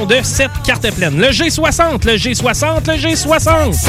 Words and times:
De 0.00 0.16
cette 0.24 0.50
carte 0.66 0.90
pleine. 0.90 1.16
Le 1.18 1.28
G60, 1.28 2.04
le 2.04 2.16
G60, 2.16 2.84
le 2.88 2.96
G60. 2.96 3.88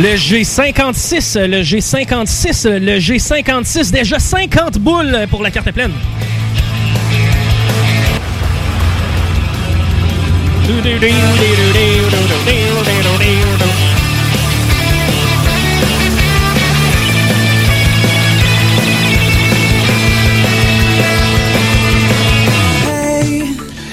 Le 0.00 0.14
G56, 0.14 1.36
le 1.46 1.62
G56, 1.62 2.68
le 2.68 3.00
G56, 3.00 3.90
déjà 3.90 4.20
50 4.20 4.78
boules 4.78 5.26
pour 5.28 5.42
la 5.42 5.50
carte 5.50 5.72
pleine. 5.72 5.90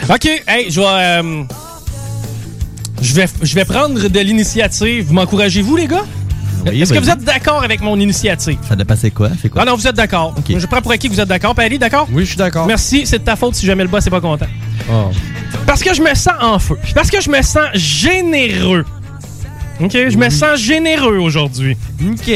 OK, 0.08 0.44
hey, 0.48 0.70
je 0.70 0.80
vais... 0.80 0.86
euh, 0.86 1.44
je 3.06 3.14
vais, 3.14 3.26
je 3.42 3.56
vais 3.56 3.66
prendre 3.66 4.08
de 4.08 4.20
l'initiative. 4.20 5.06
Vous 5.06 5.14
m'encouragez-vous, 5.14 5.76
les 5.76 5.88
gars? 5.88 6.06
Oui, 6.66 6.82
Est-ce 6.82 6.94
que 6.94 7.00
vous 7.00 7.10
êtes 7.10 7.24
d'accord 7.24 7.64
avec 7.64 7.82
mon 7.82 8.00
initiative? 8.00 8.58
Ça 8.68 8.76
dépend 8.76 8.96
c'est 8.96 9.12
quoi? 9.12 9.30
C'est 9.40 9.50
quoi? 9.50 9.62
Ah 9.62 9.66
non, 9.66 9.76
vous 9.76 9.88
êtes 9.88 9.96
d'accord. 9.96 10.34
Je 10.50 10.66
prends 10.66 10.82
pour 10.82 10.92
acquis 10.92 11.08
que 11.10 11.14
vous 11.14 11.20
êtes 11.22 11.28
d'accord. 11.30 11.54
Pali, 11.54 11.78
d'accord? 11.78 12.08
Oui, 12.12 12.24
je 12.24 12.30
suis 12.30 12.38
d'accord. 12.38 12.66
Merci, 12.66 13.06
c'est 13.06 13.20
de 13.20 13.24
ta 13.24 13.36
faute 13.36 13.54
si 13.54 13.66
jamais 13.66 13.84
le 13.84 13.90
boss 13.90 14.04
n'est 14.04 14.12
pas 14.12 14.22
content. 14.22 14.48
Oh. 14.92 15.12
Parce 15.68 15.84
que 15.84 15.94
je 15.94 16.02
me 16.02 16.14
sens 16.16 16.34
en 16.42 16.58
feu. 16.58 16.78
Parce 16.96 17.12
que 17.12 17.22
je 17.22 17.30
me 17.30 17.42
sens 17.44 17.68
généreux. 17.76 18.86
OK? 19.80 19.92
Je 19.92 20.18
me 20.18 20.30
sens 20.30 20.60
généreux 20.60 21.18
aujourd'hui. 21.18 21.78
OK. 22.04 22.32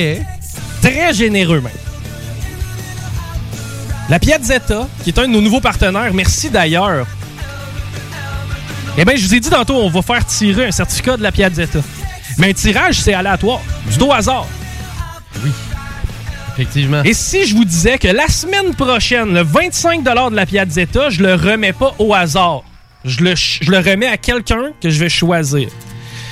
Très 0.82 1.14
généreux, 1.14 1.62
même. 1.62 1.72
La 4.10 4.20
Piazzetta, 4.20 4.88
qui 5.04 5.10
est 5.10 5.20
un 5.20 5.28
de 5.28 5.34
nos 5.34 5.42
nouveaux 5.42 5.62
partenaires, 5.62 6.14
merci 6.14 6.50
d'ailleurs. 6.50 7.08
Eh 9.02 9.06
bien, 9.06 9.16
je 9.16 9.26
vous 9.26 9.34
ai 9.34 9.40
dit 9.40 9.50
tantôt, 9.50 9.76
on 9.76 9.90
va 9.90 10.02
faire 10.02 10.26
tirer 10.26 10.68
un 10.68 10.72
certificat 10.72 11.16
de 11.16 11.24
la 11.24 11.32
Piazzetta. 11.32 11.80
Mais 12.38 12.50
un 12.50 12.54
tirage, 12.54 12.96
c'est 12.96 13.14
aléatoire. 13.14 13.62
Du 13.90 13.98
dos 13.98 14.08
au 14.08 14.12
hasard. 14.12 14.46
Effectivement. 16.54 17.02
Et 17.04 17.14
si 17.14 17.46
je 17.46 17.56
vous 17.56 17.64
disais 17.64 17.98
que 17.98 18.10
la 18.10 18.28
semaine 18.28 18.76
prochaine, 18.76 19.34
le 19.34 19.42
25 19.42 20.04
de 20.04 20.36
la 20.36 20.46
Piazzetta, 20.46 21.10
je 21.10 21.24
le 21.24 21.36
remets 21.36 21.72
pas 21.72 21.96
au 21.98 22.14
hasard. 22.14 22.64
Je 23.06 23.24
le, 23.24 23.36
je 23.36 23.72
le 23.72 23.78
remets 23.78 24.08
à 24.08 24.18
quelqu'un 24.18 24.74
que 24.82 24.90
je 24.90 25.00
vais 25.00 25.08
choisir. 25.08 25.70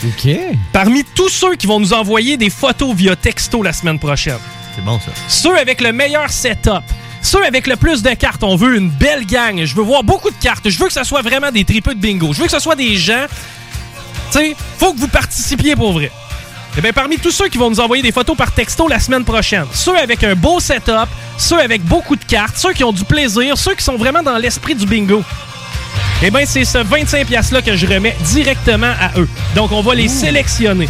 OK. 0.06 0.30
Parmi 0.74 1.06
tous 1.16 1.30
ceux 1.30 1.56
qui 1.56 1.68
vont 1.68 1.80
nous 1.80 1.94
envoyer 1.94 2.36
des 2.36 2.50
photos 2.50 2.94
via 2.94 3.16
texto 3.16 3.64
la 3.64 3.72
semaine 3.72 3.98
prochaine. 3.98 4.40
C'est 4.76 4.84
bon, 4.84 5.00
ça. 5.00 5.12
Ceux 5.30 5.58
avec 5.58 5.80
le 5.80 5.94
meilleur 5.94 6.30
setup. 6.30 6.84
Ceux 7.22 7.44
avec 7.46 7.68
le 7.68 7.76
plus 7.76 8.04
de 8.04 8.10
cartes. 8.12 8.44
On 8.44 8.56
veut 8.56 8.78
une 8.78 8.90
belle 8.90 9.26
gang. 9.26 9.64
Je 9.64 9.76
veux 9.76 9.84
voir 9.84 10.04
beaucoup 10.04 10.30
de 10.30 10.36
cartes. 10.42 10.70
Je 10.70 10.80
veux 10.80 10.88
que 10.88 10.94
ce 10.94 11.04
soit 11.04 11.22
vraiment 11.22 11.52
des 11.52 11.66
tripeux 11.66 11.94
de 11.96 12.00
bingo. 12.00 12.34
Je 12.34 12.40
veux 12.40 12.46
que 12.46 12.52
ce 12.52 12.60
soit 12.60 12.76
des 12.76 12.96
gens. 12.96 13.26
Tu 14.32 14.40
sais, 14.40 14.56
faut 14.78 14.94
que 14.94 15.00
vous 15.00 15.08
participiez 15.08 15.76
pour 15.76 15.94
vrai. 15.94 16.12
Eh 16.78 16.82
bien, 16.82 16.94
parmi 16.94 17.18
tous 17.18 17.32
ceux 17.32 17.48
qui 17.48 17.58
vont 17.58 17.72
nous 17.72 17.80
envoyer 17.80 18.04
des 18.04 18.12
photos 18.12 18.38
par 18.38 18.52
texto 18.52 18.88
la 18.88 19.00
semaine 19.00 19.26
prochaine, 19.26 19.66
ceux 19.74 19.98
avec 19.98 20.24
un 20.24 20.36
beau 20.36 20.60
setup, 20.60 21.08
ceux 21.38 21.60
avec 21.60 21.84
beaucoup 21.84 22.16
de 22.16 22.24
cartes, 22.24 22.56
ceux 22.56 22.72
qui 22.74 22.84
ont 22.84 22.92
du 22.92 23.04
plaisir, 23.04 23.58
ceux 23.58 23.74
qui 23.74 23.84
sont 23.84 23.98
vraiment 23.98 24.22
dans 24.22 24.38
l'esprit 24.38 24.76
du 24.76 24.86
bingo. 24.86 25.24
Eh 26.22 26.30
bien, 26.30 26.46
c'est 26.46 26.66
ce 26.66 26.78
25$-là 26.78 27.64
que 27.64 27.76
je 27.76 27.88
remets 27.88 28.16
directement 28.22 28.94
à 29.00 29.20
eux. 29.20 29.28
Donc, 29.56 29.72
on 29.72 29.82
va 29.82 29.96
les 29.96 30.08
sélectionner. 30.08 30.88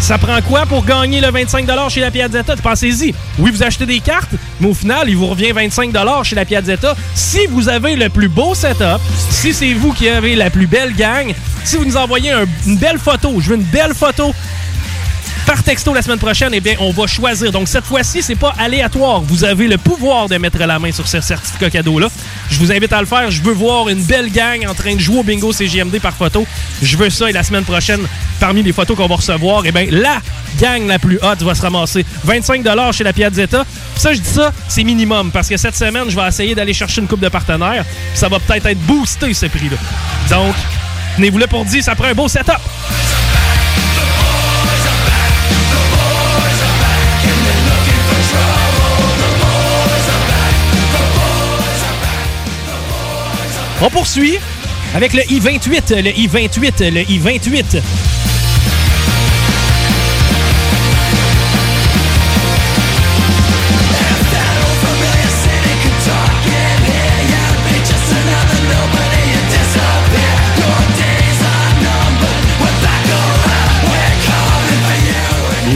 Ça 0.00 0.16
prend 0.16 0.40
quoi 0.40 0.64
pour 0.64 0.84
gagner 0.84 1.20
le 1.20 1.28
25$ 1.28 1.90
chez 1.90 2.00
la 2.00 2.10
Piazzetta? 2.10 2.56
Pensez-y. 2.56 3.14
Oui, 3.38 3.50
vous 3.50 3.62
achetez 3.62 3.84
des 3.84 4.00
cartes, 4.00 4.30
mais 4.60 4.68
au 4.68 4.74
final, 4.74 5.08
il 5.08 5.16
vous 5.16 5.26
revient 5.26 5.52
25$ 5.52 6.24
chez 6.24 6.34
la 6.34 6.44
Piazzetta 6.46 6.94
si 7.14 7.46
vous 7.50 7.68
avez 7.68 7.94
le 7.94 8.08
plus 8.08 8.28
beau 8.28 8.54
setup, 8.54 9.00
si 9.30 9.52
c'est 9.52 9.74
vous 9.74 9.92
qui 9.92 10.08
avez 10.08 10.34
la 10.34 10.48
plus 10.50 10.66
belle 10.66 10.94
gang, 10.94 11.34
si 11.64 11.76
vous 11.76 11.84
nous 11.84 11.96
envoyez 11.96 12.30
un- 12.30 12.46
une 12.66 12.76
belle 12.78 12.98
photo, 12.98 13.38
je 13.40 13.50
veux 13.50 13.56
une 13.56 13.62
belle 13.64 13.92
photo 13.94 14.32
par 15.48 15.62
texto 15.62 15.94
la 15.94 16.02
semaine 16.02 16.18
prochaine, 16.18 16.50
eh 16.52 16.60
bien, 16.60 16.74
on 16.78 16.90
va 16.90 17.06
choisir. 17.06 17.50
Donc, 17.50 17.68
cette 17.68 17.86
fois-ci, 17.86 18.20
c'est 18.20 18.34
pas 18.34 18.52
aléatoire. 18.58 19.22
Vous 19.22 19.44
avez 19.44 19.66
le 19.66 19.78
pouvoir 19.78 20.28
de 20.28 20.36
mettre 20.36 20.58
la 20.58 20.78
main 20.78 20.92
sur 20.92 21.08
ce 21.08 21.22
certificat 21.22 21.70
cadeau-là. 21.70 22.08
Je 22.50 22.58
vous 22.58 22.70
invite 22.70 22.92
à 22.92 23.00
le 23.00 23.06
faire. 23.06 23.30
Je 23.30 23.42
veux 23.42 23.54
voir 23.54 23.88
une 23.88 24.02
belle 24.02 24.30
gang 24.30 24.66
en 24.68 24.74
train 24.74 24.94
de 24.94 25.00
jouer 25.00 25.20
au 25.20 25.22
bingo 25.22 25.50
CGMD 25.50 26.00
par 26.00 26.12
photo. 26.12 26.46
Je 26.82 26.98
veux 26.98 27.08
ça. 27.08 27.30
Et 27.30 27.32
la 27.32 27.42
semaine 27.42 27.64
prochaine, 27.64 28.02
parmi 28.38 28.62
les 28.62 28.74
photos 28.74 28.94
qu'on 28.94 29.06
va 29.06 29.14
recevoir, 29.14 29.62
eh 29.64 29.72
bien, 29.72 29.86
la 29.90 30.20
gang 30.60 30.86
la 30.86 30.98
plus 30.98 31.18
haute 31.22 31.40
va 31.40 31.54
se 31.54 31.62
ramasser 31.62 32.04
25 32.24 32.62
chez 32.92 33.04
la 33.04 33.14
Piazzetta. 33.14 33.64
Puis 33.94 34.02
ça, 34.02 34.12
je 34.12 34.20
dis 34.20 34.28
ça, 34.28 34.52
c'est 34.68 34.84
minimum. 34.84 35.30
Parce 35.30 35.48
que 35.48 35.56
cette 35.56 35.76
semaine, 35.76 36.10
je 36.10 36.14
vais 36.14 36.28
essayer 36.28 36.54
d'aller 36.54 36.74
chercher 36.74 37.00
une 37.00 37.08
coupe 37.08 37.20
de 37.20 37.30
partenaires. 37.30 37.86
Ça 38.12 38.28
va 38.28 38.38
peut-être 38.38 38.66
être 38.66 38.80
boosté, 38.80 39.32
ce 39.32 39.46
prix-là. 39.46 39.78
Donc, 40.28 40.54
tenez-vous 41.16 41.38
là 41.38 41.46
pour 41.46 41.64
dire, 41.64 41.82
ça 41.82 41.94
prend 41.94 42.08
un 42.08 42.14
beau 42.14 42.28
setup. 42.28 42.60
On 53.80 53.90
poursuit 53.90 54.38
avec 54.94 55.12
le 55.12 55.22
I-28, 55.30 56.02
le 56.02 56.10
I-28, 56.18 56.90
le 56.90 57.00
I-28. 57.02 57.82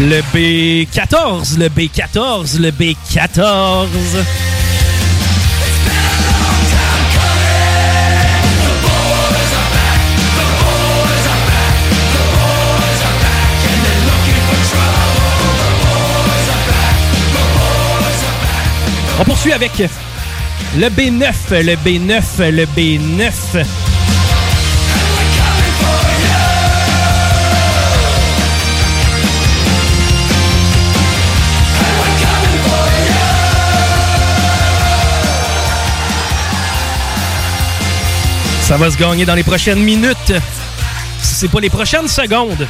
Le 0.05 0.21
B14, 0.35 1.59
le 1.59 1.69
B14, 1.69 2.59
le 2.59 2.71
B14. 2.71 3.87
On 19.23 19.25
poursuit 19.25 19.53
avec 19.53 19.79
le 20.77 20.89
B9, 20.89 21.33
le 21.51 21.77
B9, 21.77 22.51
le 22.51 22.67
B9. 22.67 23.31
Ça 38.63 38.77
va 38.77 38.91
se 38.91 38.97
gagner 38.97 39.25
dans 39.25 39.37
les 39.37 39.45
prochaines 39.45 39.79
minutes. 39.79 40.17
Si 41.23 41.35
c'est 41.37 41.49
pas 41.49 41.61
les 41.61 41.71
prochaines 41.71 42.09
secondes. 42.09 42.67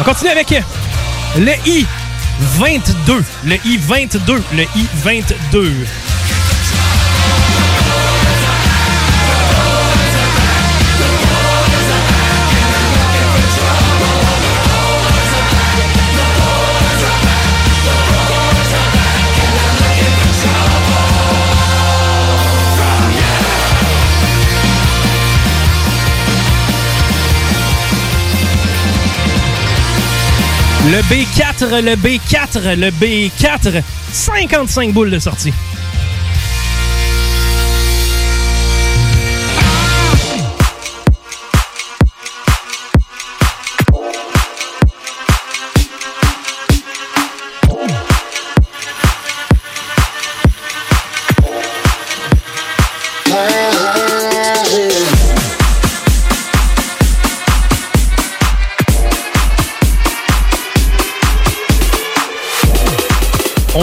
On 0.00 0.04
continue 0.04 0.30
avec 0.30 0.54
le 1.36 1.52
I 1.66 1.86
I-22. 2.40 3.22
Le 3.44 3.54
I-22. 3.64 4.42
Le 4.56 4.62
I-22. 4.62 6.05
Le 30.88 31.02
B4, 31.02 31.80
le 31.80 31.96
B4, 31.96 32.76
le 32.76 32.90
B4, 32.92 33.82
55 34.12 34.92
boules 34.92 35.10
de 35.10 35.18
sortie. 35.18 35.52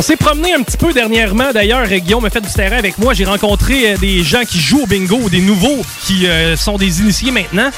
S'est 0.04 0.18
promené 0.18 0.54
un 0.54 0.62
petit 0.62 0.76
peu 0.76 0.92
dernièrement. 0.92 1.54
D'ailleurs, 1.54 1.88
Guillaume 1.88 2.26
a 2.26 2.30
fait 2.30 2.42
du 2.42 2.52
terrain 2.52 2.78
avec 2.78 2.98
moi. 2.98 3.14
J'ai 3.14 3.24
rencontré 3.24 3.94
euh, 3.94 3.98
des 3.98 4.22
gens 4.22 4.44
qui 4.44 4.60
jouent 4.60 4.82
au 4.82 4.86
bingo, 4.86 5.30
des 5.30 5.40
nouveaux 5.40 5.82
qui 6.06 6.28
euh, 6.28 6.58
sont 6.58 6.78
des 6.78 7.00
initiés 7.00 7.32
maintenant. 7.32 7.72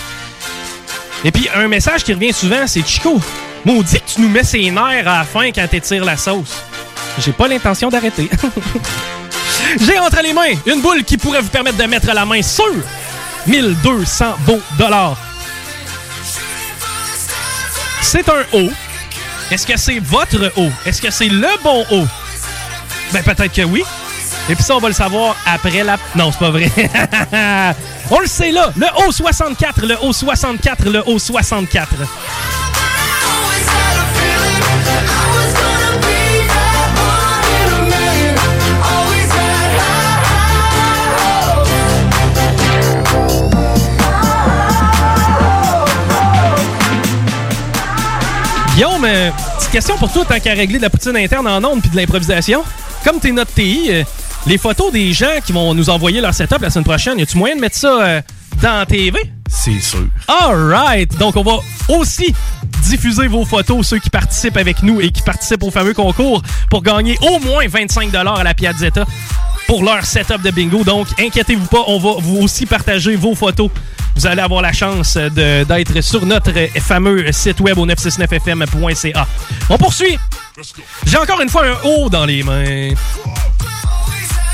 Et 1.24 1.31
puis, 1.31 1.48
un 1.54 1.68
message 1.68 2.04
qui 2.04 2.13
revient 2.13 2.33
souvent, 2.33 2.66
c'est 2.66 2.86
Chico, 2.86 3.19
maudit 3.63 4.00
que 4.00 4.16
tu 4.16 4.22
nous 4.22 4.30
mets 4.30 4.44
ses 4.44 4.72
nerfs 4.72 5.07
à 5.07 5.19
la 5.19 5.24
fin 5.24 5.51
quand 5.51 5.68
t'étires 5.68 6.04
la 6.04 6.18
sauce. 6.18 6.63
J'ai 7.19 7.31
pas 7.31 7.48
l'intention 7.48 7.89
d'arrêter. 7.89 8.27
J'ai 9.80 10.00
entre 10.00 10.22
les 10.24 10.33
mains 10.33 10.56
une 10.66 10.81
boule 10.81 11.04
qui 11.04 11.18
pourrait 11.18 11.42
vous 11.42 11.50
permettre 11.50 11.77
de 11.77 11.83
mettre 11.83 12.12
la 12.12 12.25
main 12.25 12.42
sur 12.42 12.74
1200 13.45 14.25
beaux 14.48 14.62
dollars. 14.80 15.18
C'est 18.01 18.27
un 18.30 18.44
haut. 18.54 18.72
Est-ce 19.51 19.68
que 19.68 19.77
c'est 19.77 20.00
votre 20.00 20.51
haut? 20.57 20.71
Est-ce 20.86 21.01
que 21.01 21.12
c'est 21.12 21.30
le 21.30 21.47
bon 21.63 21.86
haut? 21.92 22.07
Ben 23.13 23.24
peut-être 23.24 23.53
que 23.53 23.62
oui. 23.62 23.83
Et 24.50 24.56
puis 24.56 24.63
ça, 24.63 24.75
on 24.75 24.80
va 24.80 24.88
le 24.89 24.94
savoir 24.94 25.36
après 25.45 25.83
la... 25.83 25.97
Non, 26.15 26.31
c'est 26.31 26.39
pas 26.39 26.51
vrai. 26.51 26.69
on 28.12 28.19
le 28.19 28.27
sait 28.27 28.51
là. 28.51 28.71
Le 28.75 28.88
haut 29.06 29.12
64, 29.12 29.86
le 29.86 29.97
haut 30.03 30.13
64, 30.13 30.89
le 30.89 31.03
haut 31.07 31.19
64. 31.19 31.89
Guillaume, 48.75 49.06
euh, 49.06 49.31
petite 49.57 49.72
question 49.72 49.98
pour 49.98 50.12
toi, 50.12 50.25
tant 50.25 50.38
qu'à 50.38 50.51
régler 50.51 50.80
de 50.80 50.83
la 50.83 50.89
poutine 50.89 51.16
interne 51.16 51.48
en 51.48 51.63
ondes 51.63 51.80
puis 51.80 51.89
de 51.89 51.95
l'improvisation. 51.95 52.62
Comme 53.06 53.22
t'es 53.22 53.31
notre 53.31 53.54
TI, 53.54 53.88
euh, 53.89 54.04
les 54.48 54.57
photos 54.57 54.92
des 54.92 55.13
gens 55.13 55.39
qui 55.45 55.54
vont 55.54 55.74
nous 55.74 55.89
envoyer 55.89 56.19
leur 56.19 56.33
setup 56.33 56.60
la 56.60 56.69
semaine 56.69 56.83
prochaine, 56.83 57.18
y 57.18 57.22
a-tu 57.22 57.38
moyen 57.38 57.56
de 57.56 57.62
mettre 57.62 57.77
ça 57.77 58.01
euh, 58.01 58.22
dans 58.62 58.80
la 58.80 58.86
TV? 58.86 59.18
C'est 59.48 59.80
sûr. 59.80 60.06
Alright! 60.27 61.18
Donc, 61.18 61.38
on 61.38 61.44
va 61.44 61.60
aussi 61.88 62.36
diffuser 62.83 63.27
vos 63.27 63.45
photos, 63.45 63.88
ceux 63.88 64.00
qui 64.00 64.10
participent 64.10 64.57
avec 64.57 64.83
nous 64.83 65.00
et 65.00 65.10
qui 65.10 65.22
participent 65.22 65.63
au 65.63 65.72
fameux 65.72 65.94
concours 65.94 66.42
pour 66.69 66.83
gagner 66.83 67.18
au 67.22 67.39
moins 67.39 67.66
25 67.66 68.13
à 68.13 68.44
la 68.44 68.54
Piazzetta 68.54 69.06
pour 69.67 69.83
leur 69.83 70.06
setup 70.06 70.41
de 70.41 70.51
bingo. 70.51 70.83
Donc, 70.83 71.07
inquiétez-vous 71.19 71.67
pas, 71.67 71.83
on 71.88 72.00
va 72.00 72.15
vous 72.19 72.38
aussi 72.38 72.65
partager 72.65 73.15
vos 73.15 73.35
photos. 73.35 73.69
Vous 74.15 74.25
allez 74.27 74.41
avoir 74.41 74.62
la 74.62 74.71
chance 74.71 75.17
d'être 75.17 76.01
sur 76.01 76.25
notre 76.25 76.53
fameux 76.79 77.31
site 77.31 77.59
web 77.59 77.77
au 77.77 77.85
969fm.ca. 77.85 79.27
On 79.69 79.77
poursuit. 79.77 80.17
J'ai 81.06 81.17
encore 81.17 81.41
une 81.41 81.50
fois 81.50 81.65
un 81.65 81.75
haut 81.83 82.09
dans 82.09 82.25
les 82.25 82.41
mains. 82.41 82.94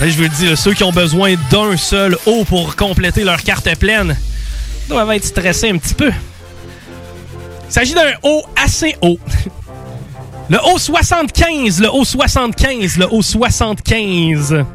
Je 0.02 0.18
veux 0.18 0.30
dire, 0.30 0.58
ceux 0.58 0.74
qui 0.74 0.84
ont 0.84 0.92
besoin 0.92 1.36
d'un 1.52 1.78
seul 1.78 2.18
haut 2.25 2.44
pour 2.44 2.75
compléter 2.75 3.24
leur 3.24 3.44
carte 3.44 3.78
pleine 3.78 4.18
doivent 4.90 5.12
être 5.12 5.25
stressés 5.25 5.69
un 5.69 5.78
petit 5.78 5.94
peu. 5.94 6.12
Il 7.69 7.74
s'agit 7.74 7.94
d'un 7.94 8.12
haut 8.24 8.44
assez 8.56 8.96
haut. 9.02 9.19
Le 10.50 10.58
haut 10.66 10.80
75, 10.80 11.81
le 11.81 11.90
haut 11.94 12.04
75, 12.04 12.98
le 12.98 13.08
haut 13.13 13.22
75. 13.22 14.66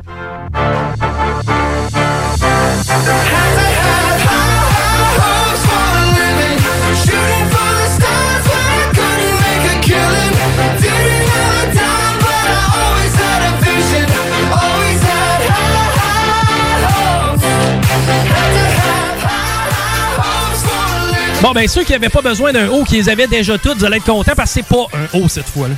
Bon, 21.47 21.53
ben, 21.53 21.69
ceux 21.69 21.85
qui 21.85 21.93
n'avaient 21.93 22.09
pas 22.09 22.23
besoin 22.23 22.53
d'un 22.53 22.69
haut, 22.69 22.83
qui 22.83 22.97
les 22.97 23.09
avaient 23.09 23.29
déjà 23.29 23.57
toutes, 23.57 23.79
vous 23.79 23.85
allez 23.85 23.99
être 23.99 24.05
contents 24.05 24.33
parce 24.37 24.53
que 24.53 24.61
c'est 24.61 24.67
pas 24.67 24.87
un 24.93 25.19
haut 25.19 25.29
cette 25.29 25.49
fois-là. 25.49 25.77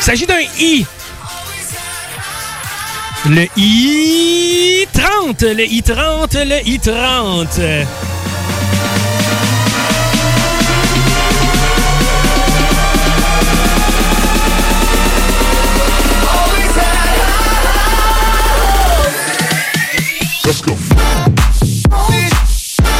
Il 0.00 0.02
s'agit 0.02 0.26
d'un 0.26 0.40
I. 0.58 0.84
Le 3.26 3.46
I30, 3.56 5.46
le 5.54 5.64
I30, 5.64 6.44
le 6.44 6.56
I30. 6.68 7.86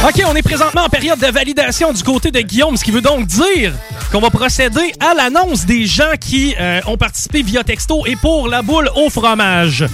OK, 0.07 0.21
on 0.27 0.35
est 0.35 0.41
présentement 0.43 0.83
en 0.83 0.89
période 0.89 1.19
de 1.19 1.27
validation 1.27 1.91
du 1.91 2.03
côté 2.03 2.29
de 2.29 2.39
Guillaume, 2.39 2.77
ce 2.77 2.83
qui 2.83 2.91
veut 2.91 3.01
donc 3.01 3.25
dire 3.25 3.73
qu'on 4.11 4.19
va 4.19 4.29
procéder 4.29 4.93
à 4.99 5.15
l'annonce 5.15 5.65
des 5.65 5.87
gens 5.87 6.13
qui 6.19 6.55
euh, 6.59 6.79
ont 6.85 6.95
participé 6.95 7.41
via 7.41 7.63
texto 7.63 8.05
et 8.05 8.15
pour 8.15 8.47
la 8.47 8.61
boule 8.61 8.89
au 8.95 9.09
fromage. 9.09 9.85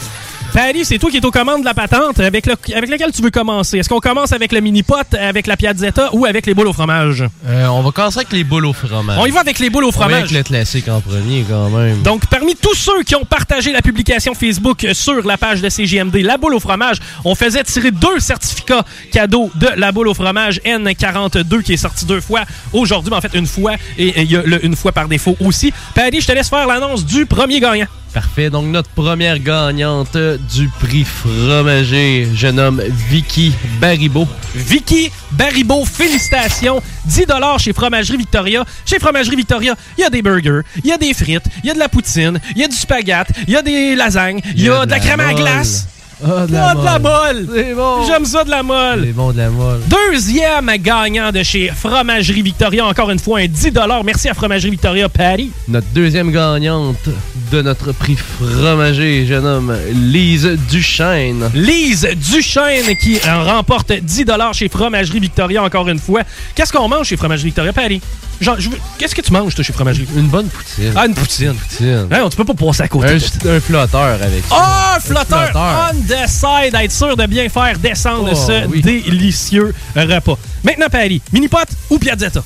Paris, 0.53 0.83
c'est 0.83 0.97
toi 0.97 1.09
qui 1.09 1.15
es 1.17 1.25
aux 1.25 1.31
commandes 1.31 1.61
de 1.61 1.65
la 1.65 1.73
patente. 1.73 2.19
Avec, 2.19 2.45
le, 2.45 2.55
avec 2.75 2.89
lequel 2.89 3.11
tu 3.13 3.21
veux 3.21 3.31
commencer? 3.31 3.77
Est-ce 3.77 3.87
qu'on 3.87 3.99
commence 4.01 4.33
avec 4.33 4.51
le 4.51 4.59
mini-pot, 4.59 4.95
avec 5.17 5.47
la 5.47 5.55
piazzetta 5.55 6.09
ou 6.13 6.25
avec 6.25 6.45
les 6.45 6.53
boules 6.53 6.67
au 6.67 6.73
fromage? 6.73 7.23
Euh, 7.47 7.67
on 7.67 7.81
va 7.81 7.91
commencer 7.91 8.17
avec 8.19 8.33
les 8.33 8.43
boules 8.43 8.65
au 8.65 8.73
fromage. 8.73 9.17
On 9.17 9.25
y 9.25 9.31
va 9.31 9.39
avec 9.39 9.59
les 9.59 9.69
boules 9.69 9.85
au 9.85 9.87
On 9.87 9.91
va 9.91 9.97
fromage. 9.97 10.23
avec 10.23 10.31
le 10.31 10.43
classique 10.43 10.89
en 10.89 10.99
premier, 10.99 11.45
quand 11.49 11.69
même. 11.69 12.01
Donc, 12.01 12.25
parmi 12.25 12.55
tous 12.57 12.75
ceux 12.75 13.01
qui 13.03 13.15
ont 13.15 13.23
partagé 13.23 13.71
la 13.71 13.81
publication 13.81 14.33
Facebook 14.33 14.85
sur 14.91 15.25
la 15.25 15.37
page 15.37 15.61
de 15.61 15.69
CGMD, 15.69 16.17
la 16.17 16.37
boule 16.37 16.55
au 16.55 16.59
fromage, 16.59 16.97
on 17.23 17.33
faisait 17.33 17.63
tirer 17.63 17.91
deux 17.91 18.19
certificats 18.19 18.83
cadeaux 19.13 19.49
de 19.55 19.69
la 19.77 19.93
boule 19.93 20.09
au 20.09 20.13
fromage 20.13 20.59
N42 20.65 21.61
qui 21.63 21.73
est 21.73 21.77
sorti 21.77 22.05
deux 22.05 22.19
fois 22.19 22.41
aujourd'hui, 22.73 23.09
mais 23.09 23.15
en 23.17 23.21
fait 23.21 23.33
une 23.37 23.47
fois 23.47 23.75
et 23.97 24.21
il 24.21 24.29
y 24.31 24.35
a 24.35 24.41
le 24.43 24.63
une 24.65 24.75
fois 24.75 24.91
par 24.91 25.07
défaut 25.07 25.37
aussi. 25.39 25.71
Paddy, 25.95 26.19
je 26.19 26.27
te 26.27 26.31
laisse 26.33 26.49
faire 26.49 26.67
l'annonce 26.67 27.05
du 27.05 27.25
premier 27.25 27.59
gagnant. 27.61 27.87
Parfait. 28.13 28.49
Donc, 28.49 28.65
notre 28.65 28.89
première 28.89 29.39
gagnante 29.39 30.17
du 30.53 30.67
prix 30.79 31.05
fromager, 31.05 32.27
je 32.33 32.47
nomme 32.47 32.81
Vicky 33.09 33.53
Baribeau. 33.79 34.27
Vicky 34.53 35.09
Baribeau, 35.31 35.85
félicitations. 35.85 36.81
10 37.05 37.25
chez 37.57 37.73
Fromagerie 37.73 38.17
Victoria. 38.17 38.65
Chez 38.85 38.99
Fromagerie 38.99 39.37
Victoria, 39.37 39.75
il 39.97 40.01
y 40.01 40.03
a 40.03 40.09
des 40.09 40.21
burgers, 40.21 40.61
il 40.83 40.89
y 40.89 40.91
a 40.91 40.97
des 40.97 41.13
frites, 41.13 41.45
il 41.63 41.67
y 41.67 41.71
a 41.71 41.73
de 41.73 41.79
la 41.79 41.89
poutine, 41.89 42.39
il 42.55 42.61
y 42.61 42.63
a 42.63 42.67
du 42.67 42.75
spaghette, 42.75 43.29
il 43.47 43.53
y 43.53 43.55
a 43.55 43.61
des 43.61 43.95
lasagnes, 43.95 44.41
il 44.55 44.63
y, 44.63 44.69
a 44.69 44.85
de 44.85 44.91
la 44.91 44.99
crème 44.99 45.21
à 45.21 45.33
glace. 45.33 45.87
Ah, 46.23 46.45
de 46.45 46.53
la 46.85 46.99
molle! 46.99 47.47
C'est 47.53 47.73
bon. 47.73 48.05
J'aime 48.05 48.25
ça 48.25 48.43
de 48.43 48.49
la 48.51 48.63
molle! 48.63 49.03
C'est 49.05 49.13
bon 49.13 49.31
de 49.31 49.37
la 49.37 49.49
molle. 49.49 49.79
Deuxième 49.87 50.71
gagnant 50.77 51.31
de 51.31 51.41
chez 51.43 51.69
Fromagerie 51.75 52.41
Victoria. 52.41 52.85
Encore 52.85 53.09
une 53.09 53.19
fois, 53.19 53.39
un 53.39 53.47
10 53.47 53.71
Merci 54.05 54.29
à 54.29 54.33
Fromagerie 54.33 54.71
Victoria, 54.71 55.09
Patty. 55.09 55.51
Notre 55.67 55.87
deuxième 55.93 56.31
gagnante 56.31 57.09
de 57.51 57.61
notre 57.61 57.91
prix 57.91 58.15
fromager, 58.15 59.25
je 59.27 59.33
nomme 59.35 59.75
Lise 59.93 60.57
Duchesne. 60.69 61.49
Lise 61.53 62.07
Duchesne 62.15 62.95
qui 62.95 63.17
euh, 63.17 63.43
remporte 63.43 63.91
10 63.91 64.25
chez 64.53 64.69
Fromagerie 64.69 65.19
Victoria, 65.19 65.63
encore 65.63 65.87
une 65.89 65.99
fois. 65.99 66.21
Qu'est-ce 66.55 66.71
qu'on 66.71 66.87
mange 66.87 67.07
chez 67.07 67.17
Fromagerie 67.17 67.47
Victoria, 67.47 67.73
Patty? 67.73 68.01
Genre, 68.39 68.55
je 68.59 68.69
veux- 68.69 68.77
Qu'est-ce 68.97 69.13
que 69.13 69.21
tu 69.21 69.31
manges, 69.31 69.53
toi, 69.53 69.63
chez 69.63 69.73
Fromagerie? 69.73 70.07
Une 70.15 70.27
bonne 70.27 70.47
poutine. 70.47 70.93
Ah, 70.95 71.05
une 71.05 71.13
poutine. 71.13 71.53
poutine. 71.53 72.07
Hein, 72.11 72.27
tu 72.29 72.37
peux 72.37 72.43
pas 72.45 72.53
passer 72.53 72.81
à 72.83 72.87
côté. 72.87 73.07
Un, 73.07 73.49
un 73.49 73.59
flotteur 73.59 74.01
avec 74.21 74.43
ça. 74.49 74.55
Ah, 74.59 74.93
un 74.97 74.99
flotteur, 74.99 75.43
flotteur. 75.49 75.91
Side, 76.27 76.75
être 76.75 76.91
sûr 76.91 77.15
de 77.17 77.25
bien 77.25 77.47
faire 77.49 77.77
descendre 77.79 78.29
Oh, 78.31 78.35
ce 78.35 78.65
oui. 78.67 78.81
délicieux 78.81 79.73
repas. 79.95 80.37
Maintenant, 80.63 80.87
Patty, 80.89 81.21
mini-pot 81.31 81.65
ou 81.89 81.97
piazzetta? 81.99 82.43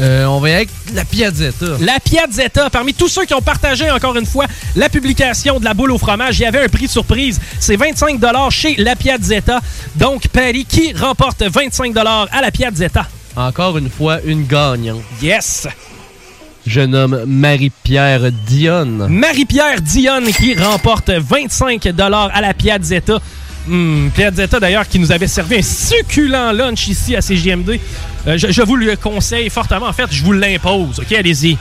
Euh, 0.00 0.24
on 0.26 0.40
va 0.40 0.48
y 0.48 0.52
aller 0.54 0.56
avec 0.62 0.70
la 0.92 1.04
piazzetta. 1.04 1.66
La 1.80 2.00
Piazzetta, 2.00 2.68
parmi 2.68 2.94
tous 2.94 3.08
ceux 3.08 3.26
qui 3.26 3.34
ont 3.34 3.40
partagé 3.40 3.88
encore 3.92 4.16
une 4.16 4.26
fois 4.26 4.46
la 4.74 4.88
publication 4.88 5.60
de 5.60 5.64
la 5.64 5.72
boule 5.72 5.92
au 5.92 5.98
fromage, 5.98 6.38
il 6.40 6.42
y 6.42 6.46
avait 6.46 6.64
un 6.64 6.68
prix 6.68 6.88
surprise. 6.88 7.40
C'est 7.60 7.76
25 7.76 8.20
chez 8.50 8.74
La 8.76 8.96
Piazzetta. 8.96 9.60
Donc, 9.94 10.26
Paris, 10.28 10.66
qui 10.68 10.92
remporte 10.94 11.42
25 11.44 11.96
à 11.96 12.40
la 12.40 12.50
Piazzetta? 12.50 13.06
Encore 13.36 13.78
une 13.78 13.88
fois, 13.88 14.18
une 14.24 14.46
gagnante. 14.46 15.02
Yes! 15.22 15.68
Je 16.66 16.80
nomme 16.80 17.24
Marie-Pierre 17.26 18.32
Dionne. 18.46 19.06
Marie-Pierre 19.08 19.80
Dionne 19.82 20.26
qui 20.26 20.54
remporte 20.54 21.10
25 21.10 21.86
à 21.86 22.40
la 22.40 22.54
Piazzetta. 22.54 23.20
Hmm, 23.66 24.08
Piazzetta 24.10 24.60
d'ailleurs 24.60 24.88
qui 24.88 24.98
nous 24.98 25.12
avait 25.12 25.26
servi 25.26 25.56
un 25.56 25.62
succulent 25.62 26.52
lunch 26.52 26.88
ici 26.88 27.16
à 27.16 27.20
CGMD. 27.20 27.80
Euh, 28.26 28.38
je, 28.38 28.50
je 28.50 28.62
vous 28.62 28.76
le 28.76 28.96
conseille 28.96 29.50
fortement. 29.50 29.86
En 29.86 29.92
fait, 29.92 30.06
je 30.10 30.22
vous 30.22 30.32
l'impose. 30.32 31.00
OK, 31.00 31.12
allez-y. 31.12 31.56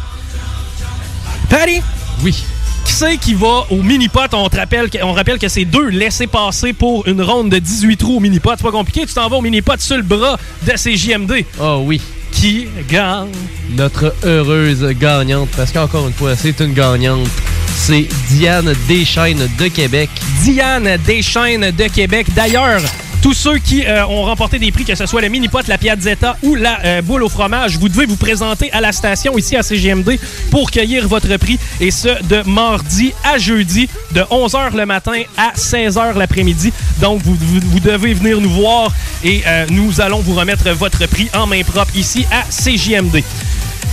Patty? 1.50 1.82
Oui. 2.24 2.44
Qui 2.86 2.94
c'est 2.94 3.18
qui 3.18 3.34
va 3.34 3.66
au 3.70 3.82
mini-pot? 3.82 4.34
On, 4.34 4.50
te 4.50 4.58
rappelle 4.58 4.90
on 5.04 5.14
rappelle 5.14 5.40
que 5.40 5.48
c'est 5.48 5.66
deux 5.66 5.88
laissés 5.88 6.28
passer 6.28 6.74
pour 6.74 7.08
une 7.08 7.22
ronde 7.22 7.50
de 7.50 7.60
18 7.60 7.98
trous 7.98 8.18
au 8.18 8.20
mini-pot. 8.20 8.52
C'est 8.58 8.64
pas 8.64 8.72
compliqué, 8.72 9.06
tu 9.06 9.14
t'en 9.14 9.30
vas 9.30 9.38
au 9.38 9.42
mini-pot 9.42 9.80
sur 9.80 9.98
le 9.98 10.04
bras 10.04 10.38
de 10.66 10.72
CJMD. 10.72 11.46
Oh 11.62 11.84
oui. 11.86 12.02
Qui 12.34 12.68
gagne? 12.90 13.30
Notre 13.78 14.14
heureuse 14.24 14.86
gagnante, 15.00 15.50
parce 15.56 15.72
qu'encore 15.72 16.08
une 16.08 16.14
fois, 16.14 16.36
c'est 16.36 16.60
une 16.60 16.74
gagnante. 16.74 17.28
C'est 17.76 18.08
Diane 18.30 18.74
Deschaines 18.88 19.50
de 19.58 19.68
Québec. 19.68 20.10
Diane 20.42 20.98
Deschaines 21.06 21.72
de 21.72 21.88
Québec. 21.88 22.28
D'ailleurs, 22.36 22.82
tous 23.24 23.34
ceux 23.34 23.58
qui 23.58 23.86
euh, 23.86 24.06
ont 24.06 24.24
remporté 24.24 24.60
des 24.60 24.70
prix, 24.70 24.84
que 24.84 24.96
ce 24.96 25.06
soit 25.06 25.22
le 25.22 25.30
mini-pot, 25.30 25.66
la 25.70 25.78
Piazzetta 25.78 26.36
ou 26.44 26.56
la 26.56 26.78
euh, 26.84 27.02
boule 27.02 27.24
au 27.24 27.30
fromage, 27.30 27.78
vous 27.78 27.88
devez 27.88 28.06
vous 28.06 28.18
présenter 28.18 28.70
à 28.74 28.82
la 28.82 28.92
station 28.92 29.38
ici 29.38 29.56
à 29.56 29.64
CGMD 29.64 30.20
pour 30.52 30.70
cueillir 30.70 31.08
votre 31.08 31.38
prix. 31.38 31.58
Et 31.80 31.90
ce, 31.90 32.22
de 32.26 32.42
mardi 32.46 33.14
à 33.24 33.38
jeudi, 33.38 33.88
de 34.12 34.20
11h 34.20 34.76
le 34.76 34.86
matin 34.86 35.22
à 35.38 35.54
16h 35.56 36.18
l'après-midi. 36.18 36.74
Donc, 37.00 37.22
vous, 37.24 37.80
devez 37.80 38.14
venir 38.14 38.42
nous 38.42 38.50
voir 38.50 38.92
et 39.24 39.42
euh, 39.48 39.68
nous 39.70 40.02
allons 40.02 40.20
vous 40.20 40.36
remettre 40.36 40.70
votre 40.72 41.08
prix 41.08 41.30
en 41.34 41.48
main 41.48 41.64
propre 41.64 41.96
ici 41.96 42.26
à 42.30 42.44
CJMD. 42.52 43.24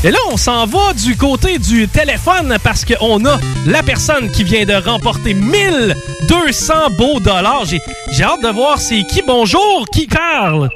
Et 0.03 0.11
là, 0.11 0.19
on 0.33 0.39
s'en 0.39 0.65
va 0.65 0.95
du 0.95 1.15
côté 1.15 1.59
du 1.59 1.87
téléphone 1.87 2.57
parce 2.65 2.87
qu'on 2.87 3.23
a 3.27 3.39
la 3.67 3.83
personne 3.83 4.31
qui 4.31 4.45
vient 4.45 4.65
de 4.65 4.73
remporter 4.73 5.35
1200 5.35 6.75
beaux 6.97 7.21
dollars. 7.21 7.67
J'ai, 7.67 7.81
j'ai 8.11 8.25
hâte 8.25 8.43
de 8.43 8.49
voir 8.49 8.79
c'est 8.79 9.03
qui. 9.03 9.21
Bonjour, 9.27 9.85
qui 9.93 10.07
parle? 10.07 10.71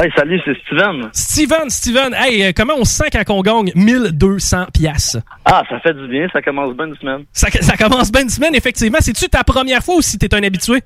Hey, 0.00 0.08
salut, 0.16 0.40
c'est 0.44 0.56
Steven. 0.66 1.08
Steven, 1.12 1.68
Steven, 1.68 2.14
hey, 2.14 2.44
euh, 2.44 2.52
comment 2.56 2.74
on 2.78 2.84
se 2.84 2.94
sent 2.94 3.10
quand 3.10 3.34
on 3.34 3.42
gagne 3.42 3.72
1200 3.74 4.66
piastres? 4.72 5.18
Ah, 5.44 5.64
ça 5.68 5.80
fait 5.80 5.94
du 5.94 6.06
bien, 6.06 6.28
ça 6.32 6.40
commence 6.40 6.76
bien 6.76 6.86
une 6.86 6.96
semaine. 6.96 7.24
Ça, 7.32 7.48
ça 7.50 7.76
commence 7.76 8.12
bien 8.12 8.22
une 8.22 8.30
semaine, 8.30 8.54
effectivement. 8.54 8.98
C'est-tu 9.00 9.28
ta 9.28 9.42
première 9.42 9.82
fois 9.82 9.96
ou 9.96 10.02
si 10.02 10.16
t'es 10.16 10.32
un 10.32 10.42
habitué? 10.44 10.80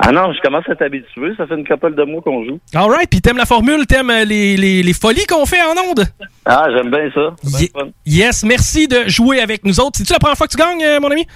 Ah 0.00 0.10
non, 0.12 0.32
je 0.32 0.40
commence 0.40 0.64
à 0.68 0.72
être 0.72 0.82
habitué, 0.82 1.32
ça 1.36 1.46
fait 1.46 1.54
une 1.54 1.66
couple 1.66 1.94
de 1.94 2.02
mois 2.04 2.20
qu'on 2.22 2.44
joue. 2.44 2.58
All 2.74 2.90
right, 2.90 3.08
puis 3.08 3.20
t'aimes 3.20 3.36
la 3.36 3.46
formule, 3.46 3.86
t'aimes 3.86 4.10
euh, 4.10 4.24
les, 4.24 4.56
les, 4.56 4.82
les 4.82 4.92
folies 4.92 5.24
qu'on 5.26 5.46
fait 5.46 5.60
en 5.62 5.88
ondes? 5.88 6.04
Ah, 6.44 6.66
j'aime 6.74 6.90
bien 6.90 7.10
ça. 7.14 7.34
bien 7.58 7.90
yes, 8.04 8.44
merci 8.44 8.88
de 8.88 9.04
jouer 9.06 9.40
avec 9.40 9.64
nous 9.64 9.78
autres. 9.80 9.98
C'est-tu 9.98 10.12
la 10.12 10.18
première 10.18 10.36
fois 10.36 10.46
que 10.46 10.52
tu 10.52 10.58
gagnes, 10.58 10.82
euh, 10.84 11.00
mon 11.00 11.10
ami? 11.10 11.26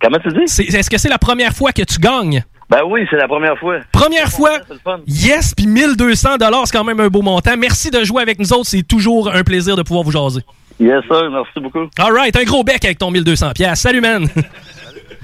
Comment 0.00 0.18
tu 0.18 0.28
dis? 0.30 0.44
Est-ce 0.76 0.88
que 0.88 0.98
c'est 0.98 1.08
la 1.08 1.18
première 1.18 1.52
fois 1.52 1.72
que 1.72 1.82
tu 1.82 1.98
gagnes? 1.98 2.42
Ben 2.70 2.82
oui, 2.86 3.00
c'est 3.10 3.16
la 3.16 3.26
première 3.26 3.58
fois. 3.58 3.80
Première 3.90 4.30
fois, 4.30 4.60
fun. 4.84 5.00
yes, 5.08 5.54
puis 5.56 5.66
1200 5.66 6.36
dollars, 6.36 6.66
c'est 6.68 6.76
quand 6.78 6.84
même 6.84 7.00
un 7.00 7.08
beau 7.08 7.20
montant. 7.20 7.56
Merci 7.58 7.90
de 7.90 8.04
jouer 8.04 8.22
avec 8.22 8.38
nous 8.38 8.52
autres, 8.52 8.66
c'est 8.66 8.86
toujours 8.86 9.28
un 9.34 9.42
plaisir 9.42 9.74
de 9.74 9.82
pouvoir 9.82 10.04
vous 10.04 10.12
jaser. 10.12 10.42
Yes, 10.78 11.02
sir, 11.08 11.28
merci 11.30 11.58
beaucoup. 11.60 11.90
All 11.98 12.12
right, 12.12 12.34
un 12.36 12.44
gros 12.44 12.62
bec 12.62 12.84
avec 12.84 12.98
ton 12.98 13.10
1200 13.10 13.50
pièces. 13.54 13.80
Salut 13.80 14.00
man. 14.00 14.28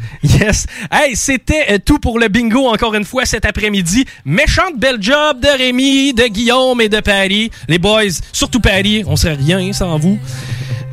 Yes. 0.23 0.67
Hey, 0.91 1.15
c'était 1.15 1.67
euh, 1.71 1.79
tout 1.85 1.99
pour 1.99 2.19
le 2.19 2.29
bingo 2.29 2.67
encore 2.67 2.95
une 2.95 3.05
fois 3.05 3.25
cet 3.25 3.45
après-midi. 3.45 4.05
Méchante 4.25 4.77
belle 4.77 5.01
job 5.01 5.41
de 5.41 5.49
Rémi, 5.49 6.13
de 6.13 6.27
Guillaume 6.27 6.81
et 6.81 6.89
de 6.89 7.01
Paris. 7.01 7.51
Les 7.69 7.79
boys, 7.79 8.03
surtout 8.33 8.61
Paris, 8.61 9.05
on 9.07 9.17
serait 9.17 9.35
rien 9.35 9.73
sans 9.73 9.99
vous. 9.99 10.19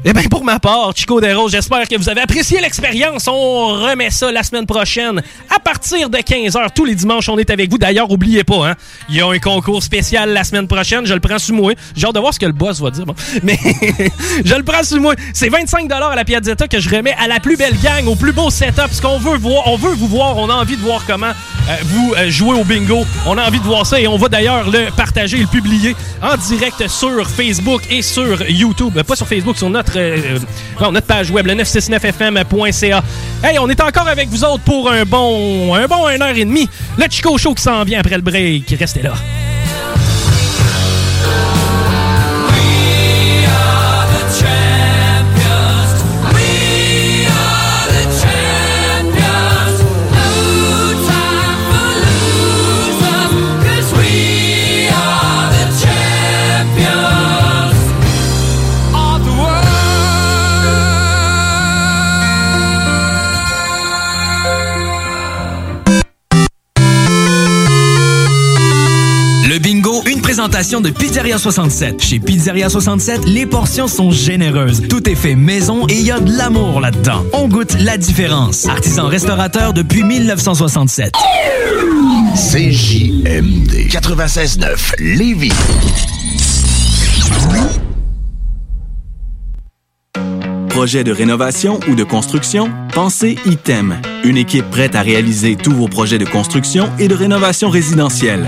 Eh 0.05 0.11
bien, 0.11 0.23
pour 0.23 0.43
ma 0.43 0.59
part, 0.59 0.91
Chico 0.93 1.21
Desroses, 1.21 1.53
j'espère 1.53 1.87
que 1.87 1.95
vous 1.95 2.09
avez 2.09 2.19
apprécié 2.19 2.59
l'expérience. 2.59 3.25
On 3.29 3.67
remet 3.67 4.09
ça 4.09 4.33
la 4.33 4.43
semaine 4.43 4.65
prochaine 4.65 5.21
à 5.49 5.59
partir 5.59 6.09
de 6.09 6.17
15h. 6.17 6.73
Tous 6.75 6.83
les 6.83 6.93
dimanches, 6.93 7.29
on 7.29 7.37
est 7.37 7.49
avec 7.49 7.71
vous. 7.71 7.77
D'ailleurs, 7.77 8.11
oubliez 8.11 8.43
pas, 8.43 8.67
hein, 8.67 8.75
il 9.07 9.15
y 9.15 9.21
a 9.21 9.27
un 9.27 9.39
concours 9.39 9.81
spécial 9.81 10.33
la 10.33 10.43
semaine 10.43 10.67
prochaine. 10.67 11.05
Je 11.05 11.13
le 11.13 11.21
prends 11.21 11.39
sous 11.39 11.53
moi. 11.53 11.71
J'ai 11.95 12.05
hâte 12.05 12.15
de 12.15 12.19
voir 12.19 12.33
ce 12.33 12.39
que 12.39 12.45
le 12.45 12.51
boss 12.51 12.81
va 12.81 12.91
dire. 12.91 13.05
bon. 13.05 13.15
Mais 13.43 13.57
je 14.43 14.55
le 14.55 14.63
prends 14.63 14.83
sous 14.83 14.99
moi. 14.99 15.15
C'est 15.33 15.47
25 15.47 15.89
à 15.89 16.15
la 16.15 16.25
Piazzetta 16.25 16.67
que 16.67 16.81
je 16.81 16.89
remets 16.89 17.15
à 17.17 17.29
la 17.29 17.39
plus 17.39 17.55
belle 17.55 17.79
gang, 17.81 18.05
au 18.05 18.15
plus 18.15 18.33
beau 18.33 18.49
setup. 18.49 18.89
Ce 18.91 19.01
qu'on 19.01 19.19
veut 19.19 19.37
voir, 19.37 19.67
on 19.67 19.77
veut 19.77 19.93
vous 19.93 20.07
voir. 20.07 20.37
On 20.37 20.49
a 20.49 20.53
envie 20.55 20.75
de 20.75 20.81
voir 20.81 21.05
comment 21.07 21.27
euh, 21.69 21.75
vous 21.85 22.13
euh, 22.17 22.29
jouez 22.29 22.59
au 22.59 22.65
bingo. 22.65 23.05
On 23.25 23.37
a 23.37 23.47
envie 23.47 23.59
de 23.59 23.65
voir 23.65 23.85
ça 23.85 24.01
et 24.01 24.07
on 24.07 24.17
va 24.17 24.27
d'ailleurs 24.27 24.69
le 24.69 24.91
partager 24.97 25.37
et 25.37 25.41
le 25.41 25.47
publier 25.47 25.95
en 26.21 26.35
direct 26.35 26.89
sur 26.89 27.29
Facebook 27.29 27.83
et 27.89 28.01
sur 28.01 28.49
YouTube. 28.49 28.97
Euh, 28.97 29.03
Pas 29.03 29.15
sur 29.15 29.27
Facebook, 29.27 29.57
sur 29.57 29.69
notre, 29.69 29.92
euh, 29.95 30.39
notre 30.79 31.07
page 31.07 31.31
web, 31.31 31.47
le 31.47 31.53
969fm.ca. 31.55 33.03
Hey, 33.43 33.59
on 33.59 33.69
est 33.69 33.81
encore 33.81 34.07
avec 34.07 34.29
vous 34.29 34.43
autres 34.43 34.63
pour 34.63 34.91
un 34.91 35.03
bon, 35.03 35.73
un 35.73 35.87
bon 35.87 36.07
1 36.07 36.21
heure 36.21 36.35
et 36.35 36.45
demie. 36.45 36.69
Le 36.97 37.05
Chico 37.09 37.37
Show 37.37 37.53
qui 37.53 37.63
s'en 37.63 37.83
vient 37.83 37.99
après 37.99 38.15
le 38.15 38.21
break. 38.21 38.75
Restez 38.79 39.01
là. 39.01 39.13
Présentation 70.35 70.81
de 70.81 70.89
Pizzeria 70.89 71.37
67. 71.37 72.01
Chez 72.01 72.19
Pizzeria 72.19 72.67
67, 72.67 73.25
les 73.27 73.45
portions 73.45 73.87
sont 73.87 74.09
généreuses. 74.09 74.81
Tout 74.89 75.07
est 75.07 75.13
fait 75.13 75.35
maison 75.35 75.85
et 75.87 75.93
il 75.93 76.07
y 76.07 76.09
a 76.09 76.19
de 76.19 76.35
l'amour 76.35 76.81
là-dedans. 76.81 77.23
On 77.33 77.47
goûte 77.47 77.75
la 77.79 77.97
différence. 77.97 78.67
Artisan 78.67 79.05
restaurateur 79.05 79.73
depuis 79.73 80.01
1967. 80.01 81.13
CJMD 82.33 83.89
96.9 83.91 84.93
Lévis. 84.97 85.51
Projet 90.69 91.03
de 91.03 91.11
rénovation 91.11 91.79
ou 91.87 91.93
de 91.93 92.03
construction? 92.03 92.71
Pensez 92.91 93.37
ITEM. 93.45 94.01
Une 94.23 94.37
équipe 94.37 94.67
prête 94.71 94.95
à 94.95 95.03
réaliser 95.03 95.55
tous 95.55 95.73
vos 95.73 95.87
projets 95.87 96.17
de 96.17 96.25
construction 96.25 96.89
et 96.97 97.07
de 97.07 97.13
rénovation 97.13 97.69
résidentielle. 97.69 98.47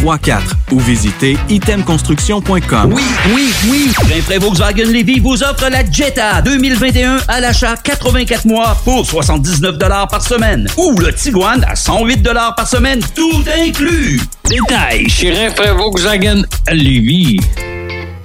418-454-8834 0.00 0.40
ou 0.72 0.80
visitez 0.80 1.36
itemconstruction.com. 1.48 2.92
Oui, 2.92 3.02
oui, 3.34 3.52
oui! 3.68 3.92
Rainfray 4.08 4.38
Volkswagen 4.38 4.84
Levy 4.84 5.20
vous 5.20 5.42
offre 5.42 5.68
la 5.70 5.88
Jetta 5.90 6.42
2021 6.42 7.18
à 7.28 7.40
l'achat 7.40 7.76
84 7.76 8.46
mois 8.46 8.76
pour 8.84 9.06
79 9.06 9.78
par 10.10 10.22
semaine. 10.22 10.68
Ou 10.76 10.98
le 10.98 11.12
Tiguan 11.12 11.64
à 11.68 11.76
108 11.76 12.22
par 12.56 12.66
semaine, 12.66 13.00
tout 13.14 13.44
inclus. 13.58 14.20
Détail 14.48 15.08
chez 15.08 15.32
Rainfray 15.32 15.70
Volkswagen 15.76 16.42
Levy. 16.70 17.38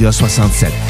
Pizzeria 0.00 0.12
67, 0.12 0.89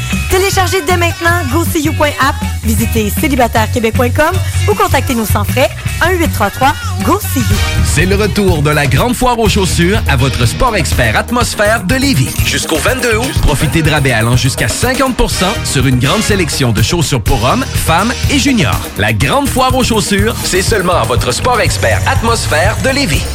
Téléchargez 0.31 0.81
dès 0.87 0.95
maintenant 0.95 1.43
GoSeeYou.app, 1.51 2.35
visitez 2.63 3.09
célibatairequebec.com 3.09 4.33
ou 4.69 4.73
contactez-nous 4.75 5.25
sans 5.25 5.43
frais 5.43 5.69
1-833-GO-SEE-YOU. 6.01 7.57
C'est 7.83 8.05
le 8.05 8.15
retour 8.15 8.61
de 8.61 8.69
la 8.69 8.87
grande 8.87 9.13
foire 9.13 9.37
aux 9.39 9.49
chaussures 9.49 10.01
à 10.07 10.15
votre 10.15 10.45
sport 10.45 10.77
expert 10.77 11.17
atmosphère 11.17 11.83
de 11.83 11.95
Lévis. 11.95 12.29
Jusqu'au 12.45 12.77
22 12.77 13.17
août, 13.17 13.41
profitez 13.41 13.81
de 13.81 13.91
rabais 13.91 14.13
allant 14.13 14.37
jusqu'à 14.37 14.67
50% 14.67 15.65
sur 15.65 15.85
une 15.85 15.99
grande 15.99 16.21
sélection 16.21 16.71
de 16.71 16.81
chaussures 16.81 17.21
pour 17.21 17.43
hommes, 17.43 17.65
femmes 17.65 18.13
et 18.31 18.39
juniors. 18.39 18.79
La 18.97 19.11
grande 19.11 19.49
foire 19.49 19.75
aux 19.75 19.83
chaussures, 19.83 20.35
c'est 20.45 20.61
seulement 20.61 20.95
à 20.95 21.03
votre 21.03 21.33
sport 21.33 21.59
expert 21.59 22.01
atmosphère 22.07 22.77
de 22.83 22.89
Lévis. 22.89 23.25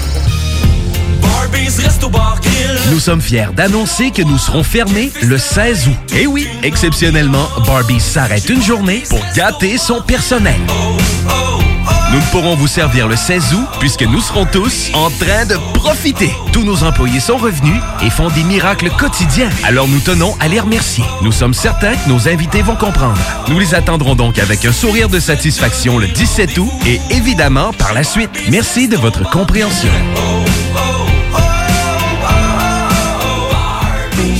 Nous 2.90 3.00
sommes 3.00 3.20
fiers 3.20 3.48
d'annoncer 3.54 4.10
que 4.10 4.22
nous 4.22 4.38
serons 4.38 4.62
fermés 4.62 5.12
le 5.22 5.38
16 5.38 5.88
août. 5.88 6.14
Et 6.14 6.26
oui, 6.26 6.48
exceptionnellement, 6.62 7.48
Barbie 7.66 8.00
s'arrête 8.00 8.48
une 8.48 8.62
journée 8.62 9.02
pour 9.08 9.20
gâter 9.34 9.76
son 9.78 10.00
personnel. 10.00 10.60
Nous 12.12 12.18
ne 12.18 12.24
pourrons 12.30 12.54
vous 12.54 12.68
servir 12.68 13.08
le 13.08 13.16
16 13.16 13.54
août 13.54 13.66
puisque 13.80 14.02
nous 14.02 14.20
serons 14.20 14.46
tous 14.46 14.90
en 14.94 15.10
train 15.10 15.44
de 15.44 15.56
profiter. 15.74 16.32
Tous 16.52 16.62
nos 16.62 16.84
employés 16.84 17.20
sont 17.20 17.36
revenus 17.36 17.80
et 18.02 18.10
font 18.10 18.30
des 18.30 18.44
miracles 18.44 18.90
quotidiens. 18.90 19.50
Alors 19.64 19.88
nous 19.88 20.00
tenons 20.00 20.36
à 20.38 20.48
les 20.48 20.60
remercier. 20.60 21.04
Nous 21.22 21.32
sommes 21.32 21.54
certains 21.54 21.96
que 21.96 22.08
nos 22.08 22.28
invités 22.28 22.62
vont 22.62 22.76
comprendre. 22.76 23.18
Nous 23.48 23.58
les 23.58 23.74
attendrons 23.74 24.14
donc 24.14 24.38
avec 24.38 24.64
un 24.64 24.72
sourire 24.72 25.08
de 25.08 25.18
satisfaction 25.18 25.98
le 25.98 26.06
17 26.06 26.56
août 26.58 26.70
et 26.86 27.00
évidemment 27.10 27.72
par 27.72 27.92
la 27.92 28.04
suite. 28.04 28.30
Merci 28.50 28.88
de 28.88 28.96
votre 28.96 29.28
compréhension. 29.28 29.90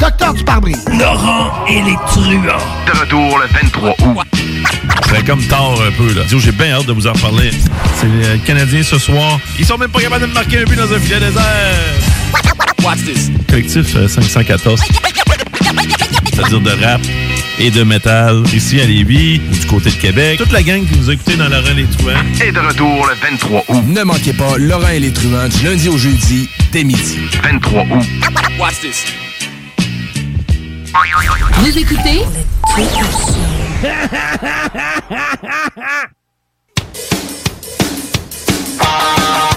Docteur 0.00 0.34
du 0.34 0.44
pare-brise. 0.44 0.84
Laurent 0.98 1.64
et 1.68 1.80
les 1.82 1.96
truands. 2.06 2.58
De 2.86 2.98
retour 2.98 3.38
le 3.38 3.46
23 3.46 3.90
août. 3.90 4.26
C'est 5.08 5.24
comme 5.24 5.42
tard 5.44 5.74
un 5.86 5.90
peu, 5.92 6.12
là. 6.14 6.22
J'ai 6.28 6.52
bien 6.52 6.72
hâte 6.72 6.86
de 6.86 6.92
vous 6.92 7.06
en 7.06 7.12
reparler. 7.12 7.50
C'est 8.00 8.06
les 8.06 8.38
Canadiens 8.40 8.82
ce 8.82 8.98
soir. 8.98 9.38
Ils 9.58 9.64
sont 9.64 9.78
même 9.78 9.90
pas 9.90 10.00
capables 10.00 10.22
de 10.22 10.26
me 10.26 10.34
marquer 10.34 10.58
un 10.58 10.64
but 10.64 10.76
dans 10.76 10.92
un 10.92 10.98
filet 10.98 11.20
désert. 11.20 11.44
Watch 12.82 12.98
this. 13.04 13.30
Collectif 13.48 13.94
euh, 13.96 14.08
514. 14.08 14.80
C'est-à-dire 16.32 16.60
de 16.60 16.70
rap 16.84 17.00
et 17.60 17.70
de 17.70 17.84
métal 17.84 18.42
ici 18.52 18.80
à 18.80 18.84
Lévis 18.86 19.40
ou 19.50 19.54
du 19.54 19.66
côté 19.66 19.90
de 19.90 19.94
Québec. 19.96 20.38
Toute 20.38 20.52
la 20.52 20.62
gang 20.62 20.84
qui 20.84 20.98
nous 20.98 21.08
a 21.08 21.12
écoutés 21.14 21.36
dans 21.36 21.48
Laurent 21.48 21.68
et 21.70 21.74
les 21.74 21.84
Truands. 21.84 22.44
Et 22.44 22.50
de 22.50 22.58
retour 22.58 23.06
le 23.06 23.14
23 23.30 23.64
août. 23.68 23.84
Ne 23.86 24.02
manquez 24.02 24.32
pas 24.32 24.58
Laurent 24.58 24.88
et 24.88 24.98
les 25.00 25.12
Truands 25.12 25.48
du 25.48 25.64
lundi 25.64 25.88
au 25.88 25.96
jeudi 25.96 26.48
dès 26.72 26.82
midi. 26.82 27.18
23 27.44 27.82
août. 27.82 28.06
Watch 28.58 28.80
this. 28.80 29.04
Vous 30.94 31.78
écoutez 31.78 32.22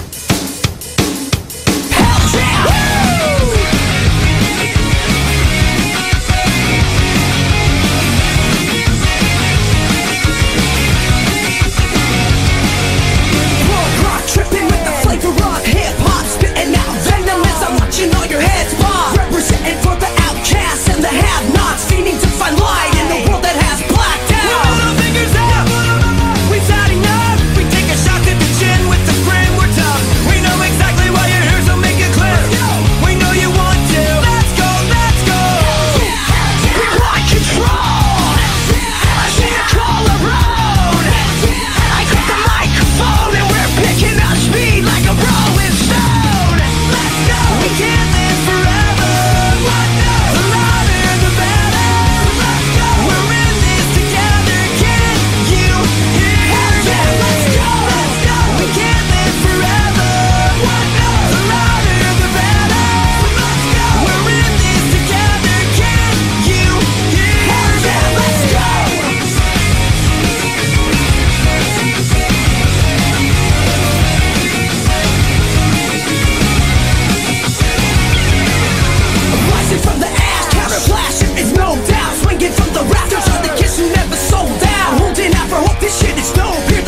It's 86.20 86.34
no 86.34 86.50
people. 86.66 86.87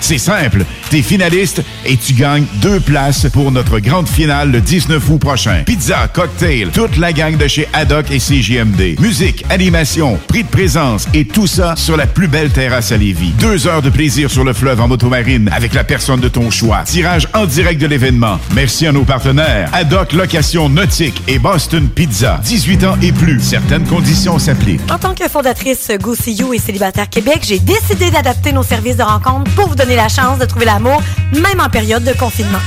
C'est 0.00 0.18
simple, 0.18 0.64
t'es 0.90 1.02
finaliste 1.02 1.62
et 1.86 1.96
tu 1.96 2.12
gagnes 2.12 2.44
deux 2.56 2.80
places 2.80 3.26
pour 3.32 3.50
notre 3.50 3.78
grande 3.78 4.08
finale 4.08 4.50
le 4.50 4.60
19 4.60 5.08
août 5.10 5.18
prochain. 5.18 5.62
Pizza, 5.64 6.08
cocktail, 6.12 6.68
toute 6.72 6.96
la 6.96 7.12
gang 7.12 7.36
de 7.36 7.48
chez 7.48 7.68
Haddock 7.72 8.10
et 8.10 8.18
CJMD. 8.18 9.00
Musique, 9.00 9.44
animation, 9.50 10.18
prix 10.28 10.44
de 10.44 10.48
présence 10.48 11.06
et 11.14 11.24
tout 11.24 11.46
ça 11.46 11.74
sur 11.76 11.96
la 11.96 12.06
plus 12.06 12.28
belle 12.28 12.50
terrasse 12.50 12.92
à 12.92 12.96
Lévis. 12.96 13.32
Deux 13.40 13.66
heures 13.66 13.82
de 13.82 13.90
plaisir 13.90 14.30
sur 14.30 14.44
le 14.44 14.52
fleuve 14.52 14.80
en 14.80 14.88
motomarine 14.88 15.48
avec 15.52 15.74
la 15.74 15.84
personne 15.84 16.20
de 16.20 16.28
ton 16.28 16.50
choix. 16.50 16.82
Tirage 16.84 17.28
en 17.32 17.46
direct 17.46 17.80
de 17.80 17.86
l'événement. 17.86 18.38
Merci 18.54 18.86
à 18.86 18.92
nos 18.92 19.04
partenaires. 19.04 19.70
Haddock 19.72 20.12
Location 20.12 20.68
Nautique 20.68 21.22
et 21.28 21.38
Boston 21.38 21.88
Pizza. 21.88 22.40
18 22.44 22.84
ans 22.84 22.96
et 23.02 23.12
plus. 23.12 23.40
Certaines 23.40 23.86
conditions 23.86 24.38
s'appliquent. 24.38 24.80
En 24.90 24.98
tant 24.98 25.14
que 25.14 25.28
fondatrice 25.28 25.90
Go 26.00 26.14
See 26.14 26.34
You 26.34 26.54
et 26.54 26.58
Célibataire 26.58 27.08
Québec, 27.08 27.40
j'ai 27.42 27.58
décidé 27.58 28.10
d'adapter 28.10 28.52
nos 28.52 28.62
services 28.62 28.96
de 28.96 29.02
rencontre 29.02 29.50
pour 29.52 29.68
vous 29.68 29.74
donner 29.74 29.83
la 29.92 30.08
chance 30.08 30.38
de 30.38 30.46
trouver 30.46 30.64
l'amour, 30.64 31.02
même 31.32 31.60
en 31.60 31.68
période 31.68 32.04
de 32.04 32.12
confinement. 32.14 32.58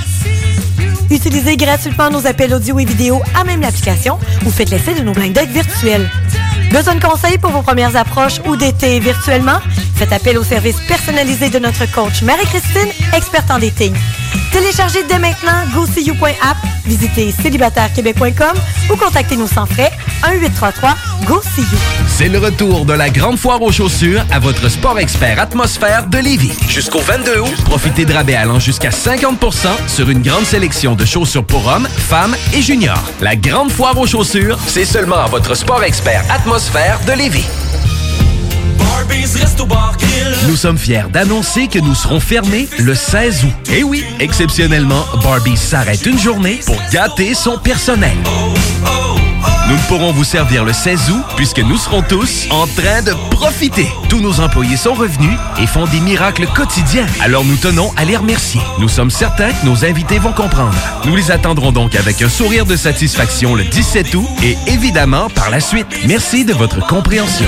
Utilisez 1.09 1.57
gratuitement 1.57 2.09
nos 2.09 2.27
appels 2.27 2.53
audio 2.53 2.77
et 2.79 2.85
vidéo 2.85 3.21
à 3.33 3.43
même 3.43 3.61
l'application 3.61 4.19
ou 4.45 4.51
faites 4.51 4.69
l'essai 4.69 4.93
de 4.93 5.01
nos 5.01 5.13
blind 5.13 5.33
dates 5.33 5.49
virtuels. 5.49 6.09
Besoin 6.71 6.95
de 6.95 7.03
conseils 7.03 7.37
pour 7.37 7.51
vos 7.51 7.61
premières 7.61 7.95
approches 7.95 8.39
ou 8.45 8.55
d'été 8.55 8.99
virtuellement? 8.99 9.59
Faites 9.95 10.13
appel 10.13 10.37
au 10.37 10.43
service 10.43 10.79
personnalisé 10.87 11.49
de 11.49 11.59
notre 11.59 11.89
coach 11.91 12.21
Marie-Christine, 12.21 12.89
experte 13.15 13.49
en 13.49 13.57
dating. 13.57 13.95
Téléchargez 14.51 15.03
dès 15.03 15.19
maintenant 15.19 15.65
GoSeeYou.app, 15.73 16.57
visitez 16.85 17.31
célibatairequebec.com 17.31 18.57
ou 18.91 18.95
contactez-nous 18.95 19.47
sans 19.47 19.65
frais 19.65 19.91
1-833-GO-SEE-YOU. 20.23 21.77
C'est 22.07 22.29
le 22.29 22.39
retour 22.39 22.85
de 22.85 22.93
la 22.93 23.09
grande 23.09 23.37
foire 23.37 23.61
aux 23.61 23.71
chaussures 23.71 24.25
à 24.31 24.39
votre 24.39 24.69
sport 24.69 24.99
expert 24.99 25.39
atmosphère 25.39 26.07
de 26.07 26.17
Lévis. 26.17 26.53
Jusqu'au 26.67 26.99
22 26.99 27.39
août, 27.39 27.63
profitez 27.65 28.05
de 28.05 28.13
rabais 28.13 28.35
allant 28.35 28.59
jusqu'à 28.59 28.89
50% 28.89 29.67
sur 29.87 30.09
une 30.09 30.21
grande 30.21 30.45
sélection 30.45 30.95
de 30.95 31.05
chaussures 31.05 31.45
pour 31.45 31.67
hommes, 31.67 31.87
femmes 31.87 32.35
et 32.53 32.61
juniors. 32.61 33.03
La 33.21 33.35
grande 33.35 33.71
foire 33.71 33.97
aux 33.97 34.07
chaussures, 34.07 34.57
c'est 34.67 34.85
seulement 34.85 35.17
à 35.17 35.27
votre 35.27 35.55
sport 35.55 35.83
expert 35.83 36.23
atmosphère 36.31 36.99
de 37.05 37.13
Lévis. 37.13 37.45
Nous 40.47 40.55
sommes 40.55 40.77
fiers 40.77 41.03
d'annoncer 41.11 41.67
que 41.67 41.79
nous 41.79 41.95
serons 41.95 42.19
fermés 42.19 42.67
le 42.79 42.95
16 42.95 43.45
août. 43.45 43.69
Et 43.71 43.83
oui, 43.83 44.03
exceptionnellement, 44.19 45.05
Barbie 45.23 45.57
s'arrête 45.57 46.05
une 46.05 46.17
journée 46.17 46.59
pour 46.65 46.77
gâter 46.91 47.33
son 47.33 47.57
personnel. 47.57 48.15
Nous 49.67 49.75
ne 49.75 49.81
pourrons 49.89 50.13
vous 50.13 50.23
servir 50.23 50.63
le 50.63 50.71
16 50.71 51.11
août 51.11 51.23
puisque 51.35 51.59
nous 51.59 51.75
serons 51.75 52.01
tous 52.01 52.47
en 52.49 52.65
train 52.67 53.01
de 53.01 53.11
profiter. 53.31 53.87
Tous 54.07 54.21
nos 54.21 54.39
employés 54.39 54.77
sont 54.77 54.93
revenus 54.93 55.37
et 55.59 55.67
font 55.67 55.85
des 55.85 55.99
miracles 55.99 56.47
quotidiens. 56.47 57.05
Alors 57.19 57.43
nous 57.43 57.57
tenons 57.57 57.91
à 57.97 58.05
les 58.05 58.15
remercier. 58.15 58.61
Nous 58.79 58.87
sommes 58.87 59.11
certains 59.11 59.51
que 59.51 59.65
nos 59.65 59.83
invités 59.83 60.19
vont 60.19 60.31
comprendre. 60.31 60.77
Nous 61.05 61.15
les 61.15 61.31
attendrons 61.31 61.73
donc 61.73 61.95
avec 61.95 62.21
un 62.21 62.29
sourire 62.29 62.65
de 62.65 62.77
satisfaction 62.77 63.55
le 63.55 63.65
17 63.65 64.15
août 64.15 64.27
et 64.41 64.57
évidemment 64.67 65.29
par 65.29 65.49
la 65.49 65.59
suite. 65.59 65.87
Merci 66.07 66.45
de 66.45 66.53
votre 66.53 66.79
compréhension. 66.87 67.47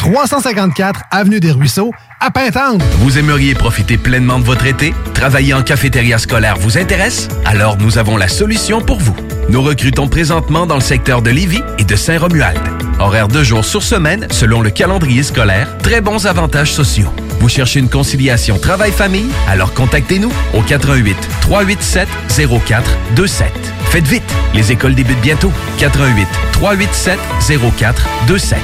354 0.00 1.02
Avenue 1.10 1.40
des 1.40 1.52
Ruisseaux, 1.52 1.92
à 2.20 2.30
Pintante. 2.30 2.82
Vous 3.00 3.18
aimeriez 3.18 3.52
profiter 3.52 3.98
pleinement 3.98 4.38
de 4.38 4.44
votre 4.44 4.64
été? 4.64 4.94
Travailler 5.12 5.52
en 5.52 5.62
cafétéria 5.62 6.16
scolaire 6.16 6.56
vous 6.56 6.78
intéresse? 6.78 7.28
Alors 7.44 7.76
nous 7.76 7.98
avons 7.98 8.16
la 8.16 8.26
solution 8.26 8.80
pour 8.80 8.98
vous. 8.98 9.14
Nous 9.50 9.60
recrutons 9.60 10.08
présentement 10.08 10.64
dans 10.64 10.76
le 10.76 10.80
secteur 10.80 11.20
de 11.20 11.28
Lévis 11.28 11.60
et 11.76 11.84
de 11.84 11.96
Saint-Romuald. 11.96 12.58
Horaire 12.98 13.28
de 13.28 13.42
jour 13.42 13.62
sur 13.62 13.82
semaine 13.82 14.26
selon 14.30 14.62
le 14.62 14.70
calendrier 14.70 15.22
scolaire, 15.22 15.76
très 15.82 16.00
bons 16.00 16.26
avantages 16.26 16.72
sociaux. 16.72 17.12
Vous 17.38 17.50
cherchez 17.50 17.78
une 17.78 17.90
conciliation 17.90 18.58
travail-famille? 18.58 19.28
Alors 19.50 19.74
contactez-nous 19.74 20.32
au 20.54 20.62
88 20.62 21.14
387 21.42 22.08
0427. 22.48 23.52
Faites 23.90 24.08
vite, 24.08 24.34
les 24.54 24.72
écoles 24.72 24.94
débutent 24.94 25.20
bientôt. 25.20 25.52
88 25.78 26.26
387 26.52 27.18
0427. 27.50 28.58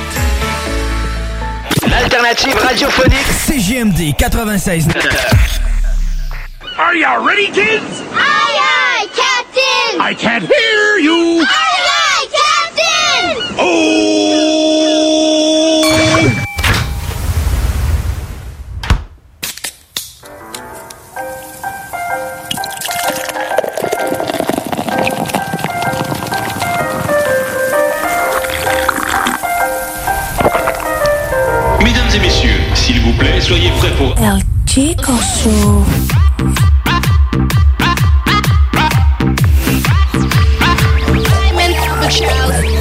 L'alternative 1.88 2.54
radiophonique 2.58 3.30
CGMD 3.46 4.14
96. 4.18 4.86
Are 6.78 6.94
you 6.94 7.06
ready, 7.26 7.46
kids? 7.46 8.02
Aye, 8.12 8.58
aye, 8.58 9.06
Captain! 9.14 10.00
I 10.00 10.14
can't 10.14 10.44
hear 10.44 10.98
you! 10.98 11.42
Aye, 11.42 11.46
aye, 11.48 12.26
Captain! 12.32 13.56
Oh! 13.58 14.15
Plaît, 33.26 33.40
soyez 33.40 33.70
prêts 33.78 33.90
pour... 33.92 34.14
El 34.18 34.40
Chico 34.66 35.12
Show. 35.12 35.84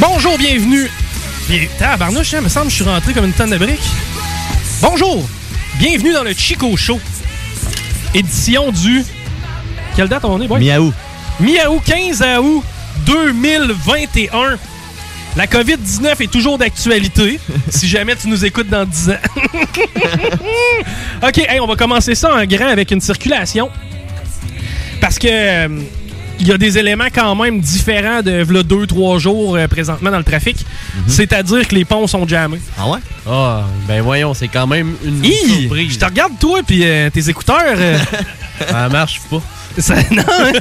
Bonjour, 0.00 0.38
bienvenue. 0.38 0.88
Bien, 1.54 1.68
tabarnouche, 1.78 2.34
hein, 2.34 2.40
me 2.40 2.48
semble 2.48 2.66
que 2.66 2.72
je 2.72 2.82
suis 2.82 2.84
rentré 2.84 3.12
comme 3.12 3.26
une 3.26 3.32
tonne 3.32 3.50
de 3.50 3.56
briques. 3.56 3.78
Bonjour, 4.82 5.24
bienvenue 5.78 6.12
dans 6.12 6.24
le 6.24 6.32
Chico 6.32 6.76
Show. 6.76 6.98
Édition 8.12 8.72
du... 8.72 9.04
Quelle 9.94 10.08
date 10.08 10.24
on 10.24 10.42
est, 10.42 10.48
boy? 10.48 10.58
Mi-août. 10.58 10.92
Mi-août, 11.38 11.80
15 11.86 12.24
août 12.42 12.64
2021. 13.06 14.58
La 15.36 15.46
COVID-19 15.46 16.24
est 16.24 16.32
toujours 16.32 16.58
d'actualité, 16.58 17.38
si 17.68 17.86
jamais 17.86 18.16
tu 18.16 18.26
nous 18.26 18.44
écoutes 18.44 18.68
dans 18.68 18.84
10 18.84 19.10
ans. 19.10 19.12
OK, 21.22 21.38
hey, 21.38 21.60
on 21.60 21.68
va 21.68 21.76
commencer 21.76 22.16
ça 22.16 22.34
en 22.34 22.44
grand 22.46 22.66
avec 22.66 22.90
une 22.90 23.00
circulation. 23.00 23.70
Parce 25.00 25.20
que 25.20 25.28
euh, 25.30 25.68
il 26.40 26.48
y 26.48 26.52
a 26.52 26.58
des 26.58 26.78
éléments 26.78 27.08
quand 27.14 27.34
même 27.36 27.60
différents 27.60 28.22
de 28.22 28.44
2-3 28.44 29.18
jours 29.18 29.56
euh, 29.56 29.68
présentement 29.68 30.10
dans 30.10 30.18
le 30.18 30.24
trafic. 30.24 30.64
C'est-à-dire 31.06 31.66
que 31.68 31.74
les 31.74 31.84
ponts 31.84 32.06
sont 32.06 32.26
jammés. 32.26 32.60
Ah 32.78 32.88
ouais? 32.88 32.98
Ah, 33.26 33.64
ben 33.88 34.02
voyons, 34.02 34.34
c'est 34.34 34.48
quand 34.48 34.66
même 34.66 34.94
une 35.04 35.24
Hi! 35.24 35.60
surprise. 35.62 35.92
Je 35.94 35.98
te 35.98 36.04
regarde, 36.04 36.32
toi, 36.38 36.60
puis 36.66 36.80
euh, 36.84 37.10
tes 37.10 37.28
écouteurs. 37.28 37.62
euh, 37.76 37.98
Ça 38.68 38.88
marche 38.88 39.20
pas. 39.30 39.42
ça- 39.78 39.94
non, 40.10 40.22
hein? 40.28 40.52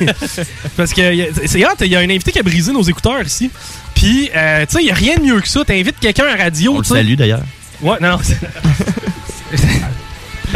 Parce 0.78 0.94
que 0.94 1.02
c'est 1.46 1.66
hot, 1.66 1.70
il 1.82 1.88
y 1.88 1.96
a 1.96 2.00
un 2.00 2.04
invité 2.10 2.32
qui 2.32 2.40
a 2.40 2.44
brisé 2.44 2.72
nos 2.72 2.82
écouteurs 2.84 3.22
ici. 3.24 3.50
Puis, 3.94 4.30
euh, 4.36 4.66
tu 4.66 4.74
sais, 4.76 4.82
il 4.82 4.86
n'y 4.86 4.92
a 4.92 4.96
rien 4.96 5.16
de 5.18 5.22
mieux 5.22 5.40
que 5.40 5.48
ça. 5.48 5.64
T'invites 5.64 6.00
quelqu'un 6.00 6.26
à 6.26 6.36
radio. 6.36 6.74
On 6.76 6.78
le 6.80 6.84
salue 6.84 7.14
d'ailleurs. 7.16 7.44
Ouais, 7.82 7.98
non, 8.02 8.18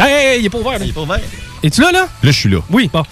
hey, 0.00 0.26
hey, 0.34 0.40
il 0.40 0.46
est 0.46 0.50
pas 0.50 0.58
ouvert. 0.58 0.78
Il 0.80 0.88
est 0.88 0.92
pas 0.92 1.02
ouvert. 1.02 1.20
Es-tu 1.62 1.80
là, 1.80 1.92
là? 1.92 2.00
Là, 2.22 2.24
je 2.30 2.30
suis 2.30 2.48
là. 2.48 2.58
Oui, 2.70 2.88
bon. 2.92 3.02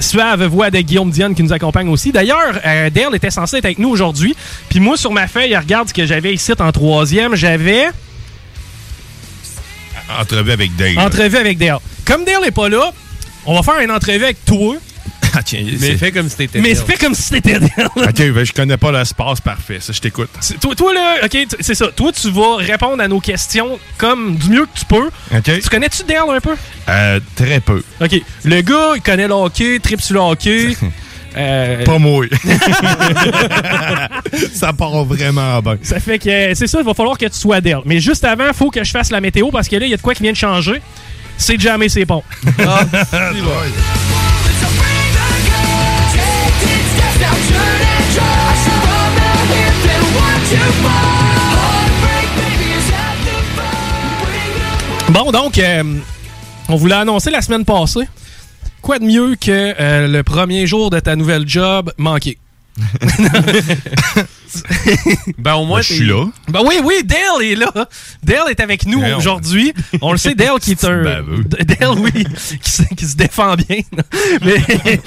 Suave 0.00 0.44
voix 0.44 0.70
de 0.70 0.80
Guillaume 0.80 1.10
Dionne 1.10 1.34
qui 1.34 1.42
nous 1.42 1.52
accompagne 1.52 1.88
aussi. 1.88 2.12
D'ailleurs, 2.12 2.58
euh, 2.64 2.90
Dale 2.90 3.14
était 3.14 3.30
censé 3.30 3.58
être 3.58 3.64
avec 3.64 3.78
nous 3.78 3.88
aujourd'hui. 3.88 4.34
Puis 4.68 4.80
moi, 4.80 4.96
sur 4.96 5.12
ma 5.12 5.26
feuille, 5.28 5.56
regarde 5.56 5.88
ce 5.88 5.94
que 5.94 6.06
j'avais 6.06 6.34
ici 6.34 6.52
en 6.58 6.72
troisième. 6.72 7.34
J'avais 7.34 7.88
Entrevue 10.18 10.52
avec 10.52 10.76
Dave. 10.76 10.98
entrevue 10.98 11.36
avec 11.38 11.58
Dale. 11.58 11.78
Comme 12.04 12.24
Dale 12.24 12.42
n'est 12.42 12.50
pas 12.50 12.68
là, 12.68 12.92
on 13.46 13.54
va 13.54 13.62
faire 13.62 13.80
une 13.82 13.90
entrevue 13.90 14.24
avec 14.24 14.44
toi. 14.44 14.76
Ah, 15.36 15.42
tiens, 15.42 15.62
Mais 15.64 15.76
c'est- 15.78 15.96
fais 15.96 16.12
comme 16.12 16.28
si 16.28 16.36
t'étais. 16.36 16.60
Mais 16.60 16.74
fais 16.74 16.96
comme 16.96 17.14
si 17.14 17.22
c'était 17.22 17.58
Dale. 17.58 17.88
OK, 17.96 18.32
ben, 18.32 18.44
je 18.44 18.52
connais 18.52 18.76
pas 18.76 18.92
l'espace 18.92 19.40
parfait. 19.40 19.78
Ça, 19.80 19.92
je 19.92 20.00
t'écoute. 20.00 20.28
Toi, 20.60 20.74
toi, 20.74 20.94
là, 20.94 21.16
OK, 21.24 21.36
c'est 21.60 21.74
ça. 21.74 21.88
Toi, 21.88 22.12
tu 22.12 22.30
vas 22.30 22.56
répondre 22.56 23.02
à 23.02 23.08
nos 23.08 23.20
questions 23.20 23.78
comme 23.98 24.36
du 24.36 24.48
mieux 24.50 24.66
que 24.66 24.78
tu 24.78 24.84
peux. 24.84 25.08
OK. 25.36 25.60
Tu 25.62 25.68
connais-tu 25.68 26.04
Dale 26.04 26.36
un 26.36 26.40
peu? 26.40 26.54
Euh, 26.88 27.20
très 27.34 27.60
peu. 27.60 27.82
OK. 28.00 28.20
Le 28.44 28.60
gars, 28.60 28.92
il 28.96 29.02
connaît 29.02 29.26
le 29.28 29.34
hockey, 29.34 29.78
trip 29.80 30.00
sur 30.00 30.14
le 30.14 30.20
hockey. 30.20 30.76
Euh, 31.36 31.84
Pas 31.84 31.98
moi. 31.98 32.26
ça 34.54 34.72
part 34.72 35.04
vraiment 35.04 35.60
bien. 35.62 35.78
Ça 35.82 35.98
fait 35.98 36.20
que 36.20 36.28
euh, 36.28 36.52
c'est 36.54 36.68
ça, 36.68 36.78
il 36.78 36.84
va 36.86 36.94
falloir 36.94 37.18
que 37.18 37.26
tu 37.26 37.36
sois 37.36 37.60
Dale. 37.60 37.80
Mais 37.86 37.98
juste 37.98 38.22
avant, 38.24 38.46
il 38.46 38.54
faut 38.54 38.70
que 38.70 38.84
je 38.84 38.90
fasse 38.92 39.10
la 39.10 39.20
météo 39.20 39.50
parce 39.50 39.66
que 39.66 39.74
là, 39.74 39.84
il 39.84 39.90
y 39.90 39.94
a 39.94 39.96
de 39.96 40.02
quoi 40.02 40.14
qui 40.14 40.22
vient 40.22 40.30
de 40.30 40.36
changer. 40.36 40.80
C'est 41.36 41.60
jamais 41.60 41.88
c'est 41.88 42.04
bon. 42.04 42.22
Bon, 55.10 55.30
donc, 55.30 55.58
euh, 55.58 55.82
on 56.68 56.76
vous 56.76 56.86
l'a 56.86 57.00
annoncé 57.00 57.30
la 57.30 57.40
semaine 57.40 57.64
passée. 57.64 58.08
Quoi 58.82 58.98
de 58.98 59.04
mieux 59.04 59.36
que 59.36 59.74
euh, 59.78 60.08
le 60.08 60.22
premier 60.22 60.66
jour 60.66 60.90
de 60.90 60.98
ta 60.98 61.14
nouvelle 61.14 61.48
job 61.48 61.92
manqué? 61.98 62.36
ben 65.38 65.54
au 65.54 65.64
moins, 65.64 65.80
je 65.80 65.94
suis 65.94 66.06
là. 66.06 66.26
Ben 66.48 66.60
oui, 66.66 66.76
oui, 66.82 67.02
Dale 67.04 67.42
est 67.42 67.54
là. 67.56 67.72
Dale 68.22 68.50
est 68.50 68.60
avec 68.60 68.86
nous 68.86 69.02
aujourd'hui. 69.16 69.72
On 70.00 70.12
le 70.12 70.18
sait, 70.18 70.34
Dale 70.34 70.58
qui 70.60 70.72
est 70.72 70.84
un... 70.84 71.02
baveux. 71.02 71.44
Dale, 71.44 71.98
oui, 71.98 72.24
qui 72.62 72.70
se, 72.70 72.82
qui 72.94 73.06
se 73.06 73.16
défend 73.16 73.54
bien. 73.56 73.78
Mais 74.44 74.60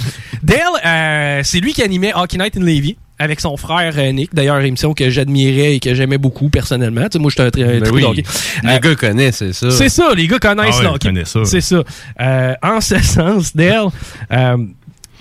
Dale, 0.44 0.60
euh, 0.86 1.42
c'est 1.44 1.60
lui 1.60 1.74
qui 1.74 1.84
animait 1.84 2.14
Hockey 2.16 2.38
Night 2.38 2.58
in 2.58 2.62
Levy 2.62 2.98
avec 3.20 3.40
son 3.40 3.58
frère 3.58 3.94
euh, 3.98 4.12
Nick. 4.12 4.34
D'ailleurs, 4.34 4.60
émission 4.62 4.94
que 4.94 5.10
j'admirais 5.10 5.76
et 5.76 5.80
que 5.80 5.96
j'aimais 5.96 6.20
beaucoup 6.20 6.50
personnellement. 6.50 7.04
Tu 7.06 7.14
sais, 7.14 7.20
moi, 7.20 7.32
j'étais 7.32 7.44
un 7.44 7.52
très 7.52 7.80
Ben 7.80 7.92
oui. 7.92 8.24
Les 8.64 8.70
Euh, 8.70 8.80
gars 8.80 8.96
connaissent, 8.96 9.38
c'est 9.38 9.54
ça. 9.54 9.72
c'est 9.72 9.90
ça, 9.90 10.12
les 10.16 10.28
gars 10.28 10.38
connaissent 10.40 10.76
Ah 10.84 10.94
ouais, 10.94 11.26
ça. 11.26 11.46
C'est 11.46 11.62
ça. 11.62 11.84
Euh, 12.22 12.54
en 12.62 12.80
ce 12.80 13.00
sens, 13.00 13.56
Dale, 13.56 13.88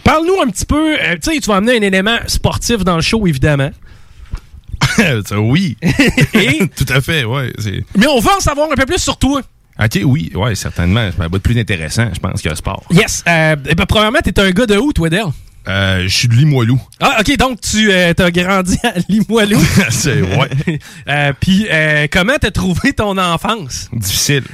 parle-nous 0.06 0.40
un 0.42 0.48
petit 0.50 0.64
peu. 0.64 0.94
euh, 0.94 1.16
tu 1.22 1.32
sais, 1.34 1.40
tu 1.40 1.48
vas 1.50 1.56
amener 1.56 1.76
un 1.78 1.82
élément 1.82 2.16
sportif 2.26 2.78
dans 2.84 2.96
le 2.96 3.02
show, 3.02 3.26
évidemment. 3.26 3.70
Ça, 5.26 5.40
oui. 5.40 5.76
Et- 6.34 6.68
Tout 6.76 6.86
à 6.92 7.00
fait, 7.00 7.24
ouais. 7.24 7.52
Mais 7.96 8.06
on 8.06 8.20
veut 8.20 8.30
en 8.36 8.40
savoir 8.40 8.70
un 8.70 8.74
peu 8.74 8.86
plus 8.86 8.98
sur 8.98 9.16
toi. 9.18 9.40
OK, 9.78 9.98
oui, 10.04 10.32
ouais, 10.34 10.54
certainement. 10.54 11.10
C'est 11.14 11.22
un 11.22 11.28
bout 11.28 11.38
de 11.38 11.42
plus 11.42 11.58
intéressant, 11.60 12.08
je 12.14 12.18
pense, 12.20 12.40
que 12.40 12.48
le 12.48 12.54
sport. 12.54 12.82
Yes. 12.90 13.22
Euh, 13.28 13.56
ben, 13.56 13.84
premièrement, 13.86 14.20
t'es 14.24 14.38
un 14.40 14.50
gars 14.50 14.64
de 14.66 14.76
où, 14.78 14.92
toi, 14.92 15.10
Dale? 15.10 15.26
Euh, 15.68 16.04
je 16.04 16.08
suis 16.16 16.28
de 16.28 16.34
Limoilou. 16.34 16.80
Ah, 17.00 17.16
ok, 17.20 17.36
donc 17.36 17.60
tu 17.60 17.90
euh, 17.90 18.12
as 18.16 18.30
grandi 18.30 18.78
à 18.84 18.94
Limoilou. 19.08 19.58
C'est- 19.90 20.22
ouais. 20.22 20.78
Euh, 21.08 21.32
Puis, 21.40 21.66
euh, 21.70 22.06
comment 22.10 22.34
t'as 22.40 22.52
trouvé 22.52 22.92
ton 22.92 23.18
enfance? 23.18 23.90
Difficile. 23.92 24.44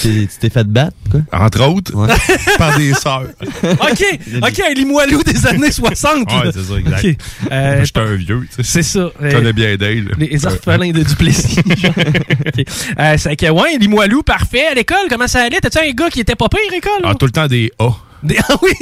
Tu 0.00 0.26
t'es 0.40 0.48
fait 0.50 0.64
battre, 0.64 0.96
quoi? 1.10 1.20
Entre 1.32 1.60
autres, 1.68 1.92
par 2.58 2.76
des 2.78 2.94
sœurs. 2.94 3.26
ok, 3.62 4.18
ok, 4.42 4.62
un 4.70 4.74
Limoilou 4.74 5.22
des 5.22 5.46
années 5.46 5.70
60. 5.70 6.32
Ouais, 6.32 6.50
c'est 6.52 6.62
ça, 6.62 6.74
exact. 6.78 7.04
Ok. 7.04 7.16
Euh, 7.52 7.84
J'étais 7.84 8.00
un 8.00 8.14
vieux, 8.14 8.48
tu 8.48 8.56
sais. 8.56 8.62
c'est 8.64 8.82
ça. 8.82 9.10
Je 9.20 9.26
Euh, 9.26 9.32
connais 9.32 9.52
bien 9.52 9.76
Dale. 9.76 10.10
Les 10.18 10.46
orphelins 10.46 10.90
de 10.92 11.02
Duplessis. 11.02 11.56
genre. 11.76 11.92
Ok. 12.46 12.64
Euh, 12.98 13.14
c'est 13.18 13.36
que, 13.36 13.50
ouais, 13.50 13.76
Limoilou, 13.78 14.22
parfait. 14.22 14.66
À 14.70 14.74
l'école, 14.74 15.06
comment 15.10 15.28
ça 15.28 15.42
allait? 15.42 15.60
T'as-tu 15.60 15.78
un 15.78 15.90
gars 15.92 16.08
qui 16.10 16.20
était 16.20 16.34
pas 16.36 16.48
pire 16.48 16.60
à 16.68 16.74
l'école? 16.74 17.00
Ah, 17.04 17.14
tout 17.14 17.26
le 17.26 17.32
temps 17.32 17.46
des 17.46 17.70
A. 17.78 17.90
Des- 18.22 18.38
Ah 18.48 18.54
oui! 18.62 18.72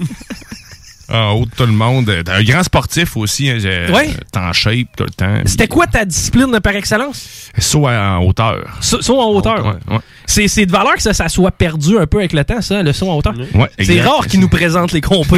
En 1.10 1.32
haut 1.32 1.46
de 1.46 1.50
tout 1.56 1.64
le 1.64 1.72
monde. 1.72 2.06
T'es 2.24 2.30
un 2.30 2.42
grand 2.42 2.62
sportif 2.62 3.16
aussi. 3.16 3.48
Hein, 3.48 3.58
Ouais. 3.92 4.10
T'es 4.30 4.38
en 4.38 4.52
shape 4.52 4.88
tout 4.96 5.04
le 5.04 5.10
temps. 5.10 5.40
C'était 5.46 5.66
quoi 5.66 5.86
ta 5.86 6.04
discipline 6.04 6.60
par 6.60 6.74
excellence? 6.76 7.50
Saut 7.58 7.86
en 7.88 8.18
hauteur. 8.24 8.58
Sa- 8.82 9.00
Saut 9.00 9.18
en 9.20 9.30
hauteur. 9.30 9.64
Ouais, 9.64 9.94
ouais. 9.94 10.00
C'est 10.26 10.48
c'est 10.48 10.66
de 10.66 10.72
valeur 10.72 10.94
que 10.94 11.02
ça, 11.02 11.14
ça 11.14 11.28
soit 11.30 11.50
perdu 11.50 11.98
un 11.98 12.06
peu 12.06 12.18
avec 12.18 12.32
le 12.34 12.44
temps, 12.44 12.60
ça, 12.60 12.82
le 12.82 12.92
saut 12.92 13.08
en 13.10 13.16
hauteur? 13.16 13.34
Ouais, 13.54 13.70
c'est 13.80 14.00
rare 14.02 14.26
qu'ils 14.26 14.40
nous 14.40 14.48
présentent 14.50 14.92
les 14.92 15.00
compos. 15.00 15.36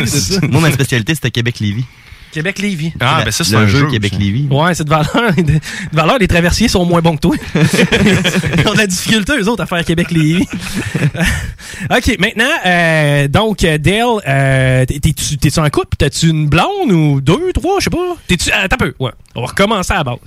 Moi, 0.50 0.60
ma 0.60 0.72
spécialité, 0.72 1.14
c'était 1.14 1.30
Québec-Lévis. 1.30 1.84
Québec-Lévis. 2.32 2.92
Ah, 3.00 3.16
la- 3.18 3.24
ben 3.26 3.30
ça, 3.30 3.44
c'est 3.44 3.56
un 3.56 3.66
jeu 3.66 3.80
jeu. 3.80 3.90
Québec-Lévis. 3.90 4.46
Ouais, 4.50 4.74
c'est 4.74 4.84
de 4.84 4.90
valeur. 4.90 5.34
De, 5.36 5.42
de 5.42 5.60
valeur, 5.92 6.18
les 6.18 6.28
traversiers 6.28 6.68
sont 6.68 6.84
moins 6.84 7.00
bons 7.00 7.16
que 7.16 7.20
toi. 7.22 7.36
Ils 7.54 8.68
ont 8.68 8.72
de 8.72 8.78
la 8.78 8.86
difficulté, 8.86 9.32
eux 9.40 9.48
autres, 9.48 9.62
à 9.62 9.66
faire 9.66 9.84
Québec-Lévis. 9.84 10.46
OK, 11.90 12.16
maintenant, 12.18 12.50
euh, 12.66 13.28
donc, 13.28 13.64
euh, 13.64 13.78
Dale, 13.78 14.04
euh, 14.28 14.84
t'es- 14.86 15.00
t'es-tu 15.00 15.38
t'es-tu 15.38 15.58
en 15.60 15.68
couple? 15.70 15.96
T'as-tu 15.98 16.28
une 16.28 16.48
blonde 16.48 16.92
ou 16.92 17.20
deux, 17.20 17.52
trois, 17.54 17.78
je 17.80 17.84
sais 17.84 17.90
pas? 17.90 18.16
T'es-tu... 18.28 18.50
Attends 18.52 18.74
un 18.76 18.78
peu, 18.78 18.94
ouais. 19.00 19.12
On 19.34 19.40
va 19.42 19.46
recommencer 19.48 19.92
à 19.92 19.98
la 19.98 20.04
base. 20.04 20.18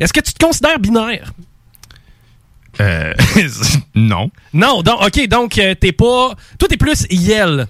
Est-ce 0.00 0.12
que 0.12 0.20
tu 0.20 0.32
te 0.32 0.44
considères 0.44 0.78
binaire? 0.78 1.32
Euh, 2.80 3.12
non. 3.94 4.30
Non, 4.54 4.82
donc, 4.82 5.02
OK, 5.04 5.28
donc, 5.28 5.50
t'es 5.80 5.92
pas... 5.92 6.34
Toi, 6.58 6.68
t'es 6.68 6.76
plus 6.76 7.06
Yel. 7.10 7.66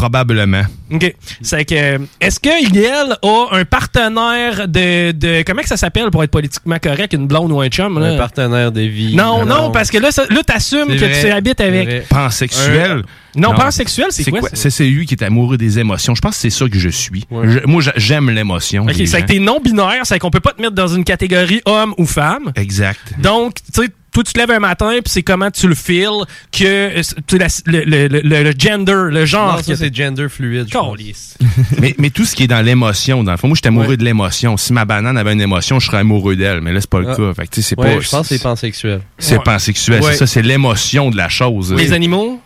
Probablement. 0.00 0.62
OK. 0.90 1.14
C'est 1.42 1.64
que, 1.66 2.00
est-ce 2.22 2.40
que 2.40 2.72
Yel 2.74 3.16
a 3.22 3.46
un 3.52 3.64
partenaire 3.66 4.66
de, 4.66 5.12
de. 5.12 5.42
Comment 5.42 5.60
que 5.60 5.68
ça 5.68 5.76
s'appelle 5.76 6.10
pour 6.10 6.24
être 6.24 6.30
politiquement 6.30 6.78
correct, 6.82 7.12
une 7.12 7.26
blonde 7.26 7.52
ou 7.52 7.60
un 7.60 7.68
chum? 7.68 7.98
Là? 8.00 8.14
Un 8.14 8.16
partenaire 8.16 8.72
de 8.72 8.80
vie. 8.80 9.14
Non, 9.14 9.44
non, 9.44 9.70
parce 9.70 9.90
que 9.90 9.98
là, 9.98 10.10
ça- 10.10 10.24
là 10.30 10.42
t'assumes 10.42 10.88
que 10.88 10.96
vrai, 11.04 11.20
tu 11.20 11.30
habites 11.30 11.60
avec. 11.60 12.08
Pansexuel? 12.08 13.02
Non, 13.36 13.52
pansexuel, 13.54 14.06
c'est 14.10 14.30
quoi? 14.30 14.48
C'est 14.54 14.70
c'est 14.70 14.86
lui 14.88 15.04
qui 15.04 15.14
est 15.14 15.22
amoureux 15.22 15.58
des 15.58 15.78
émotions. 15.78 16.14
Je 16.14 16.20
pense 16.22 16.36
que 16.36 16.40
c'est 16.40 16.50
ça 16.50 16.66
que 16.66 16.78
je 16.78 16.88
suis. 16.88 17.26
Je- 17.30 17.66
moi, 17.66 17.82
j'a- 17.82 17.92
j'aime 17.96 18.30
l'émotion. 18.30 18.84
Ok, 18.84 18.94
c'est 19.06 19.20
que 19.22 19.26
t'es 19.26 19.38
non-binaire, 19.38 20.00
c'est 20.04 20.18
qu'on 20.18 20.30
peut 20.30 20.40
pas 20.40 20.52
te 20.52 20.62
mettre 20.62 20.74
dans 20.74 20.88
une 20.88 21.04
catégorie 21.04 21.60
homme 21.66 21.94
ou 21.98 22.06
femme. 22.06 22.52
Exact. 22.56 23.00
Donc, 23.18 23.56
tu 23.74 23.82
sais, 23.82 23.88
toi, 24.12 24.24
tu 24.24 24.32
te 24.32 24.38
lèves 24.38 24.50
un 24.50 24.58
matin, 24.58 24.90
puis 24.94 25.02
c'est 25.12 25.22
comment 25.22 25.50
tu 25.50 25.68
le 25.68 25.74
feels 25.74 26.24
que 26.52 26.64
euh, 26.98 27.02
tu 27.26 27.38
sais, 27.38 27.62
la- 27.66 27.82
le, 27.84 28.08
le, 28.08 28.20
le, 28.20 28.42
le 28.42 28.52
gender, 28.58 29.08
le 29.10 29.24
genre. 29.26 29.56
Non, 29.56 29.62
ça, 29.62 29.72
que- 29.72 29.78
c'est 29.78 29.94
gender 29.94 30.28
fluide. 30.28 30.66
je 30.68 30.72
pense. 30.76 30.96
Câlisse. 30.96 31.38
mais, 31.80 31.94
mais 31.98 32.10
tout 32.10 32.24
ce 32.24 32.34
qui 32.34 32.44
est 32.44 32.48
dans 32.48 32.64
l'émotion, 32.64 33.22
dans 33.24 33.32
le 33.32 33.36
fond, 33.38 33.48
moi, 33.48 33.54
j'étais 33.54 33.68
amoureux 33.68 33.96
de 33.96 34.04
l'émotion. 34.04 34.56
Si 34.56 34.72
ma 34.72 34.84
banane 34.84 35.16
avait 35.16 35.32
une 35.32 35.40
émotion, 35.40 35.78
je 35.80 35.86
serais 35.86 35.98
amoureux 35.98 36.36
d'elle. 36.36 36.60
Mais 36.60 36.72
là, 36.72 36.80
c'est 36.80 36.90
pas 36.90 37.00
le 37.00 37.10
Ah. 37.10 37.14
cas. 37.16 37.34
Fait 37.34 37.46
que, 37.46 37.54
tu 37.54 37.62
sais, 37.62 37.70
c'est 37.70 37.78
Ouais, 37.80 37.96
pas. 37.96 38.00
je 38.00 38.08
pense 38.08 38.28
que 38.28 38.36
c'est 38.36 38.42
pansexuel. 38.42 39.00
C'est 39.18 39.36
Ouais. 39.36 39.42
pansexuel. 39.44 40.02
Ouais. 40.02 40.12
C'est 40.12 40.18
ça, 40.18 40.26
c'est 40.26 40.42
l'émotion 40.42 41.10
de 41.10 41.16
la 41.16 41.28
chose. 41.28 41.72
Les 41.74 41.92
animaux? 41.92 42.40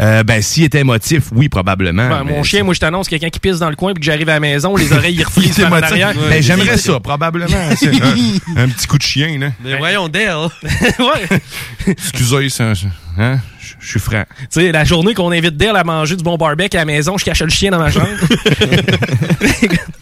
Euh, 0.00 0.22
ben, 0.22 0.40
s'il 0.42 0.64
était 0.64 0.80
émotif, 0.80 1.24
oui, 1.32 1.48
probablement. 1.48 2.08
Ben, 2.08 2.22
mon 2.24 2.42
chien, 2.44 2.62
moi, 2.62 2.72
je 2.74 2.80
t'annonce 2.80 3.08
quelqu'un 3.08 3.30
qui 3.30 3.40
pisse 3.40 3.58
dans 3.58 3.70
le 3.70 3.76
coin, 3.76 3.92
puis 3.94 4.00
que 4.00 4.06
j'arrive 4.06 4.28
à 4.28 4.34
la 4.34 4.40
maison, 4.40 4.76
les 4.76 4.92
oreilles, 4.92 5.16
ils 5.16 5.24
reflisent 5.24 5.52
C'est 5.54 5.62
par 5.62 5.72
en 5.72 5.76
émotif. 5.78 5.90
arrière. 5.92 6.14
Ben, 6.30 6.42
j'aimerais 6.42 6.76
ça, 6.78 7.00
probablement. 7.00 7.46
Un, 7.56 7.70
un 8.64 8.68
petit 8.68 8.86
coup 8.86 8.98
de 8.98 9.02
chien, 9.02 9.38
là. 9.38 9.50
Mais 9.64 9.76
voyons, 9.76 10.08
Dale. 10.08 10.36
ouais. 10.98 11.38
Excusez, 11.86 12.48
ça, 12.48 12.72
hein? 13.18 13.40
Je- 13.60 13.74
Je 13.80 13.88
suis 13.90 14.00
franc. 14.00 14.24
Tu 14.40 14.46
sais, 14.50 14.72
la 14.72 14.84
journée 14.84 15.14
qu'on 15.14 15.30
invite 15.32 15.56
Dale 15.56 15.76
à 15.76 15.84
manger 15.84 16.16
du 16.16 16.22
bon 16.24 16.36
barbecue 16.36 16.76
à 16.76 16.80
la 16.80 16.84
maison, 16.86 17.18
je 17.18 17.24
cache 17.24 17.42
le 17.42 17.50
chien 17.50 17.70
dans 17.70 17.78
ma 17.78 17.90
chambre. 17.90 18.06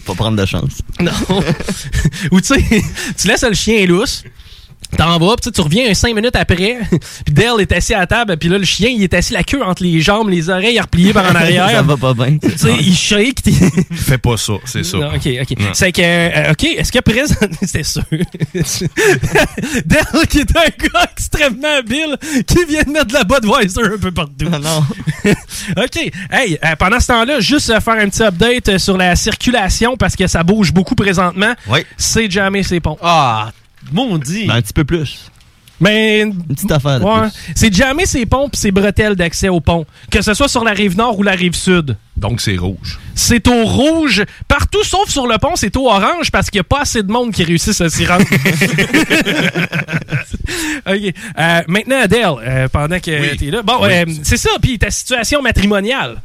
Pas 0.07 0.15
prendre 0.15 0.37
de 0.41 0.47
chance. 0.47 0.83
non. 1.01 1.13
Ou 2.31 2.41
tu 2.41 2.47
sais, 2.55 2.83
tu 3.21 3.27
laisses 3.29 3.43
le 3.45 3.55
chien 3.55 3.85
lousse. 3.87 4.23
T'en 4.97 5.19
vas, 5.19 5.37
puis 5.41 5.51
tu 5.53 5.61
reviens 5.61 5.91
un 5.91 5.95
5 5.95 6.15
minutes 6.15 6.37
après, 6.37 6.79
puis 7.25 7.35
Dale 7.35 7.61
est 7.61 7.73
assis 7.73 7.95
à 7.95 7.99
la 8.01 8.07
table, 8.07 8.37
puis 8.37 8.49
là, 8.49 8.59
le 8.59 8.65
chien, 8.65 8.89
il 8.89 9.03
est 9.03 9.13
assis 9.15 9.33
la 9.33 9.43
queue 9.43 9.63
entre 9.63 9.83
les 9.83 10.01
jambes, 10.01 10.29
les 10.31 10.49
oreilles 10.49 10.81
repliées 10.81 11.13
par 11.13 11.25
en 11.31 11.35
arrière. 11.35 11.71
Ça 11.71 11.83
va 11.83 11.97
pas 11.97 12.15
bien. 12.15 12.39
Tu 12.39 12.51
sais, 12.57 12.73
il 12.81 12.95
shake. 12.97 13.43
t'es- 13.43 13.53
Fais 13.93 14.19
pas 14.19 14.37
ça, 14.37 14.55
c'est 14.65 14.85
ça. 14.85 14.97
Non, 14.99 15.09
ok, 15.09 15.29
ok. 15.43 15.59
Non. 15.59 15.67
C'est 15.73 15.93
que, 15.93 16.01
euh, 16.03 16.53
ok, 16.53 16.65
est-ce 16.65 16.93
que 16.93 17.01
présent. 17.01 17.35
C'était 17.63 17.83
sûr. 17.83 18.03
Dale, 19.85 20.27
qui 20.29 20.39
est 20.39 20.57
un 20.57 20.87
gars 20.89 21.09
extrêmement 21.13 21.77
habile, 21.79 22.17
qui 22.47 22.65
vient 22.67 22.83
de 22.83 22.91
mettre 22.91 23.07
de 23.07 23.13
la 23.15 23.25
Budweiser 23.25 23.83
un 23.95 23.99
peu 23.99 24.13
partout. 24.13 24.49
non. 24.49 24.85
ok. 25.77 26.11
Hey, 26.31 26.59
euh, 26.65 26.77
pendant 26.79 27.01
ce 27.01 27.09
temps-là, 27.09 27.41
juste 27.41 27.71
euh, 27.71 27.81
faire 27.81 27.95
un 27.95 28.09
petit 28.09 28.23
update 28.23 28.79
sur 28.79 28.97
la 28.97 29.17
circulation 29.17 29.97
parce 29.97 30.17
que 30.17 30.27
ça 30.27 30.43
bouge 30.43 30.73
beaucoup 30.73 30.95
présentement. 30.95 31.55
Oui. 31.69 31.81
C'est 31.97 32.31
jamais 32.31 32.63
c'est 32.63 32.81
ponts. 32.81 32.99
Ah, 33.03 33.51
mon 33.93 34.19
dit. 34.19 34.47
Ben, 34.47 34.55
un 34.57 34.63
petit 34.63 34.73
peu 34.73 34.85
plus. 34.85 35.31
Mais. 35.79 36.21
Une 36.23 36.35
petite 36.43 36.73
affaire 36.73 37.05
Ouais. 37.05 37.29
C'est 37.55 37.75
jamais 37.75 38.07
ces 38.07 38.25
ponts 38.25 38.49
pis 38.49 38.59
ces 38.59 38.71
bretelles 38.71 39.15
d'accès 39.15 39.51
au 39.51 39.61
pont. 39.61 39.85
Que 40.11 40.23
ce 40.23 40.33
soit 40.33 40.49
sur 40.49 40.65
la 40.65 40.73
rive 40.73 40.97
nord 40.97 41.19
ou 41.19 41.23
la 41.23 41.33
rive 41.33 41.55
sud. 41.55 41.97
Donc, 42.17 42.41
c'est 42.41 42.57
rouge. 42.57 42.99
C'est 43.15 43.47
au 43.47 43.65
rouge. 43.67 44.25
Partout 44.49 44.83
sauf 44.85 45.11
sur 45.11 45.27
le 45.27 45.37
pont, 45.37 45.55
c'est 45.55 45.77
au 45.77 45.89
orange 45.91 46.31
parce 46.31 46.49
qu'il 46.49 46.59
n'y 46.61 46.63
a 46.63 46.65
pas 46.65 46.81
assez 46.81 47.03
de 47.03 47.13
monde 47.13 47.31
qui 47.33 47.45
réussissent 47.45 47.83
à 47.83 47.91
s'y 47.91 48.07
rendre. 48.07 48.25
OK. 50.87 51.15
Euh, 51.39 51.61
maintenant, 51.69 52.01
Adèle, 52.01 52.27
euh, 52.43 52.69
pendant 52.69 52.99
que 53.01 53.21
Oui. 53.21 53.37
t'es 53.37 53.51
là. 53.51 53.63
Bon, 53.63 53.75
Oui. 53.83 53.89
euh, 53.93 54.05
c'est 54.23 54.37
ça. 54.39 54.51
Puis 54.63 54.79
ta 54.79 54.91
situation 54.91 55.43
matrimoniale. 55.43 56.21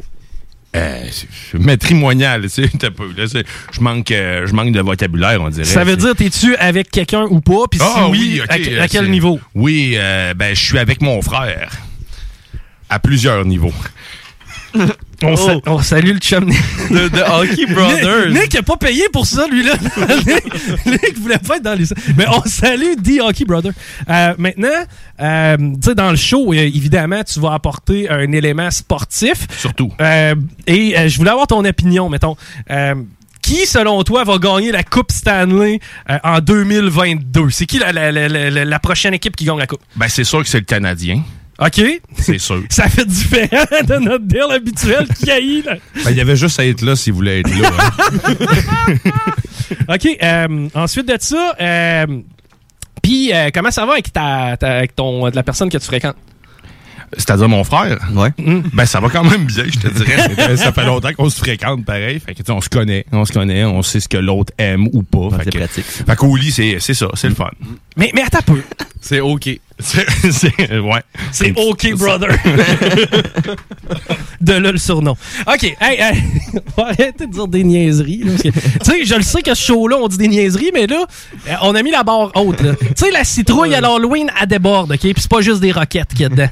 Euh, 0.74 1.04
c'est- 1.12 1.58
matrimonial, 1.60 2.44
tu 2.44 2.50
sais, 2.50 2.62
là, 2.62 3.26
je 3.74 3.82
manque, 3.82 4.10
euh, 4.12 4.48
je 4.48 4.54
manque 4.54 4.72
de 4.72 4.80
vocabulaire, 4.80 5.42
on 5.42 5.50
dirait. 5.50 5.66
Ça 5.66 5.84
veut 5.84 5.98
dire, 5.98 6.16
t'es-tu 6.16 6.56
avec 6.56 6.90
quelqu'un 6.90 7.24
ou 7.30 7.42
pas? 7.42 7.66
Puis 7.70 7.80
si 7.80 7.86
Ah 7.86 8.08
oui, 8.08 8.40
ok, 8.42 8.50
à, 8.50 8.56
euh, 8.56 8.82
à 8.84 8.88
quel 8.88 9.10
niveau? 9.12 9.40
Oui, 9.54 9.96
euh, 9.96 10.34
ben, 10.34 10.56
je 10.56 10.62
suis 10.64 10.78
avec 10.78 11.02
mon 11.02 11.22
frère. 11.22 11.72
À 12.90 13.00
plusieurs 13.00 13.44
niveaux. 13.46 13.74
On, 15.24 15.36
sa- 15.36 15.56
Oh. 15.58 15.62
on 15.68 15.80
salue 15.82 16.14
le 16.14 16.20
chum. 16.20 16.46
De, 16.46 17.08
de 17.08 17.20
Hockey 17.22 17.66
Brothers. 17.68 18.30
Nick, 18.30 18.42
Nick 18.42 18.56
a 18.56 18.64
pas 18.64 18.78
payé 18.78 19.04
pour 19.14 19.26
ça, 19.26 19.48
lui-là. 19.48 19.74
Nick, 20.26 20.86
Nick 20.86 21.20
voulait 21.20 21.38
pas 21.38 21.58
être 21.58 21.64
dans 21.64 21.76
les... 21.78 21.86
Mais 22.18 22.26
on 22.28 22.42
salue 22.46 22.96
The 23.04 23.22
Hockey 23.22 23.46
Brother. 23.46 23.72
Euh, 24.10 24.34
maintenant, 24.38 24.68
euh, 25.22 25.58
tu 25.58 25.90
sais, 25.90 25.96
dans 25.96 26.10
le 26.12 26.16
show, 26.18 26.52
euh, 26.54 26.56
évidemment, 26.58 27.24
tu 27.24 27.40
vas 27.40 27.54
apporter 27.54 28.10
un 28.10 28.32
élément 28.32 28.72
sportif. 28.72 29.48
Surtout. 29.58 29.92
Euh, 30.02 30.36
et 30.68 30.96
je 31.10 31.18
voulais 31.18 31.32
avoir 31.32 31.48
ton 31.48 31.64
opinion, 31.66 32.10
mettons. 32.10 32.36
Qui, 33.42 33.66
selon 33.66 34.04
toi, 34.04 34.24
va 34.24 34.38
gagner 34.38 34.72
la 34.72 34.84
Coupe 34.84 35.12
Stanley 35.12 35.80
en 36.24 36.40
2022? 36.40 37.50
C'est 37.50 37.66
qui 37.66 37.80
la, 37.80 37.92
la- 37.92 38.12
la- 38.12 38.28
la- 38.30 38.66
la 38.66 38.80
prochaine 38.80 39.14
équipe 39.16 39.36
qui 39.36 39.46
gagne 39.46 39.58
la 39.58 39.68
Coupe? 39.68 39.82
Ben, 39.96 40.08
c'est 40.08 40.24
sûr 40.24 40.44
que 40.44 40.48
c'est 40.50 40.60
le 40.60 40.66
Canadien. 40.66 41.24
OK? 41.64 41.82
C'est 42.18 42.40
sûr. 42.40 42.64
Ça 42.70 42.90
fait 42.90 43.06
différent 43.08 43.66
de 43.88 43.96
notre 44.00 44.26
deal 44.26 44.46
habituel 44.52 45.08
qui 45.10 45.30
haït, 45.30 45.62
là. 45.64 45.76
Ben, 46.04 46.12
il 46.12 46.18
y 46.18 46.22
avait 46.22 46.36
juste 46.36 46.60
à 46.60 46.66
être 46.66 46.82
là 46.82 46.96
s'il 46.96 47.14
voulait 47.14 47.42
être 47.42 47.50
là. 47.60 47.70
hein. 47.78 48.96
OK. 49.96 50.18
euh, 50.24 50.68
ensuite 50.74 51.08
de 51.08 51.16
ça, 51.20 51.56
euh, 51.60 52.06
puis 53.02 53.34
euh, 53.34 53.50
comment 53.54 53.72
ça 53.72 53.86
va 53.86 53.94
avec, 53.94 54.12
ta, 54.12 54.58
ta- 54.58 54.78
avec 54.78 54.96
ton, 54.96 55.26
la 55.28 55.44
personne 55.44 55.70
que 55.70 55.78
tu 55.78 55.86
fréquentes? 55.86 56.16
C'est-à-dire 57.18 57.50
mon 57.50 57.66
frère? 57.66 58.00
Ouais. 58.14 58.30
Ben, 58.74 58.86
ça 58.86 59.02
va 59.02 59.10
quand 59.10 59.26
même 59.26 59.44
bien, 59.46 59.66
je 59.66 59.80
te 59.80 59.88
dirais. 59.90 60.56
ça 60.58 60.72
fait 60.72 60.86
longtemps 60.86 61.12
qu'on 61.14 61.30
se 61.30 61.40
fréquente 61.40 61.84
pareil. 61.84 62.22
Fait 62.22 62.34
que, 62.34 62.38
tu 62.38 62.46
sais, 62.46 62.52
on 62.54 62.62
se 62.62 62.70
connaît. 62.70 63.06
On 63.12 63.26
se 63.26 63.34
connaît. 63.34 63.66
On 63.66 63.82
sait 63.82 64.00
ce 64.00 64.08
que 64.08 64.16
l'autre 64.18 64.54
aime 64.58 64.88
ou 64.94 65.04
pas. 65.04 65.30
fait 65.38 65.44
c'est 65.44 65.50
que- 65.52 65.58
pratique. 65.58 65.86
Fait 65.86 66.16
qu'au 66.16 66.36
lit, 66.38 66.52
c'est 66.52 66.78
c'est 66.80 66.94
ça. 66.94 67.08
C'est 67.16 67.28
le 67.28 67.36
fun. 67.36 67.50
Mais, 67.98 68.12
mais 68.16 68.22
attends 68.22 68.40
un 68.40 68.54
peu. 68.54 68.62
C'est 69.02 69.20
OK. 69.20 69.50
C'est 70.32 70.80
ouais. 70.80 71.02
C'est 71.32 71.54
OK 71.58 71.94
Brother. 71.96 72.30
de 74.42 74.54
là 74.54 74.72
le 74.72 74.78
surnom. 74.78 75.16
OK, 75.48 75.64
hey, 75.64 76.00
hey. 76.00 76.24
on 76.78 76.82
va 76.82 76.90
arrêter 76.90 77.26
de 77.28 77.32
dire 77.32 77.48
des 77.48 77.64
niaiseries. 77.64 78.24
Tu 78.42 78.52
sais, 78.84 79.06
je 79.06 79.16
le 79.16 79.22
sais 79.22 79.42
que 79.42 79.54
ce 79.54 79.66
show-là, 79.66 79.98
on 79.98 80.08
dit 80.08 80.18
des 80.18 80.28
niaiseries, 80.28 80.72
mais 80.74 80.88
là, 80.88 81.06
euh, 81.48 81.54
on 81.62 81.76
a 81.76 81.84
mis 81.84 81.92
la 81.92 82.04
barre 82.04 82.32
haute. 82.36 82.58
Tu 82.58 82.66
sais, 82.96 83.12
la 83.12 83.24
citrouille 83.24 83.76
à 83.76 83.82
l'Halloween, 83.82 84.32
elle 84.40 84.48
déborde, 84.48 84.92
OK? 84.92 85.00
Puis 85.00 85.14
c'est 85.18 85.30
pas 85.30 85.42
juste 85.42 85.62
des 85.62 85.72
roquettes 85.72 86.10
qu'il 86.10 86.22
y 86.22 86.26
a 86.26 86.30
dedans. 86.30 86.50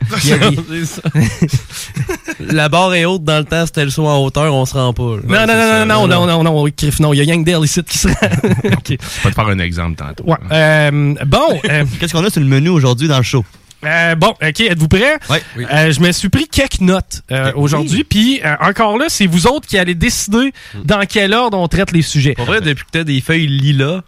La 2.39 2.69
barre 2.69 2.93
est 2.93 3.05
haute 3.05 3.23
dans 3.23 3.39
le 3.39 3.45
temps, 3.45 3.65
c'était 3.65 3.85
le 3.85 3.91
saut 3.91 4.07
en 4.07 4.23
hauteur, 4.23 4.53
on 4.53 4.65
se 4.65 4.73
rend 4.73 4.93
pas. 4.93 5.03
Non, 5.03 5.19
non, 5.27 5.47
non, 5.47 5.85
non, 5.85 5.85
non, 5.85 6.07
non, 6.07 6.27
non, 6.27 6.27
non, 6.27 6.43
non, 6.43 6.67
non, 6.99 7.13
il 7.13 7.17
y 7.17 7.21
a 7.21 7.23
Yangdale 7.23 7.63
ici 7.63 7.83
qui 7.83 7.97
se 7.97 8.07
rend. 8.07 8.13
Je 8.23 8.89
vais 8.89 8.97
te 8.97 9.35
faire 9.35 9.47
un 9.47 9.59
exemple 9.59 9.95
tantôt. 9.95 10.25
Euh, 10.51 11.15
bon. 11.25 11.59
Euh, 11.69 11.85
Qu'est-ce 11.99 12.13
qu'on 12.13 12.23
a 12.23 12.29
sur 12.29 12.41
le 12.41 12.47
menu 12.47 12.69
aujourd'hui 12.69 13.07
dans 13.07 13.18
le 13.19 13.23
show? 13.25 13.45
Euh, 13.85 14.15
bon, 14.15 14.31
ok, 14.41 14.59
êtes-vous 14.59 14.89
prêts? 14.89 15.17
Oui. 15.29 15.37
Euh, 15.71 15.91
je 15.93 16.01
me 16.01 16.11
suis 16.11 16.27
pris 16.27 16.49
quelques 16.49 16.81
notes 16.81 17.21
euh, 17.31 17.53
aujourd'hui, 17.55 18.03
puis 18.03 18.41
encore 18.59 18.97
là, 18.97 19.05
c'est 19.07 19.25
vous 19.25 19.47
autres 19.47 19.67
qui 19.67 19.77
allez 19.77 19.95
décider 19.95 20.51
dans 20.83 21.05
quel 21.07 21.33
ordre 21.33 21.57
on 21.57 21.67
traite 21.69 21.93
les 21.93 22.01
sujets. 22.01 22.33
Pour 22.33 22.43
vrai, 22.45 22.59
depuis 22.59 22.83
que 22.83 22.89
t'as 22.91 23.03
des 23.05 23.21
feuilles 23.21 23.47
lilas, 23.47 24.01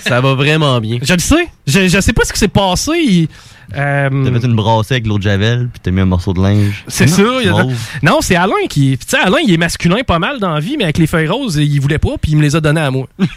ça 0.00 0.20
va 0.20 0.34
vraiment 0.34 0.78
bien. 0.80 0.98
Je 1.00 1.14
le 1.14 1.20
sais. 1.20 1.48
Je, 1.66 1.88
je 1.88 2.00
sais 2.00 2.12
pas 2.12 2.24
ce 2.26 2.32
qui 2.34 2.38
s'est 2.38 2.48
passé. 2.48 2.92
il- 2.98 3.28
euh, 3.76 4.08
T'as 4.24 4.40
fait 4.40 4.46
une 4.46 4.54
brassée 4.56 4.94
avec 4.94 5.06
l'eau 5.06 5.18
de 5.18 5.22
Javel, 5.22 5.68
puis 5.72 5.80
t'as 5.82 5.90
mis 5.90 6.00
un 6.00 6.06
morceau 6.06 6.32
de 6.34 6.42
linge. 6.42 6.84
c'est 6.88 7.06
sûr. 7.08 7.40
il 7.40 7.46
y 7.46 7.48
a-. 7.50 7.66
Non, 8.02 8.18
c'est 8.20 8.36
Alain 8.36 8.52
qui. 8.68 8.98
Tu 8.98 9.06
sais, 9.08 9.18
Alain, 9.18 9.38
il 9.46 9.52
est 9.52 9.56
masculin 9.56 10.02
pas 10.06 10.18
mal 10.18 10.38
dans 10.40 10.50
la 10.52 10.60
vie, 10.60 10.76
mais 10.76 10.84
avec 10.84 10.98
les 10.98 11.06
feuilles 11.06 11.28
roses, 11.28 11.56
il 11.56 11.78
voulait 11.80 11.98
pas, 11.98 12.16
puis 12.20 12.32
il 12.32 12.36
me 12.38 12.42
les 12.42 12.56
a 12.56 12.60
données 12.60 12.80
à 12.80 12.90
moi. 12.90 13.06
Moi, 13.18 13.28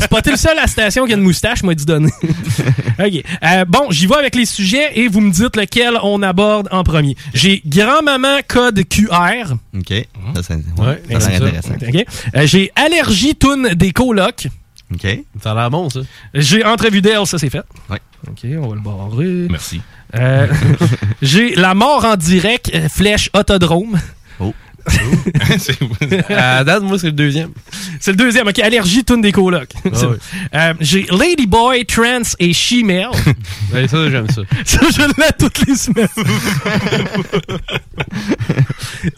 c'est 0.00 0.08
pas 0.10 0.20
le 0.26 0.36
seul 0.36 0.58
à 0.58 0.62
la 0.62 0.66
station 0.66 1.06
qui 1.06 1.12
a 1.12 1.16
une 1.16 1.22
moustache, 1.22 1.62
m'a 1.62 1.74
dit 1.74 1.84
donner. 1.84 2.10
OK. 2.98 3.22
Euh, 3.44 3.64
bon, 3.66 3.90
j'y 3.90 4.06
vais 4.06 4.16
avec 4.16 4.34
les 4.34 4.46
sujets 4.46 4.98
et 4.98 5.08
vous 5.08 5.20
me 5.20 5.30
dites 5.30 5.56
lequel 5.56 5.94
on 6.02 6.22
aborde 6.22 6.68
en 6.70 6.82
premier. 6.84 7.16
J'ai 7.34 7.62
grand-maman 7.66 8.38
code 8.48 8.82
QR. 8.88 9.54
OK. 9.76 10.06
Ça, 10.34 10.42
c'est 10.42 10.54
Ouais, 10.54 11.02
intéressant. 11.10 11.74
Euh, 12.36 12.46
J'ai 12.46 12.70
allergie 12.76 13.34
toune 13.34 13.68
des 13.74 13.92
colocs. 13.92 14.48
OK. 14.94 15.06
Ça 15.42 15.52
a 15.52 15.54
l'air 15.54 15.70
bon, 15.70 15.90
ça. 15.90 16.00
J'ai 16.34 16.64
entrevue 16.64 17.02
d'elle, 17.02 17.26
ça 17.26 17.38
c'est 17.38 17.50
fait. 17.50 17.64
Ouais. 17.90 17.98
OK, 18.28 18.38
on 18.44 18.68
va 18.68 18.74
le 18.74 18.80
barrer. 18.80 19.46
Merci. 19.50 19.80
Euh, 20.14 20.46
J'ai 21.22 21.54
la 21.56 21.74
mort 21.74 22.04
en 22.04 22.16
direct, 22.16 22.70
euh, 22.74 22.88
flèche 22.88 23.28
autodrome. 23.34 23.98
Oh. 24.40 24.54
À 26.28 26.62
date, 26.62 26.82
moi, 26.82 26.98
c'est 26.98 27.06
le 27.06 27.12
deuxième. 27.12 27.50
C'est 28.00 28.10
le 28.12 28.16
deuxième. 28.18 28.46
OK, 28.46 28.58
allergie 28.58 29.02
toune 29.04 29.22
des 29.22 29.32
colocs. 29.32 29.72
C'est- 29.92 30.06
ouais. 30.06 30.16
Euh, 30.54 30.74
J'ai 30.80 31.04
Ladyboy, 31.10 31.86
Trans 31.86 32.20
et 32.38 32.52
She-Mail. 32.52 33.08
Ouais, 33.72 33.88
ça, 33.88 34.10
j'aime 34.10 34.28
ça. 34.28 34.42
ça, 34.64 34.80
je 34.94 35.00
l'ai 35.00 35.32
toutes 35.38 35.66
les 35.66 35.74
semaines. 35.74 36.08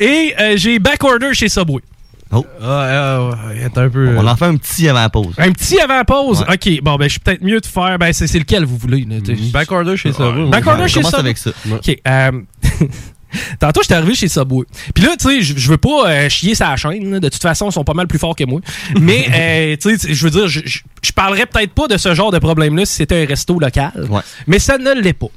et 0.01 0.35
euh, 0.39 0.57
j'ai 0.57 0.79
Backorder 0.79 1.35
chez 1.35 1.49
Subway. 1.49 1.83
Oh. 2.33 2.45
Ah, 2.61 3.31
ah, 3.33 3.81
un 3.81 3.89
peu. 3.89 4.17
On 4.17 4.27
euh, 4.27 4.31
en 4.31 4.37
fait 4.37 4.47
un 4.47 4.57
petit 4.57 4.89
avant 4.89 5.09
pause. 5.09 5.35
Un 5.39 5.53
petit 5.53 5.79
avant-pause. 5.79 6.45
Ouais. 6.49 6.55
OK, 6.55 6.83
bon, 6.83 6.97
ben, 6.97 7.05
je 7.05 7.11
suis 7.11 7.21
peut-être 7.21 7.43
mieux 7.43 7.61
de 7.61 7.67
faire. 7.67 7.99
Ben, 7.99 8.13
c'est 8.13 8.27
c'est 8.27 8.39
lequel 8.39 8.65
vous 8.65 8.77
voulez. 8.77 9.07
Backorder 9.53 9.97
chez 9.97 10.13
ça. 10.13 10.33
Backorder 10.33 10.85
On 10.85 10.87
chez 10.89 11.01
commence 11.01 11.15
Subway. 11.15 11.21
avec 11.21 11.39
ça. 11.39 11.51
OK. 11.73 12.03
Tantôt, 13.61 13.83
j'étais 13.83 13.95
arrivé 13.95 14.15
chez 14.15 14.29
Subway. 14.29 14.65
Puis 14.95 15.05
là, 15.05 15.17
tu 15.19 15.29
sais, 15.29 15.43
je 15.57 15.71
veux 15.71 15.77
pas 15.77 16.09
euh, 16.09 16.29
chier 16.29 16.55
sa 16.55 16.77
chaîne. 16.77 17.11
là. 17.11 17.21
De 17.21 17.29
toute 17.29 17.43
façon, 17.43 17.69
ils 17.69 17.73
sont 17.73 17.85
pas 17.85 17.95
mal 17.95 18.07
plus 18.07 18.19
forts 18.19 18.37
que 18.37 18.45
moi. 18.45 18.61
Mais, 19.01 19.27
euh, 19.35 19.77
tu 19.81 19.99
sais, 19.99 20.13
je 20.15 20.25
veux 20.25 20.31
dire, 20.31 20.49
je, 20.49 20.81
parlerais 21.15 21.47
peut-être 21.47 21.73
pas 21.73 21.89
de 21.89 21.97
ce 21.97 22.15
genre 22.15 22.31
de 22.31 22.39
problème-là 22.39 22.85
si 22.85 22.95
c'était 22.95 23.23
un 23.23 23.27
resto 23.27 23.59
local. 23.59 24.07
Ouais. 24.11 24.21
Mais 24.47 24.59
ça 24.59 24.77
ne 24.79 24.93
l'est 25.01 25.13
pas. 25.15 25.29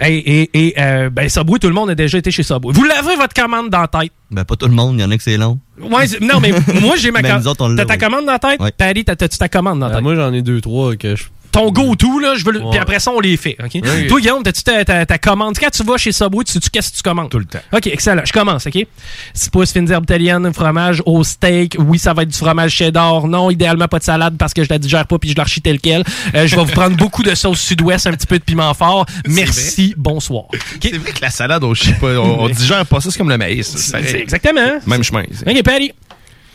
Et, 0.00 0.08
et, 0.42 0.50
et, 0.54 0.74
euh, 0.78 1.10
ben, 1.10 1.28
Subway, 1.28 1.58
tout 1.58 1.68
le 1.68 1.74
monde 1.74 1.90
a 1.90 1.94
déjà 1.94 2.18
été 2.18 2.30
chez 2.30 2.42
Subway. 2.42 2.72
Vous 2.72 2.84
l'avez, 2.84 3.14
votre 3.16 3.34
commande 3.34 3.70
dans 3.70 3.82
la 3.82 3.88
tête? 3.88 4.12
Ben, 4.30 4.44
pas 4.44 4.56
tout 4.56 4.66
le 4.66 4.74
monde, 4.74 4.96
il 4.98 5.02
y 5.02 5.04
en 5.04 5.10
a 5.10 5.16
que 5.16 5.22
c'est 5.22 5.36
long. 5.36 5.58
Ouais, 5.80 6.06
non, 6.20 6.40
mais 6.40 6.52
moi, 6.80 6.96
j'ai 6.96 7.10
ma 7.10 7.22
Ben, 7.22 7.40
commande. 7.40 7.56
T'as 7.56 7.68
l'a, 7.68 7.84
ta 7.84 7.96
commande 7.96 8.26
dans 8.26 8.32
la 8.32 8.38
tête? 8.38 8.60
Ouais. 8.60 8.72
T'as- 8.76 8.92
t'as-tu 9.16 9.38
ta 9.38 9.48
commande 9.48 9.78
dans 9.80 9.86
la 9.86 9.92
Ah, 9.92 9.96
tête? 9.96 10.02
moi, 10.02 10.14
j'en 10.16 10.32
ai 10.32 10.42
deux, 10.42 10.60
trois 10.60 10.96
que 10.96 11.14
je. 11.16 11.24
Ton 11.54 11.70
go-to, 11.70 12.18
là, 12.18 12.34
je 12.36 12.44
veux 12.44 12.52
le- 12.52 12.60
Ouais. 12.60 12.70
Puis 12.70 12.78
après 12.78 12.98
ça, 12.98 13.10
on 13.10 13.20
les 13.20 13.36
fait. 13.36 13.56
OK? 13.62 13.70
Oui. 13.74 14.06
Toi, 14.08 14.20
Guillaume, 14.20 14.42
t'as-tu 14.42 14.62
ta, 14.62 14.84
ta, 14.84 15.06
ta 15.06 15.18
commande? 15.18 15.56
Quand 15.58 15.70
tu 15.70 15.82
vas 15.84 15.96
chez 15.96 16.12
Subway, 16.12 16.44
tu 16.44 16.52
sais-tu 16.52 16.68
qu'est-ce 16.70 16.90
que 16.92 16.96
tu 16.96 17.02
commandes? 17.02 17.30
Tout 17.30 17.38
le 17.38 17.44
temps. 17.44 17.60
OK, 17.72 17.86
excellent. 17.86 18.22
Je 18.24 18.32
commence, 18.32 18.66
OK? 18.66 18.86
6 19.34 19.50
pouces 19.50 19.72
fines 19.72 19.90
herbes 19.90 20.04
italiennes, 20.04 20.52
fromage 20.52 21.02
au 21.06 21.22
steak. 21.24 21.76
Oui, 21.78 21.98
ça 21.98 22.12
va 22.12 22.22
être 22.22 22.28
du 22.30 22.36
fromage 22.38 22.72
cheddar. 22.72 23.26
Non, 23.26 23.50
idéalement 23.50 23.88
pas 23.88 23.98
de 23.98 24.04
salade 24.04 24.36
parce 24.38 24.52
que 24.54 24.64
je 24.64 24.68
la 24.70 24.78
digère 24.78 25.06
pas 25.06 25.18
puis 25.18 25.30
je 25.30 25.36
l'archis 25.36 25.60
tel 25.62 25.80
quel. 25.80 26.04
Euh, 26.34 26.46
je 26.46 26.56
vais 26.56 26.64
vous 26.64 26.72
prendre 26.72 26.96
beaucoup 26.96 27.22
de 27.22 27.34
sauce 27.34 27.60
sud-ouest, 27.60 28.06
un 28.06 28.12
petit 28.12 28.26
peu 28.26 28.38
de 28.38 28.44
piment 28.44 28.72
fort. 28.74 29.06
Merci, 29.26 29.94
bonsoir. 29.96 30.44
C'est 30.82 30.96
vrai 30.96 31.12
que 31.12 31.20
la 31.22 31.30
salade, 31.30 31.62
on 31.64 31.74
chie 31.74 31.92
pas. 31.94 32.18
On, 32.18 32.44
on 32.44 32.48
digère 32.48 32.84
pas 32.86 33.00
ça, 33.00 33.10
c'est 33.10 33.18
comme 33.18 33.28
le 33.30 33.38
maïs. 33.38 33.66
C'est 33.76 33.92
pareil. 33.92 34.06
C'est 34.10 34.20
exactement. 34.20 34.78
Même 34.86 35.02
chemin. 35.02 35.22
OK, 35.46 35.62
Patty. 35.62 35.92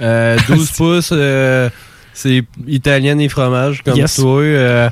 Euh, 0.01 0.37
12 0.47 0.71
pouces, 0.77 1.09
euh, 1.11 1.69
c'est 2.19 2.43
italienne 2.67 3.21
et 3.21 3.29
fromage, 3.29 3.81
comme 3.83 3.97
Yes. 3.97 4.15
toi. 4.15 4.41
euh, 4.41 4.89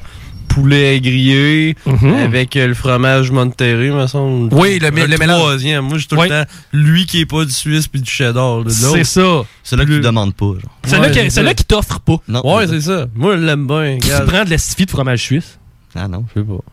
poulet 0.47 0.99
grillé 1.01 1.75
Mhm. 1.85 2.13
avec 2.15 2.55
euh, 2.55 2.67
le 2.67 2.73
fromage 2.73 3.29
Monterrey, 3.31 3.89
me 3.91 4.07
semble. 4.07 4.51
Oui, 4.53 4.79
le- 4.79 4.89
le 4.89 5.17
mélange. 5.17 5.39
troisième. 5.39 5.85
Moi, 5.85 5.97
j'ai 5.97 6.07
tout 6.07 6.15
Oui. 6.15 6.29
le 6.29 6.43
temps 6.43 6.49
lui 6.73 7.05
qui 7.05 7.19
est 7.21 7.25
pas 7.25 7.45
du 7.45 7.51
Suisse 7.51 7.87
puis 7.87 8.01
du 8.01 8.09
cheddar. 8.09 8.59
là. 8.59 8.69
C'est 8.69 9.03
ça. 9.03 9.43
C'est 9.63 9.75
là 9.75 9.83
que 9.85 9.91
tu 9.91 9.99
demandes 9.99 10.33
pas. 10.33 10.45
Genre. 10.45 10.61
Celui-là 10.85 11.01
Ouais, 11.09 11.11
qui, 11.13 11.19
c'est 11.19 11.29
celui-là 11.29 11.51
ça. 11.51 11.55
qui 11.55 11.65
t'offre 11.65 11.99
pas. 11.99 12.17
Non. 12.27 12.55
Ouais, 12.55 12.65
c'est 12.67 12.81
ça. 12.81 13.05
Moi, 13.13 13.37
je 13.37 13.43
l'aime 13.43 13.67
bien. 13.67 13.97
Tu 14.01 14.09
prends 14.25 14.45
de 14.45 14.49
la 14.49 14.57
de 14.57 14.89
fromage 14.89 15.21
suisse? 15.21 15.59
Ah 15.93 16.07
non. 16.07 16.25
Je 16.33 16.39
sais 16.41 16.45
pas. 16.47 16.63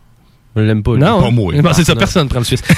Je 0.56 0.60
l'aime 0.62 0.82
pas. 0.82 0.92
lui. 0.94 1.00
Non. 1.00 1.20
Pas 1.20 1.30
moi. 1.30 1.52
Bon, 1.60 1.70
c'est 1.72 1.84
ça, 1.84 1.94
Non. 1.94 1.98
personne 1.98 2.28
prend 2.28 2.38
le 2.40 2.44
suisse. 2.44 2.62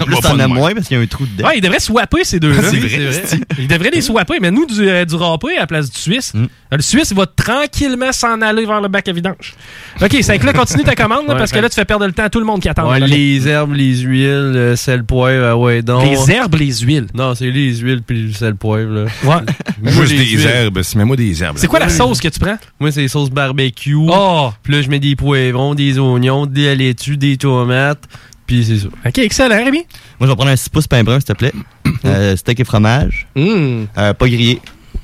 En 0.00 0.04
plus, 0.04 0.16
t'en 0.20 0.38
as 0.38 0.48
moins 0.48 0.72
parce 0.74 0.88
qu'il 0.88 0.96
y 0.96 1.00
a 1.00 1.02
un 1.02 1.06
trou 1.06 1.24
dedans. 1.26 1.48
Ouais, 1.48 1.58
ils 1.58 1.60
devraient 1.60 1.78
swapper 1.80 2.24
ces 2.24 2.40
deux-là. 2.40 2.62
C'est 2.70 2.78
vrai. 2.78 3.10
Ils 3.58 3.68
devraient 3.68 3.90
les 3.92 4.00
swapper, 4.00 4.38
mais 4.40 4.50
nous, 4.50 4.66
du, 4.66 4.88
euh, 4.88 5.04
du 5.04 5.14
râpé 5.14 5.56
à 5.56 5.60
la 5.60 5.66
place 5.66 5.90
du 5.90 5.98
Suisse, 5.98 6.32
Mm. 6.34 6.42
euh, 6.44 6.46
le 6.76 6.82
Suisse 6.82 7.12
va 7.12 7.26
tranquillement 7.26 8.12
s'en 8.12 8.40
aller 8.40 8.64
vers 8.66 8.80
le 8.80 8.88
bac 8.88 9.06
à 9.08 9.12
vidange. 9.12 9.54
OK, 10.00 10.16
c'est 10.22 10.38
que 10.38 10.46
là, 10.46 10.52
continue 10.52 10.82
ta 10.84 10.94
commande, 10.94 11.26
parce 11.28 11.52
que 11.52 11.58
là, 11.58 11.68
tu 11.68 11.74
fais 11.74 11.84
perdre 11.84 12.06
le 12.06 12.12
temps 12.12 12.24
à 12.24 12.30
tout 12.30 12.38
le 12.40 12.44
monde 12.46 12.60
qui 12.60 12.68
attend. 12.68 12.90
Les 12.94 13.46
herbes, 13.48 13.74
les 13.74 13.98
huiles, 14.00 14.52
le 14.52 14.76
sel 14.76 15.04
poivre, 15.04 15.46
ah 15.50 15.56
ouais, 15.56 15.82
donc. 15.82 16.04
Les 16.04 16.30
herbes, 16.32 16.54
les 16.56 16.72
huiles. 16.80 17.06
Non, 17.14 17.34
c'est 17.34 17.50
les 17.50 17.76
huiles 17.76 18.02
puis 18.06 18.28
le 18.28 18.32
sel 18.32 18.56
poivre, 18.56 18.90
là. 18.92 19.04
Ouais. 19.24 19.90
Juste 19.92 20.12
des 20.16 20.24
huiles. 20.24 20.46
herbes. 20.46 20.82
c'est- 20.82 20.96
Mets-moi 20.98 21.16
des 21.16 21.42
herbes. 21.42 21.56
C'est 21.58 21.66
quoi 21.66 21.78
la 21.78 21.88
sauce 21.88 22.20
que 22.20 22.28
tu 22.28 22.38
prends? 22.40 22.56
Moi, 22.80 22.90
c'est 22.92 23.06
sauce 23.08 23.30
barbecue. 23.30 23.94
Oh! 23.96 24.50
Puis 24.62 24.72
là, 24.72 24.82
je 24.82 24.88
mets 24.88 25.00
des 25.00 25.16
poivrons, 25.16 25.74
des 25.74 25.98
oignons, 25.98 26.46
des 26.46 26.74
laitues, 26.74 27.11
des 27.16 27.36
tomates. 27.36 28.04
Puis 28.46 28.64
c'est 28.64 28.78
ça. 28.78 28.88
OK, 29.06 29.18
excellent, 29.18 29.64
Rémi. 29.64 29.78
Moi, 29.78 29.86
je 30.22 30.26
vais 30.26 30.34
prendre 30.34 30.50
un 30.50 30.56
6 30.56 30.68
pouces 30.68 30.86
pain 30.88 31.02
brun, 31.04 31.20
s'il 31.20 31.26
te 31.26 31.32
plaît. 31.32 31.52
Euh, 32.04 32.34
steak 32.36 32.58
et 32.58 32.64
fromage. 32.64 33.28
Hum. 33.36 33.86
Euh, 33.96 34.12
pas 34.12 34.26
grillé. 34.26 34.60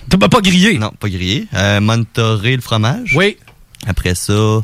T'as 0.09 0.29
pas 0.29 0.41
grillé? 0.41 0.79
Non, 0.79 0.91
pas 0.99 1.09
grillé. 1.09 1.47
Euh, 1.55 1.81
Monterey, 1.81 2.57
le 2.57 2.61
fromage. 2.61 3.15
Oui. 3.17 3.37
Après 3.87 4.17
ça, 4.17 4.63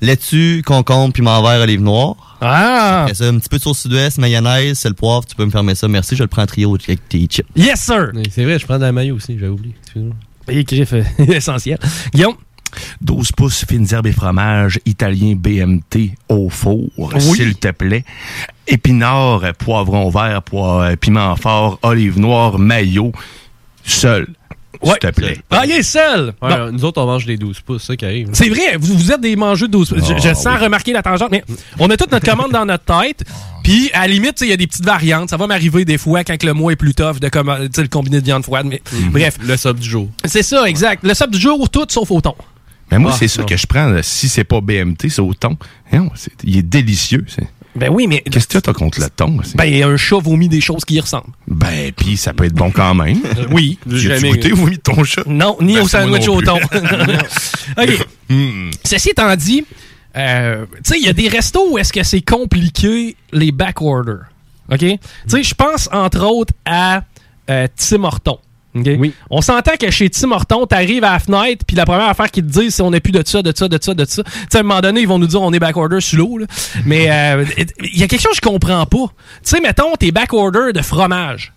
laitue, 0.00 0.62
concombre, 0.66 1.12
piment 1.12 1.40
vert, 1.42 1.60
olive 1.60 1.80
noire. 1.80 2.38
Ah! 2.40 3.02
Après 3.02 3.14
ça, 3.14 3.26
un 3.28 3.38
petit 3.38 3.48
peu 3.48 3.58
de 3.58 3.62
sauce 3.62 3.82
sud-ouest, 3.82 4.18
mayonnaise, 4.18 4.78
sel, 4.78 4.94
poivre. 4.94 5.24
Tu 5.26 5.36
peux 5.36 5.44
me 5.44 5.50
fermer 5.50 5.76
ça. 5.76 5.86
Merci, 5.86 6.16
je 6.16 6.24
le 6.24 6.28
prends 6.28 6.42
en 6.42 6.46
trio 6.46 6.74
avec 6.74 7.08
tes 7.08 7.26
chips. 7.26 7.46
Yes, 7.54 7.80
sir! 7.80 8.10
C'est 8.32 8.44
vrai, 8.44 8.58
je 8.58 8.66
prends 8.66 8.78
de 8.78 8.84
la 8.84 8.92
maillot 8.92 9.14
aussi, 9.16 9.38
j'avais 9.38 9.52
oublié. 9.52 9.74
Excuse-moi. 9.84 10.16
Euh, 10.48 11.26
essentiel. 11.32 11.78
Guillaume? 12.12 12.34
12 13.00 13.32
pouces 13.32 13.64
fines 13.68 13.86
herbes 13.92 14.06
et 14.06 14.12
fromage 14.12 14.78
italien 14.86 15.34
BMT 15.36 16.12
au 16.28 16.48
four, 16.50 16.88
s'il 17.18 17.54
te 17.56 17.68
plaît. 17.70 18.04
Épinards, 18.66 19.42
poivron 19.58 20.08
vert, 20.10 20.42
poi- 20.42 20.82
euh, 20.90 20.96
piment 20.96 21.34
fort, 21.36 21.78
olive 21.82 22.18
noire, 22.18 22.58
maillot, 22.58 23.12
seul, 23.84 24.28
s'il 24.82 24.94
te 24.98 25.06
plaît. 25.08 25.38
Ah, 25.50 25.62
il 25.66 25.72
est 25.72 25.82
seul! 25.82 26.34
Ouais, 26.40 26.48
Bon. 26.56 26.72
Nous 26.72 26.84
autres, 26.84 27.02
on 27.02 27.06
mange 27.06 27.26
des 27.26 27.36
12 27.36 27.60
pouces, 27.60 27.82
ça 27.84 27.96
qui 27.96 28.04
arrive. 28.04 28.28
C'est 28.32 28.48
vrai, 28.48 28.76
vous, 28.78 28.96
vous 28.96 29.10
êtes 29.12 29.20
des 29.20 29.34
mangeux 29.36 29.66
de 29.66 29.72
12 29.72 29.90
pouces. 29.90 30.06
Je, 30.08 30.12
Ah, 30.14 30.18
je 30.18 30.34
sens 30.34 30.60
remarquer 30.60 30.92
la 30.92 31.02
tangente, 31.02 31.30
mais 31.32 31.42
on 31.78 31.90
a 31.90 31.96
toute 31.96 32.12
notre 32.12 32.24
commande 32.30 32.52
dans 32.52 32.64
notre 32.64 32.84
tête. 32.84 33.24
Puis, 33.64 33.90
à 33.92 34.02
la 34.02 34.06
limite, 34.08 34.38
il 34.40 34.48
y 34.48 34.52
a 34.52 34.56
des 34.56 34.66
petites 34.66 34.84
variantes. 34.86 35.28
Ça 35.30 35.36
va 35.36 35.46
m'arriver 35.46 35.84
des 35.84 35.98
fois 35.98 36.24
quand 36.24 36.42
le 36.42 36.54
mois 36.54 36.72
est 36.72 36.76
plus 36.76 36.94
tough 36.94 37.20
de 37.20 37.28
comme, 37.28 37.48
le 37.60 37.88
combiné 37.88 38.20
de 38.20 38.24
viande 38.24 38.42
froide. 38.44 38.66
Mais 38.66 38.80
bref. 39.10 39.36
Le 39.42 39.56
sub 39.56 39.78
du 39.78 39.88
jour. 39.88 40.08
C'est 40.24 40.42
ça, 40.42 40.64
exact. 40.68 41.04
Le 41.04 41.12
sub 41.12 41.30
du 41.30 41.38
jour, 41.38 41.68
tout 41.68 41.84
sauf 41.88 42.10
au 42.10 42.20
thon. 42.22 42.34
Mais 42.90 42.98
moi, 42.98 43.12
Ah, 43.14 43.16
c'est 43.18 43.28
ça 43.28 43.42
que 43.44 43.56
je 43.56 43.66
prends. 43.66 43.86
là. 43.86 44.02
Si 44.02 44.28
c'est 44.28 44.44
pas 44.44 44.60
BMT, 44.60 45.08
c'est 45.08 45.20
au 45.20 45.32
thon. 45.34 45.56
Non, 45.92 46.10
il 46.44 46.58
est 46.58 46.62
délicieux. 46.62 47.24
c'est- 47.28 47.46
Ben 47.76 47.88
oui, 47.88 48.06
mais. 48.08 48.20
Qu'est-ce 48.22 48.48
que 48.48 48.58
tu 48.58 48.68
as 48.70 48.72
contre 48.72 49.00
le 49.00 49.08
thon? 49.10 49.38
Ben, 49.54 49.82
un 49.84 49.96
chat 49.96 50.18
vomit 50.18 50.48
des 50.48 50.60
choses 50.60 50.84
qui 50.84 50.94
y 50.94 51.00
ressemblent. 51.00 51.30
Ben, 51.46 51.92
puis 51.92 52.16
ça 52.16 52.32
peut 52.32 52.44
être 52.44 52.54
bon 52.54 52.70
quand 52.72 52.94
même. 52.94 53.20
oui. 53.52 53.78
Tu 53.88 54.10
as 54.12 54.20
goûté 54.20 54.50
vomi 54.50 54.76
de 54.76 54.80
ton 54.80 55.04
chat? 55.04 55.22
Non, 55.26 55.56
ni 55.60 55.74
Ben, 55.74 55.82
au 55.82 55.88
sandwich 55.88 56.26
au 56.28 56.42
thon. 56.42 56.58
OK. 57.78 58.06
Hmm. 58.28 58.70
Ceci 58.84 59.10
étant 59.10 59.34
dit, 59.36 59.64
euh, 60.16 60.66
tu 60.76 60.80
sais, 60.84 60.98
il 60.98 61.06
y 61.06 61.08
a 61.08 61.12
des 61.12 61.28
restos 61.28 61.70
où 61.72 61.78
est-ce 61.78 61.92
que 61.92 62.02
c'est 62.02 62.22
compliqué 62.22 63.16
les 63.32 63.52
back 63.52 63.80
orders. 63.82 64.24
OK? 64.72 64.78
Tu 64.80 64.98
sais, 65.28 65.42
je 65.42 65.54
pense 65.54 65.88
entre 65.92 66.24
autres 66.26 66.52
à 66.64 67.02
euh, 67.48 67.66
Tim 67.76 68.04
Horton. 68.04 68.38
OK? 68.74 68.88
On 69.30 69.40
s'entend 69.40 69.76
que 69.80 69.90
chez 69.90 70.08
Tim 70.10 70.30
Horton, 70.30 70.66
t'arrives 70.66 71.04
à 71.04 71.12
la 71.12 71.18
fenêtre, 71.18 71.64
puis 71.66 71.76
la 71.76 71.84
première 71.84 72.08
affaire 72.08 72.30
qu'ils 72.30 72.46
te 72.46 72.50
disent, 72.50 72.74
c'est 72.74 72.82
on 72.82 72.90
n'a 72.90 73.00
plus 73.00 73.12
de 73.12 73.22
ça, 73.24 73.42
de 73.42 73.52
ça, 73.54 73.68
de 73.68 73.78
ça, 73.80 73.94
de 73.94 74.04
ça. 74.04 74.22
Tu 74.22 74.30
sais, 74.48 74.58
à 74.58 74.60
un 74.60 74.62
moment 74.62 74.80
donné, 74.80 75.00
ils 75.00 75.08
vont 75.08 75.18
nous 75.18 75.26
dire 75.26 75.42
on 75.42 75.52
est 75.52 75.58
back 75.58 75.76
order 75.76 76.00
sur 76.00 76.18
l'eau. 76.18 76.38
Mais 76.84 77.10
euh, 77.10 77.44
il 77.82 77.98
y 77.98 78.02
a 78.02 78.06
quelque 78.06 78.22
chose 78.22 78.38
que 78.38 78.46
je 78.46 78.50
comprends 78.50 78.86
pas. 78.86 79.06
Tu 79.06 79.50
sais, 79.56 79.60
mettons, 79.60 79.94
t'es 79.98 80.12
back 80.12 80.32
order 80.32 80.72
de 80.72 80.82
fromage. 80.82 81.52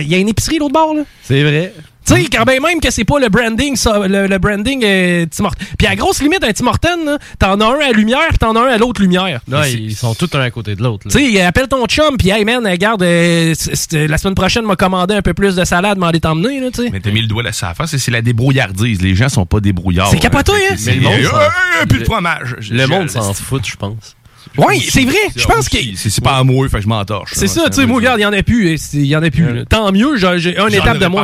Il 0.00 0.08
y 0.08 0.14
a 0.14 0.18
une 0.18 0.28
épicerie 0.28 0.58
l'autre 0.58 0.74
bord, 0.74 0.94
là? 0.94 1.02
C'est 1.22 1.42
vrai. 1.42 1.72
Tu 2.04 2.14
sais, 2.14 2.24
quand 2.24 2.44
bien 2.44 2.58
même 2.60 2.80
que 2.80 2.90
c'est 2.90 3.04
pas 3.04 3.18
le 3.20 3.28
branding, 3.28 3.76
ça, 3.76 4.06
le, 4.08 4.26
le 4.26 4.38
branding 4.38 4.82
euh, 4.84 5.26
Tim 5.30 5.44
Hortons. 5.44 5.64
Puis 5.78 5.86
à 5.86 5.94
grosse 5.94 6.20
limite, 6.20 6.42
un 6.42 6.52
Tim 6.52 6.66
Hortons, 6.66 7.04
là, 7.06 7.18
t'en 7.38 7.60
as 7.60 7.64
un 7.64 7.78
à 7.78 7.92
lumière, 7.92 8.26
puis 8.30 8.38
t'en 8.38 8.56
as 8.56 8.60
un 8.60 8.66
à 8.72 8.78
l'autre 8.78 9.00
lumière. 9.00 9.40
Là, 9.48 9.68
ils 9.68 9.94
sont 9.94 10.14
tous 10.14 10.28
un 10.36 10.40
à 10.40 10.50
côté 10.50 10.74
de 10.74 10.82
l'autre. 10.82 11.06
là. 11.08 11.12
Tu 11.14 11.32
sais, 11.32 11.40
appelle 11.42 11.68
ton 11.68 11.84
chum, 11.86 12.16
puis 12.16 12.30
hey 12.30 12.44
man, 12.44 12.66
regarde, 12.66 13.02
euh, 13.02 13.54
la 13.92 14.18
semaine 14.18 14.34
prochaine, 14.34 14.64
m'a 14.64 14.76
commandé 14.76 15.14
un 15.14 15.22
peu 15.22 15.34
plus 15.34 15.54
de 15.56 15.64
salade, 15.64 15.98
m'en 15.98 16.10
t'emmener, 16.12 16.60
là, 16.60 16.70
tu 16.72 16.82
sais. 16.84 16.90
Mais 16.90 17.00
t'as 17.00 17.10
mis 17.10 17.22
le 17.22 17.26
doigt 17.28 17.42
là 17.42 17.52
sur 17.52 17.66
la 17.66 17.74
face, 17.74 17.94
et 17.94 17.98
c'est 17.98 18.10
la 18.10 18.22
débrouillardise. 18.22 19.00
Les 19.02 19.14
gens 19.14 19.28
sont 19.28 19.46
pas 19.46 19.60
débrouillards. 19.60 20.10
C'est 20.10 20.18
capoté, 20.18 20.52
hein? 20.70 20.74
C'est- 20.76 20.90
Mais 20.90 20.96
le 20.96 21.02
monde 21.02 21.14
Euh, 21.20 21.28
s'en- 21.30 21.36
euh, 21.82 21.86
plus 21.88 21.98
de 22.00 22.04
fromage. 22.04 22.56
Le 22.70 22.86
monde 22.86 23.10
s'en 23.10 23.32
fout, 23.34 23.62
je 23.66 23.76
pense. 23.76 24.16
Oui, 24.58 24.80
c'est 24.90 25.04
vrai. 25.04 25.14
Je 25.36 25.44
pense 25.46 25.68
que. 25.68 25.78
C'est 25.96 26.22
pas 26.22 26.42
moi, 26.44 26.68
fait 26.68 26.78
que 26.78 26.82
je 26.82 26.88
m'entorche. 26.88 27.32
C'est 27.34 27.46
ça, 27.46 27.68
tu 27.70 27.76
sais, 27.76 27.86
moi, 27.86 27.96
regarde, 27.96 28.18
il 28.20 28.22
y 28.22 28.26
en 28.26 28.32
a 28.32 28.42
plus. 28.42 28.78
Il 28.94 29.06
y 29.06 29.16
en 29.16 29.22
a 29.22 29.30
plus. 29.30 29.64
Tant 29.66 29.90
mieux, 29.92 30.16
j'ai 30.16 30.38
j'ai 30.38 30.58
un 30.58 30.68
étape 30.78 30.98
de 30.98 31.06
moins. 31.10 31.22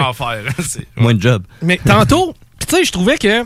Moins 0.97 1.15
de 1.15 1.21
job. 1.23 1.43
Mais 1.63 1.79
tantôt, 1.85 2.35
tu 2.69 2.77
sais, 2.77 2.85
je 2.85 2.93
trouvais 2.93 3.19
que 3.19 3.45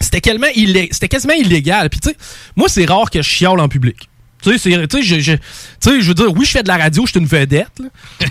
c'était 0.00 0.20
quasiment, 0.20 0.46
illé- 0.54 1.08
quasiment 1.08 1.34
illégal. 1.34 1.88
Puis 1.90 2.00
tu 2.00 2.10
sais, 2.10 2.16
moi, 2.56 2.68
c'est 2.68 2.84
rare 2.86 3.10
que 3.10 3.22
je 3.22 3.28
chiale 3.28 3.58
en 3.60 3.68
public. 3.68 4.08
Tu 4.42 4.58
sais, 4.58 4.70
je, 5.02 5.20
je- 5.20 6.00
veux 6.08 6.14
dire, 6.14 6.32
oui, 6.36 6.44
je 6.44 6.50
fais 6.50 6.62
de 6.62 6.68
la 6.68 6.76
radio, 6.78 7.04
je 7.06 7.10
suis 7.10 7.20
une 7.20 7.26
vedette. 7.26 7.68
là. 7.78 7.88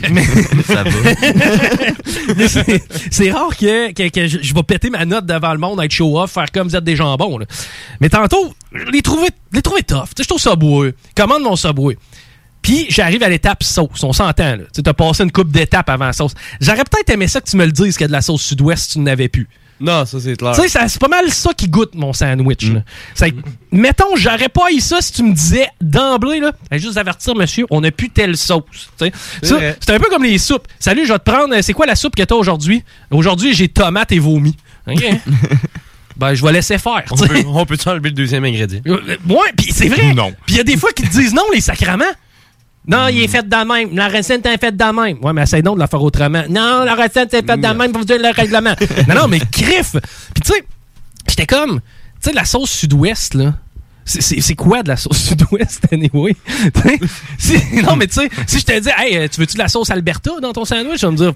Mais, 0.09 0.23
Ça 0.67 0.83
va. 0.83 0.89
c'est- 3.11 3.31
rare 3.31 3.55
que, 3.55 3.91
que- 3.93 4.09
que 4.09 4.27
je, 4.27 4.53
vais 4.53 4.63
péter 4.63 4.89
ma 4.89 5.05
note 5.05 5.25
devant 5.25 5.51
le 5.53 5.59
monde, 5.59 5.81
être 5.83 5.91
show-off, 5.91 6.31
faire 6.31 6.51
comme 6.51 6.67
vous 6.67 6.75
êtes 6.75 6.83
des 6.83 6.95
jambons. 6.95 7.37
là. 7.37 7.45
Mais 8.01 8.09
tantôt, 8.09 8.53
je 8.73 8.85
les 8.85 9.01
trouvais, 9.01 9.29
les 9.51 9.61
trouvais 9.61 9.83
tough. 9.83 10.09
Je 10.17 10.23
suis 10.23 10.33
au 10.33 10.37
Subway. 10.37 10.93
Commande 11.15 11.43
mon 11.43 11.55
Subway. 11.55 11.97
Puis 12.61 12.87
j'arrive 12.89 13.23
à 13.23 13.29
l'étape 13.29 13.63
sauce. 13.63 14.03
On 14.03 14.11
s'entend. 14.13 14.57
Tu 14.73 14.81
as 14.85 14.93
passé 14.93 15.23
une 15.23 15.31
coupe 15.31 15.51
d'étapes 15.51 15.89
avant 15.89 16.11
sauce. 16.11 16.33
J'aurais 16.59 16.83
peut-être 16.83 17.09
aimé 17.09 17.27
ça 17.27 17.39
que 17.41 17.49
tu 17.49 17.55
me 17.55 17.65
le 17.65 17.71
dises 17.71 17.95
qu'il 17.95 18.01
y 18.01 18.05
a 18.05 18.07
de 18.07 18.11
la 18.13 18.21
sauce 18.21 18.41
sud-ouest 18.43 18.83
si 18.83 18.91
tu 18.93 18.99
n'avais 18.99 19.29
plus. 19.29 19.47
Non, 19.79 20.05
ça 20.05 20.19
c'est 20.19 20.35
clair. 20.35 20.51
Tu 20.55 20.67
sais, 20.67 20.79
c'est 20.87 20.99
pas 20.99 21.07
mal 21.07 21.29
ça 21.31 21.51
qui 21.53 21.67
goûte 21.69 21.95
mon 21.95 22.11
sandwich. 22.13 22.63
là. 22.71 22.81
Mettons, 23.71 24.15
j'aurais 24.15 24.49
pas 24.49 24.71
eu 24.71 24.79
ça 24.79 25.01
si 25.01 25.13
tu 25.13 25.23
me 25.23 25.33
disais 25.33 25.67
d'emblée, 25.79 26.39
là, 26.39 26.51
juste 26.73 26.97
avertir, 26.97 27.35
monsieur, 27.35 27.65
on 27.69 27.81
n'a 27.81 27.91
plus 27.91 28.09
telle 28.09 28.35
sauce. 28.35 28.63
Tu 28.99 29.05
sais. 29.05 29.11
C'est 29.79 29.93
un 29.93 29.99
peu 29.99 30.09
comme 30.09 30.23
les 30.23 30.37
soupes. 30.37 30.67
Salut, 30.79 31.05
je 31.05 31.13
vais 31.13 31.19
te 31.19 31.29
prendre. 31.31 31.53
euh, 31.55 31.61
C'est 31.61 31.73
quoi 31.73 31.85
la 31.85 31.95
soupe 31.95 32.15
que 32.15 32.23
t'as 32.23 32.35
aujourd'hui? 32.35 32.83
Aujourd'hui, 33.11 33.53
j'ai 33.53 33.67
tomate 33.69 34.11
et 34.11 34.19
vomi. 34.19 34.55
Ben, 36.17 36.33
je 36.33 36.43
vais 36.45 36.51
laisser 36.51 36.77
faire. 36.77 37.03
On 37.11 37.15
peut, 37.15 37.43
on 37.47 37.65
peut 37.65 37.77
enlever 37.85 38.09
le 38.09 38.15
deuxième 38.15 38.43
ingrédient? 38.43 38.81
Euh, 38.87 38.99
Ouais, 39.25 39.53
puis 39.55 39.71
c'est 39.71 39.87
vrai. 39.87 40.13
Non. 40.13 40.31
Puis 40.45 40.55
il 40.55 40.57
y 40.57 40.59
a 40.59 40.63
des 40.65 40.75
fois 40.75 40.91
qui 40.91 41.03
te 41.03 41.11
disent 41.11 41.33
non, 41.33 41.43
les 41.53 41.61
sacrements. 41.61 42.03
Non, 42.89 43.07
il 43.07 43.21
est 43.21 43.27
fait 43.27 43.47
de 43.47 43.55
même. 43.55 43.95
La 43.95 44.07
recette 44.07 44.45
est 44.45 44.57
faite 44.57 44.75
de 44.75 44.83
même. 44.83 45.17
Ouais, 45.23 45.31
mais 45.31 45.43
essaye 45.43 45.61
donc 45.61 45.75
de 45.75 45.79
la 45.79 45.87
faire 45.87 46.01
autrement. 46.01 46.43
Non, 46.49 46.83
la 46.83 46.95
recette 46.95 47.33
est 47.33 47.45
faite 47.45 47.61
de 47.61 47.67
même 47.67 47.91
pour 47.91 47.99
vous 48.01 48.05
dire 48.07 48.17
le 48.17 48.33
règlement. 48.33 48.73
non, 49.07 49.15
non, 49.15 49.27
mais 49.27 49.39
crif. 49.39 49.91
Puis 50.33 50.41
tu 50.43 50.51
sais, 50.53 50.63
j'étais 51.27 51.45
comme, 51.45 51.79
tu 51.79 52.29
sais, 52.29 52.33
la 52.33 52.45
sauce 52.45 52.71
sud-ouest, 52.71 53.35
là. 53.35 53.53
C'est- 54.05 54.55
quoi 54.55 54.81
de 54.81 54.87
la 54.87 54.97
sauce 54.97 55.17
sud-ouest, 55.29 55.81
anyway? 55.91 56.35
Non, 57.83 57.95
mais 57.95 58.07
tu 58.07 58.15
sais, 58.15 58.29
si 58.47 58.59
je 58.59 58.65
te 58.65 58.79
dis, 58.79 58.89
hey, 58.97 59.17
euh, 59.17 59.27
tu 59.31 59.39
veux-tu 59.39 59.53
de 59.53 59.59
la 59.59 59.67
sauce 59.67 59.91
Alberta 59.91 60.31
dans 60.41 60.51
ton 60.51 60.65
sandwich? 60.65 60.99
Tu 60.99 61.05
vas 61.05 61.11
me 61.11 61.17
dire, 61.17 61.33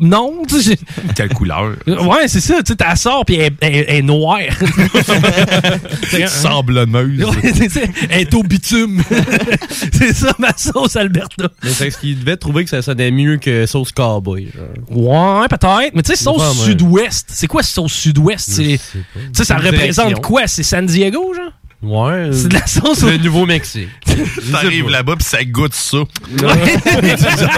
non. 0.00 0.42
tu 0.48 0.60
sais, 0.62 0.78
Quelle 1.16 1.30
couleur? 1.30 1.76
Ouais, 1.86 2.26
c'est 2.28 2.40
ça. 2.40 2.62
Tu 2.62 2.72
sais, 2.72 2.76
t'as 2.76 2.96
sort 2.96 3.24
puis 3.24 3.36
elle, 3.36 3.52
elle- 3.60 3.84
elle 3.88 3.96
est 3.96 4.02
noire. 4.02 4.38
Sablonneuse. 6.28 7.24
Ouais, 7.24 7.52
c'est 7.54 7.68
ça. 7.70 7.80
Elle 8.10 8.20
est 8.22 8.34
au 8.34 8.42
bitume. 8.42 9.02
c'est 9.92 10.12
ça 10.14 10.34
ma 10.38 10.56
sauce 10.56 10.96
Alberta. 10.96 11.48
Mais 11.62 11.70
c'est 11.70 11.90
ce 11.90 11.98
qu'il 11.98 12.18
devait 12.18 12.36
trouver 12.36 12.64
que 12.64 12.70
ça 12.70 12.82
sonnait 12.82 13.10
mieux 13.10 13.36
que 13.36 13.66
sauce 13.66 13.92
cowboy. 13.92 14.48
genre. 14.54 15.40
Ouais, 15.42 15.48
peut-être. 15.48 15.94
Mais 15.94 16.02
tu 16.02 16.14
sais, 16.14 16.16
sauce 16.16 16.64
sud-ouest. 16.64 17.28
C'est 17.32 17.46
quoi 17.46 17.62
sauce 17.62 17.92
sud-ouest? 17.92 18.50
C'est- 18.50 18.78
Tu 18.92 19.00
sais, 19.32 19.44
ça 19.44 19.56
représente 19.56 20.06
direction. 20.08 20.20
quoi? 20.22 20.46
C'est 20.46 20.62
San 20.62 20.86
Diego, 20.86 21.34
genre? 21.34 21.52
Ouais. 21.84 22.30
C'est 22.32 22.48
de 22.48 22.54
la 22.54 22.66
sauce 22.66 23.02
Le 23.02 23.18
Nouveau-Mexique. 23.18 23.88
T'arrives 24.52 24.88
là-bas 24.88 25.16
pis 25.16 25.24
ça 25.24 25.44
goûte 25.44 25.74
ça. 25.74 25.98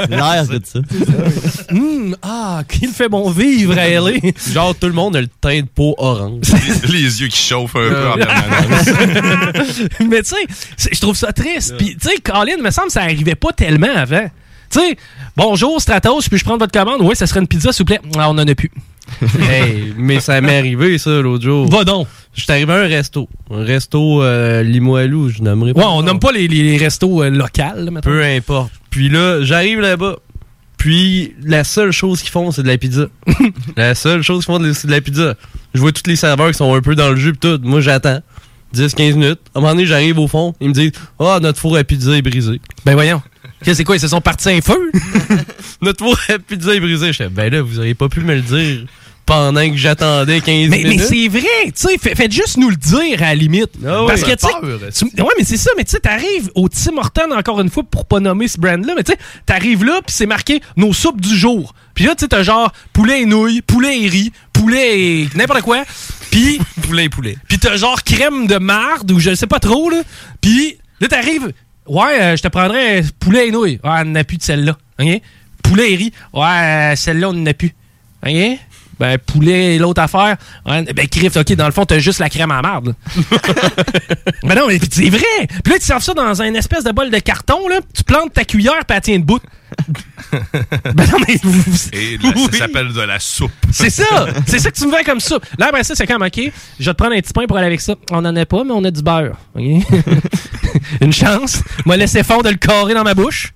L'air 0.09 0.47
de 0.47 0.61
ça. 0.64 0.81
Hum, 1.70 2.16
ah, 2.22 2.62
qu'il 2.68 2.89
fait 2.89 3.09
bon 3.09 3.31
vivre 3.31 3.79
à 3.79 3.89
LA. 3.89 4.12
Genre, 4.53 4.74
tout 4.74 4.87
le 4.87 4.93
monde 4.93 5.16
a 5.16 5.20
le 5.20 5.29
teint 5.29 5.61
de 5.61 5.66
peau 5.66 5.95
orange. 5.99 6.47
Les 6.89 7.20
yeux 7.20 7.29
qui 7.29 7.39
chauffent 7.39 7.77
un 7.77 7.89
peu 7.89 8.09
en 8.09 8.14
permanence. 8.14 8.89
Mais 10.09 10.22
tu 10.22 10.35
sais, 10.77 10.91
je 10.93 11.01
trouve 11.01 11.16
ça 11.16 11.33
triste. 11.33 11.77
Puis, 11.77 11.97
tu 11.97 12.09
sais, 12.09 12.16
Colin, 12.22 12.57
me 12.62 12.70
semble 12.70 12.89
que 12.89 12.95
ça 12.95 13.03
arrivait 13.03 13.35
pas 13.35 13.53
tellement 13.53 13.95
avant. 13.95 14.29
Tu 14.70 14.81
sais, 14.81 14.97
bonjour 15.37 15.81
Stratos, 15.81 16.29
puis 16.29 16.39
je 16.39 16.45
prends 16.45 16.57
votre 16.57 16.72
commande. 16.72 17.01
Oui, 17.03 17.14
ça 17.14 17.27
serait 17.27 17.41
une 17.41 17.47
pizza, 17.47 17.72
s'il 17.72 17.83
vous 17.83 17.87
plaît. 17.87 18.01
Ah, 18.18 18.29
on 18.29 18.39
en 18.39 18.39
a 18.39 18.55
plus. 18.55 18.70
hey, 19.51 19.95
mais 19.97 20.21
ça 20.21 20.41
m'est 20.41 20.59
arrivé, 20.59 20.99
ça, 20.99 21.21
l'autre 21.21 21.45
jour. 21.45 21.69
Va 21.71 21.85
donc. 21.85 22.07
Je 22.35 22.43
suis 22.43 22.53
arrivé 22.53 22.73
à 22.73 22.77
un 22.77 22.87
resto. 22.89 23.29
Un 23.51 23.65
resto 23.65 24.23
euh, 24.23 24.63
Limoilou, 24.63 25.31
je 25.31 25.43
nommerai 25.43 25.73
pas. 25.75 25.81
Ouais, 25.81 25.87
on 25.89 26.03
nomme 26.03 26.21
pas 26.21 26.33
les, 26.33 26.49
les- 26.49 26.63
les 26.63 26.77
restos 26.77 27.23
euh, 27.23 27.31
locaux, 27.31 27.51
là, 27.77 27.91
mettons. 27.91 28.01
Peu 28.11 28.23
importe. 28.23 28.73
Puis 28.91 29.09
là, 29.09 29.43
j'arrive 29.43 29.81
là-bas. 29.81 30.17
Puis 30.77 31.35
la 31.43 31.65
seule 31.65 31.91
chose 31.93 32.21
qu'ils 32.21 32.31
font, 32.31 32.51
c'est 32.51 32.63
de 32.63 32.69
la 32.69 32.77
pizza. 32.79 33.07
la 33.77 33.95
seule 33.95 34.23
chose 34.23 34.45
qu'ils 34.45 34.55
font, 34.55 34.73
c'est 34.75 34.87
de 34.87 34.93
la 34.93 35.01
pizza. 35.01 35.35
Je 35.75 35.81
vois 35.81 35.93
tous 35.93 36.07
les 36.07 36.17
serveurs 36.17 36.49
qui 36.49 36.55
sont 36.55 36.75
un 36.75 36.81
peu 36.83 36.95
dans 36.95 37.11
le 37.11 37.17
jus 37.17 37.33
pis 37.33 37.39
tout. 37.39 37.59
Moi, 37.63 37.81
j'attends. 37.81 38.21
10-15 38.85 39.12
minutes. 39.14 39.41
À 39.55 39.59
un 39.59 39.61
moment 39.62 39.72
donné, 39.74 39.87
j'arrive 39.87 40.18
au 40.18 40.29
fond. 40.29 40.55
Ils 40.61 40.68
me 40.68 40.74
disent 40.74 40.93
Ah, 41.18 41.39
notre 41.41 41.61
four 41.61 41.77
à 41.77 41.85
pizza 41.85 42.16
est 42.16 42.22
brisé. 42.22 42.61
Ben 42.85 42.95
voyons. 42.95 43.22
Qu'est-ce 43.61 43.70
que 43.70 43.74
c'est 43.79 43.85
quoi? 43.85 43.97
Ils 43.97 44.01
se 44.01 44.09
sont 44.09 44.20
partis 44.20 44.51
un 44.51 44.61
feu? 44.61 44.91
notre 45.83 46.05
four 46.05 46.18
à 46.29 46.39
pizza 46.39 46.74
est 46.74 46.81
brisé. 46.81 47.09
Je 47.09 47.16
fais 47.24 47.29
Ben 47.29 47.51
là, 47.53 47.62
vous 47.62 47.79
auriez 47.79 47.95
pas 47.95 48.09
pu 48.09 48.20
me 48.20 48.35
le 48.35 48.43
dire 48.43 48.85
pendant 49.24 49.68
que 49.68 49.77
j'attendais 49.77 50.41
15 50.41 50.68
Mais, 50.68 50.83
mais 50.85 50.89
minutes. 50.91 51.07
c'est 51.09 51.27
vrai, 51.27 51.43
tu 51.64 51.72
sais, 51.74 51.99
fait- 51.99 52.14
faites 52.14 52.31
juste 52.31 52.59
nous 52.59 52.70
le 52.70 52.77
dire 52.77 53.20
à 53.22 53.27
la 53.27 53.35
limite. 53.35 53.70
Ah 53.85 54.05
Parce 54.07 54.22
que, 54.22 54.31
tu 54.31 54.47
sais, 54.93 55.05
ouais, 55.20 55.29
mais 55.37 55.43
c'est 55.45 55.57
ça, 55.57 55.70
mais 55.77 55.83
tu 55.83 55.91
sais, 55.91 55.99
t'arrives 55.99 56.49
au 56.55 56.68
Tim 56.68 56.97
Hortons, 56.97 57.33
encore 57.37 57.61
une 57.61 57.68
fois, 57.68 57.83
pour 57.83 58.07
pas 58.07 58.20
nommer 58.20 58.47
ce 58.47 58.61
brand-là, 58.61 58.95
mais 58.97 59.03
tu 59.03 59.11
sais, 59.11 59.18
t'arrives 59.45 59.83
là, 59.83 59.95
puis 60.07 60.14
c'est 60.16 60.27
marqué 60.27 60.61
nos 60.77 60.93
soupes 60.93 61.20
du 61.20 61.37
jour. 61.37 61.74
Puis 61.95 62.05
là, 62.05 62.14
tu 62.14 62.20
sais, 62.20 62.29
t'as 62.29 62.45
genre 62.45 62.72
poulet 62.93 63.22
et 63.22 63.27
nouilles, 63.27 63.62
poulet 63.62 64.01
et 64.01 64.09
riz, 64.09 64.33
poulet 64.53 65.01
et 65.01 65.29
n'importe 65.35 65.62
quoi. 65.62 65.83
Puis. 66.31 66.59
poulet 66.83 67.05
et 67.05 67.09
poulet. 67.09 67.37
Puis 67.49 67.59
t'as 67.59 67.77
genre 67.77 68.03
crème 68.03 68.47
de 68.47 68.59
marde, 68.59 69.11
ou 69.11 69.18
je 69.18 69.35
sais 69.35 69.47
pas 69.47 69.59
trop, 69.59 69.91
là. 69.91 70.03
Puis 70.41 70.77
là, 71.01 71.09
t'arrives, 71.09 71.53
ouais, 71.87 72.20
euh, 72.20 72.37
je 72.37 72.43
te 72.43 72.49
prendrais 72.49 73.03
poulet 73.18 73.49
et 73.49 73.51
nouilles. 73.51 73.81
Ouais, 73.83 74.01
on 74.03 74.05
n'a 74.07 74.24
plus 74.24 74.37
de 74.37 74.43
celle-là. 74.43 74.77
Poulet 75.62 75.93
et 75.93 75.97
riz. 75.97 76.12
Ouais, 76.33 76.45
euh, 76.45 76.97
celle-là, 76.97 77.31
on 77.31 77.33
n'en 77.33 77.47
a 77.47 77.55
plus. 77.55 77.72
Ben, 78.99 79.19
poulet 79.19 79.75
et 79.75 79.79
l'autre 79.79 80.01
affaire. 80.01 80.37
Ouais, 80.67 80.83
ben, 80.85 81.07
crif, 81.07 81.37
OK, 81.37 81.53
dans 81.55 81.67
le 81.67 81.73
fond, 81.73 81.85
t'as 81.85 81.99
juste 81.99 82.19
la 82.19 82.31
crème 82.31 82.51
à 82.51 82.63
marde. 82.63 82.89
là. 82.89 83.39
ben 84.43 84.55
non, 84.55 84.67
mais 84.69 84.79
c'est 84.91 85.11
vrai. 85.11 85.47
Puis 85.63 85.73
là, 85.73 85.79
tu 85.79 85.85
serves 85.85 86.03
ça 86.03 86.15
dans 86.15 86.41
un 86.41 86.55
espèce 86.55 86.85
de 86.85 86.93
bol 86.93 87.11
de 87.11 87.19
carton, 87.19 87.69
là. 87.69 87.81
Tu 87.95 88.03
plantes 88.05 88.33
ta 88.33 88.45
cuillère, 88.45 88.85
puis 88.87 88.97
elle 88.97 89.01
tient 89.03 89.19
debout. 89.19 89.39
ben 90.33 91.07
non, 91.11 91.19
mais... 91.29 91.35
Et 91.93 92.17
là, 92.19 92.31
Oui. 92.35 92.49
ça 92.53 92.59
s'appelle 92.59 92.93
de 92.93 93.01
la 93.03 93.19
soupe. 93.21 93.51
C'est 93.71 93.91
ça! 93.91 94.05
C'est 94.47 94.61
ça 94.61 94.71
que 94.71 94.77
tu 94.77 94.87
me 94.87 94.97
fais 94.97 95.05
comme 95.05 95.21
ça. 95.21 95.37
Là, 95.59 95.67
après 95.69 95.85
ça, 95.85 95.95
c'est 95.95 96.07
comme, 96.07 96.23
OK, 96.23 96.41
je 96.79 96.85
vais 96.85 96.93
te 96.95 96.97
prendre 96.97 97.15
un 97.15 97.21
petit 97.21 97.33
pain 97.33 97.45
pour 97.47 97.57
aller 97.59 97.67
avec 97.67 97.81
ça. 97.81 97.95
On 98.11 98.25
en 98.25 98.35
a 98.37 98.47
pas, 98.47 98.65
mais 98.65 98.73
on 98.73 98.85
a 98.85 98.91
du 98.91 99.03
beurre. 99.03 99.37
OK? 99.55 99.63
Une 101.01 101.12
chance. 101.12 101.62
M'a 101.85 101.97
laissé 101.97 102.22
fondre 102.22 102.49
le 102.51 102.57
carré 102.57 102.95
dans 102.95 103.05
ma 103.05 103.14
bouche. 103.14 103.53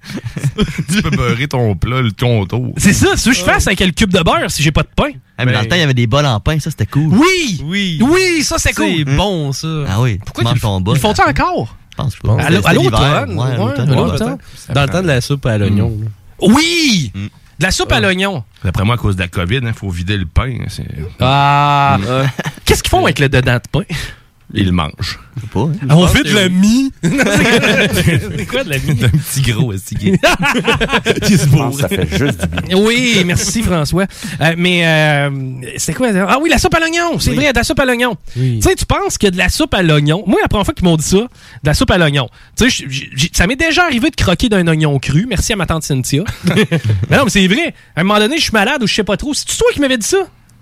tu 0.93 1.03
peux 1.03 1.11
beurrer 1.11 1.49
ton 1.49 1.75
plat, 1.75 2.01
le 2.03 2.11
contour. 2.11 2.73
C'est 2.77 2.93
ça, 2.93 3.17
ce 3.17 3.31
que 3.31 3.35
je 3.37 3.43
fasse 3.43 3.67
avec 3.67 3.81
le 3.81 3.91
cube 3.93 4.11
de 4.13 4.21
beurre 4.23 4.51
si 4.51 4.63
j'ai 4.63 4.73
pas 4.73 4.83
de 4.83 4.89
pain? 4.95 5.11
Ah, 5.39 5.45
mais 5.45 5.53
dans 5.53 5.61
le 5.61 5.69
temps, 5.69 5.77
il 5.77 5.81
y 5.81 5.85
avait 5.85 5.95
des 5.95 6.07
bols 6.07 6.27
en 6.27 6.39
pain, 6.41 6.59
ça, 6.61 6.71
c'était 6.71 6.87
cool. 6.87 7.09
Oui! 7.15 7.63
Oui! 7.65 7.99
Oui, 8.03 8.43
ça, 8.43 8.57
c'est 8.59 8.73
cool. 8.75 8.87
C'est 8.99 9.05
bon, 9.17 9.53
ça. 9.53 9.69
Ah 9.89 10.01
oui, 10.01 10.19
Pourquoi 10.25 10.45
tu 10.45 10.51
manges 10.51 10.61
ton 10.61 10.81
bol. 10.81 10.97
Ils 10.97 11.01
font 11.01 11.15
ça 11.15 11.29
encore? 11.29 11.77
Je 11.93 11.97
pense 11.97 12.17
pas. 12.17 12.37
À 12.43 12.51
l'automne. 12.51 13.37
Dans 13.37 14.83
le 14.83 14.89
temps 14.89 15.03
de 15.03 15.07
la 15.07 15.21
soupe 15.21 15.47
à 15.47 15.59
l'oignon. 15.59 15.97
là. 16.03 16.09
Oui! 16.55 17.13
De 17.15 17.65
la 17.67 17.71
soupe 17.71 17.93
à 17.93 18.01
l'oignon. 18.01 18.43
D'après 18.65 18.85
moi, 18.85 18.95
à 18.95 18.99
cause 18.99 19.17
de 19.17 19.21
la 19.23 19.29
COVID, 19.29 19.61
il 19.63 19.73
faut 19.75 19.91
vider 19.91 20.17
le 20.17 20.25
pain. 20.27 20.51
Ah! 21.21 21.99
Qu'est-ce 22.65 22.83
qu'ils 22.83 22.91
font 22.91 23.05
avec 23.05 23.19
le 23.19 23.29
dedans 23.29 23.55
de 23.57 23.69
pain? 23.71 23.85
Le 24.53 24.71
mangent. 24.73 25.21
Pas, 25.53 25.61
hein. 25.61 25.87
On 25.91 26.07
fait 26.09 26.25
de 26.25 26.35
la 26.35 26.49
mie? 26.49 26.93
c'est 27.03 28.47
quoi 28.47 28.65
de 28.65 28.71
la 28.71 28.79
mie? 28.79 29.05
Un 29.05 29.09
petit 29.09 29.43
gros 29.43 29.73
aussi. 29.73 29.95
qui 29.95 31.39
se 31.39 31.47
bourre. 31.47 31.73
Ça 31.79 31.89
fait 31.89 32.09
juste 32.19 32.41
du 32.47 32.63
bien. 32.63 32.77
Oui, 32.77 33.23
merci 33.25 33.63
François. 33.63 34.07
Euh, 34.41 34.55
mais 34.59 34.87
euh, 34.87 35.31
c'est 35.77 35.95
quoi? 35.95 36.09
Ah 36.29 36.39
oui, 36.41 36.51
la 36.51 36.59
soupe 36.59 36.75
à 36.75 36.81
l'oignon. 36.81 37.19
C'est 37.19 37.33
vrai, 37.33 37.53
de 37.53 37.57
la 37.59 37.65
soupe 37.65 37.81
à 37.81 37.85
l'oignon. 37.85 38.17
Tu 38.35 38.61
sais, 38.61 38.75
tu 38.75 38.87
penses 38.87 39.19
que 39.19 39.29
de 39.29 39.39
la 39.39 39.49
soupe 39.49 39.75
à 39.75 39.83
l'oignon. 39.83 40.25
Moi, 40.27 40.39
la 40.43 40.49
première 40.49 40.65
fois 40.65 40.75
qu'ils 40.75 40.85
m'ont 40.85 40.97
dit 40.97 41.05
ça, 41.05 41.19
de 41.19 41.29
la 41.65 41.75
soupe 41.75 41.91
à 41.91 41.99
l'oignon. 41.99 42.29
Tu 42.57 42.71
sais, 42.71 42.85
ça 43.33 43.47
m'est 43.47 43.57
déjà 43.57 43.85
arrivé 43.85 44.11
de 44.11 44.17
croquer 44.17 44.49
d'un 44.49 44.67
oignon 44.67 44.99
cru. 44.99 45.27
Merci 45.29 45.53
à 45.53 45.57
ma 45.57 45.67
tante 45.67 45.85
Cynthia. 45.85 46.25
mais 46.45 47.17
non, 47.17 47.25
mais 47.25 47.31
c'est 47.31 47.47
vrai. 47.47 47.75
À 47.95 48.01
un 48.01 48.05
moment 48.05 48.19
donné, 48.19 48.37
je 48.37 48.43
suis 48.43 48.53
malade 48.53 48.83
ou 48.83 48.87
je 48.87 48.95
sais 48.95 49.05
pas 49.05 49.17
trop. 49.17 49.33
C'est 49.33 49.47
toi 49.47 49.69
qui 49.73 49.81
m'avais 49.81 49.99
dit 49.99 50.07
ça? 50.07 50.19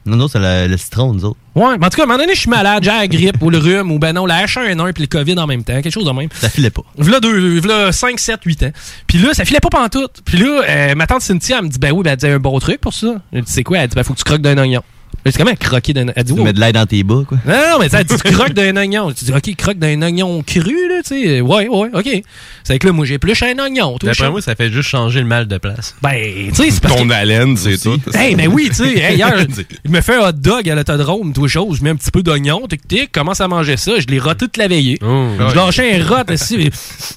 Non, 0.07 0.17
non, 0.17 0.29
c'est 0.29 0.39
le, 0.39 0.69
le 0.69 0.77
citron, 0.77 1.13
nous 1.13 1.25
autres. 1.25 1.37
Ouais, 1.55 1.77
mais 1.79 1.87
en 1.87 1.91
tout 1.91 1.97
cas, 1.97 2.03
à 2.03 2.05
un 2.05 2.07
moment 2.07 2.19
donné, 2.19 2.35
je 2.35 2.41
suis 2.41 2.51
malade, 2.51 2.85
j'ai 2.85 2.91
la 2.91 3.07
grippe 3.09 3.43
ou 3.43 3.51
le 3.51 3.59
rhume 3.59 3.91
ou 3.91 3.99
ben 3.99 4.13
non, 4.13 4.27
la 4.27 4.45
H1N1 4.45 4.93
puis 4.93 5.03
le 5.03 5.09
COVID 5.09 5.39
en 5.39 5.47
même 5.47 5.65
temps, 5.65 5.75
quelque 5.75 5.91
chose 5.91 6.05
de 6.07 6.13
même. 6.13 6.29
Ça 6.35 6.49
filait 6.49 6.71
pas. 6.71 6.83
V'là 6.97 7.21
deux, 7.21 7.59
v'là 7.61 7.91
5, 7.93 8.19
7, 8.19 8.41
8 8.45 8.63
ans. 8.63 8.71
Puis 9.07 9.19
là, 9.19 9.35
ça 9.35 9.45
filait 9.45 9.61
pas 9.61 9.69
pantoute. 9.71 10.23
Puis 10.25 10.39
là, 10.39 10.63
euh, 10.69 10.95
ma 10.95 11.07
tante 11.07 11.23
Cynthia, 11.23 11.59
elle 11.59 11.65
me 11.65 11.69
dit, 11.69 11.79
ben 11.79 11.91
oui, 11.93 12.03
ben 12.05 12.13
elle 12.13 12.17
dit 12.17 12.27
un 12.27 12.39
bon 12.39 12.59
truc 12.59 12.81
pour 12.81 12.95
ça. 12.95 13.17
Je 13.33 13.41
dis, 13.41 13.53
c'est 13.53 13.65
quoi? 13.65 13.79
Elle 13.79 13.89
dit, 13.89 13.97
ben 13.97 14.05
faut 14.05 14.15
que 14.15 14.19
tu 14.19 14.25
croques 14.25 14.41
d'un 14.41 14.57
oignon. 14.59 14.83
Dis, 15.27 15.37
comment 15.37 15.55
croquer 15.55 15.93
d'un 15.93 16.07
Elle 16.15 16.25
dit, 16.25 16.33
Tu 16.33 16.41
oh. 16.41 16.43
mets 16.43 16.53
de 16.53 16.61
l'ail 16.61 16.73
dans 16.73 16.87
tes 16.87 17.03
bas, 17.03 17.23
quoi. 17.27 17.39
Non, 17.47 17.53
non, 17.53 17.79
mais 17.81 17.89
ça, 17.89 18.03
dit, 18.03 18.15
tu 18.15 18.33
croques 18.33 18.55
d'un 18.55 18.77
oignon. 18.77 19.13
Tu 19.13 19.27
dis, 19.27 19.33
OK, 19.33 19.57
croque 19.57 19.79
d'un 19.79 20.01
oignon 20.03 20.43
cru, 20.43 20.89
là, 20.89 21.03
tu 21.03 21.23
sais. 21.23 21.41
Ouais, 21.41 21.69
ouais, 21.69 21.91
OK. 21.93 22.23
C'est 22.65 22.79
que 22.79 22.87
là, 22.87 22.93
moi, 22.93 23.05
j'ai 23.05 23.19
plus 23.19 23.41
un 23.43 23.59
oignon. 23.59 23.97
D'après 24.03 24.31
moi, 24.31 24.41
ça 24.41 24.55
fait 24.55 24.71
juste 24.71 24.89
changer 24.89 25.21
le 25.21 25.27
mal 25.27 25.47
de 25.47 25.59
place. 25.59 25.95
Ben, 26.03 26.49
tu 26.49 26.55
sais, 26.55 26.71
c'est 26.71 26.81
parce 26.81 26.97
Ton 26.97 27.09
que. 27.09 27.13
haleine, 27.13 27.57
c'est 27.57 27.79
tout. 27.79 28.01
Hey, 28.15 28.35
ben 28.35 28.49
oui, 28.49 28.69
tu 28.69 28.77
sais, 28.77 28.99
hey, 28.99 29.17
hier, 29.17 29.47
il 29.85 29.91
me 29.91 30.01
fait 30.01 30.17
un 30.17 30.29
hot 30.29 30.33
dog 30.33 30.69
à 30.69 30.75
l'autodrome, 30.75 31.33
tout 31.33 31.49
chose. 31.49 31.79
Je 31.79 31.85
mets 31.85 31.91
un 31.91 31.97
petit 31.97 32.11
peu 32.11 32.23
d'oignon, 32.23 32.67
tic 32.69 32.87
tic, 32.87 33.13
commence 33.13 33.41
à 33.41 33.49
manger 33.49 33.77
ça. 33.77 33.99
Je 33.99 34.07
l'ai 34.07 34.19
roté 34.19 34.39
toute 34.39 34.57
la 34.57 34.69
veillée. 34.69 34.99
Je 35.03 35.55
lâchais 35.55 36.01
un 36.01 36.05
rot 36.05 36.31
aussi. 36.31 36.71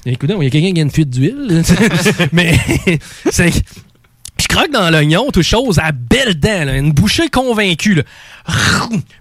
Écoute, 0.04 0.30
il 0.36 0.44
y 0.44 0.46
a 0.46 0.50
quelqu'un 0.50 0.72
qui 0.72 0.80
a 0.80 0.82
une 0.82 0.90
fuite 0.90 1.10
d'huile. 1.10 1.62
Mais 2.32 2.58
c'est. 3.30 3.52
Je 4.42 4.48
croque 4.48 4.70
dans 4.72 4.90
l'oignon, 4.90 5.30
toute 5.32 5.44
chose, 5.44 5.78
à 5.78 5.92
belle 5.92 6.34
dent, 6.38 6.64
là, 6.64 6.76
une 6.76 6.92
bouchée 6.92 7.28
convaincue. 7.28 7.94
Là. 7.94 8.02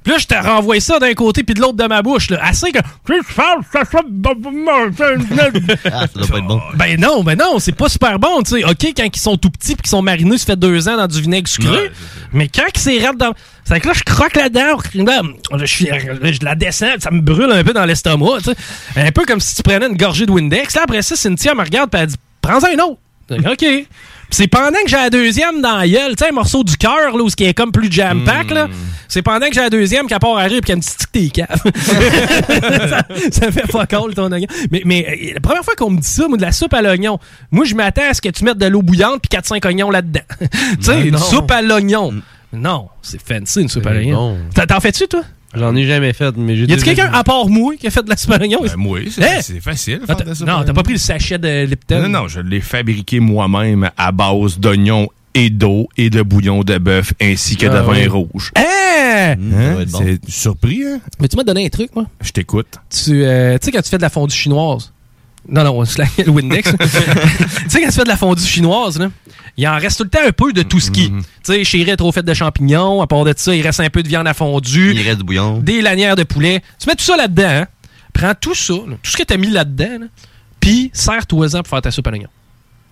Puis 0.04 0.12
là, 0.14 0.18
je 0.18 0.26
te 0.26 0.34
renvoie 0.34 0.80
ça 0.80 0.98
d'un 1.00 1.14
côté 1.14 1.44
puis 1.44 1.54
de 1.54 1.60
l'autre 1.62 1.76
de 1.78 1.86
ma 1.86 2.02
bouche. 2.02 2.30
Là, 2.32 2.40
assez 2.44 2.72
que. 2.72 2.80
Ah, 5.86 6.08
ça 6.08 6.20
doit 6.20 6.28
pas 6.28 6.38
être 6.40 6.48
bon. 6.48 6.62
Ben 6.76 7.00
non, 7.00 7.24
ben 7.24 7.38
non, 7.38 7.60
c'est 7.60 7.72
pas 7.72 7.88
super 7.90 8.18
bon, 8.20 8.42
tu 8.42 8.60
sais. 8.60 8.64
OK, 8.66 8.84
quand 8.98 9.08
ils 9.16 9.20
sont 9.20 9.38
tout 9.38 9.50
petits 9.52 9.74
puis 9.76 9.84
qu'ils 9.84 9.90
sont 9.90 10.02
marinés, 10.02 10.38
ça 10.38 10.46
fait 10.48 10.60
deux 10.60 10.90
ans 10.90 10.98
dans 10.98 11.08
du 11.08 11.22
vinaigre 11.22 11.48
sucré. 11.48 11.92
mais 12.34 12.48
quand 12.48 12.68
ils 12.88 13.06
raide 13.06 13.18
dans. 13.18 13.34
C'est 13.64 13.80
que 13.80 13.88
là, 13.88 13.94
je 13.96 14.04
croque 14.04 14.36
là-dedans, 14.36 14.78
je, 15.60 15.66
suis- 15.66 15.86
je 15.88 16.44
la 16.44 16.56
descends, 16.56 16.96
ça 17.00 17.12
me 17.12 17.22
brûle 17.22 17.52
un 17.52 17.64
peu 17.64 17.74
dans 17.74 17.86
l'estomac. 17.86 18.40
Un 18.96 19.12
peu 19.12 19.24
comme 19.26 19.40
si 19.40 19.56
tu 19.56 19.62
prenais 19.64 19.86
une 19.88 19.96
gorgée 19.98 20.26
de 20.26 20.32
Windex. 20.32 20.76
Là, 20.76 20.82
après 20.84 21.04
ça, 21.04 21.16
Cynthia 21.16 21.54
me 21.54 21.62
regarde 21.62 21.90
puis 21.92 22.02
elle 22.02 22.08
dit 22.08 22.16
Prends-en 22.42 22.68
un 22.68 22.84
autre. 22.84 23.00
OK. 23.52 23.66
C'est 24.32 24.48
pendant 24.48 24.80
que 24.84 24.90
j'ai 24.90 24.96
la 24.96 25.10
deuxième 25.10 25.62
dans 25.62 25.78
la 25.78 25.88
gueule, 25.88 26.16
tu 26.16 26.24
sais, 26.24 26.30
un 26.30 26.34
morceau 26.34 26.64
du 26.64 26.78
cœur, 26.78 27.16
là, 27.16 27.24
où 27.24 27.30
ce 27.30 27.36
qui 27.36 27.44
est 27.44 27.54
comme 27.54 27.72
plus 27.72 27.92
jam-pack, 27.92 28.50
là. 28.52 28.68
C'est 29.08 29.22
pendant 29.22 29.48
que 29.48 29.54
j'ai 29.54 29.60
la 29.62 29.70
deuxième 29.70 30.08
qu'elle 30.08 30.20
part 30.20 30.38
à 30.38 30.44
rire 30.44 30.60
et 30.60 30.62
qu'elle 30.62 30.78
me 30.78 30.82
dit 30.82 30.88
tes 31.12 31.30
caves. 31.30 31.62
ça, 32.90 33.04
ça 33.30 33.52
fait 33.52 33.70
fuck 33.70 33.92
all 33.92 34.14
ton 34.16 34.32
oignon. 34.32 34.48
Mais, 34.72 34.82
mais 34.86 35.06
euh, 35.06 35.34
la 35.34 35.40
première 35.42 35.66
fois 35.66 35.76
qu'on 35.76 35.90
me 35.90 36.00
dit 36.00 36.08
ça, 36.08 36.30
moi, 36.30 36.38
de 36.38 36.42
la 36.42 36.54
soupe 36.54 36.74
à 36.74 36.82
l'oignon, 36.82 37.20
moi, 37.52 37.66
je 37.66 37.76
m'attends 37.76 38.10
à 38.10 38.14
ce 38.14 38.22
que 38.22 38.30
tu 38.30 38.46
mettes 38.46 38.58
de 38.58 38.68
l'eau 38.68 38.82
bouillante 38.82 39.22
puis 39.22 39.38
4-5 39.38 39.68
oignons 39.68 39.90
là-dedans. 39.92 40.22
tu 40.40 40.48
sais, 40.80 41.02
une 41.08 41.18
soupe 41.18 41.52
à 41.52 41.62
l'oignon. 41.62 42.14
Non, 42.54 42.88
c'est 43.02 43.22
fancy, 43.22 43.62
une 43.62 43.68
soupe 43.70 43.86
à 43.88 43.94
l'oignon. 43.94 44.38
T'en 44.68 44.80
fais-tu, 44.80 45.08
toi? 45.10 45.24
J'en 45.54 45.76
ai 45.76 45.86
jamais 45.86 46.14
fait, 46.14 46.36
mais 46.38 46.56
j'ai 46.56 46.66
Y 46.66 46.74
a-tu 46.74 46.84
quelqu'un, 46.84 47.12
à 47.12 47.24
part 47.24 47.48
moi, 47.50 47.76
qui 47.76 47.86
a 47.88 47.92
fait 47.92 48.04
de 48.04 48.10
la 48.10 48.38
l'oignon? 48.38 48.62
Ben, 48.64 48.76
moi, 48.78 49.00
c'est 49.10 49.24
Hein? 49.24 49.42
c'est 49.42 49.60
facile. 49.60 50.00
Faire 50.06 50.16
t'as- 50.16 50.24
de 50.24 50.30
la 50.30 50.36
soupe 50.36 50.48
non, 50.48 50.64
t'as 50.66 50.74
pas 50.74 50.84
pris 50.84 50.94
le 50.94 51.00
sachet 51.00 51.38
de 51.38 51.66
Lipton? 51.66 52.02
Non, 52.04 52.10
non, 52.22 52.28
je 52.28 52.40
l'ai 52.40 52.62
fabriqué 52.62 53.20
moi-même 53.20 53.90
à 53.98 54.12
base 54.14 54.60
d'oignons 54.60 55.10
et 55.34 55.50
d'eau 55.50 55.88
et 55.98 56.10
de 56.10 56.22
bouillon 56.22 56.64
de 56.64 56.78
bœuf 56.78 57.14
ainsi 57.22 57.56
que 57.58 57.66
de 57.66 57.72
Ah 57.72 57.82
vin 57.82 57.94
oui. 57.94 58.08
rouge. 58.08 58.52
Hein? 58.56 59.36
Hein? 59.54 59.86
bon. 59.90 60.00
C'est 60.00 60.20
surpris, 60.30 60.84
hein? 60.86 61.00
Mais 61.20 61.28
tu 61.28 61.36
m'as 61.38 61.44
donné 61.44 61.66
un 61.66 61.70
truc, 61.70 61.96
moi. 61.96 62.06
Je 62.22 62.32
t'écoute. 62.32 62.68
Tu 62.90 63.24
euh, 63.26 63.58
tu 63.58 63.66
sais, 63.66 63.72
quand 63.72 63.82
tu 63.82 63.90
fais 63.90 63.98
de 63.98 64.02
la 64.02 64.10
fondue 64.10 64.34
chinoise? 64.36 64.92
Non, 65.50 65.64
non, 65.64 65.84
c'est 65.86 66.00
la- 66.00 66.24
le 66.26 66.30
Windex. 66.32 66.72
tu 66.80 66.88
sais, 67.70 67.82
quand 67.82 67.88
tu 67.88 67.92
fais 67.94 68.04
de 68.04 68.08
la 68.08 68.18
fondue 68.18 68.44
chinoise, 68.46 69.00
là, 69.00 69.10
il 69.58 69.68
en 69.68 69.78
reste 69.78 69.98
tout 69.98 70.04
le 70.04 70.10
temps 70.10 70.20
un 70.26 70.32
peu 70.32 70.54
de 70.54 70.62
tout 70.62 70.80
ce 70.80 70.92
qui. 70.92 71.10
Tu 71.12 71.22
sais, 71.44 71.64
chérie 71.64 71.96
trop 71.98 72.12
faite 72.12 72.26
de 72.26 72.34
champignons. 72.34 73.02
À 73.02 73.08
part 73.08 73.24
de 73.26 73.34
ça, 73.36 73.54
il 73.56 73.62
reste 73.62 73.80
un 73.80 73.90
peu 73.90 74.04
de 74.04 74.08
viande 74.08 74.28
à 74.28 74.34
fondue. 74.34 74.94
Il 74.96 75.02
reste 75.02 75.18
du 75.20 75.24
bouillon. 75.24 75.58
Des 75.58 75.82
lanières 75.82 76.16
de 76.16 76.24
poulet. 76.24 76.62
Tu 76.80 76.88
mets 76.88 76.96
tout 76.96 77.04
ça 77.04 77.18
là-dedans. 77.18 77.50
hein. 77.50 77.68
Prends 78.14 78.34
tout 78.40 78.56
ça, 78.56 78.74
là, 78.74 78.96
tout 79.02 79.12
ce 79.12 79.18
que 79.18 79.24
tu 79.24 79.34
as 79.34 79.38
mis 79.38 79.50
là-dedans, 79.50 80.00
là, 80.02 80.06
puis 80.60 80.90
serre-toi-en 80.94 81.60
pour 81.64 81.68
faire 81.68 81.82
ta 81.82 81.92
soupe 81.92 82.08
à 82.08 82.12
l'oignon. 82.12 82.28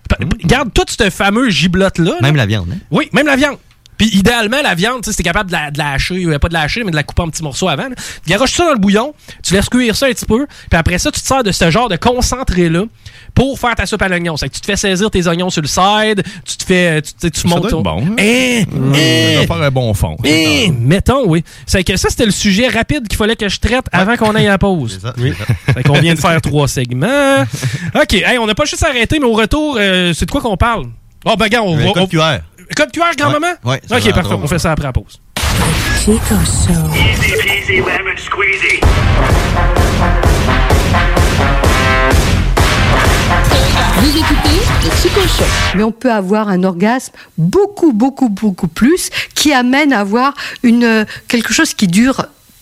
Pa- 0.08 0.16
Garde 0.44 0.70
tout 0.74 0.84
ce 0.88 1.08
fameux 1.10 1.50
giblotte-là. 1.50 2.12
là. 2.12 2.18
Même 2.22 2.36
la 2.36 2.46
viande, 2.46 2.68
hein? 2.72 2.78
Oui, 2.90 3.08
même 3.12 3.26
la 3.26 3.36
viande. 3.36 3.58
Puis 4.00 4.08
idéalement, 4.16 4.62
la 4.62 4.74
viande, 4.74 5.02
tu 5.04 5.12
t'es 5.14 5.22
capable 5.22 5.50
de 5.50 5.54
la, 5.56 5.70
de 5.70 5.76
la 5.76 5.90
hacher, 5.92 6.24
euh, 6.24 6.38
pas 6.38 6.48
de 6.48 6.54
la 6.54 6.62
hacher, 6.62 6.82
mais 6.84 6.90
de 6.90 6.96
la 6.96 7.02
couper 7.02 7.20
en 7.20 7.28
petits 7.28 7.42
morceaux 7.42 7.68
avant. 7.68 7.82
là. 7.82 7.94
Tu 8.24 8.30
garoches 8.30 8.52
ça 8.54 8.64
dans 8.64 8.72
le 8.72 8.78
bouillon, 8.78 9.12
tu 9.42 9.52
laisses 9.52 9.68
cuire 9.68 9.94
ça 9.94 10.06
un 10.06 10.10
petit 10.12 10.24
peu, 10.24 10.46
puis 10.70 10.78
après 10.78 10.98
ça, 10.98 11.10
tu 11.10 11.20
te 11.20 11.26
sers 11.26 11.42
de 11.42 11.52
ce 11.52 11.70
genre 11.70 11.90
de 11.90 11.96
concentré-là 11.96 12.84
pour 13.34 13.58
faire 13.58 13.74
ta 13.74 13.84
soupe 13.84 14.00
à 14.00 14.08
l'oignon. 14.08 14.38
C'est 14.38 14.48
que 14.48 14.54
tu 14.54 14.62
te 14.62 14.64
fais 14.66 14.76
saisir 14.76 15.10
tes 15.10 15.26
oignons 15.26 15.50
sur 15.50 15.60
le 15.60 15.68
side, 15.68 16.22
tu 16.46 16.56
te 16.56 16.64
fais, 16.64 17.02
tu, 17.02 17.12
tu 17.20 17.30
tu 17.30 17.40
Ça 17.42 17.48
montes 17.48 17.60
doit 17.60 17.70
ton- 17.72 17.78
être 17.80 17.84
bon, 17.84 18.04
hein? 18.06 18.14
Eh, 18.16 18.64
eh, 18.94 19.34
Ça 19.34 19.44
doit 19.44 19.56
faire 19.58 19.66
un 19.66 19.70
bon 19.70 19.92
fond. 19.92 20.16
eh, 20.24 20.70
mettons, 20.70 21.26
oui. 21.28 21.44
C'est 21.66 21.84
que 21.84 21.98
ça, 21.98 22.08
c'était 22.08 22.24
le 22.24 22.30
sujet 22.32 22.68
rapide 22.68 23.06
qu'il 23.06 23.18
fallait 23.18 23.36
que 23.36 23.50
je 23.50 23.60
traite 23.60 23.84
avant 23.92 24.16
qu'on 24.16 24.34
aille 24.34 24.46
à 24.46 24.52
la 24.52 24.58
pause. 24.58 24.98
ça, 25.02 25.12
Oui. 25.18 25.34
Fait 25.74 25.82
qu'on 25.82 26.00
vient 26.00 26.14
de 26.14 26.20
faire 26.20 26.40
trois 26.40 26.68
segments. 26.68 27.42
OK, 27.94 28.14
hey, 28.14 28.38
on 28.38 28.46
n'a 28.46 28.54
pas 28.54 28.64
juste 28.64 28.82
arrêté, 28.82 29.18
mais 29.18 29.26
au 29.26 29.34
retour, 29.34 29.76
euh, 29.78 30.14
c'est 30.14 30.24
de 30.24 30.30
quoi 30.30 30.40
qu'on 30.40 30.56
parle? 30.56 30.86
Oh, 31.26 31.34
ben, 31.38 31.48
gars, 31.48 31.62
on 31.62 31.76
va. 31.76 31.92
Code 32.74 32.92
QR. 32.92 33.14
Grand-maman? 33.16 33.54
Ouais, 33.64 33.80
ça 33.88 33.96
OK, 33.96 34.04
parfait. 34.04 34.22
drôle. 34.22 34.40
On 34.44 34.46
fait 34.48 34.58
ça 34.58 34.72
après 34.72 34.86
la 34.86 34.92
pause. 34.92 35.20
Chico 35.98 36.34
Show. 36.44 36.94
Easy 36.94 37.32
peasy 37.42 37.76
lemon 37.78 38.16
squeezy. 38.16 38.80
Vous 43.98 44.16
écoutez 44.18 44.60
le 44.84 44.90
Chico 45.02 45.20
Show. 45.20 45.44
Mais 45.76 45.82
on 45.82 45.92
peut 45.92 46.10
avoir 46.12 46.48
un 46.48 46.64
orgasme 46.64 47.12
beaucoup, 47.36 47.92
beaucoup, 47.92 48.28
beaucoup 48.28 48.68
plus 48.68 49.10
qui 49.34 49.52
amène 49.52 49.92
à 49.92 50.00
avoir 50.00 50.34
une, 50.62 50.84
euh, 50.84 51.04
quelque 51.28 51.52
chose 51.52 51.74
qui 51.74 51.86
dure 51.86 52.26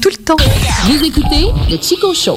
Tout 0.00 0.08
le 0.08 0.16
temps. 0.24 0.36
Vous 0.84 1.04
écoutez 1.04 1.52
le 1.70 1.76
Chico 1.76 2.14
Show. 2.14 2.36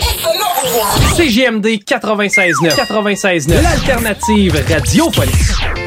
CGMD 1.15 1.65
96.9. 1.87 2.75
96.9. 2.75 3.61
L'alternative 3.61 4.65
radiophonique. 4.69 5.86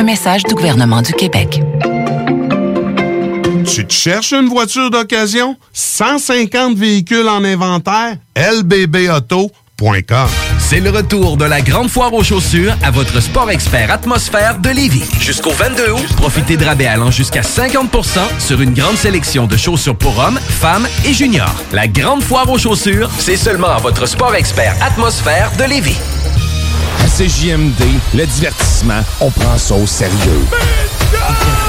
Un 0.00 0.02
message 0.02 0.44
du 0.44 0.54
gouvernement 0.54 1.02
du 1.02 1.12
Québec. 1.12 1.60
Tu 3.66 3.86
te 3.86 3.92
cherches 3.92 4.32
une 4.32 4.48
voiture 4.48 4.90
d'occasion? 4.90 5.58
150 5.74 6.74
véhicules 6.74 7.28
en 7.28 7.44
inventaire? 7.44 8.16
lbbauto.com 8.34 10.28
C'est 10.58 10.80
le 10.80 10.88
retour 10.88 11.36
de 11.36 11.44
la 11.44 11.60
grande 11.60 11.90
foire 11.90 12.14
aux 12.14 12.24
chaussures 12.24 12.74
à 12.82 12.90
votre 12.90 13.20
sport 13.20 13.50
expert 13.50 13.90
atmosphère 13.90 14.58
de 14.58 14.70
Lévis. 14.70 15.04
Jusqu'au 15.20 15.50
22 15.50 15.90
août, 15.90 16.08
profitez 16.16 16.56
de 16.56 16.64
rabais 16.64 16.86
allant 16.86 17.10
jusqu'à 17.10 17.42
50% 17.42 18.20
sur 18.38 18.62
une 18.62 18.72
grande 18.72 18.96
sélection 18.96 19.46
de 19.46 19.58
chaussures 19.58 19.98
pour 19.98 20.18
hommes, 20.18 20.40
femmes 20.48 20.88
et 21.04 21.12
juniors. 21.12 21.62
La 21.74 21.86
grande 21.86 22.22
foire 22.22 22.48
aux 22.48 22.56
chaussures, 22.56 23.10
c'est 23.18 23.36
seulement 23.36 23.68
à 23.68 23.78
votre 23.80 24.06
sport 24.06 24.34
expert 24.34 24.74
atmosphère 24.80 25.52
de 25.58 25.64
Lévis. 25.64 25.98
CJMD, 27.16 27.82
le 28.14 28.24
divertissement, 28.26 29.00
on 29.20 29.30
prend 29.30 29.58
ça 29.58 29.74
au 29.74 29.86
sérieux. 29.86 30.46
Oh. 30.50 31.60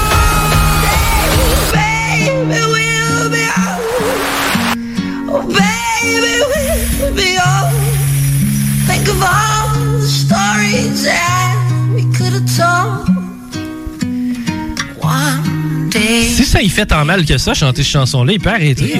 Si 16.35 16.45
ça 16.45 16.61
y 16.61 16.69
fait 16.69 16.85
tant 16.85 17.03
mal 17.05 17.25
que 17.25 17.37
ça, 17.37 17.53
chanter 17.53 17.83
cette 17.83 17.91
chanson-là, 17.91 18.33
il 18.33 18.39
peut 18.39 18.49
arrêter. 18.49 18.95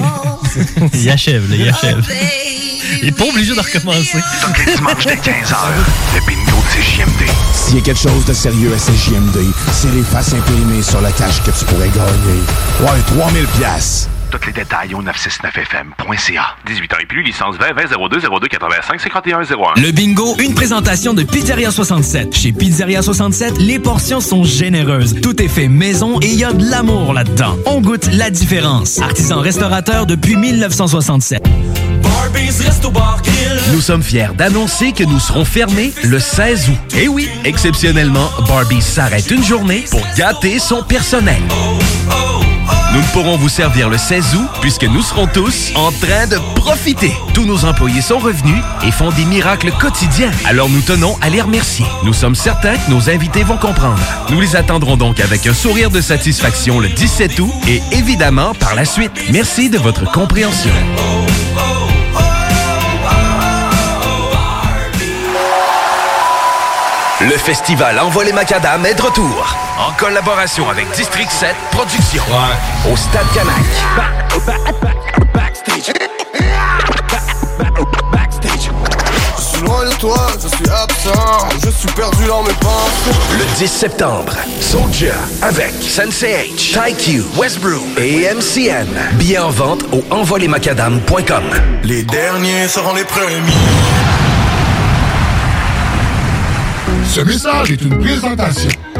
il 0.94 1.10
achève, 1.10 1.50
là, 1.50 1.56
il 1.56 1.68
achève. 1.68 2.06
Il 3.02 3.08
est 3.08 3.12
pas 3.12 3.24
obligé 3.24 3.52
de 3.52 3.60
recommencer. 3.60 4.18
Tous 4.40 4.64
les 4.64 4.76
dimanches 4.76 5.06
dès 5.06 5.16
15h, 5.16 5.56
le 6.14 6.20
bingo 6.24 6.56
de 6.56 6.80
CJMD. 6.80 7.30
S'il 7.52 7.74
y 7.74 7.78
a 7.80 7.84
quelque 7.84 8.00
chose 8.00 8.24
de 8.24 8.32
sérieux 8.32 8.70
à 8.72 8.78
CJMD, 8.78 9.38
c'est 9.72 9.90
les 9.90 10.04
faces 10.04 10.32
imprimées 10.34 10.82
sur 10.82 11.00
la 11.00 11.10
cache 11.10 11.42
que 11.42 11.50
tu 11.50 11.64
pourrais 11.64 11.88
gagner. 11.88 12.40
Ouais, 12.80 13.02
3000 13.18 13.44
pièces. 13.58 14.08
Tous 14.30 14.46
les 14.46 14.52
détails 14.52 14.94
au 14.94 15.02
969fm.ca. 15.02 16.56
18 16.64 16.92
ans 16.94 16.96
et 17.02 17.06
plus, 17.06 17.24
licence 17.24 17.56
20 17.56 17.72
20 17.74 18.08
02 18.08 18.20
02 18.20 18.48
85 18.48 19.00
51 19.00 19.42
01. 19.42 19.80
Le 19.80 19.90
bingo, 19.90 20.36
une 20.38 20.54
présentation 20.54 21.12
de 21.12 21.24
Pizzeria 21.24 21.72
67. 21.72 22.34
Chez 22.36 22.52
Pizzeria 22.52 23.02
67, 23.02 23.58
les 23.58 23.80
portions 23.80 24.20
sont 24.20 24.44
généreuses. 24.44 25.16
Tout 25.20 25.42
est 25.42 25.48
fait 25.48 25.66
maison 25.66 26.20
et 26.20 26.28
il 26.28 26.38
y 26.38 26.44
a 26.44 26.52
de 26.52 26.64
l'amour 26.70 27.14
là-dedans. 27.14 27.58
On 27.66 27.80
goûte 27.80 28.08
la 28.12 28.30
différence. 28.30 29.00
Artisan 29.00 29.40
restaurateur 29.40 30.06
depuis 30.06 30.36
1967. 30.36 31.42
Nous 33.72 33.80
sommes 33.80 34.02
fiers 34.02 34.28
d'annoncer 34.36 34.92
que 34.92 35.04
nous 35.04 35.18
serons 35.18 35.44
fermés 35.44 35.92
le 36.02 36.18
16 36.18 36.68
août. 36.68 36.94
Et 36.96 37.08
oui, 37.08 37.28
exceptionnellement, 37.44 38.30
Barbie 38.46 38.82
s'arrête 38.82 39.30
une 39.30 39.42
journée 39.42 39.84
pour 39.90 40.02
gâter 40.16 40.58
son 40.58 40.82
personnel. 40.82 41.40
Nous 42.92 43.00
ne 43.00 43.06
pourrons 43.06 43.38
vous 43.38 43.48
servir 43.48 43.88
le 43.88 43.96
16 43.96 44.34
août 44.34 44.48
puisque 44.60 44.84
nous 44.84 45.00
serons 45.00 45.26
tous 45.26 45.72
en 45.74 45.90
train 45.92 46.26
de 46.26 46.36
profiter. 46.56 47.12
Tous 47.32 47.46
nos 47.46 47.64
employés 47.64 48.02
sont 48.02 48.18
revenus 48.18 48.62
et 48.86 48.90
font 48.90 49.10
des 49.10 49.24
miracles 49.24 49.72
quotidiens. 49.72 50.30
Alors 50.44 50.68
nous 50.68 50.82
tenons 50.82 51.16
à 51.22 51.30
les 51.30 51.40
remercier. 51.40 51.86
Nous 52.04 52.12
sommes 52.12 52.34
certains 52.34 52.76
que 52.76 52.90
nos 52.90 53.08
invités 53.08 53.44
vont 53.44 53.56
comprendre. 53.56 54.02
Nous 54.30 54.40
les 54.40 54.56
attendrons 54.56 54.98
donc 54.98 55.20
avec 55.20 55.46
un 55.46 55.54
sourire 55.54 55.90
de 55.90 56.02
satisfaction 56.02 56.80
le 56.80 56.90
17 56.90 57.38
août 57.40 57.52
et 57.66 57.80
évidemment 57.92 58.52
par 58.54 58.74
la 58.74 58.84
suite. 58.84 59.12
Merci 59.30 59.70
de 59.70 59.78
votre 59.78 60.04
compréhension. 60.12 60.72
Le 67.28 67.38
festival 67.38 68.00
Envoie 68.00 68.24
les 68.24 68.32
Macadam 68.32 68.84
est 68.84 68.94
de 68.94 69.02
retour. 69.02 69.56
En 69.78 69.92
collaboration 69.92 70.68
avec 70.68 70.90
District 70.90 71.30
7 71.30 71.54
Productions. 71.70 72.22
Au 72.90 72.96
Stade 72.96 73.26
Canac. 73.32 73.54
Je 79.36 79.42
suis 79.42 79.62
loin 79.64 79.84
de 79.88 79.94
toi, 80.00 80.16
je 80.42 80.48
suis 80.48 80.68
absent, 80.68 81.48
je 81.64 81.70
suis 81.70 81.88
perdu 81.92 82.24
dans 82.26 82.42
mes 82.42 82.54
pensées. 82.54 83.16
Le 83.38 83.44
10 83.56 83.68
septembre, 83.68 84.32
Soulja 84.60 85.14
avec 85.42 85.72
Sensei 85.80 86.50
H, 86.56 86.72
TyQ, 86.72 87.22
Westbrook 87.36 87.82
et 87.98 88.34
MCN. 88.34 88.88
Billets 89.12 89.38
en 89.38 89.50
vente 89.50 89.84
au 89.92 90.02
envoiemacadam.com. 90.12 91.44
Les 91.84 92.02
derniers 92.02 92.66
seront 92.66 92.94
les 92.94 93.04
premiers. 93.04 94.11
Ce 97.04 97.20
message 97.20 97.70
est 97.70 97.82
une 97.82 97.98
présentation 97.98 98.70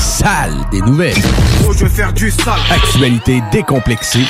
Salles 0.00 0.56
des 0.70 0.80
nouvelles. 0.80 1.22
Oh, 1.68 1.72
je 1.72 1.84
vais 1.84 1.90
faire 1.90 2.12
du 2.12 2.30
sale. 2.30 2.58
Actualité 2.70 3.42
décomplexée. 3.52 4.24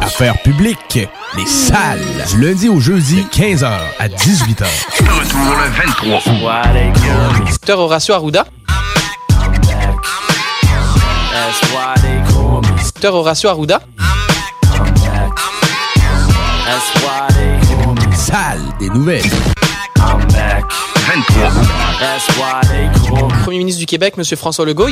Affaires 0.00 0.40
publiques. 0.42 1.08
Les 1.36 1.46
salles. 1.46 1.98
Du 2.30 2.40
lundi 2.40 2.68
au 2.68 2.78
jeudi, 2.78 3.26
15h 3.32 3.68
à 3.98 4.08
18h. 4.08 4.64
Retour 5.00 5.56
le 5.56 5.70
23 6.06 6.18
août. 6.18 7.46
Docteur 7.48 7.80
Horacio 7.80 8.14
Arruda. 8.14 8.46
Docteur 12.76 13.14
Horacio 13.14 13.48
Arruda. 13.50 13.80
Les 18.08 18.16
salles 18.16 18.60
des 18.78 18.88
nouvelles. 18.88 19.30
23 21.06 21.48
août. 21.50 23.32
Premier 23.42 23.58
ministre 23.58 23.80
du 23.80 23.86
Québec, 23.86 24.14
M. 24.16 24.24
François 24.36 24.64
Legault. 24.64 24.88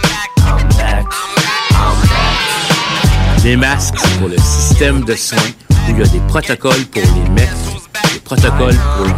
Les 3.45 3.57
masques, 3.57 3.95
pour 4.19 4.29
le 4.29 4.37
système 4.39 5.05
de 5.05 5.15
soins 5.15 5.39
où 5.89 5.93
il 5.93 5.99
y 5.99 6.03
a 6.03 6.07
des 6.07 6.21
protocoles 6.29 6.85
pour 6.87 7.03
les 7.03 7.31
mettre, 7.31 7.53
des 8.13 8.21
protocoles 8.21 8.77
pour 8.97 9.07
les 9.07 9.13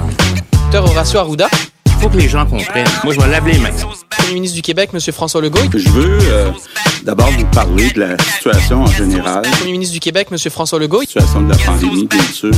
Docteur 0.62 0.84
Horacio 0.84 1.18
Arruda. 1.18 1.48
Il 1.86 1.92
faut 2.02 2.08
que 2.08 2.16
les 2.16 2.28
gens 2.28 2.46
comprennent. 2.46 2.86
Moi, 3.04 3.14
je 3.14 3.20
me 3.20 3.26
lave 3.26 3.46
les 3.46 3.58
mains. 3.58 3.70
Premier 4.10 4.34
ministre 4.34 4.56
du 4.56 4.62
Québec, 4.62 4.90
M. 4.92 5.00
François 5.12 5.40
Legault. 5.40 5.60
Je 5.74 5.88
veux 5.90 6.18
euh, 6.22 6.50
d'abord 7.04 7.30
vous 7.30 7.44
parler 7.46 7.90
de 7.90 8.00
la 8.00 8.18
situation 8.18 8.82
en 8.82 8.86
général, 8.86 9.42
Premier 9.58 9.72
ministre 9.72 9.94
du 9.94 10.00
Québec, 10.00 10.28
M. 10.30 10.38
François 10.50 10.78
Legault. 10.78 11.00
la 11.00 11.06
situation 11.06 11.42
de 11.42 11.50
la 11.50 11.58
pandémie, 11.58 12.06
bien 12.06 12.22
sûr. 12.22 12.54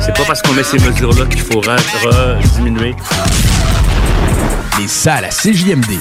C'est 0.00 0.14
pas 0.14 0.24
parce 0.26 0.42
qu'on 0.42 0.52
met 0.52 0.64
ces 0.64 0.78
mesures-là 0.78 1.26
qu'il 1.26 1.40
faut 1.40 1.62
diminuer. 2.56 2.94
Les 4.78 4.88
salles 4.88 5.24
à 5.24 5.28
CJMD. 5.28 6.00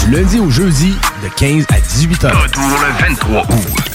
Du 0.00 0.10
lundi 0.10 0.40
au 0.40 0.50
jeudi, 0.50 0.94
de 1.22 1.28
15 1.28 1.66
à 1.74 1.80
18 1.80 2.24
heures. 2.24 2.42
Retour 2.42 2.62
le 2.62 3.06
23 3.06 3.42
août. 3.42 3.92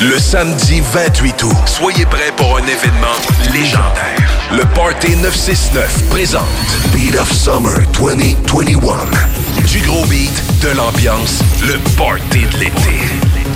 Le 0.00 0.18
samedi 0.18 0.82
28 0.92 1.42
août, 1.44 1.56
soyez 1.66 2.04
prêts 2.06 2.32
pour 2.36 2.58
un 2.58 2.62
événement 2.62 3.16
légendaire. 3.52 4.24
Le 4.52 4.64
Party 4.74 5.16
969 5.16 6.08
présente 6.10 6.44
Beat 6.92 7.16
of 7.16 7.32
Summer 7.32 7.80
2021. 7.98 9.43
Du 9.66 9.80
gros 9.80 10.04
beat, 10.06 10.42
de 10.62 10.68
l'ambiance, 10.76 11.40
le 11.62 11.78
Party 11.96 12.46
de 12.52 12.58
l'été. 12.58 13.00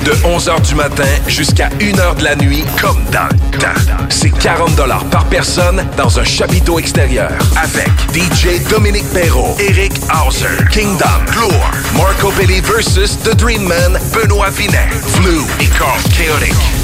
De 0.05 0.13
11h 0.27 0.61
du 0.67 0.75
matin 0.75 1.09
jusqu'à 1.27 1.69
1h 1.81 2.17
de 2.17 2.25
la 2.25 2.37
nuit, 2.37 2.65
comme 2.81 3.03
dans 3.13 3.29
le 3.29 3.59
temps. 3.59 4.07
C'est 4.09 4.31
40 4.31 4.77
par 5.11 5.25
personne 5.27 5.85
dans 5.97 6.19
un 6.19 6.25
chapiteau 6.25 6.79
extérieur. 6.79 7.31
Avec 7.57 7.91
DJ 8.13 8.63
Dominique 8.71 9.09
Perrault, 9.13 9.57
Eric 9.59 9.93
Hauser, 10.11 10.65
Kingdom, 10.71 11.25
Gloire, 11.33 11.73
Marco 11.95 12.33
Belli 12.33 12.61
versus 12.61 13.19
The 13.23 13.35
Dream 13.37 13.63
Man, 13.63 13.99
Benoît 14.13 14.51
Vinet, 14.51 14.89
Flu 15.15 15.41
et 15.61 15.67
Carl 15.79 16.01
Chaotic. 16.17 16.78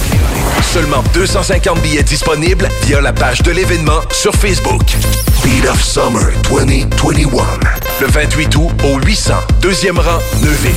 Seulement 0.63 1.03
250 1.15 1.81
billets 1.83 2.03
disponibles 2.03 2.69
via 2.83 3.01
la 3.01 3.13
page 3.13 3.43
de 3.43 3.51
l'événement 3.53 4.01
sur 4.11 4.35
Facebook. 4.35 4.83
Beat 5.45 5.67
of 5.67 5.83
Summer 5.83 6.31
2021. 6.49 7.45
Le 8.01 8.07
28 8.07 8.57
août 8.57 8.71
au 8.85 8.99
800, 8.99 9.35
deuxième 9.61 9.99
rang, 9.99 10.19
Neuville. 10.43 10.73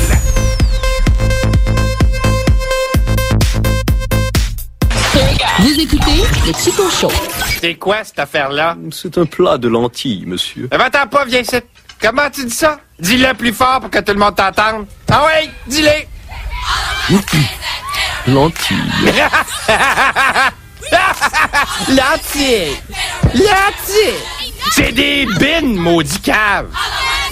Vous 5.60 5.80
écoutez 5.80 6.24
le 6.45 6.53
Chico 6.53 6.89
Show. 6.91 7.12
C'est 7.60 7.76
quoi 7.76 8.03
cette 8.03 8.20
affaire-là? 8.20 8.78
C'est 8.91 9.18
un 9.18 9.26
plat 9.26 9.58
de 9.58 9.68
lentilles, 9.68 10.26
monsieur. 10.28 10.70
Eh 10.72 10.78
ben, 10.78 10.86
attends 10.86 11.08
pas, 11.08 11.26
viens 11.26 11.39
ici. 11.39 11.58
Comment 11.99 12.30
tu 12.32 12.45
dis 12.45 12.53
ça? 12.53 12.80
Dis-le 12.99 13.34
plus 13.34 13.53
fort 13.53 13.80
pour 13.82 13.89
que 13.89 13.99
tout 13.99 14.14
le 14.14 14.20
monde 14.20 14.36
t'entende. 14.36 14.86
Ah 15.10 15.26
oui, 15.28 15.49
dis-le. 15.66 15.89
Lentilles. 18.28 18.78
Lentilles. 21.90 22.78
Lentilles. 23.34 24.14
C'est 24.72 24.92
des 24.92 25.26
bines, 25.40 25.76
maudit 25.76 26.20
cave. 26.20 26.68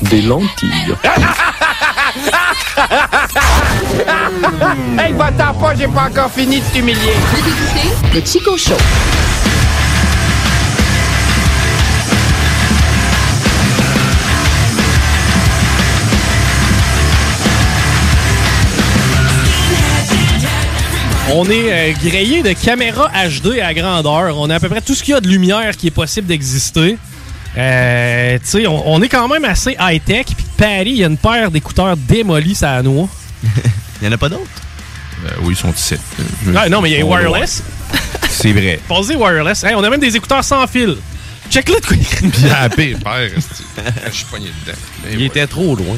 Des 0.01 0.21
lentilles. 0.21 0.95
hey, 4.99 5.13
va-t'en 5.13 5.53
pas, 5.53 5.73
j'ai 5.75 5.87
pas 5.87 6.09
encore 6.09 6.31
fini 6.31 6.59
de 6.59 6.65
t'humilier. 6.65 7.13
Vous 7.31 7.39
écoutez 7.39 7.93
le 8.13 8.21
Chico 8.25 8.57
Show. 8.57 8.75
On 21.31 21.49
est 21.49 21.71
euh, 21.71 21.93
grillé 22.03 22.43
de 22.43 22.53
caméras 22.53 23.09
HD 23.29 23.59
à 23.59 23.73
grandeur. 23.73 24.37
On 24.37 24.49
a 24.49 24.55
à 24.55 24.59
peu 24.59 24.69
près 24.69 24.81
tout 24.81 24.93
ce 24.93 25.03
qu'il 25.03 25.13
y 25.13 25.17
a 25.17 25.21
de 25.21 25.27
lumière 25.27 25.75
qui 25.75 25.87
est 25.87 25.91
possible 25.91 26.27
d'exister. 26.27 26.97
Euh, 27.57 28.37
tu 28.39 28.45
sais, 28.45 28.67
on, 28.67 28.93
on 28.93 29.01
est 29.01 29.09
quand 29.09 29.27
même 29.27 29.43
assez 29.45 29.75
high-tech. 29.79 30.25
Puis 30.27 30.45
Paris, 30.57 30.91
il 30.91 30.97
y 30.97 31.03
a 31.03 31.07
une 31.07 31.17
paire 31.17 31.49
d'écouteurs 31.49 31.97
démolis, 31.97 32.55
ça 32.55 32.73
à 32.73 32.81
noix. 32.83 33.09
Il 34.01 34.05
y 34.05 34.07
en 34.07 34.11
a 34.11 34.17
pas 34.17 34.29
d'autres? 34.29 34.43
Euh, 35.25 35.29
oui, 35.43 35.53
ils 35.53 35.57
sont 35.57 35.71
ici. 35.71 35.95
Ah, 36.55 36.67
non, 36.67 36.81
mais 36.81 36.91
il 36.91 36.97
y 36.97 37.01
a 37.01 37.05
wireless. 37.05 37.63
C'est 38.29 38.51
vrai. 38.51 38.79
Posez 38.87 39.15
wireless. 39.15 39.63
Hey, 39.63 39.73
on 39.73 39.83
a 39.83 39.89
même 39.89 40.01
des 40.01 40.15
écouteurs 40.15 40.43
sans 40.43 40.67
fil. 40.67 40.97
Check-le 41.49 41.79
de 41.79 41.85
quoi 41.85 41.95
il 42.21 42.29
Bien 42.29 42.69
père. 42.69 43.29
Je 44.07 44.11
suis 44.11 44.25
pogné 44.25 44.49
dedans. 44.65 44.77
Il 45.13 45.21
était 45.23 45.47
trop 45.47 45.75
loin. 45.75 45.95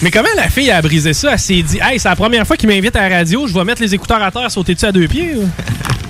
Mais 0.00 0.10
comment 0.10 0.28
la 0.36 0.48
fille 0.48 0.70
a 0.70 0.80
brisé 0.82 1.12
ça? 1.12 1.32
Elle 1.32 1.38
s'est 1.38 1.62
dit, 1.62 1.78
hey, 1.82 1.98
c'est 1.98 2.08
la 2.08 2.16
première 2.16 2.46
fois 2.46 2.56
qu'il 2.56 2.68
m'invite 2.68 2.96
à 2.96 3.08
la 3.08 3.16
radio, 3.18 3.46
je 3.46 3.54
vais 3.54 3.64
mettre 3.64 3.82
les 3.82 3.94
écouteurs 3.94 4.22
à 4.22 4.30
terre, 4.30 4.50
sauter-tu 4.50 4.84
à 4.84 4.92
deux 4.92 5.06
pieds? 5.06 5.34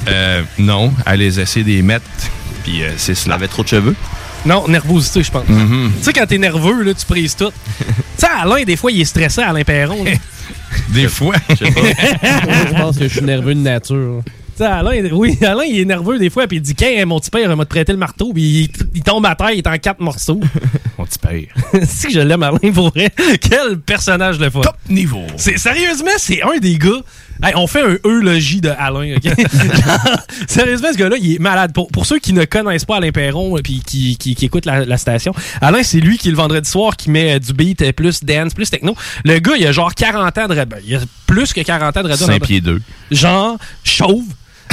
Euh, 0.08 0.42
non, 0.58 0.92
elle 1.06 1.20
les 1.20 1.38
essaie 1.40 1.62
de 1.62 1.68
les 1.68 1.82
mettre, 1.82 2.04
puis 2.64 2.82
euh, 2.82 2.90
c'est 2.96 3.14
cela. 3.14 3.34
avait 3.34 3.48
trop 3.48 3.62
de 3.62 3.68
cheveux? 3.68 3.94
Non, 4.44 4.66
nervosité, 4.66 5.22
je 5.22 5.30
pense. 5.30 5.48
Mhm. 5.48 5.92
Tu 5.98 6.04
sais, 6.04 6.12
quand 6.12 6.26
t'es 6.26 6.38
nerveux, 6.38 6.82
là, 6.82 6.94
tu 6.94 7.06
prises 7.06 7.36
tout. 7.36 7.52
tu 7.78 7.84
sais, 8.16 8.26
Alain, 8.26 8.64
des 8.64 8.76
fois, 8.76 8.90
il 8.90 9.00
est 9.00 9.04
stressé, 9.04 9.42
Alain 9.42 9.62
Perron. 9.62 10.02
là. 10.04 10.12
Des 10.88 11.08
fois. 11.08 11.36
Je 11.50 11.54
sais 11.56 11.70
pas. 11.70 11.80
je 12.68 12.74
pense 12.74 12.96
que 12.98 13.06
je 13.08 13.12
suis 13.14 13.22
nerveux 13.24 13.54
de 13.54 13.60
nature. 13.60 14.22
Alain, 14.66 15.08
oui, 15.12 15.38
Alain, 15.42 15.64
il 15.64 15.80
est 15.80 15.84
nerveux 15.84 16.18
des 16.18 16.30
fois, 16.30 16.46
puis 16.46 16.58
il 16.58 16.60
dit 16.60 16.74
Qu'un, 16.74 17.04
mon 17.06 17.20
petit 17.20 17.30
père 17.30 17.54
m'a 17.56 17.64
prêté 17.64 17.92
le 17.92 17.98
marteau, 17.98 18.32
puis 18.32 18.42
il, 18.42 18.70
il 18.94 19.02
tombe 19.02 19.24
à 19.26 19.34
terre, 19.34 19.50
il 19.52 19.58
est 19.58 19.66
en 19.66 19.78
quatre 19.78 20.00
morceaux. 20.00 20.40
Mon 20.98 21.06
petit 21.06 21.18
père. 21.18 21.82
si 21.86 22.08
que 22.08 22.12
je 22.12 22.20
l'aime, 22.20 22.42
Alain, 22.42 22.72
pour 22.72 22.90
vrai. 22.90 23.10
Quel 23.40 23.78
personnage 23.80 24.38
le 24.38 24.50
fun. 24.50 24.60
Top 24.60 24.76
niveau. 24.88 25.24
C'est, 25.36 25.58
sérieusement, 25.58 26.10
c'est 26.18 26.42
un 26.42 26.58
des 26.58 26.76
gars. 26.76 27.00
Hey, 27.42 27.54
on 27.56 27.66
fait 27.66 27.82
un 27.82 27.96
eulogie 28.04 28.60
de 28.60 28.68
Alain. 28.68 29.16
ok? 29.16 29.24
Genre, 29.24 30.16
sérieusement, 30.46 30.88
ce 30.92 30.98
gars-là, 30.98 31.16
il 31.18 31.34
est 31.36 31.38
malade. 31.38 31.72
Pour, 31.72 31.88
pour 31.88 32.06
ceux 32.06 32.18
qui 32.18 32.32
ne 32.32 32.44
connaissent 32.44 32.84
pas 32.84 32.98
Alain 32.98 33.10
Perron 33.10 33.56
et 33.56 33.62
qui, 33.62 33.80
qui, 33.80 34.16
qui, 34.16 34.44
écoutent 34.44 34.66
la, 34.66 34.84
la 34.84 34.96
station, 34.96 35.34
Alain, 35.60 35.82
c'est 35.82 35.98
lui 36.00 36.18
qui, 36.18 36.30
le 36.30 36.36
vendredi 36.36 36.68
soir, 36.68 36.96
qui 36.96 37.10
met 37.10 37.34
euh, 37.34 37.38
du 37.38 37.52
beat, 37.52 37.82
euh, 37.82 37.92
plus 37.92 38.22
dance, 38.22 38.54
plus 38.54 38.70
techno. 38.70 38.94
Le 39.24 39.38
gars, 39.38 39.56
il 39.58 39.66
a 39.66 39.72
genre 39.72 39.94
40 39.94 40.38
ans 40.38 40.46
de 40.46 40.54
radio. 40.54 40.76
Il 40.86 40.96
a 40.96 41.00
plus 41.26 41.52
que 41.52 41.62
40 41.62 41.96
ans 41.96 42.02
de 42.02 42.08
radio. 42.08 42.26
5 42.26 42.42
pieds 42.42 42.60
2. 42.60 42.80
Genre, 43.10 43.58
chauve. 43.82 44.24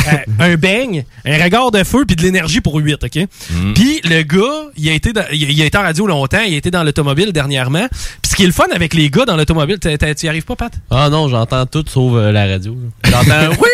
Euh, 0.08 0.18
un 0.52 0.56
beigne, 0.56 1.04
un 1.26 1.43
regard 1.43 1.72
de 1.72 1.84
feu 1.84 2.06
puis 2.06 2.16
de 2.16 2.22
l'énergie 2.22 2.62
pour 2.62 2.76
8, 2.76 3.04
OK? 3.04 3.16
Mm. 3.52 3.74
Puis 3.74 4.02
le 4.04 4.22
gars, 4.24 4.70
il 4.78 4.89
a, 4.89 4.93
été 4.93 5.14
dans- 5.14 5.26
il 5.32 5.62
a- 5.62 5.66
été 5.66 5.78
en 5.78 5.82
radio 5.82 6.08
longtemps, 6.08 6.41
il 6.47 6.54
a 6.54 6.58
été 6.58 6.72
dans 6.72 6.84
l'automobile 6.84 7.32
dernièrement. 7.34 7.88
Puis 7.89 8.32
ce 8.32 8.36
qui 8.36 8.43
est 8.43 8.47
le 8.47 8.52
fun 8.54 8.66
avec 8.74 8.93
les 8.93 9.10
gars 9.10 9.26
dans 9.26 9.36
l'automobile, 9.38 9.78
tu 9.80 9.89
y 9.89 10.28
arrives 10.30 10.45
pas, 10.45 10.56
Pat? 10.56 10.72
Ah 10.89 11.10
non, 11.10 11.28
j'entends 11.28 11.66
tout 11.66 11.84
sauf 11.88 12.14
euh, 12.16 12.32
la 12.32 12.47
radio. 12.47 12.76
J'entends 13.06 13.50
oui, 13.62 13.68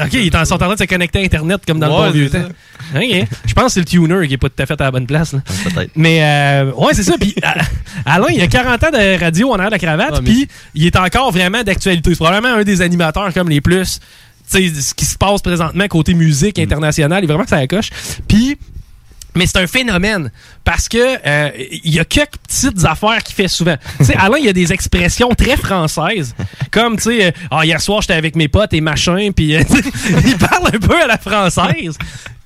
OK, 0.00 0.12
ils 0.14 0.30
sont 0.46 0.54
en 0.54 0.58
train 0.58 0.74
de 0.74 0.78
se 0.78 0.84
connecter 0.84 1.20
à 1.20 1.22
Internet 1.22 1.60
comme 1.66 1.78
dans 1.78 1.88
Ouais, 1.88 2.06
le 2.06 2.12
bon 2.12 2.18
vieux 2.18 2.30
temps. 2.30 2.48
Je 3.46 3.52
pense 3.54 3.64
que 3.66 3.70
c'est 3.72 3.80
le 3.80 3.86
tuner 3.86 4.26
qui 4.28 4.34
est 4.34 4.38
pas 4.38 4.48
tout 4.48 4.62
à 4.62 4.66
fait 4.66 4.80
à 4.80 4.84
la 4.84 4.90
bonne 4.90 5.06
place. 5.06 5.32
là. 5.32 5.40
Peut-être. 5.64 5.90
Mais 5.96 6.22
euh, 6.22 6.72
ouais, 6.72 6.92
c'est 6.94 7.02
ça. 7.02 7.14
Puis 7.18 7.34
Alain, 8.04 8.26
il 8.32 8.40
a 8.42 8.46
40 8.46 8.84
ans 8.84 8.90
de 8.92 9.20
radio 9.20 9.50
en 9.50 9.54
arrière 9.54 9.68
de 9.70 9.74
la 9.74 9.78
cravate, 9.78 10.22
puis 10.24 10.48
il 10.74 10.86
est 10.86 10.96
encore 10.96 11.30
vraiment 11.32 11.62
d'actualité. 11.62 12.10
C'est 12.10 12.16
probablement 12.16 12.54
un 12.54 12.62
des 12.64 12.82
animateurs 12.82 13.32
comme 13.32 13.48
les 13.48 13.60
plus. 13.60 14.00
Ce 14.46 14.94
qui 14.94 15.04
se 15.04 15.16
passe 15.16 15.42
présentement 15.42 15.86
côté 15.88 16.14
musique 16.14 16.58
internationale, 16.58 17.22
il 17.22 17.24
est 17.24 17.26
vraiment 17.26 17.44
que 17.44 17.50
ça 17.50 17.56
la 17.56 17.66
coche. 17.66 17.90
Puis 18.28 18.58
mais 19.34 19.46
c'est 19.46 19.58
un 19.58 19.66
phénomène 19.66 20.30
parce 20.62 20.88
que 20.88 21.18
euh, 21.26 21.50
il 21.82 21.92
y 21.92 21.98
a 21.98 22.04
quelques 22.04 22.36
petites 22.36 22.84
affaires 22.84 23.22
qu'il 23.22 23.34
fait 23.34 23.48
souvent. 23.48 23.76
tu 23.98 24.04
sais, 24.04 24.16
Alain, 24.16 24.38
il 24.38 24.44
y 24.44 24.48
a 24.48 24.52
des 24.52 24.72
expressions 24.72 25.30
très 25.30 25.56
françaises, 25.56 26.34
comme 26.70 26.96
tu 26.96 27.02
sais, 27.02 27.26
euh, 27.26 27.30
ah 27.50 27.64
hier 27.64 27.80
soir 27.80 28.00
j'étais 28.00 28.14
avec 28.14 28.36
mes 28.36 28.48
potes 28.48 28.72
et 28.72 28.80
machin, 28.80 29.30
puis 29.34 29.56
euh, 29.56 29.62
il 30.24 30.36
parle 30.38 30.68
un 30.72 30.78
peu 30.78 31.02
à 31.02 31.06
la 31.06 31.18
française. 31.18 31.98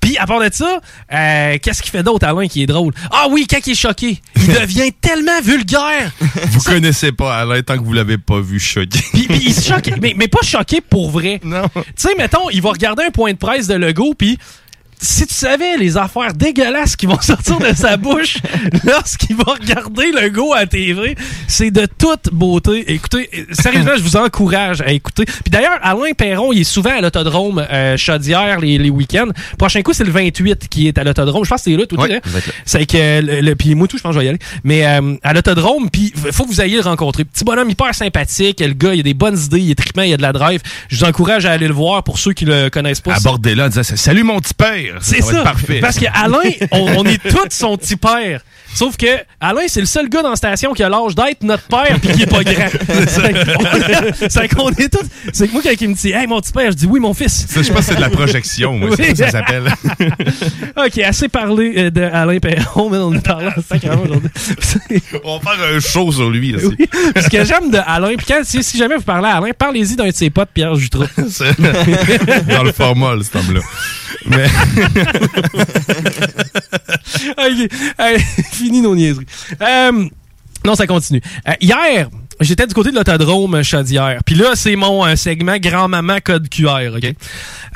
Puis 0.09 0.17
à 0.17 0.25
part 0.25 0.39
de 0.39 0.49
ça, 0.51 0.79
euh, 1.13 1.57
qu'est-ce 1.61 1.83
qu'il 1.83 1.91
fait 1.91 2.01
d'autre 2.01 2.25
Alain 2.25 2.47
qui 2.47 2.63
est 2.63 2.65
drôle? 2.65 2.95
Ah 3.11 3.27
oui, 3.29 3.45
quand 3.47 3.59
il 3.67 3.73
est 3.73 3.75
choqué, 3.75 4.19
il 4.37 4.47
devient 4.59 4.91
tellement 4.99 5.39
vulgaire. 5.39 6.11
Vous 6.47 6.61
connaissez 6.61 7.11
pas 7.11 7.37
Alain 7.37 7.61
tant 7.61 7.77
que 7.77 7.83
vous 7.83 7.93
l'avez 7.93 8.17
pas 8.17 8.39
vu 8.39 8.59
choquer. 8.59 8.97
Puis, 9.13 9.27
puis 9.27 9.39
il 9.45 9.53
se 9.53 9.71
choque, 9.71 9.91
mais, 10.01 10.15
mais 10.17 10.27
pas 10.27 10.41
choqué 10.41 10.81
pour 10.81 11.11
vrai. 11.11 11.39
Non. 11.49 11.69
Tu 11.75 11.81
sais, 11.95 12.15
mettons, 12.17 12.49
il 12.49 12.61
va 12.61 12.71
regarder 12.71 13.03
un 13.03 13.11
point 13.11 13.33
de 13.33 13.37
presse 13.37 13.67
de 13.67 13.75
Lego, 13.75 14.15
puis 14.15 14.39
si 15.01 15.25
tu 15.27 15.33
savais 15.33 15.77
les 15.77 15.97
affaires 15.97 16.33
dégueulasses 16.33 16.95
qui 16.95 17.05
vont 17.05 17.19
sortir 17.21 17.57
de 17.59 17.73
sa 17.75 17.97
bouche 17.97 18.37
lorsqu'il 18.85 19.35
va 19.35 19.53
regarder 19.53 20.11
Lego 20.11 20.53
à 20.53 20.65
TV, 20.65 21.15
c'est 21.47 21.71
de 21.71 21.85
toute 21.97 22.31
beauté. 22.33 22.91
Écoutez, 22.93 23.29
sérieusement, 23.51 23.91
je 23.97 24.01
vous 24.03 24.17
encourage 24.17 24.81
à 24.81 24.91
écouter. 24.91 25.25
Puis 25.25 25.49
d'ailleurs, 25.51 25.79
Alain 25.81 26.11
Perron, 26.17 26.51
il 26.53 26.61
est 26.61 26.63
souvent 26.63 26.97
à 26.97 27.01
l'autodrome 27.01 27.65
euh, 27.71 27.97
Chaudière 27.97 28.59
les, 28.59 28.77
les 28.77 28.89
week-ends. 28.89 29.29
Prochain 29.57 29.81
coup, 29.81 29.93
c'est 29.93 30.03
le 30.03 30.11
28 30.11 30.67
qui 30.69 30.87
est 30.87 30.97
à 30.97 31.03
l'autodrome. 31.03 31.43
Je 31.45 31.49
pense 31.49 31.63
que 31.63 31.71
c'est 31.71 31.77
là 31.77 31.85
tout 31.85 31.95
là. 31.95 32.19
C'est 32.65 32.85
que 32.85 33.21
le, 33.21 33.41
le- 33.41 33.55
puis 33.55 33.75
moi 33.75 33.87
tout, 33.87 33.97
je 33.97 34.03
pense 34.03 34.11
que 34.11 34.15
je 34.15 34.19
vais 34.19 34.25
y 34.25 34.29
aller. 34.29 34.39
Mais 34.63 34.85
euh, 34.85 35.15
à 35.23 35.33
l'autodrome, 35.33 35.89
puis 35.89 36.13
faut 36.31 36.43
que 36.43 36.49
vous 36.49 36.61
ayez 36.61 36.75
le 36.77 36.83
rencontrer. 36.83 37.23
Petit 37.25 37.43
bonhomme 37.43 37.69
hyper 37.69 37.93
sympathique, 37.95 38.59
le 38.59 38.73
gars, 38.73 38.93
il 38.93 38.99
a 38.99 39.03
des 39.03 39.13
bonnes 39.13 39.37
idées, 39.37 39.59
il 39.61 39.71
est 39.71 39.75
trippant, 39.75 40.01
il 40.01 40.13
a 40.13 40.17
de 40.17 40.21
la 40.21 40.33
drive. 40.33 40.61
Je 40.89 40.97
vous 40.97 41.05
encourage 41.05 41.45
à 41.45 41.51
aller 41.51 41.67
le 41.67 41.73
voir 41.73 42.03
pour 42.03 42.19
ceux 42.19 42.33
qui 42.33 42.45
le 42.45 42.69
connaissent 42.69 43.01
pas. 43.01 43.13
Abordez-là 43.15 43.65
en 43.65 43.69
disant 43.69 43.83
Salut 43.83 44.23
mon 44.23 44.39
petit 44.39 44.53
père. 44.53 44.88
C'est 45.01 45.21
ça. 45.21 45.43
parfait. 45.43 45.79
Parce 45.79 45.97
que 45.97 46.05
Alain, 46.13 46.49
on, 46.71 46.97
on 46.97 47.05
est 47.05 47.21
tous 47.21 47.47
son 47.51 47.77
petit 47.77 47.95
père. 47.95 48.41
Sauf 48.75 48.95
que 48.97 49.07
Alain, 49.41 49.61
c'est 49.67 49.79
le 49.79 49.85
seul 49.85 50.09
gars 50.09 50.21
dans 50.21 50.29
la 50.29 50.35
station 50.35 50.73
qui 50.73 50.83
a 50.83 50.89
l'âge 50.89 51.15
d'être 51.15 51.43
notre 51.43 51.63
père 51.63 51.97
puis 52.01 52.11
qui 52.13 52.21
est 52.23 52.25
pas 52.27 52.43
grand. 52.43 52.69
C'est 54.29 54.47
qu'on 54.55 54.69
est 54.69 54.89
tous. 54.89 55.05
C'est 55.33 55.47
que 55.47 55.53
moi 55.53 55.61
quand 55.63 55.71
il 55.79 55.89
me 55.89 55.93
dit 55.95 56.11
Hey 56.11 56.27
mon 56.27 56.39
petit 56.39 56.51
père, 56.51 56.71
je 56.71 56.75
dis 56.77 56.85
oui 56.85 56.99
mon 56.99 57.13
fils. 57.13 57.45
Ça, 57.49 57.61
je 57.61 57.69
pense 57.71 57.79
que 57.79 57.85
c'est 57.85 57.95
de 57.95 58.01
la 58.01 58.09
projection, 58.09 58.77
moi. 58.77 58.89
C'est 58.95 59.09
Oui. 59.09 59.15
ça 59.15 59.25
que 59.25 59.31
ça 59.31 59.39
s'appelle. 59.39 59.73
ok, 60.77 60.97
assez 60.99 61.27
parlé 61.29 61.73
euh, 61.77 61.89
de 61.89 62.01
Alain 62.01 62.39
Perron, 62.39 62.89
mais 62.89 62.97
on 62.97 63.13
est 63.13 63.25
parlé 63.25 63.49
aujourd'hui. 63.57 64.29
On 65.23 65.39
va 65.39 65.51
faire 65.55 65.75
un 65.75 65.79
show 65.79 66.11
sur 66.11 66.29
lui. 66.29 66.55
Oui. 66.55 66.87
Ce 67.15 67.29
que 67.29 67.43
j'aime 67.45 67.71
de 67.71 67.79
Alain, 67.85 68.15
puis 68.15 68.25
quand, 68.27 68.41
si, 68.43 68.63
si 68.63 68.77
jamais 68.77 68.95
vous 68.95 69.01
parlez 69.03 69.27
à 69.27 69.37
Alain, 69.37 69.51
parlez-y 69.57 69.95
d'un 69.95 70.07
de 70.07 70.13
ses 70.13 70.29
potes, 70.29 70.49
Pierre 70.53 70.75
Jutras. 70.75 71.07
Dans 72.47 72.63
le 72.63 72.71
format, 72.71 73.13
cet 73.23 73.35
homme-là. 73.35 73.61
Mais... 74.25 74.45
ok, 77.37 77.69
allez, 77.97 78.19
fini 78.59 78.81
nos 78.81 78.95
niaiseries. 78.95 79.25
Euh, 79.61 80.05
non, 80.65 80.75
ça 80.75 80.87
continue. 80.87 81.21
Euh, 81.47 81.53
hier, 81.61 82.09
j'étais 82.41 82.67
du 82.67 82.73
côté 82.73 82.91
de 82.91 82.95
l'autodrome 82.95 83.61
Chaudière. 83.63 84.19
Puis 84.25 84.35
là, 84.35 84.51
c'est 84.55 84.75
mon 84.75 85.05
euh, 85.05 85.15
segment 85.15 85.57
grand-maman 85.57 86.17
code 86.23 86.49
QR, 86.49 86.89
OK? 86.95 87.13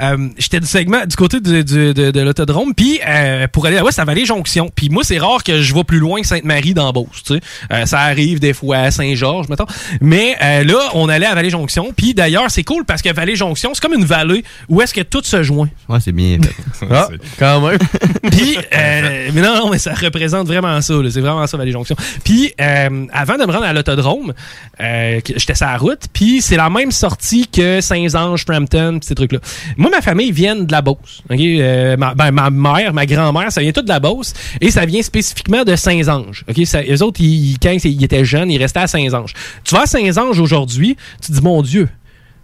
Euh, 0.01 0.29
j'étais 0.37 0.59
du 0.59 0.65
segment 0.67 1.05
du 1.05 1.15
côté 1.15 1.39
du- 1.39 1.63
du- 1.63 1.93
de, 1.93 2.11
de 2.11 2.21
l'autodrome. 2.21 2.73
Puis 2.73 2.99
euh, 3.07 3.47
pour 3.47 3.65
aller 3.65 3.77
à 3.77 3.81
l'ouest, 3.81 3.99
à 3.99 4.05
Vallée-Jonction. 4.05 4.71
Puis 4.75 4.89
moi, 4.89 5.03
c'est 5.03 5.19
rare 5.19 5.43
que 5.43 5.61
je 5.61 5.73
vais 5.73 5.83
plus 5.83 5.99
loin 5.99 6.21
que 6.21 6.27
Sainte-Marie 6.27 6.73
dans 6.73 6.91
Beauce, 6.91 7.23
tu 7.25 7.35
sais. 7.35 7.41
Euh, 7.71 7.85
ça 7.85 7.99
arrive 7.99 8.39
des 8.39 8.53
fois 8.53 8.77
à 8.77 8.91
Saint-Georges, 8.91 9.47
mettons. 9.49 9.65
Mais 10.01 10.35
euh, 10.41 10.63
là, 10.63 10.89
on 10.93 11.09
allait 11.09 11.25
à 11.27 11.35
Vallée-Jonction. 11.35 11.91
Puis 11.95 12.13
d'ailleurs, 12.13 12.49
c'est 12.49 12.63
cool 12.63 12.85
parce 12.85 13.01
que 13.01 13.13
Vallée-Jonction, 13.13 13.71
c'est 13.73 13.81
comme 13.81 13.93
une 13.93 14.05
vallée 14.05 14.43
où 14.69 14.81
est-ce 14.81 14.93
que 14.93 15.01
tout 15.01 15.21
se 15.23 15.43
joint. 15.43 15.69
Ouais, 15.89 15.99
c'est 16.03 16.11
bien. 16.11 16.37
Ah, 16.91 17.07
quand 17.39 17.61
même. 17.61 17.77
Puis, 18.31 18.57
euh, 18.57 19.29
mais 19.33 19.41
non, 19.41 19.55
non, 19.55 19.69
mais 19.69 19.77
ça 19.77 19.93
représente 19.93 20.47
vraiment 20.47 20.79
ça. 20.81 20.93
là. 20.95 21.09
C'est 21.09 21.21
vraiment 21.21 21.45
ça, 21.47 21.55
Vallée 21.57 21.71
Jonction. 21.71 21.95
Puis, 22.23 22.53
euh, 22.59 23.05
avant 23.13 23.35
de 23.37 23.45
me 23.45 23.51
rendre 23.51 23.65
à 23.65 23.73
l'autodrome, 23.73 24.33
euh, 24.79 25.19
j'étais 25.35 25.55
sur 25.55 25.65
la 25.67 25.77
route. 25.77 26.01
Puis, 26.13 26.41
c'est 26.41 26.55
la 26.57 26.69
même 26.69 26.91
sortie 26.91 27.47
que 27.47 27.81
Saint-Ange, 27.81 28.43
Frampton, 28.45 28.97
pis 28.99 29.07
ces 29.07 29.15
trucs-là. 29.15 29.39
Moi, 29.77 29.89
ma 29.91 30.01
famille 30.01 30.31
vient 30.31 30.55
de 30.55 30.71
la 30.71 30.81
Beauce. 30.81 31.21
Euh, 31.31 31.97
ma, 31.97 32.13
ben, 32.15 32.31
ma 32.31 32.49
mère, 32.49 32.93
ma 32.93 33.05
grand-mère, 33.05 33.51
ça 33.51 33.61
vient 33.61 33.71
tout 33.71 33.81
de 33.81 33.89
la 33.89 33.99
Beauce. 33.99 34.33
Et 34.61 34.71
ça 34.71 34.85
vient 34.85 35.01
spécifiquement 35.01 35.63
de 35.63 35.75
Saint-Ange. 35.75 36.43
ok? 36.49 36.65
Ça- 36.65 36.83
eux 36.83 37.01
autres, 37.03 37.21
ils, 37.21 37.57
quand 37.61 37.71
ils 37.83 38.03
étaient 38.03 38.25
jeunes, 38.25 38.49
ils 38.51 38.57
restaient 38.61 38.79
à 38.81 38.87
Saint-Ange. 38.87 39.33
Tu 39.63 39.75
vas 39.75 39.81
à 39.81 39.85
Saint-Ange 39.85 40.39
aujourd'hui, 40.39 40.97
tu 41.21 41.27
te 41.29 41.33
dis, 41.33 41.41
mon 41.41 41.61
Dieu, 41.61 41.89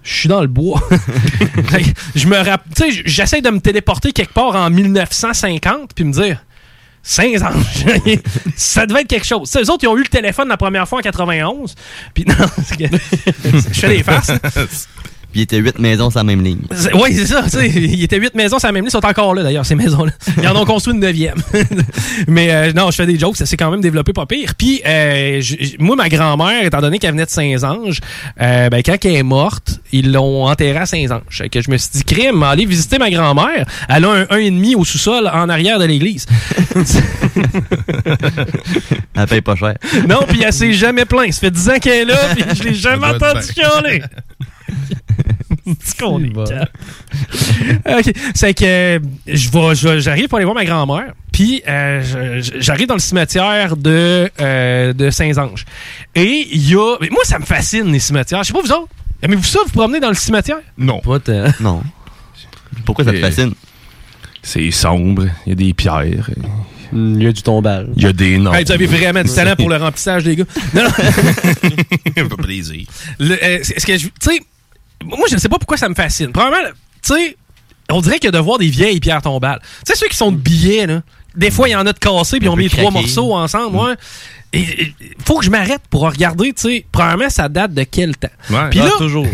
je 0.03 0.13
suis 0.13 0.29
dans 0.29 0.41
le 0.41 0.47
bois. 0.47 0.81
Je 2.15 2.27
me 2.27 2.37
rapp- 2.37 2.63
tu 2.75 2.91
sais, 2.91 3.01
j'essaie 3.05 3.41
de 3.41 3.49
me 3.49 3.59
téléporter 3.59 4.11
quelque 4.11 4.33
part 4.33 4.55
en 4.55 4.69
1950 4.69 5.91
puis 5.93 6.03
me 6.05 6.13
dire 6.13 6.43
Saint-Ange, 7.01 7.85
ça 8.55 8.85
devait 8.85 9.01
être 9.01 9.07
quelque 9.07 9.25
chose. 9.25 9.55
Eux 9.55 9.71
autres, 9.71 9.83
ils 9.83 9.87
ont 9.87 9.97
eu 9.97 10.03
le 10.03 10.09
téléphone 10.09 10.47
la 10.47 10.57
première 10.57 10.87
fois 10.87 10.99
en 10.99 11.01
91. 11.01 11.75
Puis 12.13 12.25
non, 12.27 12.35
je 12.77 13.79
fais 13.79 13.89
des 13.89 14.03
farces. 14.03 14.31
Puis 15.31 15.41
il 15.41 15.43
était 15.43 15.57
huit 15.57 15.77
maisons 15.77 16.09
sur 16.09 16.19
la 16.19 16.23
même 16.23 16.43
ligne. 16.43 16.61
Oui, 16.95 17.13
c'est 17.13 17.27
ça. 17.27 17.43
tu 17.43 17.49
sais, 17.51 17.67
Il 17.75 17.95
y 17.95 18.03
était 18.03 18.17
huit 18.17 18.33
maisons 18.33 18.57
sur 18.57 18.67
la 18.67 18.71
même 18.71 18.83
ligne. 18.83 18.89
Ils 18.89 18.91
sont 18.91 19.05
encore 19.05 19.35
là, 19.35 19.43
d'ailleurs, 19.43 19.65
ces 19.65 19.75
maisons-là. 19.75 20.11
Ils 20.41 20.47
en 20.47 20.55
ont 20.55 20.65
construit 20.65 20.93
une 20.93 20.99
neuvième. 21.01 21.37
Mais 22.27 22.51
euh, 22.51 22.73
non, 22.73 22.89
je 22.89 22.95
fais 22.95 23.05
des 23.05 23.19
jokes. 23.19 23.37
Ça 23.37 23.45
s'est 23.45 23.57
quand 23.57 23.69
même 23.69 23.81
développé 23.81 24.11
pas 24.11 24.25
pire. 24.25 24.55
Puis, 24.57 24.81
euh, 24.85 25.41
moi, 25.77 25.95
ma 25.95 26.09
grand-mère, 26.09 26.63
étant 26.63 26.81
donné 26.81 26.97
qu'elle 26.97 27.11
venait 27.11 27.25
de 27.25 27.29
Saint-Ange, 27.29 27.99
euh, 28.41 28.69
ben, 28.69 28.81
quand 28.83 28.97
elle 29.05 29.15
est 29.15 29.23
morte, 29.23 29.79
ils 29.91 30.11
l'ont 30.11 30.45
enterrée 30.45 30.79
à 30.79 30.85
Saint-Ange. 30.87 31.21
Fait 31.29 31.49
Que 31.49 31.61
je 31.61 31.69
me 31.69 31.77
suis 31.77 31.89
dit, 31.93 32.03
crime, 32.03 32.41
aller 32.43 32.65
visiter 32.65 32.97
ma 32.97 33.11
grand-mère. 33.11 33.65
Elle 33.87 34.05
a 34.05 34.09
un, 34.09 34.25
un 34.31 34.37
et 34.37 34.49
demi 34.49 34.75
au 34.75 34.83
sous-sol 34.83 35.29
en 35.31 35.47
arrière 35.49 35.77
de 35.79 35.85
l'église. 35.85 36.25
Elle 39.15 39.27
paye 39.27 39.41
pas 39.41 39.55
cher. 39.55 39.75
non, 40.07 40.19
puis 40.27 40.43
elle 40.43 40.53
s'est 40.53 40.73
jamais 40.73 41.05
plainte. 41.05 41.33
Ça 41.33 41.41
fait 41.41 41.51
10 41.51 41.69
ans 41.69 41.79
qu'elle 41.81 42.09
est 42.09 42.13
là, 42.13 42.17
puis 42.35 42.43
je 42.55 42.63
l'ai 42.63 42.73
jamais 42.73 43.07
entendu 43.07 43.41
chialer. 43.53 44.01
C'est 45.81 45.99
qu'on 45.99 46.23
est 46.23 46.29
calme. 46.33 46.65
OK. 47.87 48.13
C'est 48.33 48.53
que 48.53 48.99
je 49.27 49.49
vais- 49.49 49.75
je 49.75 49.87
vais- 49.87 49.99
j'arrive 50.01 50.27
pour 50.27 50.37
aller 50.37 50.45
voir 50.45 50.55
ma 50.55 50.65
grand-mère. 50.65 51.13
Puis 51.31 51.61
euh, 51.67 52.41
j'arrive 52.59 52.87
dans 52.87 52.95
le 52.95 52.99
cimetière 52.99 53.77
de, 53.77 54.29
euh, 54.41 54.93
de 54.93 55.09
Saint-Ange. 55.09 55.65
Et 56.15 56.47
il 56.51 56.69
y 56.69 56.75
a. 56.75 56.97
mais 57.01 57.09
Moi, 57.09 57.21
ça 57.23 57.39
me 57.39 57.45
fascine, 57.45 57.91
les 57.91 57.99
cimetières. 57.99 58.43
Je 58.43 58.47
sais 58.47 58.53
pas 58.53 58.61
vous 58.61 58.71
autres. 58.71 58.89
Aimez-vous 59.21 59.43
ça, 59.43 59.59
vous 59.65 59.71
promenez 59.71 59.99
dans 59.99 60.09
le 60.09 60.15
cimetière? 60.15 60.57
Non. 60.77 61.01
Non. 61.59 61.83
Pourquoi 62.85 63.05
ça 63.05 63.11
te 63.11 63.17
Et- 63.17 63.21
fascine? 63.21 63.53
C'est 64.41 64.71
sombre, 64.71 65.25
il 65.45 65.49
y 65.49 65.51
a 65.51 65.55
des 65.55 65.73
pierres. 65.73 66.29
Il 66.93 67.21
y 67.21 67.27
a 67.27 67.31
du 67.31 67.41
tombage. 67.43 67.87
Il 67.97 68.03
y 68.03 68.05
a 68.07 68.13
des 68.13 68.37
noms. 68.37 68.53
Hey, 68.53 68.63
vous 68.65 68.71
avez 68.71 68.85
vraiment 68.87 69.21
du 69.21 69.29
talent 69.29 69.55
pour 69.55 69.69
le 69.69 69.75
remplissage, 69.75 70.23
les 70.23 70.37
gars. 70.37 70.45
Non, 70.73 70.83
non. 70.83 70.89
Un 72.17 72.27
peu 72.27 72.37
plaisir. 72.37 72.87
Le, 73.19 73.33
euh, 73.33 73.57
est-ce 73.59 73.85
que 73.85 73.97
je. 73.97 74.05
Tu 74.07 74.11
sais, 74.21 74.39
moi, 75.03 75.27
je 75.29 75.35
ne 75.35 75.39
sais 75.39 75.49
pas 75.49 75.57
pourquoi 75.57 75.77
ça 75.77 75.89
me 75.89 75.95
fascine. 75.95 76.31
Probablement, 76.31 76.69
tu 77.01 77.13
sais, 77.13 77.37
on 77.89 78.01
dirait 78.01 78.19
que 78.19 78.27
de 78.27 78.37
voir 78.37 78.57
des 78.59 78.69
vieilles 78.69 78.99
pierres 78.99 79.21
tombales. 79.21 79.59
Tu 79.85 79.93
sais, 79.93 79.95
ceux 79.99 80.07
qui 80.07 80.17
sont 80.17 80.31
de 80.31 80.37
billets, 80.37 80.85
là. 80.87 81.01
Des 81.35 81.51
fois, 81.51 81.69
il 81.69 81.71
y 81.71 81.75
en 81.75 81.85
a 81.85 81.93
de 81.93 81.99
cassés, 81.99 82.37
puis 82.37 82.47
ils 82.47 82.49
ont 82.49 82.55
mis 82.55 82.69
trois 82.69 82.91
morceaux 82.91 83.35
ensemble, 83.35 83.77
ouais. 83.77 83.93
Et, 84.51 84.61
et, 84.81 84.93
faut 85.23 85.37
que 85.37 85.45
je 85.45 85.51
m'arrête 85.51 85.81
pour 85.89 86.01
regarder, 86.01 86.53
tu 86.53 86.61
sais. 86.61 86.85
Premièrement, 86.91 87.29
ça 87.29 87.47
date 87.49 87.73
de 87.73 87.83
quel 87.83 88.17
temps? 88.17 88.27
Ouais. 88.49 88.69
Puis 88.71 88.79
Ah, 88.79 88.85
là, 88.85 88.91
toujours. 88.97 89.27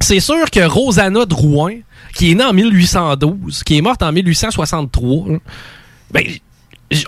c'est 0.00 0.20
sûr 0.20 0.50
que 0.50 0.60
Rosanna 0.60 1.24
Drouin, 1.24 1.76
qui 2.14 2.30
est 2.30 2.34
née 2.34 2.44
en 2.44 2.52
1812, 2.52 3.62
qui 3.64 3.78
est 3.78 3.80
morte 3.80 4.02
en 4.02 4.12
1863, 4.12 5.32
là, 5.32 5.38
ben, 6.12 6.24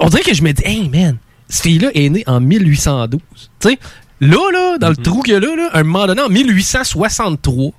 on 0.00 0.08
dirait 0.08 0.22
que 0.22 0.34
je 0.34 0.42
me 0.42 0.52
dis, 0.52 0.62
hey 0.64 0.88
man, 0.88 1.18
cette 1.48 1.62
fille-là 1.62 1.90
est 1.94 2.08
née 2.08 2.24
en 2.26 2.40
1812. 2.40 3.20
Tu 3.60 3.68
sais, 3.68 3.78
là, 4.20 4.38
là, 4.52 4.78
dans 4.78 4.88
le 4.88 4.96
trou 4.96 5.20
qu'il 5.22 5.34
y 5.34 5.36
a 5.36 5.40
là, 5.40 5.54
là, 5.54 5.68
à 5.72 5.78
un 5.80 5.82
moment 5.84 6.06
donné, 6.06 6.22
en 6.22 6.28
1863, 6.28 7.72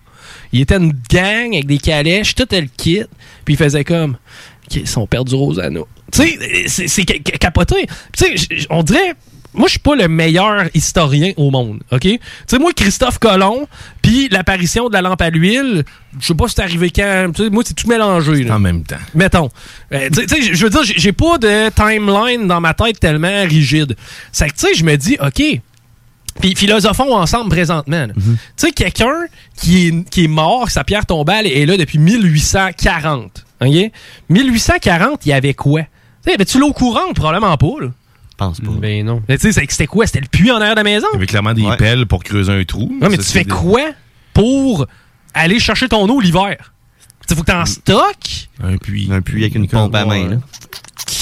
il 0.51 0.61
était 0.61 0.77
une 0.77 0.93
gang 1.09 1.53
avec 1.53 1.65
des 1.67 1.77
calèches, 1.77 2.35
tout 2.35 2.47
le 2.51 2.67
kit, 2.77 3.03
puis 3.45 3.53
il 3.55 3.57
faisait 3.57 3.83
comme, 3.83 4.17
OK, 4.71 4.81
son 4.85 5.07
père 5.07 5.25
du 5.25 5.35
Rosanna. 5.35 5.81
Tu 6.11 6.21
sais, 6.23 6.39
c'est- 6.67 6.87
c'est 6.87 7.03
ca- 7.07 7.19
ca- 7.25 7.37
capoté. 7.37 7.87
Tu 8.17 8.37
sais, 8.37 8.65
on 8.69 8.83
dirait. 8.83 9.13
Moi, 9.53 9.67
je 9.67 9.71
suis 9.71 9.79
pas 9.79 9.95
le 9.97 10.07
meilleur 10.07 10.69
historien 10.73 11.33
au 11.35 11.51
monde, 11.51 11.81
OK? 11.91 11.99
Tu 12.03 12.19
sais, 12.47 12.57
moi, 12.57 12.71
Christophe 12.73 13.19
Colomb, 13.19 13.67
puis 14.01 14.29
l'apparition 14.29 14.87
de 14.87 14.93
la 14.93 15.01
lampe 15.01 15.21
à 15.21 15.29
l'huile, 15.29 15.83
je 16.21 16.25
sais 16.27 16.33
pas 16.35 16.47
si 16.47 16.53
c'est 16.55 16.61
arrivé 16.61 16.89
quand. 16.89 17.31
Tu 17.35 17.43
sais, 17.43 17.49
moi, 17.49 17.61
c'est 17.65 17.73
tout 17.73 17.85
mélangé. 17.89 18.43
là. 18.45 18.55
En 18.55 18.59
même 18.59 18.83
temps. 18.83 18.95
Mettons. 19.13 19.49
Euh, 19.93 20.07
tu 20.09 20.25
sais- 20.25 20.53
je 20.53 20.63
veux 20.63 20.69
dire, 20.69 20.83
j'ai- 20.85 21.11
pas 21.11 21.37
de 21.37 21.69
timeline 21.71 22.47
dans 22.47 22.61
ma 22.61 22.73
tête 22.73 22.97
tellement 23.01 23.43
rigide. 23.43 23.97
C'est 24.31 24.47
que, 24.47 24.53
tu 24.53 24.67
sais, 24.67 24.73
je 24.73 24.85
me 24.85 24.95
dis, 24.95 25.17
OK, 25.21 25.43
puis 26.39 26.55
philosophons 26.55 27.13
ensemble 27.13 27.49
présentement. 27.49 28.07
là. 28.07 28.13
Tu 28.15 28.21
sais, 28.55 28.71
quelqu'un 28.71 29.25
qui 29.61 29.87
est, 29.87 30.09
qui 30.09 30.23
est 30.25 30.27
mort, 30.27 30.69
sa 30.69 30.83
pierre 30.83 31.05
tombale 31.05 31.47
est 31.47 31.65
là 31.65 31.77
depuis 31.77 31.97
1840. 31.99 33.45
OK? 33.61 33.91
1840, 34.29 35.25
il 35.25 35.29
y 35.29 35.33
avait 35.33 35.53
quoi? 35.53 35.81
Tu 35.81 35.87
sais, 36.25 36.31
y 36.31 36.33
avait-tu 36.33 36.59
l'eau 36.59 36.73
courante? 36.73 37.15
Probablement 37.15 37.55
pas. 37.57 37.67
Là. 37.81 37.87
pense 38.37 38.59
pas. 38.59 38.71
Ben 38.71 39.05
non. 39.05 39.21
Mais 39.29 39.37
tu 39.37 39.43
sais, 39.43 39.51
c'est- 39.59 39.69
c'était 39.71 39.87
quoi? 39.87 40.05
C'était 40.07 40.21
le 40.21 40.27
puits 40.27 40.51
en 40.51 40.55
arrière 40.57 40.73
de 40.73 40.79
la 40.79 40.83
maison? 40.83 41.07
Il 41.13 41.15
y 41.15 41.17
avait 41.17 41.27
clairement 41.27 41.53
des 41.53 41.65
pelles 41.77 42.05
pour 42.07 42.23
creuser 42.23 42.51
un 42.51 42.63
trou. 42.63 42.91
Ouais, 43.01 43.09
mais 43.09 43.17
Ça, 43.17 43.23
tu 43.23 43.29
fais 43.29 43.43
des- 43.43 43.49
quoi 43.51 43.81
pour 44.33 44.87
aller 45.33 45.59
chercher 45.59 45.87
ton 45.89 46.07
eau 46.09 46.19
l'hiver? 46.19 46.73
Il 47.29 47.35
faut 47.35 47.43
que 47.43 47.51
tu 47.51 47.55
en 47.57 47.65
stockes? 47.65 48.49
Un 48.61 48.77
puits. 48.77 49.07
Un 49.11 49.21
puits 49.21 49.43
avec 49.43 49.55
une 49.55 49.67
pompe 49.67 49.95
à 49.95 50.05
main. 50.05 50.27
là. 50.31 50.35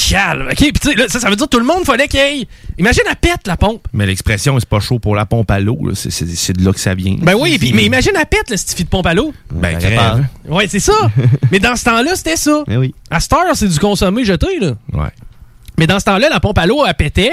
Calme. 0.09 0.47
OK, 0.51 0.55
puis 0.57 0.71
tu 0.73 0.89
sais, 0.89 0.95
là, 0.95 1.07
ça, 1.07 1.19
ça 1.19 1.29
veut 1.29 1.35
dire 1.35 1.45
que 1.45 1.51
tout 1.51 1.59
le 1.59 1.65
monde 1.65 1.83
fallait 1.85 2.07
qu'il 2.07 2.19
y 2.19 2.23
ait- 2.41 2.47
Imagine, 2.77 3.03
elle 3.09 3.15
pète, 3.15 3.45
la 3.45 3.57
pompe. 3.57 3.87
Mais 3.93 4.05
l'expression, 4.05 4.57
c'est 4.59 4.67
pas 4.67 4.79
chaud 4.79 4.99
pour 4.99 5.15
la 5.15 5.25
pompe 5.25 5.51
à 5.51 5.59
l'eau. 5.59 5.77
là. 5.85 5.93
C'est- 5.95 6.09
C'est 6.09 6.25
c'est 6.27 6.53
de 6.53 6.63
là 6.65 6.71
que 6.73 6.79
ça 6.79 6.95
vient. 6.95 7.15
Ben 7.21 7.35
oui, 7.35 7.57
puis- 7.59 7.73
mais 7.73 7.83
imagine, 7.85 8.11
elle 8.19 8.25
pète, 8.25 8.49
le 8.49 8.57
stifi 8.57 8.83
de 8.85 8.89
pompe 8.89 9.05
à 9.05 9.13
l'eau. 9.13 9.33
Ben, 9.51 9.77
crève. 9.77 9.91
répare. 9.91 10.19
Ouais, 10.47 10.67
c'est 10.67 10.79
ça. 10.79 10.93
mais 11.51 11.59
dans 11.59 11.75
ce 11.75 11.83
temps-là, 11.85 12.15
c'était 12.15 12.35
ça. 12.37 12.63
Mais 12.67 12.77
oui. 12.77 12.93
À 13.11 13.19
cette 13.19 13.33
heure, 13.33 13.55
c'est 13.55 13.67
du 13.67 13.77
consommé 13.79 14.23
jeté, 14.25 14.59
là. 14.59 14.73
Ouais. 14.93 15.09
Mais 15.77 15.87
dans 15.87 15.99
ce 15.99 16.05
temps-là, 16.05 16.27
la 16.29 16.39
pompe 16.39 16.57
à 16.57 16.65
l'eau, 16.65 16.83
elle 16.85 16.93
pétait. 16.95 17.31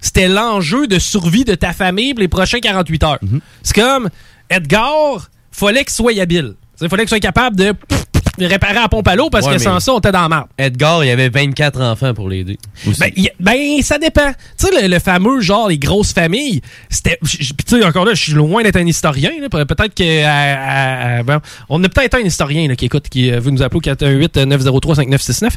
C'était 0.00 0.28
l'enjeu 0.28 0.86
de 0.86 0.98
survie 0.98 1.44
de 1.44 1.54
ta 1.54 1.72
famille 1.72 2.12
pour 2.12 2.20
les 2.20 2.28
prochains 2.28 2.60
48 2.60 3.02
heures. 3.04 3.18
C'est 3.62 3.74
comme, 3.74 4.08
Edgar, 4.50 5.28
fallait 5.50 5.84
qu'il 5.84 5.94
soit 5.94 6.18
habile. 6.20 6.54
Il 6.80 6.88
fallait 6.88 7.04
qu'il 7.04 7.08
soit 7.08 7.20
capable 7.20 7.56
de, 7.56 7.64
de 7.72 8.15
réparer 8.38 8.74
la 8.74 8.88
pompe 8.88 9.08
à 9.08 9.16
l'eau 9.16 9.30
parce 9.30 9.46
Ouais, 9.46 9.54
que 9.54 9.58
sans 9.62 9.80
ça, 9.80 9.92
on 9.94 9.98
était 9.98 10.12
dans 10.12 10.22
la 10.22 10.28
merde. 10.28 10.46
Edgar, 10.58 11.04
il 11.04 11.08
y 11.08 11.10
avait 11.10 11.28
24 11.28 11.80
enfants 11.80 12.12
pour 12.14 12.28
l'aider. 12.28 12.58
Ben, 12.98 13.10
y 13.16 13.28
ben, 13.40 13.82
ça 13.82 13.98
dépend. 13.98 14.32
Tu 14.58 14.66
sais, 14.66 14.82
le, 14.82 14.88
le 14.88 14.98
fameux 14.98 15.40
genre, 15.40 15.68
les 15.68 15.78
grosses 15.78 16.12
familles, 16.12 16.60
c'était. 16.90 17.18
tu 17.24 17.38
sais, 17.66 17.84
encore 17.84 18.04
là, 18.04 18.14
je 18.14 18.22
suis 18.22 18.32
loin 18.32 18.62
d'être 18.62 18.76
un 18.76 18.86
historien. 18.86 19.30
Peut-être 19.50 19.94
que. 19.94 20.24
à- 20.24 21.18
à- 21.18 21.22
bon, 21.22 21.38
on 21.68 21.82
a 21.84 21.88
peut-être 21.88 22.14
un 22.14 22.20
historien 22.20 22.68
là, 22.68 22.76
qui 22.76 22.84
écoute, 22.86 23.08
qui 23.08 23.30
veut 23.30 23.50
nous 23.50 23.62
appeler 23.62 23.78
au 23.78 23.80
418-903-5969. 23.80 25.50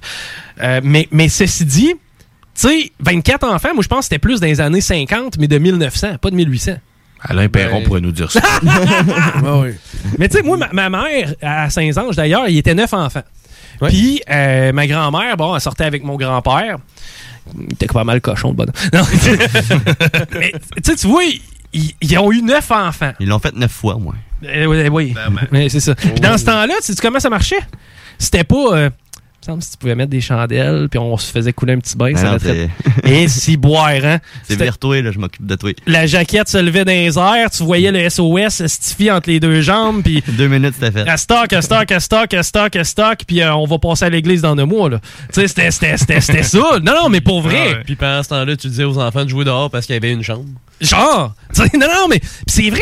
Euh, 0.62 0.82
mais, 0.84 1.08
mais 1.12 1.30
ceci 1.30 1.66
dit, 1.66 1.94
tu 1.94 2.68
sais, 2.68 2.92
24 3.00 3.48
enfants, 3.48 3.70
moi, 3.74 3.84
je 3.84 3.88
pense 3.88 4.00
que 4.00 4.04
c'était 4.06 4.20
plus 4.20 4.40
dans 4.40 4.48
les 4.48 4.62
années 4.62 4.82
50, 4.82 5.38
mais 5.38 5.48
de 5.48 5.58
1900, 5.58 6.18
pas 6.22 6.30
de 6.30 6.36
1800. 6.36 6.74
Alain 7.22 7.48
Perron 7.50 7.80
Ben- 7.80 7.84
pourrait 7.86 8.02
nous 8.02 8.12
dire 8.12 8.32
ça. 8.32 8.42
Mais 10.18 10.30
tu 10.30 10.38
sais, 10.38 10.44
moi, 10.44 10.58
ma, 10.58 10.70
ma 10.72 10.90
mère, 10.90 11.34
à 11.42 11.70
Saint-Ange, 11.70 12.16
d'ailleurs, 12.16 12.48
il 12.48 12.58
était 12.58 12.76
neuf 12.76 12.94
enfants. 12.94 13.24
Puis, 13.88 14.22
euh, 14.30 14.72
ma 14.74 14.88
grand-mère, 14.88 15.38
bon, 15.38 15.56
elle 15.56 15.62
sortait 15.62 15.86
avec 15.86 16.04
mon 16.04 16.16
grand-père. 16.18 16.78
Il 17.58 17.74
était 17.74 17.88
pas 17.88 18.04
mal 18.04 18.20
cochon, 18.22 18.50
le 18.50 18.56
bonhomme. 18.56 18.74
Mais, 20.40 20.52
tu 20.52 20.84
sais, 20.84 20.96
tu 20.96 21.08
vois, 21.08 21.24
ils, 21.74 21.94
ils 22.02 22.18
ont 22.18 22.32
eu 22.32 22.42
neuf 22.42 22.70
enfants. 22.72 23.12
Ils 23.20 23.28
l'ont 23.28 23.40
fait 23.40 23.56
neuf 23.56 23.72
fois, 23.72 23.98
moi. 23.98 24.16
Euh, 24.46 24.66
oui, 24.66 24.88
oui. 24.90 25.16
Mais 25.52 25.70
c'est 25.70 25.80
ça. 25.80 25.96
Puis 25.96 26.12
dans 26.22 26.38
ce 26.38 26.46
temps-là, 26.46 26.74
tu 26.86 26.94
sais 26.94 27.02
comment 27.02 27.20
ça 27.20 27.30
marchait? 27.30 27.60
C'était 28.18 28.44
pas. 28.44 28.74
euh, 28.78 28.90
semble 29.46 29.64
si 29.64 29.72
tu 29.72 29.78
pouvais 29.78 29.96
mettre 29.96 30.10
des 30.12 30.22
chandelles, 30.22 30.88
puis 30.90 31.00
on 31.00 31.16
se 31.18 31.32
faisait 31.32 31.54
couler 31.54 31.74
un 31.74 31.80
petit 31.80 31.96
bain, 31.96 32.12
Ben 32.12 32.18
ça 32.18 32.26
non, 32.26 32.34
mettrait- 32.34 32.70
Et 33.06 33.28
si 33.28 33.58
boire, 33.58 33.90
hein? 34.04 34.20
C'est 34.44 34.56
vers 34.58 34.78
toi, 34.78 35.02
là, 35.02 35.12
je 35.12 35.18
m'occupe 35.20 35.46
de 35.46 35.56
toi. 35.56 35.72
La 35.88 36.06
jaquette 36.08 36.50
se 36.50 36.58
levait 36.58 36.84
dans 36.86 36.92
les 36.92 37.18
airs, 37.18 37.50
tu 37.50 37.64
voyais 37.64 37.92
le 37.92 38.00
SOS 38.10 38.66
stifié 38.68 39.12
entre 39.12 39.30
les 39.30 39.40
deux 39.40 39.62
jambes, 39.62 40.04
puis 40.04 40.22
Deux 40.28 40.48
minutes, 40.48 40.76
c'était 40.80 40.92
fait. 40.92 41.10
à 41.10 41.18
stock, 41.18 41.52
à 41.54 41.62
stock, 41.62 41.92
à 41.92 42.00
stock, 42.00 42.34
à 42.34 42.44
stock, 42.44 42.76
à 42.76 42.84
stock, 42.84 43.20
puis 43.26 43.42
euh, 43.42 43.54
on 43.56 43.66
va 43.66 43.80
passer 43.80 44.06
à 44.06 44.10
l'église 44.10 44.42
dans 44.42 44.56
deux 44.56 44.66
mois, 44.66 44.90
là. 44.90 45.00
Tu 45.34 45.42
sais, 45.42 45.48
c'était- 45.48 45.72
c'était 45.72 45.98
c'était- 45.98 46.22
c'était 46.22 46.44
ça. 46.44 46.60
Non, 46.84 46.94
non, 47.04 47.10
mais 47.10 47.22
pour 47.22 47.42
vrai. 47.42 47.82
Puis 47.86 47.96
pendant 47.96 48.22
ce 48.24 48.30
temps-là, 48.30 48.56
tu 48.58 48.68
disais 48.68 48.84
aux 48.84 48.98
enfants 49.00 49.24
de 49.24 49.30
jouer 49.30 49.46
dehors 49.46 49.70
parce 49.72 49.86
qu'il 49.86 49.94
y 49.96 49.98
avait 49.98 50.12
une 50.12 50.24
chambre. 50.24 50.46
Genre, 50.82 51.34
non, 51.74 51.80
non, 51.80 52.08
mais 52.10 52.20
pis 52.20 52.28
c'est 52.48 52.70
vrai. 52.70 52.80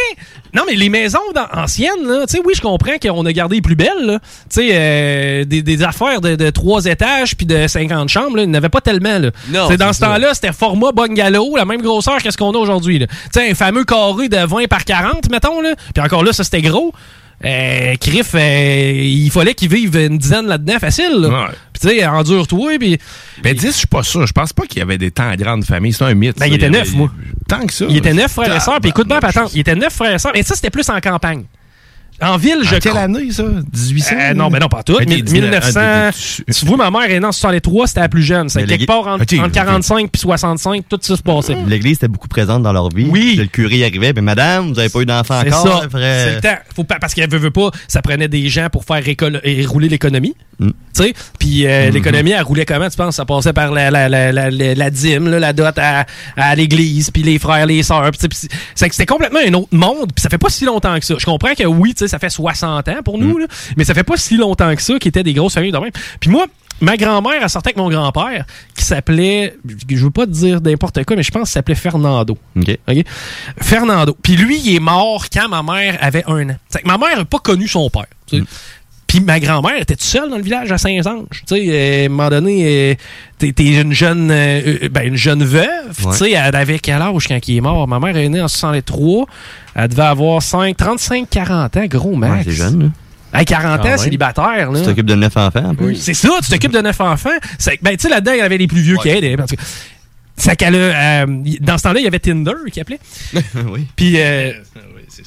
Non, 0.53 0.64
mais 0.68 0.76
les 0.76 0.89
maisons 0.89 1.18
dans- 1.36 1.47
anciennes, 1.62 2.03
là, 2.08 2.26
tu 2.28 2.38
sais, 2.38 2.41
oui, 2.45 2.53
je 2.55 2.62
comprends 2.62 2.97
qu'on 3.01 3.26
a 3.26 3.34
gardé 3.34 3.55
les 3.55 3.62
plus 3.62 3.76
belles, 3.76 3.89
là. 4.05 4.20
Tu 4.49 4.62
sais, 4.62 4.70
euh, 4.72 5.45
des, 5.45 5.62
des 5.64 5.84
affaires 5.84 6.22
de, 6.22 6.36
de 6.36 6.47
3 6.50 6.86
étages 6.86 7.36
puis 7.36 7.45
de 7.45 7.68
50 7.68 8.10
chambres, 8.10 8.38
là, 8.38 8.43
il 8.43 8.50
n'y 8.50 8.58
avait 8.58 8.70
pas 8.70 8.82
tellement, 8.82 9.20
là. 9.20 9.32
Non, 9.50 9.70
sais, 9.70 9.78
dans 9.78 9.88
c'est 9.93 10.02
ce 10.02 10.06
temps-là, 10.06 10.34
c'était 10.34 10.54
format 10.54 10.91
bungalow, 10.91 11.56
la 11.56 11.66
même 11.66 11.82
grosseur 11.82 12.18
que 12.22 12.32
ce 12.32 12.38
qu'on 12.38 12.52
a 12.52 12.58
aujourd'hui. 12.58 13.00
Tu 13.00 13.08
sais, 13.32 13.50
un 13.52 13.56
fameux 13.56 13.84
carré 13.84 14.30
de 14.30 14.38
20 14.45 14.68
par 14.68 14.86
40, 14.86 15.30
mettons, 15.30 15.62
là. 15.62 15.76
Puis 15.93 16.04
encore 16.04 16.24
là, 16.24 16.34
ça, 16.34 16.43
c'était 16.43 16.62
gros. 16.62 16.93
Euh, 17.45 17.93
Criff, 18.02 18.32
euh, 18.34 18.91
il 18.95 19.30
fallait 19.30 19.54
qu'il 19.54 19.70
vive 19.70 19.95
une 19.95 20.18
dizaine 20.18 20.48
là-dedans 20.48 20.80
facile, 20.80 21.12
là. 21.20 21.28
Ouais. 21.28 21.56
Puis 21.72 21.89
tu 21.91 21.95
sais, 22.00 22.06
endure-toi, 22.08 22.80
puis... 22.80 22.98
Ben 23.43 23.54
10, 23.56 23.68
je 23.68 23.72
suis 23.72 23.88
pas 23.88 24.02
sûr. 24.02 24.26
Je 24.26 24.34
pense 24.34 24.54
pas 24.54 24.66
qu'il 24.66 24.80
y 24.80 24.82
avait 24.82 24.98
des 24.98 25.12
tant 25.12 25.36
grandes 25.36 25.64
familles. 25.64 25.93
C'est 25.93 26.04
un 26.06 26.16
mythe. 26.16 26.39
Ben, 26.39 26.45
ça. 26.45 26.48
il 26.48 26.56
était 26.56 26.66
avait- 26.66 26.80
neuf, 26.80 26.93
moi. 26.93 27.12
Tant 27.48 27.64
que 27.66 27.72
ça. 27.74 27.86
Il 27.88 27.95
était 27.98 28.14
neuf 28.14 28.32
frères 28.32 28.56
et 28.56 28.60
sœurs, 28.60 28.80
puis 28.82 28.89
écoute 28.89 29.08
bien, 29.08 29.20
patente, 29.20 29.52
il 29.54 29.60
était 29.60 29.76
neuf 29.76 29.93
frères 29.93 30.16
et 30.16 30.20
sœurs, 30.20 30.32
mais 30.34 30.41
ça, 30.41 30.56
c'était 30.56 30.72
plus 30.72 30.89
en 30.89 31.00
campagne. 31.00 31.43
En 32.22 32.38
ville, 32.38 32.57
je 32.63 32.76
En 32.76 32.80
quelle 32.80 32.91
crois- 32.93 33.01
année, 33.03 33.32
ça? 33.32 33.43
1800? 33.43 34.15
Euh, 34.20 34.34
non, 34.34 34.49
ben 34.49 34.59
non, 34.59 34.68
pas 34.70 34.82
tout. 34.82 34.93
Ok, 34.93 35.05
1900. 35.07 35.80
ah, 35.80 36.09
Tu 36.11 36.65
vois, 36.65 36.78
ma 36.78 36.89
mère 36.89 37.11
est 37.11 37.20
née 37.20 37.26
en 37.26 37.32
63, 37.32 37.88
c'était 37.88 37.99
la 37.99 38.09
plus 38.09 38.24
jeune. 38.24 38.49
C'est 38.49 38.61
Mais 38.61 38.68
quelque 38.68 38.86
part 38.88 39.05
entre, 39.07 39.22
Ok, 39.24 39.34
entre 39.34 39.45
ok. 39.47 39.51
45 39.51 40.11
puis 40.11 40.20
65, 40.22 40.84
tout 40.89 40.97
ça 41.01 41.15
se 41.15 41.22
passait. 41.22 41.55
L'église 41.68 41.97
était 41.97 42.07
beaucoup 42.07 42.28
présente 42.28 42.63
dans 42.63 42.74
leur 42.74 42.89
vie. 42.89 43.07
Oui. 43.09 43.36
Le 43.38 43.45
curé 43.45 43.78
y 43.78 43.84
arrivait, 43.84 44.13
mais 44.13 44.22
madame, 44.22 44.74
vous 44.74 44.80
avez 44.80 44.89
pas 44.89 45.01
eu 45.01 45.05
d'enfant 45.05 45.41
C'est 45.43 45.53
encore? 45.53 45.84
ça. 45.84 45.89
C'est 45.91 46.36
le 46.36 46.41
temps. 46.41 46.57
Faut 46.76 46.84
pas, 46.84 46.97
parce 46.99 47.13
qu'elle 47.13 47.30
veut, 47.30 47.38
veut 47.38 47.51
pas, 47.51 47.70
ça 47.88 48.01
prenait 48.01 48.28
des 48.28 48.49
gens 48.49 48.68
pour 48.72 48.84
faire 48.84 49.03
et 49.07 49.65
rouler 49.65 49.89
l'économie. 49.89 50.36
Mm. 50.60 50.70
Tu 50.70 51.03
sais, 51.03 51.14
puis 51.38 51.68
euh, 51.68 51.88
Mhm. 51.88 51.93
l'économie, 51.93 52.32
elle 52.32 52.41
roulait 52.41 52.66
comment, 52.66 52.89
tu 52.89 52.97
penses? 52.97 53.16
Ça 53.16 53.26
passait 53.26 53.53
par 53.53 53.72
la, 53.72 53.91
la, 53.91 54.10
la, 54.10 54.32
la, 54.32 54.49
la- 54.49 54.89
dîme, 54.89 55.28
là, 55.30 55.39
la 55.39 55.53
dot 55.53 55.78
à, 55.78 56.05
à 56.36 56.55
l'église, 56.55 57.12
puis 57.12 57.22
les 57.22 57.38
frères, 57.38 57.66
les 57.68 57.84
sœurs. 57.84 58.10
c'était 58.76 59.05
complètement 59.05 59.39
un 59.45 59.53
autre 59.53 59.68
monde, 59.76 60.12
puis 60.16 60.22
ça 60.24 60.30
fait 60.30 60.38
pas 60.39 60.49
si 60.49 60.66
longtemps 60.66 60.97
que 60.99 61.05
ça. 61.05 61.16
Je 61.20 61.26
comprends 61.26 61.53
que 61.53 61.64
oui, 61.66 61.93
tu 61.93 61.99
sais, 61.99 62.08
ça 62.08 62.18
fait 62.18 62.30
60 62.32 62.88
ans 62.88 63.03
pour 63.05 63.18
nous, 63.20 63.38
là, 63.38 63.45
mais 63.76 63.84
ça 63.84 63.93
fait 63.93 64.03
pas 64.03 64.18
si 64.18 64.38
longtemps 64.38 64.76
que 64.76 64.82
ça 64.82 64.97
qui 64.97 65.08
étaient 65.08 65.24
des 65.24 65.34
grosses 65.34 65.53
familles 65.53 65.72
de 65.72 65.78
même. 65.78 65.91
Puis 66.20 66.32
moi, 66.32 66.47
ma 66.82 66.97
grand-mère, 66.97 67.39
elle 67.41 67.49
sortait 67.49 67.70
avec 67.70 67.78
mon 67.78 67.89
grand-père, 67.89 68.45
qui 68.76 68.84
s'appelait, 68.84 69.55
je 69.89 70.03
veux 70.03 70.10
pas 70.12 70.26
te 70.26 70.32
dire 70.32 70.60
n'importe 70.62 71.03
quoi, 71.05 71.16
mais 71.16 71.24
je 71.24 71.32
pense 71.32 71.49
qu'il 71.49 71.53
s'appelait 71.53 71.76
Fernando. 71.76 72.38
OK. 72.60 72.78
OK? 72.88 73.03
Fernando. 73.62 74.18
Puis 74.22 74.36
lui, 74.36 74.60
il 74.60 74.76
est 74.76 74.80
mort 74.80 75.26
quand 75.32 75.49
ma 75.49 75.62
mère 75.64 75.97
avait 76.01 76.24
un 76.28 76.49
an. 76.49 76.55
Que 76.74 76.80
ma 76.88 76.97
mère 76.97 77.18
n'a 77.18 77.26
pas 77.26 77.39
connu 77.39 77.68
son 77.68 77.89
père. 77.89 78.05
sais. 78.30 78.41
Puis 79.08 79.22
ma 79.22 79.39
grand-mère 79.39 79.78
était 79.82 79.95
toute 79.95 80.03
seule 80.03 80.30
dans 80.30 80.36
le 80.36 80.43
village 80.43 80.70
à 80.72 80.78
Saint-Ange. 80.78 81.26
Tu 81.47 81.55
sais, 81.55 81.66
euh, 81.70 82.03
à 82.03 82.05
un 82.05 82.10
moment 82.10 82.30
donné, 82.30 82.91
euh, 82.91 82.95
t'es 83.38 83.53
t'es 83.53 83.80
une 83.82 83.93
jeune, 83.93 84.30
euh, 84.32 84.89
ben, 84.91 85.08
une 85.08 85.16
jeune 85.16 85.43
veuve. 85.45 85.66
Ouais. 86.03 86.12
Tu 86.12 86.18
sais, 86.18 86.32
elle 86.32 86.55
avait 86.55 86.80
quel 86.80 87.01
âge 87.01 87.28
quand 87.28 87.39
il 87.47 87.58
est 87.58 87.62
mort? 87.62 87.88
Ma 87.88 87.99
mère 87.99 88.18
est 88.18 88.28
née 88.28 88.41
en 88.41 88.47
63. 88.49 89.26
Elle 89.76 89.88
devait 89.88 90.01
avoir 90.03 90.41
5, 90.41 90.76
35, 90.76 91.30
40 91.30 91.78
ans, 91.78 91.86
gros 91.86 92.12
Ouais, 92.12 92.18
max. 92.18 92.43
c'est 92.45 92.51
jeune, 92.51 92.84
là. 93.34 93.39
Hey, 93.39 93.45
40 93.45 93.80
Ah 93.84 93.88
ans, 93.88 93.91
ouais. 93.91 93.97
célibataire. 93.97 94.72
Là. 94.72 94.80
Tu 94.80 94.86
t'occupes 94.86 95.05
de 95.05 95.16
neuf 95.16 95.36
enfants, 95.38 95.66
en 95.70 95.76
plus. 95.76 95.95
C'est 95.95 96.14
ça, 96.14 96.30
tu 96.43 96.49
t'occupes 96.49 96.72
de 96.74 96.82
neuf 96.82 96.99
enfants. 96.99 97.30
C'est- 97.60 97.78
Ben, 97.82 97.91
tu 97.95 98.03
sais, 98.03 98.10
là-dedans, 98.10 98.32
il 98.34 98.39
y 98.39 98.41
avait 98.41 98.58
les 98.58 98.68
plus 98.68 98.82
vieux 98.82 98.97
qui 98.97 99.10
aidaient. 99.10 99.36
parce 99.38 99.51
que- 99.51 99.58
C'est 100.36 100.55
qu'elle 100.55 100.76
a, 100.76 101.24
euh, 101.24 101.26
dans 101.62 101.78
ce 101.78 101.84
temps-là, 101.84 101.99
il 101.99 102.03
y 102.03 102.08
avait 102.08 102.20
Tinder 102.20 102.51
qui 102.72 102.80
appelait. 102.80 102.99
oui. 103.72 103.88
Puis, 103.95 104.14
euh, 104.20 104.51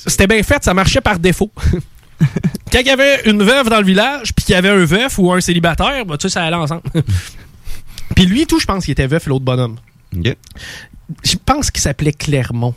c'était 0.07 0.27
bien 0.27 0.43
fait, 0.43 0.63
ça 0.63 0.73
marchait 0.75 1.01
par 1.01 1.19
défaut. 1.19 1.51
Quand 2.73 2.79
il 2.81 2.87
y 2.87 2.91
avait 2.91 3.23
une 3.25 3.43
veuve 3.43 3.69
dans 3.69 3.79
le 3.79 3.85
village, 3.85 4.33
puis 4.35 4.45
qu'il 4.45 4.55
y 4.55 4.59
avait 4.59 4.69
un 4.69 4.85
veuf 4.85 5.19
ou 5.19 5.33
un 5.33 5.41
célibataire, 5.41 6.05
bah, 6.07 6.17
tu 6.17 6.29
sais, 6.29 6.35
ça 6.35 6.45
allait 6.45 6.57
ensemble. 6.57 6.83
puis 8.15 8.27
lui, 8.27 8.47
tout, 8.47 8.61
je 8.61 8.67
pense 8.67 8.85
qu'il 8.85 8.93
était 8.93 9.07
veuf 9.07 9.27
et 9.27 9.31
l'autre 9.31 9.45
bonhomme. 9.45 9.77
Je 10.13 11.35
pense 11.45 11.71
qu'il 11.71 11.81
s'appelait 11.81 12.13
Clermont. 12.13 12.75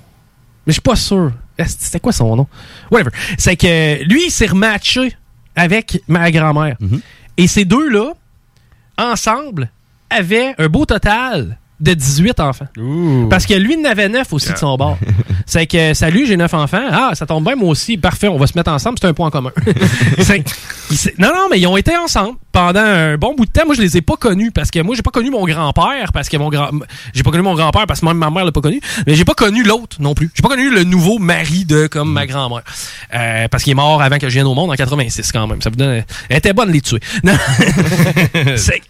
Mais 0.66 0.72
je 0.72 0.74
suis 0.74 0.82
pas 0.82 0.96
sûr. 0.96 1.32
C'était 1.66 2.00
quoi 2.00 2.12
son 2.12 2.36
nom? 2.36 2.48
Whatever. 2.90 3.12
C'est 3.38 3.56
que 3.56 4.04
lui, 4.04 4.26
il 4.28 4.32
s'est 4.32 4.48
rematché 4.48 5.16
avec 5.56 6.02
ma 6.08 6.32
grand-mère. 6.32 6.78
Et 7.38 7.48
ces 7.48 7.66
deux-là, 7.66 8.14
ensemble, 8.98 9.70
avaient 10.10 10.56
un 10.58 10.68
beau 10.68 10.86
total 10.86 11.58
de 11.84 11.94
18 11.94 12.40
enfants. 12.40 12.68
Parce 13.30 13.46
que 13.46 13.54
lui, 13.54 13.76
il 13.78 13.86
en 13.86 13.90
avait 13.90 14.10
9 14.10 14.32
aussi 14.32 14.52
de 14.52 14.58
son 14.58 14.76
bord. 14.78 14.98
C'est 15.46 15.68
que, 15.68 15.94
salut, 15.94 16.26
j'ai 16.26 16.38
9 16.38 16.54
enfants. 16.54 16.84
Ah, 16.90 17.12
ça 17.14 17.26
tombe 17.26 17.44
bien, 17.44 17.56
moi 17.56 17.70
aussi. 17.70 17.98
Parfait, 17.98 18.30
on 18.30 18.38
va 18.38 18.48
se 18.48 18.58
mettre 18.58 18.72
ensemble, 18.72 18.98
c'est 19.00 19.08
un 19.08 19.14
point 19.14 19.30
commun. 19.30 19.52
Non, 21.18 21.30
non, 21.30 21.48
mais 21.50 21.60
ils 21.60 21.66
ont 21.66 21.76
été 21.76 21.98
ensemble 21.98 22.38
pendant 22.52 22.82
un 22.82 23.18
bon 23.18 23.34
bout 23.36 23.46
de 23.46 23.52
temps. 23.52 23.66
Moi, 23.66 23.74
je 23.74 23.82
les 23.82 23.98
ai 23.98 24.02
pas 24.02 24.16
connus 24.16 24.52
parce 24.52 24.70
que 24.70 24.80
moi, 24.80 24.96
j'ai 24.96 25.02
pas 25.02 25.10
connu 25.10 25.32
mon 25.32 25.44
grand-père 25.44 26.12
parce 26.14 26.30
que 26.30 26.38
mon 26.38 26.50
grand, 26.50 26.70
j'ai 27.14 27.24
pas 27.24 27.32
connu 27.32 27.42
mon 27.42 27.56
grand-père 27.56 27.88
parce 27.88 28.02
que 28.02 28.06
même 28.06 28.18
ma 28.18 28.30
mère 28.30 28.46
l'a 28.46 28.52
pas 28.52 28.62
connu. 28.62 28.80
Mais 29.08 29.16
j'ai 29.16 29.26
pas 29.26 29.34
connu 29.34 29.64
l'autre 29.64 29.98
non 30.00 30.14
plus. 30.14 30.30
J'ai 30.36 30.44
pas 30.44 30.50
connu 30.50 30.70
le 30.70 30.84
nouveau 30.84 31.18
mari 31.18 31.66
de 31.66 31.88
comme 31.88 32.12
ma 32.12 32.28
grand-mère. 32.28 32.62
Euh, 33.16 33.48
parce 33.48 33.64
qu'il 33.64 33.72
est 33.72 33.76
mort 33.76 34.04
avant 34.04 34.20
que 34.20 34.30
je 34.30 34.34
vienne 34.36 34.46
au 34.46 34.54
monde 34.54 34.70
en 34.70 34.76
86 34.76 35.32
quand 35.32 35.48
même. 35.48 35.62
Ça 35.64 35.72
vous 35.72 35.78
donne, 35.78 36.04
elle 36.30 36.38
était 36.38 36.54
bonne 36.54 36.68
de 36.68 36.74
les 36.74 36.82
tuer. 36.82 37.00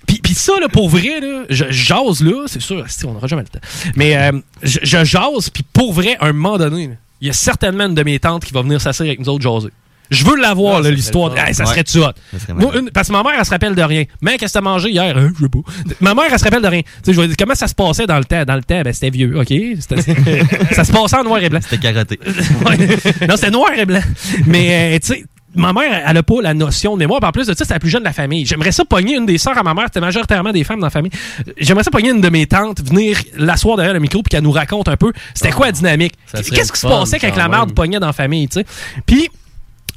Puis 0.07 0.19
puis 0.33 0.33
ça, 0.33 0.53
là, 0.59 0.67
pour 0.67 0.89
vrai, 0.89 1.19
là, 1.21 1.43
je 1.49 1.65
jase 1.69 2.23
là, 2.23 2.45
c'est 2.47 2.61
sûr, 2.61 2.82
asti, 2.83 3.05
on 3.05 3.13
n'aura 3.13 3.27
jamais 3.27 3.43
le 3.43 3.47
temps. 3.47 3.65
Mais 3.95 4.15
euh, 4.17 4.31
je, 4.61 4.79
je 4.83 5.03
jase, 5.03 5.49
puis 5.53 5.63
pour 5.73 5.93
vrai, 5.93 6.17
à 6.19 6.25
un 6.27 6.33
moment 6.33 6.57
donné, 6.57 6.89
il 7.21 7.27
y 7.27 7.29
a 7.29 7.33
certainement 7.33 7.85
une 7.85 7.95
de 7.95 8.03
mes 8.03 8.19
tantes 8.19 8.45
qui 8.45 8.53
va 8.53 8.61
venir 8.61 8.81
s'asseoir 8.81 9.07
avec 9.07 9.19
nous 9.19 9.29
autres 9.29 9.43
jaser. 9.43 9.69
Je 10.11 10.25
veux 10.25 10.35
l'avoir, 10.35 10.81
Ah, 10.85 10.91
l'histoire. 10.91 11.35
Hey, 11.35 11.55
ça 11.55 11.63
hot? 11.63 11.67
Serait 11.69 12.13
Moi, 12.53 12.65
malade. 12.67 12.75
une- 12.83 12.89
parce 12.91 13.07
que 13.07 13.13
ma 13.13 13.23
mère, 13.23 13.31
elle 13.39 13.45
se 13.45 13.49
rappelle 13.49 13.73
de 13.73 13.81
rien. 13.81 14.03
Mais 14.21 14.37
qu'est-ce 14.37 14.53
que 14.53 14.59
t'as 14.59 14.61
mangé 14.63 14.89
hier? 14.91 15.17
Hein, 15.17 15.31
je 15.39 15.43
sais 15.43 15.49
pas. 15.49 15.59
Ma 16.01 16.13
mère, 16.13 16.25
elle 16.31 16.37
se 16.37 16.43
rappelle 16.43 16.61
de 16.61 16.67
rien. 16.67 16.81
Tu 16.81 16.89
sais, 17.05 17.13
je 17.13 17.21
vais 17.21 17.27
dire, 17.27 17.35
comment 17.39 17.55
ça 17.55 17.67
se 17.67 17.73
passait 17.73 18.05
dans 18.05 18.17
le 18.17 18.25
temps? 18.25 18.43
Dans 18.43 18.55
le 18.55 18.61
temps, 18.63 18.81
ben, 18.83 18.93
c'était 18.93 19.09
vieux, 19.09 19.35
OK? 19.39 19.47
Ça 20.71 20.83
se 20.83 20.91
passait 20.91 21.15
en 21.17 21.23
noir 21.23 21.41
et 21.41 21.49
blanc. 21.49 21.59
C'était 21.63 21.77
carotté. 21.91 22.19
Ouais. 22.65 22.77
non, 23.27 23.35
c'était 23.37 23.49
noir 23.51 23.71
et 23.75 23.85
blanc. 23.85 24.01
Mais, 24.45 24.95
euh, 24.95 24.99
tu 24.99 25.07
sais, 25.13 25.23
ma 25.55 25.73
mère, 25.73 26.03
elle 26.07 26.17
a 26.17 26.23
pas 26.23 26.41
la 26.41 26.53
notion 26.53 26.93
de 26.93 26.99
mémoire. 26.99 27.19
Puis 27.19 27.29
en 27.29 27.31
plus 27.31 27.47
de 27.47 27.53
ça, 27.53 27.65
c'est 27.65 27.73
la 27.73 27.79
plus 27.79 27.89
jeune 27.89 28.01
de 28.01 28.07
la 28.07 28.13
famille. 28.13 28.45
J'aimerais 28.45 28.71
ça 28.71 28.85
pogner 28.85 29.15
une 29.15 29.25
des 29.25 29.37
sœurs 29.37 29.57
à 29.57 29.63
ma 29.63 29.73
mère. 29.73 29.85
C'était 29.85 30.01
majoritairement 30.01 30.51
des 30.51 30.63
femmes 30.63 30.79
dans 30.79 30.87
la 30.87 30.91
famille. 30.91 31.11
J'aimerais 31.57 31.83
ça 31.83 31.91
pogner 31.91 32.09
une 32.11 32.21
de 32.21 32.29
mes 32.29 32.45
tantes, 32.45 32.81
venir 32.81 33.17
l'asseoir 33.37 33.75
derrière 33.77 33.93
le 33.93 33.99
micro 33.99 34.21
puis 34.23 34.29
qu'elle 34.29 34.43
nous 34.43 34.51
raconte 34.51 34.87
un 34.87 34.97
peu 34.97 35.11
c'était 35.33 35.51
quoi 35.51 35.67
la 35.67 35.71
dynamique. 35.71 36.13
Qu'est-ce 36.55 36.71
qui 36.71 36.79
se 36.79 36.87
passait 36.87 37.19
quand 37.19 37.29
quand 37.29 37.37
la 37.37 37.47
merde 37.49 37.73
pognait 37.73 37.99
dans 37.99 38.07
la 38.07 38.13
famille, 38.13 38.47
tu 38.47 38.59
sais? 38.59 38.65
Puis, 39.05 39.27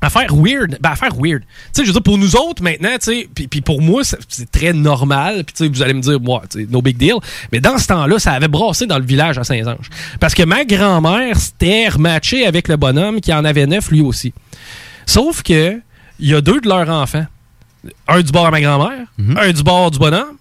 affaire 0.03 0.35
weird. 0.35 0.79
Ben, 0.81 0.91
affaire 0.91 1.15
weird. 1.19 1.41
Tu 1.43 1.47
sais, 1.73 1.83
je 1.83 1.87
veux 1.89 1.93
dire, 1.95 2.03
pour 2.03 2.19
nous 2.19 2.37
autres, 2.37 2.63
maintenant, 2.63 2.91
tu 3.03 3.13
sais, 3.13 3.29
puis 3.35 3.47
puis 3.49 3.61
pour 3.61 3.81
moi, 3.83 4.03
c'est- 4.05 4.51
très 4.53 4.73
normal. 4.73 5.45
Puis, 5.45 5.55
tu 5.57 5.65
sais, 5.65 5.71
vous 5.71 5.83
allez 5.83 5.95
me 5.95 6.01
dire, 6.03 6.21
moi, 6.21 6.43
tu 6.51 6.61
sais, 6.61 6.67
no 6.71 6.81
big 6.83 6.97
deal. 6.97 7.15
Mais 7.53 7.61
dans 7.61 7.79
ce 7.79 7.87
temps-là, 7.89 8.19
ça 8.19 8.33
avait 8.33 8.49
brassé 8.49 8.87
dans 8.87 8.99
le 8.99 9.05
village 9.05 9.39
à 9.39 9.45
Saint-Ange. 9.45 9.89
Parce 10.21 10.35
que 10.35 10.43
ma 10.45 10.65
grand-mère 10.65 11.37
s'était 11.39 11.89
rematchée 11.89 12.47
avec 12.47 12.69
le 12.69 12.77
bonhomme 12.77 13.21
qui 13.21 13.33
en 13.33 13.45
avait 13.45 13.67
neuf 13.67 13.91
lui 13.91 14.01
aussi. 14.03 14.33
Sauf 15.07 15.43
que, 15.43 15.81
il 16.19 16.29
y 16.29 16.35
a 16.35 16.41
deux 16.41 16.61
de 16.61 16.69
leurs 16.69 16.89
enfants. 16.91 17.25
Un 18.09 18.21
du 18.21 18.33
bord 18.33 18.47
à 18.47 18.51
ma 18.51 18.61
grand-mère, 18.61 19.07
un 19.37 19.53
du 19.53 19.63
bord 19.63 19.91
du 19.93 19.99
bonhomme, 19.99 20.37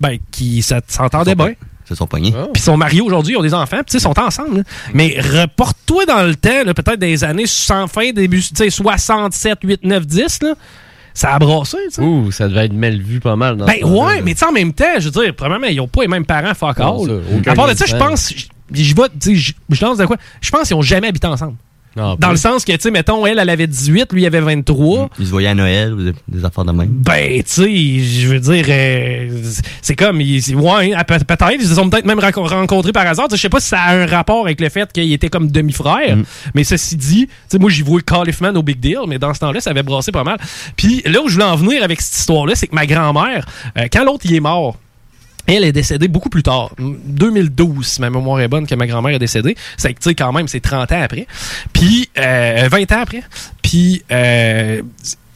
ben, 0.00 0.18
qui 0.30 0.62
s'entendait 0.62 1.34
bien. 1.34 1.54
Se 1.86 1.94
sont 1.94 2.06
pognés. 2.06 2.30
Puis 2.30 2.40
ils 2.54 2.60
sont 2.60 2.76
mariés 2.78 3.00
aujourd'hui, 3.02 3.34
ils 3.34 3.36
ont 3.36 3.42
des 3.42 3.52
enfants, 3.52 3.76
puis 3.78 3.86
tu 3.86 3.92
sais, 3.92 3.98
ils 3.98 4.00
sont 4.00 4.18
ensemble. 4.18 4.58
là. 4.58 4.62
Mais 4.94 5.16
reporte-toi 5.20 6.06
dans 6.06 6.22
le 6.22 6.34
temps, 6.34 6.64
peut-être 6.64 6.98
des 6.98 7.24
années 7.24 7.46
sans 7.46 7.88
fin, 7.88 8.10
début, 8.12 8.40
tu 8.40 8.54
sais, 8.54 8.70
67, 8.70 9.58
8, 9.62 9.84
9, 9.84 10.06
10, 10.06 10.42
là. 10.44 10.54
Ça 11.12 11.34
a 11.34 11.38
brassé, 11.38 11.76
tu 11.88 11.96
sais. 11.96 12.02
Ouh, 12.02 12.32
ça 12.32 12.48
devait 12.48 12.64
être 12.66 12.72
mal 12.72 12.98
vu 13.00 13.20
pas 13.20 13.36
mal. 13.36 13.56
Dans 13.56 13.66
Ben 13.66 13.76
ce 13.80 13.84
ouais, 13.86 14.22
mais 14.22 14.32
tu 14.32 14.38
sais, 14.38 14.46
en 14.46 14.52
même 14.52 14.72
temps, 14.72 14.84
je 14.98 15.10
veux 15.10 15.22
dire, 15.22 15.34
premièrement, 15.36 15.66
ils 15.66 15.80
ont 15.80 15.86
pas 15.86 16.02
les 16.02 16.08
mêmes 16.08 16.24
parents, 16.26 16.54
fuck 16.54 16.78
Non, 16.78 17.04
all. 17.04 17.22
À 17.46 17.54
part 17.54 17.68
de 17.68 17.74
ça, 17.74 17.84
je 17.86 17.96
pense, 17.96 18.32
je 18.72 18.94
lance 19.84 19.98
de 19.98 20.06
quoi? 20.06 20.16
Je 20.40 20.50
pense 20.50 20.68
qu'ils 20.68 20.76
ont 20.76 20.82
jamais 20.82 21.08
habité 21.08 21.26
ensemble. 21.26 21.56
Ah, 21.96 22.16
Dans 22.18 22.30
le 22.30 22.36
sens 22.36 22.64
que, 22.64 22.72
tu 22.72 22.78
sais, 22.80 22.90
mettons, 22.90 23.24
elle, 23.26 23.38
elle 23.38 23.48
avait 23.48 23.66
18, 23.66 24.12
lui, 24.12 24.22
il 24.22 24.26
avait 24.26 24.40
23. 24.40 25.10
Ils 25.18 25.26
se 25.26 25.30
voyaient 25.30 25.48
à 25.48 25.54
Noël 25.54 25.92
ou 25.92 26.02
des, 26.02 26.12
des 26.28 26.44
affaires 26.44 26.64
de 26.64 26.72
même. 26.72 26.88
Ben, 26.88 27.42
tu 27.42 27.44
sais, 27.46 27.98
je 28.00 28.28
veux 28.28 28.40
dire, 28.40 28.64
euh, 28.68 29.42
c'est 29.80 29.94
comme, 29.94 30.20
ils- 30.20 30.56
ouais, 30.56 30.92
peut- 31.06 31.18
peut-être, 31.18 31.56
ils 31.60 31.66
se 31.66 31.74
sont 31.74 31.88
peut-être 31.88 32.06
même 32.06 32.18
rencontrés 32.20 32.92
par 32.92 33.06
hasard. 33.06 33.28
Je 33.30 33.36
sais 33.36 33.48
pas 33.48 33.60
si 33.60 33.68
ça 33.68 33.80
a 33.80 33.94
un 33.96 34.06
rapport 34.06 34.44
avec 34.44 34.60
le 34.60 34.68
fait 34.68 34.92
qu'il 34.92 35.12
était 35.12 35.28
comme 35.28 35.50
demi-frère, 35.50 36.16
mais 36.54 36.64
ceci 36.64 36.96
dit, 36.96 37.26
tu 37.26 37.32
sais, 37.48 37.58
moi, 37.58 37.70
j'y 37.70 37.82
vois 37.82 38.00
Califman 38.00 38.56
au 38.56 38.62
Big 38.62 38.80
Deal, 38.80 38.98
mais 39.06 39.18
dans 39.18 39.32
ce 39.32 39.40
temps-là, 39.40 39.60
ça 39.60 39.70
avait 39.70 39.82
brassé 39.82 40.10
pas 40.12 40.24
mal. 40.24 40.38
Puis 40.76 41.02
là 41.06 41.20
où 41.22 41.28
je 41.28 41.34
voulais 41.34 41.44
en 41.46 41.56
venir 41.56 41.82
avec 41.84 42.00
cette 42.00 42.18
histoire-là, 42.18 42.54
c'est 42.54 42.66
que 42.66 42.74
ma 42.74 42.86
grand-mère, 42.86 43.46
euh, 43.78 43.86
quand 43.92 44.04
l'autre 44.04 44.24
il 44.24 44.34
est 44.34 44.40
mort, 44.40 44.76
elle 45.46 45.64
est 45.64 45.72
décédée 45.72 46.08
beaucoup 46.08 46.28
plus 46.28 46.42
tard. 46.42 46.70
2012, 46.78 47.86
si 47.86 48.00
ma 48.00 48.10
mémoire 48.10 48.40
est 48.40 48.48
bonne, 48.48 48.66
que 48.66 48.74
ma 48.74 48.86
grand-mère 48.86 49.14
est 49.14 49.18
décédée. 49.18 49.56
C'est 49.76 49.92
que, 49.94 50.00
tu 50.00 50.14
quand 50.14 50.32
même, 50.32 50.48
c'est 50.48 50.60
30 50.60 50.92
ans 50.92 51.02
après. 51.02 51.26
Puis, 51.72 52.08
euh, 52.18 52.68
20 52.70 52.92
ans 52.92 53.00
après. 53.00 53.22
Puis, 53.62 54.02
euh, 54.10 54.82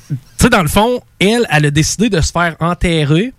tu 0.08 0.16
sais, 0.38 0.48
dans 0.48 0.62
le 0.62 0.68
fond, 0.68 1.00
elle, 1.18 1.46
elle 1.50 1.66
a 1.66 1.70
décidé 1.70 2.08
de 2.08 2.20
se 2.20 2.32
faire 2.32 2.56
enterrer 2.60 3.32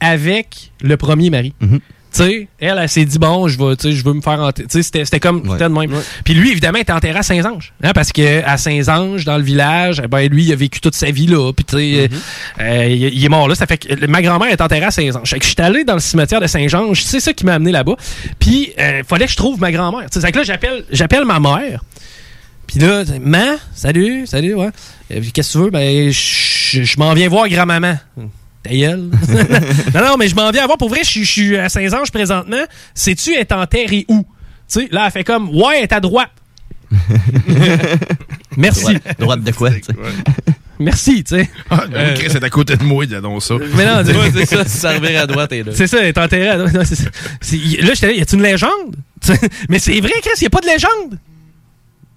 avec 0.00 0.72
le 0.82 0.96
premier 0.96 1.30
mari. 1.30 1.54
Mhm. 1.60 1.78
Tu 1.78 1.93
sais, 2.18 2.48
elle, 2.60 2.78
elle 2.80 2.88
s'est 2.88 3.04
dit, 3.04 3.18
bon, 3.18 3.48
je 3.48 3.58
sais, 3.78 3.92
je 3.92 4.04
veux 4.04 4.12
me 4.12 4.20
faire 4.20 4.40
enterrer. 4.40 4.66
C'était 4.68 5.04
c'était 5.04 5.20
comme, 5.20 5.42
c'était 5.50 5.68
de 5.68 5.74
même. 5.74 5.90
Puis 6.24 6.34
lui, 6.34 6.50
évidemment, 6.50 6.78
était 6.78 6.92
enterré 6.92 7.18
à 7.18 7.22
Saint-Ange. 7.22 7.72
Hein, 7.82 7.92
parce 7.94 8.12
que 8.12 8.44
à 8.44 8.56
Saint-Ange, 8.56 9.24
dans 9.24 9.36
le 9.36 9.42
village, 9.42 10.00
eh 10.04 10.08
ben, 10.08 10.28
lui, 10.28 10.44
il 10.44 10.52
a 10.52 10.56
vécu 10.56 10.80
toute 10.80 10.94
sa 10.94 11.10
vie 11.10 11.26
là. 11.26 11.52
Puis, 11.52 11.64
tu 11.64 11.76
sais, 11.76 12.10
euh, 12.60 12.86
il, 12.86 13.02
il 13.14 13.24
est 13.24 13.28
mort 13.28 13.48
là. 13.48 13.54
Ça 13.54 13.66
fait 13.66 13.78
que 13.78 14.06
ma 14.06 14.22
grand-mère 14.22 14.50
est 14.50 14.60
enterrée 14.60 14.86
à 14.86 14.90
Saint-Ange. 14.90 15.28
Fait 15.28 15.38
que 15.38 15.44
je 15.44 15.50
suis 15.50 15.62
allé 15.62 15.84
dans 15.84 15.94
le 15.94 16.00
cimetière 16.00 16.40
de 16.40 16.46
Saint-Ange. 16.46 17.02
C'est 17.02 17.20
ça 17.20 17.32
qui 17.32 17.44
m'a 17.46 17.54
amené 17.54 17.72
là-bas. 17.72 17.96
Puis, 18.38 18.72
euh, 18.78 19.02
fallait 19.06 19.26
que 19.26 19.32
je 19.32 19.36
trouve 19.36 19.60
ma 19.60 19.72
grand-mère. 19.72 20.08
Fait 20.12 20.32
que 20.32 20.38
là, 20.38 20.44
j'appelle, 20.44 20.84
j'appelle 20.90 21.24
ma 21.24 21.40
mère. 21.40 21.82
Puis 22.66 22.80
là, 22.80 23.04
man, 23.20 23.56
salut, 23.74 24.26
salut, 24.26 24.54
ouais. 24.54 24.70
Euh, 25.12 25.20
Qu'est-ce 25.32 25.52
que 25.52 25.58
tu 25.58 25.64
veux? 25.64 25.70
Ben, 25.70 26.10
je 26.10 26.98
m'en 26.98 27.12
viens 27.12 27.28
voir 27.28 27.48
grand-maman. 27.48 27.96
Ta 28.64 28.70
gueule. 28.74 29.10
non, 29.94 30.00
non, 30.00 30.16
mais 30.18 30.26
je 30.28 30.34
m'en 30.34 30.50
viens 30.50 30.64
voir. 30.66 30.78
Pour 30.78 30.88
vrai, 30.88 31.00
je 31.04 31.08
suis- 31.10 31.24
je 31.24 31.30
suis 31.30 31.56
à 31.56 31.68
Saint-Ange 31.68 32.10
présentement. 32.10 32.64
Sais-tu, 32.94 33.34
elle 33.34 33.40
est 33.40 33.52
enterrée 33.52 34.04
où? 34.08 34.24
Tu 34.68 34.80
sais, 34.80 34.88
là, 34.90 35.04
elle 35.06 35.12
fait 35.12 35.22
comme, 35.24 35.50
ouais, 35.50 35.76
elle 35.78 35.82
est 35.84 35.92
à 35.92 36.00
droite. 36.00 36.30
Merci. 38.56 38.82
Droite, 38.84 39.02
droite 39.18 39.42
de 39.42 39.52
quoi? 39.52 39.70
tu 39.70 39.80
sais? 39.82 39.92
Merci, 40.78 41.22
tu 41.24 41.36
sais. 41.36 41.48
Ah, 41.70 41.84
Euh, 41.92 42.14
Chris 42.14 42.26
est 42.26 42.42
à 42.42 42.50
côté 42.50 42.76
de 42.76 42.82
moi, 42.82 43.04
il 43.04 43.14
annonce 43.14 43.46
ça. 43.46 43.54
Mais 43.76 43.84
non, 43.84 44.02
c'est 44.32 44.46
ça, 44.46 44.64
servir 44.64 45.20
à 45.22 45.26
droite 45.26 45.52
et 45.52 45.62
là. 45.62 45.72
C'est 45.74 45.86
ça, 45.86 45.98
elle 46.00 46.06
est 46.08 46.18
enterrée 46.18 46.48
à 46.48 46.56
droite. 46.58 46.74
Non, 46.74 46.82
c'est 46.84 46.96
ça. 46.96 47.10
C'est- 47.40 47.56
y- 47.56 47.76
Là, 47.76 47.94
j'étais 47.94 48.08
là, 48.08 48.12
y 48.14 48.20
a-tu 48.20 48.34
une 48.34 48.42
légende? 48.42 48.96
Mais 49.68 49.78
c'est 49.78 49.98
vrai, 50.00 50.12
Chris, 50.22 50.42
y 50.42 50.46
a 50.46 50.50
pas 50.50 50.60
de 50.60 50.66
légende? 50.66 51.18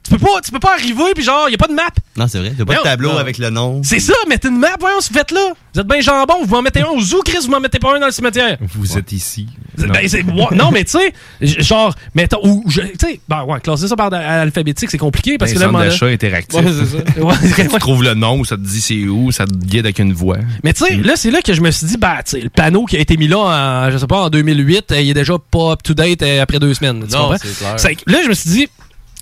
Tu 0.10 0.14
peux 0.18 0.20
pas, 0.26 0.40
tu 0.44 0.52
peux 0.52 0.60
pas 0.60 0.74
arriver, 0.74 1.04
puis 1.14 1.24
genre, 1.24 1.50
y 1.50 1.56
a 1.56 1.58
pas 1.58 1.68
de 1.68 1.74
map. 1.74 1.84
Non, 2.16 2.28
c'est 2.28 2.40
vrai. 2.40 2.50
Il 2.52 2.56
n'y 2.56 2.62
a 2.62 2.66
pas 2.66 2.74
Mais 2.74 2.80
de 2.80 2.84
tableau 2.84 3.12
non. 3.12 3.18
avec 3.18 3.38
le 3.38 3.50
nom. 3.50 3.82
C'est 3.84 4.00
ça, 4.00 4.14
mettez 4.30 4.48
une 4.48 4.58
map, 4.58 4.70
voyons, 4.80 5.02
se 5.02 5.12
faites 5.12 5.32
là. 5.32 5.42
Vous 5.74 5.82
êtes 5.82 5.88
bien 5.88 6.00
jambon, 6.02 6.36
vous 6.46 6.56
m'en 6.56 6.62
mettez 6.62 6.82
un 6.82 6.88
au 6.88 7.00
zoo, 7.02 7.22
Chris, 7.26 7.40
vous 7.44 7.52
m'en 7.52 7.60
mettez 7.60 7.78
pas 7.80 7.96
un 7.96 8.00
dans 8.00 8.06
le 8.06 8.12
cimetière. 8.12 8.58
Vous 8.62 8.98
êtes 8.98 9.12
ici. 9.12 9.48
Ben, 9.78 10.08
c'est- 10.08 10.24
ouais, 10.24 10.56
non, 10.56 10.72
mais 10.72 10.84
tu 10.86 10.98
sais, 10.98 11.14
genre, 11.62 11.94
mettons, 12.16 12.40
ou, 12.44 12.64
tu 12.68 12.82
sais, 13.00 13.20
ben 13.28 13.44
ouais, 13.44 13.60
classer 13.60 13.88
ça 13.88 13.96
par 13.96 14.12
alphabétique, 14.14 14.90
c'est 14.90 14.98
compliqué 14.98 15.38
parce 15.38 15.52
que 15.54 15.60
là, 15.60 15.68
d'achat 15.68 16.06
donné- 16.06 16.14
interactif. 16.14 16.60
Ouais, 16.60 16.66
c'est 16.72 16.86
ça. 16.98 17.22
Ouais, 17.24 17.68
tu 17.70 17.80
trouves 17.80 18.04
le 18.04 18.14
nom, 18.14 18.44
ça 18.44 18.56
te 18.56 18.62
dit 18.62 18.82
c'est 18.82 19.04
où, 19.08 19.32
ça 19.32 19.46
te 19.46 19.54
guide 19.54 19.86
avec 19.86 20.00
une 20.00 20.14
voix. 20.14 20.38
Mais 20.64 20.74
tu 20.74 20.86
sais, 20.86 20.96
là, 20.96 21.14
c'est 21.16 21.30
là 21.32 21.42
que 21.42 21.54
je 21.54 21.62
me 21.62 21.70
suis 21.72 21.86
dit, 21.86 21.98
bah, 21.98 22.18
tu 22.26 22.32
sais, 22.32 22.40
le 22.40 22.50
panneau 22.50 22.86
qui 22.86 22.96
a 22.96 23.00
été 23.00 23.18
mis 23.18 23.28
là, 23.28 23.38
en, 23.38 23.92
je 23.92 23.98
sais 23.98 24.08
pas, 24.08 24.22
en 24.24 24.30
2008, 24.30 24.92
euh, 24.94 25.02
il 25.02 25.10
est 25.10 25.14
déjà 25.14 25.34
pas 25.52 25.74
up-to-date 25.74 26.22
euh, 26.24 26.42
après 26.42 26.60
deux 26.60 26.74
semaines. 26.74 27.06
tu 27.08 27.14
Non, 27.14 27.30
comprends? 27.30 27.38
c'est 27.78 27.96
clair. 27.96 28.04
Là, 28.08 28.20
je 28.24 28.30
me 28.30 28.34
suis 28.34 28.50
dit, 28.50 28.68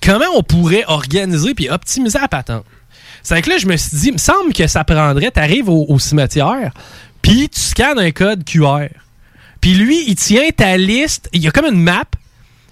comment 0.02 0.26
on 0.34 0.42
pourrait 0.42 0.84
organiser 0.86 1.54
puis 1.54 1.68
optimiser 1.68 2.18
la 2.18 2.28
patente? 2.28 2.64
C'est 3.22 3.42
que 3.42 3.50
là, 3.50 3.58
je 3.58 3.66
me 3.66 3.76
suis 3.76 3.96
dit, 3.96 4.06
il 4.08 4.12
me 4.12 4.18
semble 4.18 4.52
que 4.52 4.66
ça 4.66 4.84
prendrait, 4.84 5.30
t'arrives 5.30 5.68
au, 5.68 5.86
au 5.88 5.98
cimetière, 5.98 6.72
puis 7.22 7.48
tu 7.48 7.60
scannes 7.60 7.98
un 7.98 8.12
code 8.12 8.44
QR. 8.44 8.86
Puis 9.60 9.74
lui, 9.74 10.04
il 10.08 10.14
tient 10.14 10.48
ta 10.56 10.76
liste, 10.76 11.28
il 11.32 11.42
y 11.42 11.48
a 11.48 11.50
comme 11.50 11.66
une 11.66 11.82
map, 11.82 12.04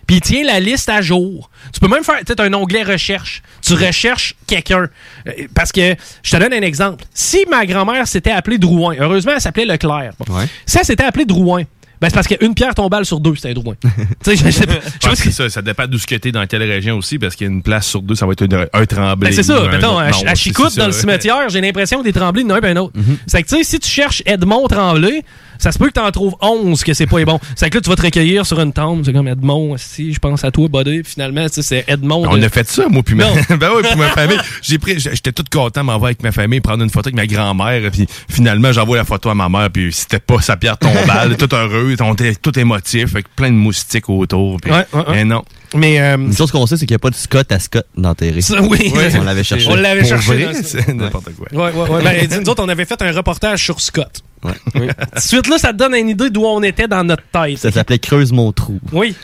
puis 0.07 0.17
il 0.17 0.21
tient 0.21 0.45
la 0.45 0.61
liste 0.61 0.89
à 0.89 1.01
jour. 1.01 1.51
Tu 1.73 1.81
peux 1.81 1.89
même 1.89 2.05
faire 2.05 2.19
peut-être 2.21 2.41
un 2.41 2.53
onglet 2.53 2.83
recherche. 2.83 3.43
Tu 3.63 3.75
recherches 3.75 4.37
quelqu'un. 4.47 4.89
Euh, 5.27 5.33
Parce 5.55 5.73
que, 5.73 5.97
je 6.23 6.31
te 6.31 6.37
donne 6.37 6.53
un 6.53 6.63
exemple. 6.63 7.05
Si 7.15 7.45
ma 7.51 7.65
grand-mère 7.67 8.07
s'était 8.07 8.31
appelée 8.31 8.59
Drouin, 8.59 8.95
heureusement, 8.99 9.33
elle 9.35 9.41
s'appelait 9.41 9.65
Leclerc. 9.65 10.13
Bon. 10.19 10.47
Si 10.67 10.79
elle 10.79 10.85
s'était 10.85 11.05
appelée 11.05 11.25
Drouin, 11.25 11.65
ben 12.01 12.09
c'est 12.09 12.15
parce 12.15 12.27
qu'une 12.27 12.55
pierre 12.55 12.75
tombale 12.75 13.05
sur 13.07 13.21
deux, 13.21 13.35
c'était 13.37 13.55
Drouin. 13.55 13.75
tu 13.83 13.87
sais, 14.23 14.37
je 14.37 14.51
sais 14.51 14.67
pas. 14.67 15.15
ça, 15.15 15.49
ça 15.49 15.63
dépend 15.63 15.87
d'où 15.87 15.99
ce 15.99 16.07
que 16.07 16.15
t'es, 16.17 16.33
dans 16.33 16.47
quelle 16.47 16.63
région 16.63 16.97
aussi, 16.99 17.19
parce 17.19 17.35
qu'il 17.37 17.47
y 17.47 17.51
a 17.51 17.53
une 17.53 17.63
place 17.63 17.87
sur 17.87 18.03
deux, 18.03 18.15
ça 18.15 18.27
va 18.27 18.33
être 18.33 18.43
un, 18.53 18.67
un 18.81 18.87
tremblé. 18.87 19.29
Ben, 19.31 19.35
c'est 19.35 19.43
ça, 19.43 19.63
un 19.63 19.69
mettons, 19.69 19.99
à, 19.99 20.05
à 20.07 20.13
C'est- 20.13 20.35
Chicoute, 20.37 20.71
c'est 20.71 20.81
dans 20.81 20.87
le 20.87 20.93
cimetière, 20.93 21.49
j'ai 21.49 21.61
l'impression 21.61 22.01
que 22.01 22.05
des 22.05 22.13
tremblés 22.13 22.45
d'un 22.45 22.61
et 22.61 22.67
un 22.69 22.77
autre. 22.77 22.93
Mhm. 22.97 23.17
C'est 23.27 23.43
que, 23.43 23.49
tu 23.49 23.57
sais, 23.57 23.65
si 23.65 23.79
tu 23.79 23.89
cherches 23.89 24.23
Edmond 24.27 24.67
Tremblay, 24.69 25.23
ça 25.59 25.73
se 25.73 25.79
peut 25.79 25.87
que 25.87 25.93
t'en 25.93 26.11
trouves 26.11 26.35
11 26.41 26.83
que 26.85 26.95
c'est 26.95 27.07
pas 27.07 27.19
les 27.19 27.25
bon. 27.25 27.39
C'est 27.57 27.71
que 27.71 27.77
là, 27.77 27.81
tu 27.81 27.91
vas 27.91 27.97
te 27.97 28.03
recueillir 28.03 28.45
sur 28.47 28.61
une 28.61 28.73
tombe, 28.73 29.03
c'est 29.05 29.13
comme 29.13 29.29
Edmond, 29.29 29.77
si 29.79 30.13
je 30.13 30.19
pense 30.19 30.45
à 30.45 30.51
toi, 30.51 30.69
buddy, 30.69 31.03
puis 31.03 31.13
finalement, 31.13 31.47
c'est 31.51 31.85
Edmond. 31.89 32.27
On 32.29 32.37
de- 32.37 32.45
a 32.45 32.49
fait 32.49 32.69
ça, 32.69 32.89
moi, 32.89 33.03
puis 33.03 33.15
ma, 33.15 33.25
ben 33.57 33.71
oui, 33.77 33.83
puis 33.83 33.99
ma 33.99 34.09
famille. 34.11 34.39
J'ai 34.63 34.79
pris, 34.79 34.99
j'étais 34.99 35.33
tout 35.33 35.45
content 35.51 35.85
m'envoyer 35.85 36.11
avec 36.13 36.23
ma 36.23 36.33
famille, 36.33 36.61
prendre 36.61 36.83
une 36.83 36.91
photo 36.91 37.09
avec 37.09 37.17
ma 37.17 37.27
grand-mère, 37.27 37.91
puis 37.91 38.07
finalement, 38.29 38.73
j'envoie 38.73 38.97
la 38.99 39.05
photo 39.05 39.31
à 39.31 39.35
ma 39.35 39.49
mère, 39.49 39.71
puis 39.71 39.93
c'était 39.93 40.19
pas 40.21 40.41
sa 40.41 40.57
pierre 40.57 40.79
tombale, 40.79 41.37
tout 41.39 41.55
heureux, 41.55 41.95
tout 42.43 42.59
émotif, 42.59 43.15
avec 43.15 43.29
plein 43.35 43.51
de 43.51 43.57
moustiques 43.57 44.09
autour. 44.09 44.59
Puis, 44.61 44.71
Ouais, 44.73 44.87
ouais, 44.93 45.01
ouais. 45.09 45.19
eh 45.21 45.25
non. 45.25 45.43
Mais, 45.75 46.01
euh, 46.01 46.17
Une 46.17 46.37
chose 46.37 46.51
qu'on 46.51 46.67
sait, 46.67 46.77
c'est 46.77 46.87
qu'il 46.87 46.95
n'y 46.95 46.97
a 46.97 47.01
pas 47.01 47.11
de 47.11 47.15
Scott 47.15 47.51
à 47.51 47.59
Scott 47.59 47.87
d'enterré. 47.97 48.41
Ça, 48.41 48.63
oui. 48.63 48.93
On 49.19 49.23
l'avait 49.23 49.45
cherché. 49.45 49.69
On 49.69 49.75
l'avait 49.75 50.05
cherché. 50.05 50.47
n'importe 50.95 51.31
quoi. 51.35 51.47
Ouais, 51.53 51.73
ouais, 51.73 51.91
ouais. 51.91 52.03
Ben, 52.03 52.27
dis, 52.27 52.39
nous 52.39 52.49
autres, 52.49 52.63
on 52.63 52.69
avait 52.69 52.85
fait 52.85 53.01
un 53.03 53.13
reportage 53.13 53.65
sur 53.65 53.81
Scott. 53.81 54.23
Ouais. 54.45 54.53
De 55.15 55.21
suite, 55.21 55.49
là, 55.49 55.59
ça 55.59 55.73
te 55.73 55.79
donne 55.79 55.95
une 55.95 56.11
idée 56.11 56.31
d'où 56.31 56.45
on 56.45 56.63
était 56.63 56.87
dans 56.87 57.03
notre 57.03 57.23
tête. 57.33 57.59
Ça 57.59 57.71
s'appelait 57.71 57.99
Creuse 57.99 58.33
mon 58.33 58.53
trou. 58.53 58.79
Oui. 58.93 59.15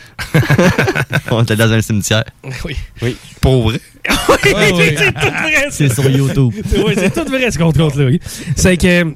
On 1.31 1.43
était 1.43 1.57
dans 1.57 1.71
un 1.71 1.83
cimetière. 1.83 2.25
Oui. 2.65 2.77
Oui. 3.03 3.17
Pour 3.41 3.69
vrai? 3.69 3.81
Oui, 4.09 4.95
c'est 4.97 5.13
tout 5.13 5.21
vrai. 5.21 5.67
C'est 5.71 5.93
sur 5.93 6.09
YouTube. 6.09 6.53
oui, 6.87 6.95
c'est 6.97 7.13
tout 7.13 7.31
vrai 7.31 7.51
ce 7.51 7.59
qu'on 7.59 7.73
te 7.73 7.79
compte 7.79 7.97
là, 7.97 8.07
oui. 8.07 8.21
C'est 8.57 8.77
que. 8.77 9.15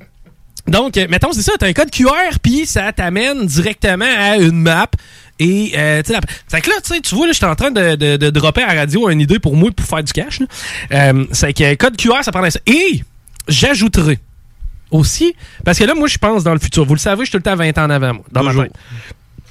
Donc, 0.66 0.96
euh, 0.96 1.06
mettons, 1.10 1.32
c'est 1.32 1.42
ça, 1.42 1.52
t'as 1.58 1.66
un 1.66 1.74
code 1.74 1.90
QR, 1.90 2.38
puis 2.42 2.64
ça 2.64 2.90
t'amène 2.92 3.46
directement 3.46 4.06
à 4.06 4.36
une 4.36 4.62
map. 4.62 4.88
Et, 5.40 5.72
euh, 5.76 6.00
tu 6.02 6.08
sais, 6.08 6.12
la- 6.12 6.20
c'est 6.46 6.60
que 6.60 6.70
là, 6.70 6.76
tu 6.82 6.94
sais, 6.94 7.00
tu 7.00 7.14
vois, 7.14 7.26
là, 7.26 7.32
j'étais 7.32 7.46
en 7.46 7.56
train 7.56 7.70
de, 7.70 7.96
de, 7.96 8.16
de 8.16 8.30
dropper 8.30 8.62
à 8.62 8.72
la 8.74 8.80
radio 8.80 9.08
une 9.10 9.20
idée 9.20 9.38
pour 9.40 9.56
moi 9.56 9.70
pour 9.72 9.84
faire 9.86 10.02
du 10.04 10.12
cash. 10.12 10.40
Euh, 10.92 11.24
c'est 11.32 11.52
que 11.52 11.74
code 11.74 11.96
QR, 11.96 12.22
ça 12.22 12.30
prendrait 12.30 12.52
ça. 12.52 12.60
Et, 12.66 13.02
j'ajouterai 13.48 14.18
aussi, 14.90 15.34
parce 15.64 15.78
que 15.78 15.84
là, 15.84 15.94
moi, 15.94 16.06
je 16.06 16.18
pense 16.18 16.44
dans 16.44 16.52
le 16.52 16.60
futur. 16.60 16.84
Vous 16.84 16.94
le 16.94 17.00
savez, 17.00 17.24
je 17.24 17.30
suis 17.30 17.32
tout 17.32 17.38
le 17.38 17.42
temps 17.42 17.56
20 17.56 17.76
ans 17.78 17.84
en 17.84 17.90
avant, 17.90 18.14
moi, 18.14 18.24
dans 18.30 18.42
ma 18.44 18.52
tête. 18.64 18.72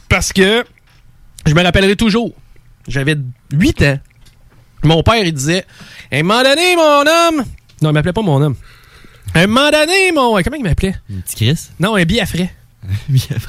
Parce 0.08 0.32
que, 0.32 0.64
je 1.46 1.54
me 1.54 1.62
rappellerai 1.62 1.96
toujours, 1.98 2.32
j'avais 2.88 3.18
8 3.52 3.82
ans. 3.82 4.00
Mon 4.84 5.04
père, 5.04 5.16
il 5.24 5.34
disait, 5.34 5.66
à 6.12 6.18
un 6.18 6.24
moment 6.24 6.44
donné, 6.44 6.76
mon 6.76 7.02
homme. 7.02 7.46
Non, 7.82 7.90
il 7.90 7.94
m'appelait 7.94 8.14
pas 8.14 8.22
mon 8.22 8.42
homme. 8.42 8.56
À 9.34 9.42
un 9.42 9.48
moment 9.48 9.70
donné, 9.72 10.12
mon. 10.14 10.42
Comment 10.44 10.58
il 10.58 10.64
m'appelait? 10.64 10.96
Un 11.12 11.20
petit 11.22 11.36
Chris. 11.36 11.60
Non, 11.80 11.96
un 11.96 12.04
billet 12.04 12.22
vrai. 13.10 13.40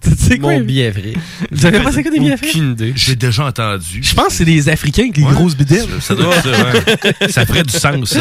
Tu 0.00 0.10
sais 0.16 0.38
quoi 0.38 0.58
Mon 0.58 0.64
vrai. 0.64 1.14
Vous 1.50 1.60
savez 1.60 1.80
pas 1.80 1.92
c'est 1.92 2.02
quoi 2.02 2.10
des 2.12 2.36
frais 2.36 2.48
Aucune 2.48 2.72
idée. 2.72 2.92
J'ai 2.94 3.16
déjà 3.16 3.46
entendu. 3.46 4.00
Je 4.02 4.14
pense 4.14 4.28
que 4.28 4.32
c'est 4.32 4.44
des 4.44 4.68
Africains 4.68 5.04
avec 5.04 5.16
les 5.16 5.22
grosses 5.24 5.56
bidelles. 5.56 5.86
Ça 6.00 6.14
doit 6.14 6.34
être 6.36 6.42
ça, 6.42 6.50
ouais. 6.50 7.28
Ça 7.30 7.46
ferait 7.46 7.62
du 7.62 7.72
sens. 7.72 8.16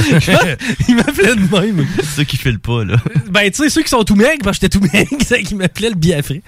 il 0.88 0.96
m'appelait 0.96 1.36
de 1.36 1.60
même. 1.60 1.86
Ceux 2.16 2.24
qui 2.24 2.38
filent 2.38 2.60
pas, 2.60 2.84
là. 2.84 2.96
Ben, 3.30 3.50
tu 3.52 3.64
sais, 3.64 3.70
ceux 3.70 3.84
qui 3.84 3.90
sont 3.90 4.04
tout 4.04 4.16
maigres, 4.16 4.44
parce 4.44 4.58
que 4.58 4.66
j'étais 4.66 4.80
tout 4.80 4.86
maigre, 4.94 5.10
c'est 5.26 5.44
qui 5.44 5.56
m'appelait 5.56 5.92
le 5.92 6.22
frais. 6.22 6.42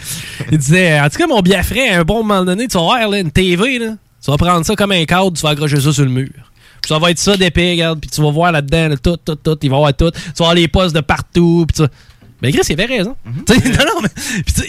Il 0.52 0.58
disait, 0.58 1.00
en 1.00 1.10
tout 1.10 1.18
cas, 1.18 1.28
mon 1.28 1.44
frais, 1.64 1.90
à 1.90 2.00
un 2.00 2.04
bon 2.04 2.24
moment 2.24 2.44
donné, 2.44 2.68
tu 2.68 2.78
vas 2.78 2.84
voir, 2.84 3.08
là, 3.08 3.20
une 3.20 3.32
TV, 3.32 3.80
là, 3.80 3.96
tu 4.24 4.32
vas 4.32 4.38
prendre 4.38 4.66
ça 4.66 4.76
comme 4.76 4.92
un 4.92 5.06
cadre, 5.06 5.34
tu 5.34 5.42
vas 5.42 5.50
accrocher 5.50 5.80
ça 5.80 5.92
sur 5.92 6.04
le 6.04 6.12
mur. 6.12 6.30
Puis 6.82 6.90
ça 6.90 7.00
va 7.00 7.12
être 7.12 7.20
ça 7.20 7.36
d'épais, 7.38 7.72
regarde, 7.72 8.00
puis 8.00 8.10
tu 8.10 8.22
vas 8.22 8.32
voir 8.32 8.52
là-dedans, 8.52 8.90
là, 8.90 8.98
tout, 8.98 9.18
tout, 9.18 9.36
tout, 9.36 9.58
il 9.62 9.70
va 9.70 9.76
y 9.76 9.80
avoir 9.80 9.94
tout. 9.96 10.12
Tu 10.12 10.20
vas 10.20 10.46
avoir 10.46 10.56
les 10.56 10.68
postes 10.68 10.96
de 10.96 11.02
partout, 11.02 11.66
puis 11.68 11.78
ça. 11.78 11.88
Ben, 12.42 12.52
Chris, 12.52 12.62
il 12.70 12.74
avait 12.74 12.98
raison. 12.98 13.16
Sais, 13.48 13.56
non, 13.70 13.86
non, 13.86 14.02
mais, 14.04 14.10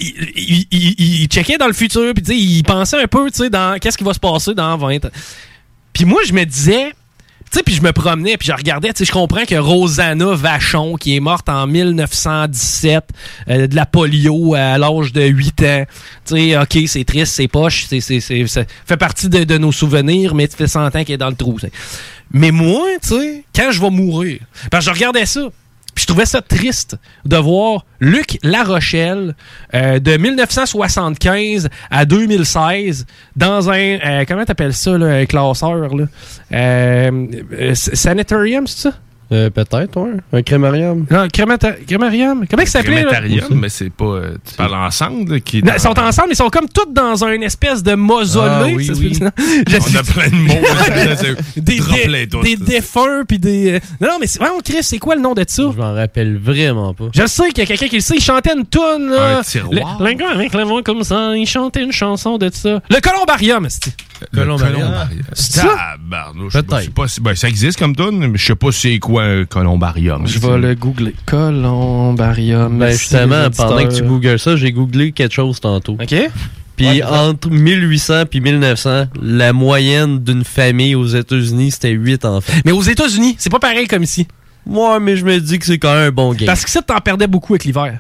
il, 0.01 0.35
il, 0.37 0.67
il- 0.71 1.21
il 1.23 1.27
checkait 1.27 1.59
dans 1.59 1.67
le 1.67 1.73
futur, 1.75 2.13
puis 2.15 2.23
tu 2.23 2.33
sais, 2.33 2.39
il 2.39 2.63
pensait 2.63 3.01
un 3.03 3.07
peu, 3.07 3.31
tu 3.31 3.39
sais, 3.45 3.51
dans 3.51 3.79
qu'est-ce 3.79 3.99
qui 3.99 4.05
va 4.05 4.15
se 4.15 4.21
passer 4.21 4.55
dans 4.55 4.77
20 4.77 5.05
ans. 5.05 5.11
Puis 5.93 6.05
moi, 6.07 6.21
je 6.27 6.33
me 6.33 6.45
disais, 6.45 6.93
tu 7.51 7.59
sais, 7.59 7.63
puis 7.63 7.75
je 7.75 7.83
me 7.83 7.93
promenais, 7.93 8.37
puis 8.39 8.49
je 8.49 8.53
regardais, 8.53 8.89
tu 8.93 8.99
sais, 8.99 9.05
je 9.05 9.13
comprends 9.13 9.45
que 9.45 9.55
Rosanna 9.57 10.35
Vachon, 10.35 10.97
qui 10.97 11.17
est 11.17 11.21
morte 11.21 11.49
en 11.49 11.67
1917, 11.67 13.05
euh, 13.49 13.67
de 13.67 13.75
la 13.77 13.87
polio 13.87 14.55
à 14.55 14.79
l'âge 14.79 15.13
de 15.13 15.23
8 15.25 15.63
ans, 15.63 15.85
tu 16.27 16.35
sais, 16.37 16.57
ok, 16.59 16.79
c'est 16.87 17.05
triste, 17.05 17.35
c'est 17.35 17.49
poche, 17.49 17.87
c'est, 17.89 18.01
ça 18.01 18.63
fait 18.87 18.97
partie 18.97 19.29
de, 19.29 19.45
de 19.45 19.59
nos 19.59 19.73
souvenirs, 19.73 20.35
mais 20.35 20.49
tu 20.49 20.57
fais 20.57 20.67
100 20.69 20.87
ans 20.87 20.91
qu'elle 20.91 21.11
est 21.11 21.17
dans 21.19 21.31
le 21.31 21.37
trou. 21.37 21.59
Mais 22.33 22.51
moi, 22.51 22.87
tu 23.03 23.09
sais, 23.09 23.45
quand 23.55 23.71
je 23.73 23.81
vais 23.81 23.91
mourir, 23.91 24.39
parce 24.71 24.85
que 24.87 24.91
je 24.91 24.95
regardais 24.95 25.27
ça, 25.27 25.49
je 25.99 26.07
trouvais 26.07 26.27
ça 26.27 26.41
triste 26.41 26.97
de 27.25 27.37
voir 27.37 27.85
Luc 28.01 28.39
Larochelle 28.43 29.35
euh, 29.75 29.99
de 29.99 30.17
1975 30.17 31.69
à 31.91 32.05
2016 32.05 33.07
dans 33.37 33.69
un 33.71 33.99
euh, 33.99 34.25
comment 34.27 34.45
t'appelles 34.45 34.75
ça 34.75 34.97
là, 34.97 35.07
un 35.07 35.27
classeur 35.27 35.95
là? 35.95 36.05
Euh, 36.53 37.27
euh, 37.53 37.75
sanitarium 37.75 38.67
c'est 38.67 38.91
ça? 38.91 38.95
Euh, 39.31 39.51
Peut-être, 39.51 39.97
ouais. 40.01 40.13
Un 40.33 40.43
crémarium. 40.43 41.05
non 41.11 41.27
crémata- 41.29 41.75
crémarium 41.87 42.47
comment 42.49 42.65
ça 42.65 42.71
s'appelait 42.81 43.03
là? 43.03 43.11
Crématarium, 43.11 43.61
mais 43.61 43.69
c'est 43.69 43.91
pas. 43.91 44.05
euh, 44.07 44.31
tu 44.49 44.55
parles 44.55 44.75
ensemble, 44.75 45.33
là, 45.35 45.41
qui 45.41 45.63
Non, 45.63 45.67
dans- 45.69 45.75
ils 45.75 45.81
sont 45.81 45.99
ensemble, 45.99 46.29
ils 46.31 46.37
sont 46.37 46.49
comme 46.49 46.69
tous 46.69 46.91
dans 46.93 47.25
une 47.25 47.43
espèce 47.43 47.83
de 47.83 47.95
mausolée. 47.95 48.49
Ah, 48.51 48.65
oui, 48.75 48.91
oui. 48.99 49.19
non? 49.21 49.31
On 49.37 49.97
a 49.97 50.03
plein 50.03 50.29
de 50.29 50.35
mots. 50.35 50.55
là, 50.89 51.15
des, 51.57 52.27
tous. 52.29 52.41
des 52.43 52.57
défunts 52.57 53.25
puis 53.27 53.39
des. 53.39 53.73
euh, 53.73 53.81
Non, 54.01 54.09
non, 54.09 54.15
mais 54.21 54.27
c'est- 54.27 54.39
vraiment, 54.39 54.61
Chris, 54.65 54.79
c'est 54.83 54.99
quoi 54.99 55.15
le 55.15 55.21
nom 55.21 55.35
de 55.35 55.45
ça? 55.47 55.63
Je 55.73 55.79
m'en 55.79 55.93
rappelle 55.95 56.39
vraiment 56.39 56.95
pas. 56.95 57.05
Je 57.15 57.27
sais 57.27 57.49
qu'il 57.49 57.59
y 57.59 57.63
a 57.63 57.67
quelqu'un 57.67 57.89
qui 57.89 57.97
le 57.97 58.01
sait, 58.03 58.17
il 58.17 58.23
chantait 58.23 58.55
une 58.57 58.65
toune, 58.65 59.11
là. 59.11 59.39
Un 59.39 59.43
tiroir. 59.43 59.99
Le, 60.01 60.07
le 60.07 60.13
gars 60.15 60.31
avec 60.31 60.55
la 60.55 60.65
voix 60.65 60.83
comme 60.83 61.03
ça, 61.05 61.37
il 61.37 61.47
chantait 61.47 61.83
une 61.83 61.93
chanson 61.93 62.39
de 62.39 62.51
ça. 62.53 62.81
Le 62.91 63.01
columbarium, 63.01 63.67
c'est. 63.69 63.93
Le. 64.33 64.45
C'est 65.33 65.61
ça? 65.61 65.69
Tabarnouche, 65.99 66.53
je 66.53 66.59
sais 66.59 66.91
pas 66.91 67.09
si- 67.09 67.21
ben, 67.21 67.35
ça 67.35 67.49
existe 67.49 67.79
comme 67.79 67.95
tune, 67.97 68.19
mais 68.27 68.39
je 68.39 68.45
sais 68.47 68.55
pas 68.55 68.73
c'est 68.73 68.99
quoi 68.99 69.25
un 69.25 69.45
columbarium. 69.45 70.27
Je 70.27 70.39
vais 70.39 70.59
le 70.59 70.75
googler. 70.75 71.15
Columbarium. 71.27 72.79
Ben 72.79 72.91
justement, 72.91 73.51
pendant 73.57 73.77
que 73.89 73.95
tu 73.95 74.03
googles 74.03 74.39
ça, 74.39 74.57
j'ai 74.57 74.73
googlé 74.73 75.13
quelque 75.13 75.35
chose 75.35 75.61
tantôt. 75.61 75.97
OK. 76.01 76.15
Puis 76.77 76.87
Ouais, 76.87 77.03
entre 77.03 77.51
1800 77.51 78.27
puis 78.31 78.41
1900, 78.41 79.07
la 79.21 79.53
moyenne 79.53 80.21
d'une 80.23 80.45
famille 80.45 80.95
aux 80.95 81.07
États-Unis, 81.09 81.73
c'était 81.73 81.91
8 81.91 82.25
enfants. 82.25 82.53
Mais 82.65 82.71
aux 82.71 82.83
États-Unis, 82.83 83.35
c'est 83.39 83.51
pas 83.51 83.59
pareil 83.59 83.89
comme 83.89 84.05
ici. 84.05 84.29
Ouais, 84.65 85.01
mais 85.01 85.17
je 85.17 85.25
me 85.25 85.41
dis 85.41 85.59
que 85.59 85.67
c'est 85.67 85.79
quand 85.79 85.93
même 85.95 86.09
un 86.09 86.13
bon 86.13 86.33
game. 86.35 86.47
Parce 86.47 86.65
que 86.65 86.71
ça, 86.71 86.81
t'en 86.83 86.99
perdais 87.01 87.27
beaucoup 87.27 87.55
avec 87.55 87.65
l'hiver. 87.65 87.99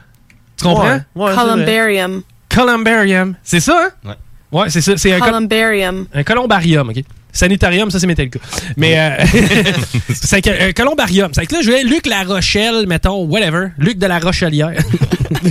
Tu 0.57 0.65
comprends? 0.65 0.93
Ouais, 0.95 1.01
ouais. 1.17 1.35
Columbarium. 1.35 2.23
Columbarium. 2.55 3.35
C'est 3.43 3.61
ça, 3.61 3.89
hein? 4.05 4.09
Ouais. 4.11 4.15
Ouais, 4.51 4.71
c'est 4.71 4.81
ça. 4.81 4.97
C'est 4.97 5.13
un, 5.13 5.19
col- 5.19 5.31
Columbarium. 5.33 6.07
un 6.15 6.23
columbarium, 6.25 6.89
OK? 6.89 7.03
Sanitarium, 7.33 7.91
ça, 7.91 8.01
c'est 8.01 8.07
Metallica. 8.07 8.39
Mais 8.77 8.99
euh, 8.99 9.25
c'est 10.15 10.47
un, 10.49 10.69
un 10.69 10.73
columbarium. 10.73 11.31
C'est 11.35 11.47
que 11.47 11.55
là, 11.55 11.61
je 11.61 11.67
voulais 11.67 11.85
Luc 11.85 12.07
La 12.07 12.23
Rochelle, 12.25 12.87
mettons, 12.87 13.25
whatever. 13.25 13.69
Luc 13.79 13.99
de 13.99 14.07
la 14.07 14.19
Rochelière. 14.19 14.73
puis 15.31 15.51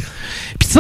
tu 0.59 0.67
sais, 0.67 0.79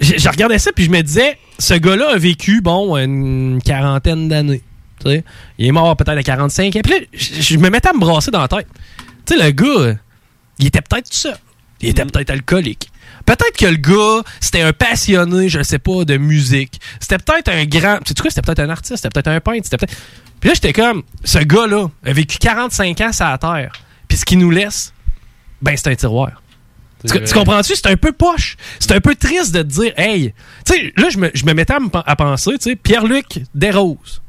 je 0.00 0.14
je 0.18 0.28
regardais 0.28 0.58
ça, 0.58 0.70
puis 0.72 0.84
je 0.84 0.90
me 0.90 1.02
disais, 1.02 1.36
ce 1.58 1.74
gars-là 1.74 2.10
a 2.14 2.16
vécu, 2.16 2.60
bon, 2.60 2.96
une 2.96 3.60
quarantaine 3.64 4.28
d'années. 4.28 4.62
Tu 5.04 5.10
sais, 5.10 5.24
il 5.58 5.66
est 5.66 5.72
mort 5.72 5.96
peut-être 5.96 6.16
à 6.18 6.22
45 6.22 6.76
ans. 6.76 6.80
Puis 6.82 6.92
là, 6.92 6.98
je, 7.12 7.40
je 7.42 7.56
me 7.58 7.68
mettais 7.68 7.88
à 7.88 7.92
me 7.92 7.98
brasser 7.98 8.30
dans 8.30 8.40
la 8.40 8.48
tête. 8.48 8.68
Tu 9.26 9.36
sais, 9.36 9.44
le 9.44 9.50
gars, 9.50 9.96
il 10.58 10.66
était 10.66 10.80
peut-être 10.80 11.10
tout 11.10 11.16
ça. 11.18 11.36
Il 11.80 11.88
était 11.88 12.04
peut-être 12.04 12.30
alcoolique. 12.30 12.88
Peut-être 13.26 13.56
que 13.56 13.66
le 13.66 13.76
gars, 13.76 14.22
c'était 14.40 14.60
un 14.60 14.72
passionné, 14.72 15.48
je 15.48 15.62
sais 15.62 15.78
pas, 15.78 16.04
de 16.04 16.16
musique. 16.16 16.80
C'était 17.00 17.18
peut-être 17.18 17.48
un 17.48 17.64
grand. 17.64 17.98
Tu 17.98 18.08
sais 18.08 18.14
quoi, 18.14 18.30
c'était 18.30 18.42
peut-être 18.42 18.60
un 18.60 18.70
artiste, 18.70 18.96
c'était 18.96 19.08
peut-être 19.08 19.28
un 19.28 19.40
peintre, 19.40 19.64
c'était 19.64 19.78
peut-être. 19.78 19.96
Puis 20.40 20.48
là, 20.50 20.54
j'étais 20.54 20.72
comme, 20.72 21.02
ce 21.24 21.38
gars-là 21.38 21.88
a 22.04 22.12
vécu 22.12 22.36
45 22.38 23.00
ans 23.00 23.12
sur 23.12 23.24
la 23.24 23.38
Terre. 23.38 23.72
Puis 24.08 24.18
ce 24.18 24.24
qu'il 24.24 24.38
nous 24.38 24.50
laisse, 24.50 24.92
ben, 25.62 25.74
c'est 25.76 25.88
un 25.88 25.94
tiroir. 25.94 26.42
Tu, 27.06 27.34
comprends-tu? 27.34 27.74
C'est 27.74 27.86
un 27.86 27.96
peu 27.96 28.12
poche. 28.12 28.56
C'est 28.78 28.92
un 28.92 29.00
peu 29.00 29.14
triste 29.14 29.54
de 29.54 29.62
te 29.62 29.68
dire, 29.68 29.92
hey, 29.96 30.34
tu 30.64 30.72
sais, 30.72 30.92
là, 30.96 31.08
je 31.10 31.18
me, 31.18 31.30
je 31.34 31.44
me 31.44 31.52
mettais 31.52 31.74
à 31.74 32.16
penser, 32.16 32.52
tu 32.52 32.70
sais, 32.70 32.76
Pierre-Luc 32.76 33.42
Desroses, 33.54 34.22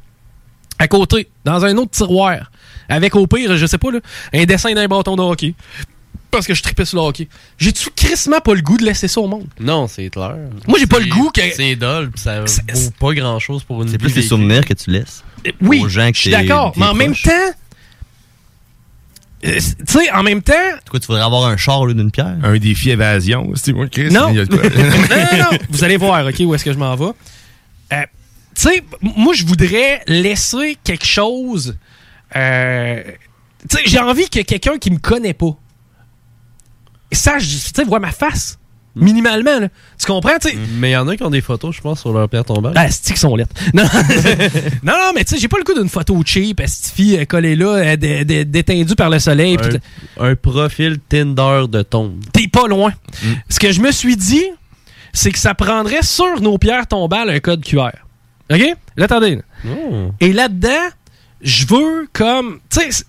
à 0.77 0.87
côté, 0.87 1.29
dans 1.45 1.63
un 1.63 1.77
autre 1.77 1.91
tiroir, 1.91 2.51
avec 2.89 3.15
au 3.15 3.27
pire, 3.27 3.55
je 3.55 3.65
sais 3.65 3.77
pas, 3.77 3.91
là, 3.91 3.99
un 4.33 4.43
dessin 4.45 4.73
d'un 4.73 4.87
bâton 4.87 5.15
de 5.15 5.21
hockey. 5.21 5.53
Parce 6.35 6.47
que 6.47 6.53
je 6.53 6.61
tripais 6.63 6.85
sur 6.85 6.97
le 7.01 7.03
hockey. 7.07 7.27
J'ai-tu 7.57 7.89
crissement 7.95 8.39
pas 8.39 8.53
le 8.53 8.61
goût 8.61 8.77
de 8.77 8.83
laisser 8.85 9.07
ça 9.07 9.21
au 9.21 9.27
monde? 9.27 9.47
Non, 9.59 9.87
c'est 9.87 10.09
clair. 10.09 10.35
Moi, 10.67 10.77
j'ai 10.79 10.87
pas 10.87 10.99
le 10.99 11.05
goût 11.07 11.29
que. 11.31 11.41
C'est 11.55 11.75
dole, 11.75 12.11
pis 12.11 12.21
ça 12.21 12.41
vaut 12.41 12.91
pas 12.99 13.13
grand-chose 13.13 13.63
pour 13.63 13.81
une 13.83 13.89
C'est 13.89 13.97
plus 13.97 14.15
les 14.15 14.21
souvenirs 14.21 14.65
que 14.65 14.73
tu 14.73 14.89
laisses. 14.91 15.23
Oui, 15.61 15.81
aux 15.83 15.89
gens 15.89 16.09
que 16.11 16.15
je 16.17 16.21
suis 16.21 16.31
d'accord. 16.31 16.73
Mais 16.77 16.85
en 16.85 16.93
même 16.93 17.15
temps. 17.15 17.31
euh, 19.45 19.59
Tu 19.59 19.61
sais, 19.87 20.11
en 20.11 20.23
même 20.23 20.41
temps. 20.41 20.53
Quoi, 20.89 20.99
tu 20.99 21.07
voudrais 21.07 21.21
avoir 21.23 21.45
un 21.45 21.57
char 21.57 21.79
au 21.81 21.85
lieu 21.85 21.93
d'une 21.93 22.11
pierre? 22.11 22.35
Un 22.43 22.57
défi 22.57 22.89
évasion, 22.91 23.51
c'est 23.55 23.73
moi, 23.73 23.87
Chris. 23.87 24.09
Non. 24.11 24.33
non, 24.33 24.43
non. 24.43 25.57
Vous 25.69 25.83
allez 25.83 25.97
voir, 25.97 26.25
OK, 26.25 26.35
où 26.39 26.55
est-ce 26.55 26.65
que 26.65 26.73
je 26.73 26.77
m'en 26.77 26.95
vais? 26.95 27.05
Euh, 27.93 28.01
tu 28.55 28.61
sais, 28.69 28.83
moi, 29.01 29.33
je 29.33 29.45
voudrais 29.45 30.01
laisser 30.07 30.77
quelque 30.83 31.05
chose. 31.05 31.77
euh, 32.35 33.03
tu 33.69 33.77
sais, 33.77 33.83
j'ai 33.85 33.99
envie 33.99 34.29
que 34.29 34.41
quelqu'un 34.41 34.77
qui 34.77 34.91
me 34.91 34.97
connaît 34.99 35.33
pas 35.33 35.55
sache, 37.11 37.43
tu 37.47 37.57
sais, 37.75 37.83
voit 37.83 37.99
ma 37.99 38.11
face. 38.11 38.57
Minimalement, 38.97 39.59
là. 39.59 39.67
Tu 39.99 40.05
comprends, 40.05 40.37
tu 40.41 40.49
sais? 40.51 40.57
Mais 40.79 40.91
il 40.91 40.93
y 40.93 40.95
en 40.95 41.05
a 41.09 41.17
qui 41.17 41.23
ont 41.23 41.29
des 41.29 41.41
photos, 41.41 41.75
je 41.75 41.81
pense, 41.81 41.99
sur 41.99 42.13
leur 42.13 42.29
pierre 42.29 42.45
tombale. 42.45 42.71
Ah, 42.77 42.89
c'est 42.89 43.03
qu'ils 43.07 43.17
sont 43.17 43.35
lettres? 43.35 43.53
Non, 43.73 43.83
non, 44.83 44.93
non, 44.93 45.11
mais 45.13 45.25
tu 45.25 45.35
sais, 45.35 45.41
j'ai 45.41 45.49
pas 45.49 45.57
le 45.57 45.65
coup 45.65 45.73
d'une 45.73 45.89
photo 45.89 46.17
cheap, 46.25 46.61
estifi, 46.61 47.17
euh, 47.17 47.25
collée 47.25 47.57
là, 47.57 47.67
euh, 47.75 47.95
dé- 47.97 48.23
dé- 48.23 48.45
détendue 48.45 48.95
par 48.95 49.09
le 49.09 49.19
soleil. 49.19 49.57
un, 50.17 50.29
un 50.31 50.35
profil 50.37 50.99
Tinder 51.09 51.63
de 51.67 51.81
tombe. 51.81 52.21
T'es 52.31 52.47
pas 52.47 52.67
loin. 52.67 52.93
Ce 53.49 53.59
que 53.59 53.73
je 53.73 53.81
me 53.81 53.91
suis 53.91 54.15
dit, 54.15 54.45
c'est 55.11 55.31
que 55.31 55.39
ça 55.39 55.53
prendrait 55.53 56.01
sur 56.03 56.39
nos 56.41 56.57
pierres 56.57 56.87
tombales 56.87 57.29
un 57.29 57.39
code 57.41 57.65
QR. 57.65 57.89
OK? 58.49 58.63
Là, 58.95 59.05
attendez. 59.05 59.35
là. 59.35 59.41
Oh. 59.67 60.11
Et 60.21 60.31
là-dedans, 60.31 60.87
je 61.41 61.65
veux 61.67 62.07
comme. 62.13 62.59
Tu 62.69 62.79
sais, 62.91 63.03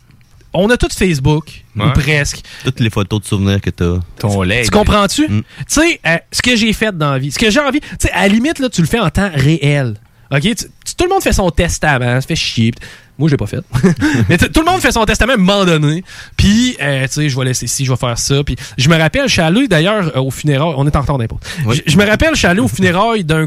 on 0.57 0.71
a 0.71 0.77
tout 0.77 0.89
Facebook, 0.97 1.63
ou 1.77 1.91
presque. 1.91 2.41
Toutes 2.65 2.81
les 2.81 2.91
photos 2.91 3.21
de 3.21 3.27
souvenirs 3.27 3.61
que 3.61 3.71
t'as. 3.71 3.99
Ton 4.19 4.43
lait. 4.43 4.65
Tu 4.65 4.71
comprends-tu? 4.71 5.27
Tu 5.27 5.45
sais, 5.69 6.01
euh, 6.07 6.17
ce 6.33 6.43
que 6.43 6.57
j'ai 6.57 6.73
fait 6.73 6.97
dans 6.97 7.13
la 7.13 7.19
vie, 7.19 7.31
ce 7.31 7.39
que 7.39 7.51
j'ai 7.51 7.61
envie, 7.61 7.81
tu 7.81 7.89
sais, 8.01 8.11
à 8.13 8.23
la 8.23 8.29
limite, 8.29 8.59
là, 8.59 8.69
tu 8.69 8.81
le 8.81 8.87
fais 8.87 8.99
en 9.01 9.11
temps 9.11 9.31
réel. 9.33 9.95
OK? 10.31 10.41
Tu- 10.41 10.55
tu- 10.55 10.65
tout 10.97 11.05
le 11.05 11.11
monde 11.11 11.23
fait 11.23 11.33
son 11.33 11.51
testament, 11.51 12.21
ça 12.21 12.27
fait 12.27 12.35
chier. 12.37 12.73
Moi, 13.19 13.29
je 13.29 13.35
l'ai 13.35 13.37
pas 13.39 13.47
fait. 13.47 13.61
Mais 14.29 14.37
tout 14.37 14.61
le 14.61 14.71
monde 14.71 14.81
fait 14.81 14.93
son 14.93 15.05
testament 15.07 15.33
à 15.33 15.37
un 15.37 15.39
moment 15.39 15.65
donné. 15.65 16.05
Puis, 16.37 16.77
euh, 16.83 17.07
tu 17.07 17.13
sais, 17.13 17.29
je 17.31 17.39
vais 17.39 17.45
laisser 17.47 17.67
ci, 17.67 17.85
je 17.87 17.91
vais 17.91 17.97
faire 17.97 18.19
ça. 18.19 18.43
Puis, 18.45 18.57
je 18.77 18.89
me 18.91 18.97
rappelle, 18.99 19.27
je 19.29 19.33
suis 19.33 19.41
allé 19.41 19.69
d'ailleurs 19.69 20.15
euh, 20.17 20.21
au 20.21 20.31
funérailles. 20.31 20.75
On 20.77 20.87
est 20.87 20.95
en 20.97 21.01
retard 21.01 21.17
d'impôt. 21.17 21.39
Je, 21.71 21.81
je 21.87 21.97
me 21.97 22.05
rappelle, 22.05 22.31
je 22.35 22.39
suis 22.41 22.47
allé 22.47 22.61
au 22.61 22.69
funérailles 22.69 23.25
d'un 23.25 23.47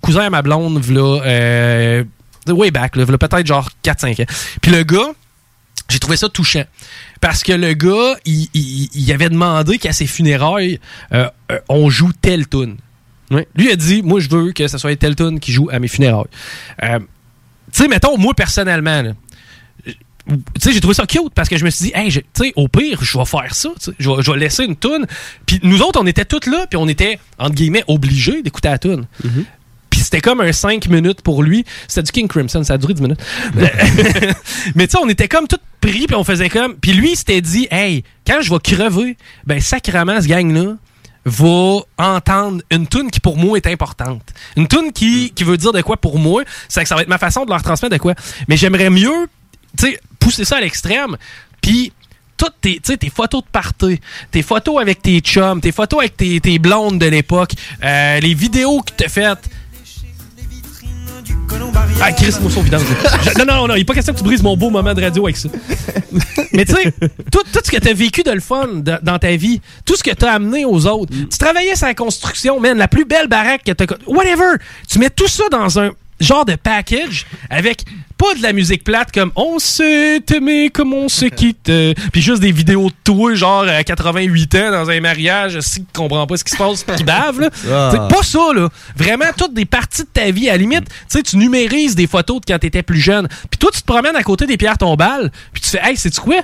cousin 0.00 0.26
à 0.26 0.30
ma 0.30 0.42
blonde, 0.42 0.78
v'là, 0.80 1.20
euh, 1.24 2.04
way 2.48 2.70
back, 2.70 2.94
là, 2.94 3.04
v'là 3.04 3.18
peut-être 3.18 3.46
genre 3.46 3.68
4-5 3.84 4.22
ans. 4.22 4.26
Puis 4.62 4.70
le 4.70 4.82
gars, 4.84 5.10
j'ai 5.88 5.98
trouvé 5.98 6.16
ça 6.16 6.28
touchant. 6.28 6.64
Parce 7.20 7.42
que 7.42 7.52
le 7.52 7.72
gars, 7.74 8.16
il, 8.24 8.48
il- 8.54 8.88
il 8.94 9.12
avait 9.12 9.28
demandé 9.28 9.78
qu'à 9.78 9.92
ses 9.92 10.06
funérailles, 10.06 10.78
euh, 11.12 11.28
euh, 11.52 11.58
on 11.68 11.88
joue 11.90 12.10
telle 12.20 12.46
tune. 12.48 12.76
Lui 13.54 13.70
a 13.70 13.76
dit, 13.76 14.02
moi 14.02 14.20
je 14.20 14.28
veux 14.28 14.52
que 14.52 14.68
ce 14.68 14.78
soit 14.78 14.96
telle 14.96 15.14
tune 15.16 15.38
qui 15.40 15.52
joue 15.52 15.68
à 15.70 15.78
mes 15.78 15.88
funérailles. 15.88 16.24
Euh, 16.82 16.98
tu 17.72 17.82
sais, 17.82 17.88
mettons, 17.88 18.16
moi 18.16 18.32
personnellement, 18.34 19.02
là, 19.02 19.12
tu 20.26 20.34
sais, 20.60 20.72
j'ai 20.72 20.80
trouvé 20.80 20.94
ça 20.94 21.06
cute 21.06 21.32
parce 21.34 21.48
que 21.48 21.56
je 21.56 21.64
me 21.64 21.70
suis 21.70 21.86
dit, 21.86 21.92
hey, 21.94 22.10
tu 22.12 22.20
sais, 22.34 22.52
au 22.56 22.68
pire, 22.68 22.98
je 23.02 23.16
vais 23.18 23.24
faire 23.24 23.54
ça. 23.54 23.70
Je 23.98 24.10
vais, 24.10 24.22
je 24.22 24.30
vais 24.30 24.38
laisser 24.38 24.64
une 24.64 24.76
toune. 24.76 25.06
Puis 25.46 25.58
nous 25.62 25.80
autres, 25.80 25.98
on 26.02 26.06
était 26.06 26.26
toutes 26.26 26.46
là, 26.46 26.66
puis 26.68 26.76
on 26.76 26.86
était, 26.86 27.18
entre 27.38 27.54
guillemets, 27.54 27.84
obligés 27.88 28.42
d'écouter 28.42 28.68
la 28.68 28.78
toune. 28.78 29.06
Puis 29.88 30.00
c'était 30.00 30.20
comme 30.20 30.40
un 30.42 30.52
5 30.52 30.86
minutes 30.88 31.22
pour 31.22 31.42
lui. 31.42 31.64
C'était 31.86 32.02
du 32.02 32.12
King 32.12 32.28
Crimson, 32.28 32.62
ça 32.62 32.74
a 32.74 32.78
duré 32.78 32.92
10 32.92 33.00
minutes. 33.02 33.20
Mais 34.74 34.86
tu 34.86 34.92
sais, 34.92 34.98
on 35.02 35.08
était 35.08 35.28
comme 35.28 35.46
tout 35.48 35.56
pris, 35.80 36.06
puis 36.06 36.16
on 36.16 36.24
faisait 36.24 36.48
comme. 36.48 36.76
Puis 36.76 36.92
lui, 36.92 37.12
il 37.12 37.16
s'était 37.16 37.40
dit, 37.40 37.68
hey, 37.70 38.04
quand 38.26 38.40
je 38.40 38.50
vais 38.52 38.58
crever, 38.60 39.16
ben 39.46 39.60
sacrément, 39.60 40.20
ce 40.20 40.26
gang-là 40.26 40.76
va 41.24 41.80
entendre 41.98 42.62
une 42.70 42.86
tune 42.86 43.10
qui 43.10 43.20
pour 43.20 43.36
moi 43.36 43.58
est 43.58 43.66
importante. 43.66 44.22
Une 44.56 44.66
tune 44.66 44.92
qui, 44.92 45.32
veut 45.40 45.56
dire 45.56 45.72
de 45.72 45.82
quoi 45.82 45.96
pour 45.96 46.18
moi, 46.18 46.42
c'est 46.68 46.82
que 46.82 46.88
ça 46.88 46.94
va 46.94 47.02
être 47.02 47.08
ma 47.08 47.18
façon 47.18 47.44
de 47.44 47.50
leur 47.50 47.62
transmettre 47.62 47.94
de 47.94 48.00
quoi. 48.00 48.14
Mais 48.48 48.56
j'aimerais 48.56 48.90
mieux, 48.90 49.28
tu 49.76 49.86
sais, 49.86 50.00
pousser 50.18 50.44
ça 50.44 50.56
à 50.56 50.60
l'extrême, 50.60 51.16
puis 51.60 51.92
toutes 52.36 52.54
tes, 52.60 52.80
tu 52.80 53.10
photos 53.10 53.42
de 53.42 53.48
party, 53.50 54.00
tes 54.30 54.42
photos 54.42 54.80
avec 54.80 55.02
tes 55.02 55.20
chums, 55.20 55.60
tes 55.60 55.72
photos 55.72 56.00
avec 56.00 56.16
tes, 56.16 56.40
tes 56.40 56.58
blondes 56.58 56.98
de 56.98 57.06
l'époque, 57.06 57.52
euh, 57.84 58.20
les 58.20 58.34
vidéos 58.34 58.80
que 58.82 58.92
t'as 58.96 59.08
faites. 59.08 59.50
Ah, 62.00 62.12
Chris, 62.12 62.34
moi, 62.40 62.50
au 62.56 62.60
vidange. 62.62 62.82
Je- 63.22 63.38
Non, 63.38 63.44
non, 63.44 63.66
non, 63.68 63.74
il 63.74 63.78
n'est 63.80 63.84
pas 63.84 63.94
question 63.94 64.12
que 64.14 64.18
tu 64.18 64.24
brises 64.24 64.42
mon 64.42 64.56
beau 64.56 64.70
moment 64.70 64.94
de 64.94 65.02
radio 65.02 65.24
avec 65.26 65.36
ça. 65.36 65.48
Mais 66.52 66.64
tu 66.64 66.72
sais, 66.74 66.92
tout, 67.30 67.42
tout 67.52 67.60
ce 67.64 67.70
que 67.70 67.76
tu 67.78 67.88
as 67.88 67.92
vécu 67.92 68.22
de 68.22 68.30
le 68.30 68.40
fun 68.40 68.66
de- 68.74 68.98
dans 69.02 69.18
ta 69.18 69.34
vie, 69.36 69.60
tout 69.84 69.96
ce 69.96 70.02
que 70.04 70.12
tu 70.14 70.24
as 70.24 70.32
amené 70.34 70.64
aux 70.64 70.86
autres, 70.86 71.12
tu 71.12 71.38
travaillais 71.38 71.74
sur 71.74 71.86
la 71.86 71.94
construction, 71.94 72.60
man, 72.60 72.78
la 72.78 72.88
plus 72.88 73.04
belle 73.04 73.26
baraque 73.28 73.64
que 73.64 73.72
tu 73.72 73.82
as. 73.84 73.86
Whatever! 74.06 74.56
Tu 74.88 74.98
mets 74.98 75.10
tout 75.10 75.28
ça 75.28 75.44
dans 75.50 75.78
un 75.80 75.90
genre 76.20 76.44
de 76.44 76.54
package 76.54 77.26
avec 77.50 77.84
pas 78.16 78.34
de 78.34 78.42
la 78.42 78.52
musique 78.52 78.82
plate 78.82 79.12
comme 79.12 79.30
on 79.36 79.58
s'est 79.58 80.22
aimé 80.34 80.70
comme 80.70 80.92
on 80.92 81.08
se 81.08 81.26
quitte 81.26 81.68
euh, 81.68 81.94
puis 82.12 82.20
juste 82.20 82.42
des 82.42 82.50
vidéos 82.50 82.88
de 82.88 82.94
toi 83.04 83.34
genre 83.34 83.62
à 83.62 83.84
88 83.84 84.54
ans 84.56 84.70
dans 84.72 84.90
un 84.90 85.00
mariage 85.00 85.60
si 85.60 85.80
tu 85.80 85.86
comprends 85.94 86.26
pas 86.26 86.36
ce 86.36 86.44
qui 86.44 86.50
se 86.50 86.56
passe 86.56 86.84
qui 86.84 87.04
bave 87.04 87.40
là. 87.40 87.50
Ah. 87.70 88.08
Pas 88.10 88.22
ça 88.22 88.52
là 88.54 88.68
vraiment 88.96 89.26
toutes 89.36 89.54
des 89.54 89.64
parties 89.64 90.02
de 90.02 90.08
ta 90.08 90.30
vie 90.30 90.48
à 90.48 90.52
la 90.52 90.58
limite 90.58 90.88
tu 90.88 90.94
sais 91.08 91.22
tu 91.22 91.36
numérises 91.36 91.94
des 91.94 92.08
photos 92.08 92.40
de 92.40 92.46
quand 92.46 92.58
t'étais 92.58 92.82
plus 92.82 93.00
jeune 93.00 93.28
puis 93.50 93.58
toi 93.58 93.70
tu 93.72 93.80
te 93.80 93.86
promènes 93.86 94.16
à 94.16 94.22
côté 94.22 94.46
des 94.46 94.56
pierres 94.56 94.78
tombales 94.78 95.30
puis 95.52 95.62
tu 95.62 95.70
fais 95.70 95.80
hey 95.82 95.96
c'est 95.96 96.14
quoi? 96.18 96.40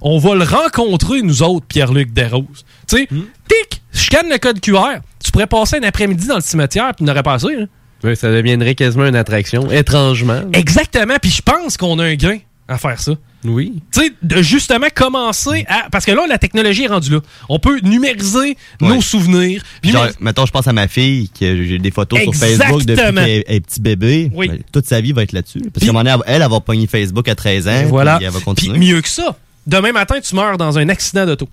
On 0.00 0.18
va 0.18 0.36
le 0.36 0.44
rencontrer 0.44 1.22
nous 1.22 1.42
autres 1.42 1.66
Pierre-Luc 1.66 2.12
Desroses 2.12 2.64
tu 2.86 2.96
sais 2.96 3.08
tic 3.08 3.82
je 3.92 3.98
scanne 3.98 4.28
le 4.30 4.38
code 4.38 4.60
QR 4.60 5.00
tu 5.22 5.32
pourrais 5.32 5.48
passer 5.48 5.78
un 5.78 5.82
après-midi 5.82 6.28
dans 6.28 6.36
le 6.36 6.40
cimetière 6.42 6.92
puis 6.94 7.04
n'aurais 7.04 7.24
pas 7.24 7.40
ça 7.40 7.48
hein. 7.48 7.66
Oui, 8.04 8.16
ça 8.16 8.30
deviendrait 8.30 8.74
quasiment 8.74 9.06
une 9.06 9.16
attraction, 9.16 9.70
étrangement. 9.70 10.42
Exactement, 10.52 11.16
puis 11.20 11.30
je 11.30 11.42
pense 11.42 11.76
qu'on 11.76 11.98
a 11.98 12.04
un 12.04 12.14
gain 12.14 12.38
à 12.68 12.78
faire 12.78 13.00
ça. 13.00 13.12
Oui. 13.44 13.80
Tu 13.92 14.00
sais, 14.00 14.12
de 14.20 14.42
justement 14.42 14.88
commencer 14.94 15.64
à. 15.68 15.88
Parce 15.90 16.04
que 16.04 16.10
là, 16.10 16.26
la 16.28 16.38
technologie 16.38 16.84
est 16.84 16.88
rendue 16.88 17.12
là. 17.12 17.20
On 17.48 17.58
peut 17.58 17.78
numériser 17.82 18.56
nos 18.80 19.00
souvenirs. 19.00 19.62
Genre, 19.84 20.08
mettons, 20.20 20.44
je 20.44 20.50
pense 20.50 20.66
à 20.66 20.72
ma 20.72 20.88
fille, 20.88 21.30
que 21.30 21.64
j'ai 21.64 21.78
des 21.78 21.90
photos 21.90 22.20
sur 22.20 22.34
Facebook 22.34 22.84
depuis 22.84 23.14
qu'elle 23.14 23.44
est 23.46 23.60
petit 23.60 23.80
bébé. 23.80 24.30
Oui. 24.34 24.48
Ben, 24.48 24.58
toute 24.72 24.86
sa 24.86 25.00
vie 25.00 25.12
va 25.12 25.22
être 25.22 25.32
là-dessus. 25.32 25.62
Parce 25.72 25.84
qu'à 25.84 25.90
un 25.90 25.94
moment 25.94 26.04
donné, 26.04 26.22
elle, 26.26 26.42
elle 26.42 26.50
va 26.50 26.60
pogner 26.60 26.86
Facebook 26.86 27.28
à 27.28 27.34
13 27.34 27.68
ans. 27.68 27.80
Et 27.80 27.84
voilà. 27.84 28.16
puis 28.16 28.26
elle 28.26 28.32
va 28.32 28.38
Puis 28.38 28.44
continuer. 28.44 28.78
mieux 28.78 29.00
que 29.00 29.08
ça, 29.08 29.36
demain 29.66 29.92
matin, 29.92 30.16
tu 30.20 30.34
meurs 30.34 30.58
dans 30.58 30.76
un 30.78 30.88
accident 30.88 31.24
d'auto. 31.24 31.48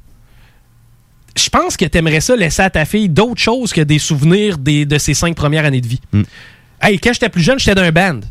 Je 1.36 1.50
pense 1.50 1.76
que 1.78 1.86
tu 1.86 1.98
aimerais 1.98 2.22
ça 2.22 2.36
laisser 2.36 2.62
à 2.62 2.70
ta 2.70 2.86
fille 2.86 3.10
d'autres 3.10 3.42
choses 3.42 3.74
que 3.74 3.82
des 3.82 4.00
souvenirs 4.00 4.58
des, 4.58 4.86
de 4.86 4.98
ses 4.98 5.14
cinq 5.14 5.36
premières 5.36 5.66
années 5.66 5.82
de 5.82 5.88
vie. 5.88 6.02
Hmm. 6.14 6.24
Hey, 6.82 7.00
quand 7.00 7.14
j'étais 7.14 7.30
plus 7.30 7.42
jeune, 7.42 7.60
j'étais 7.60 7.76
d'un 7.76 7.92
band. 7.92 8.22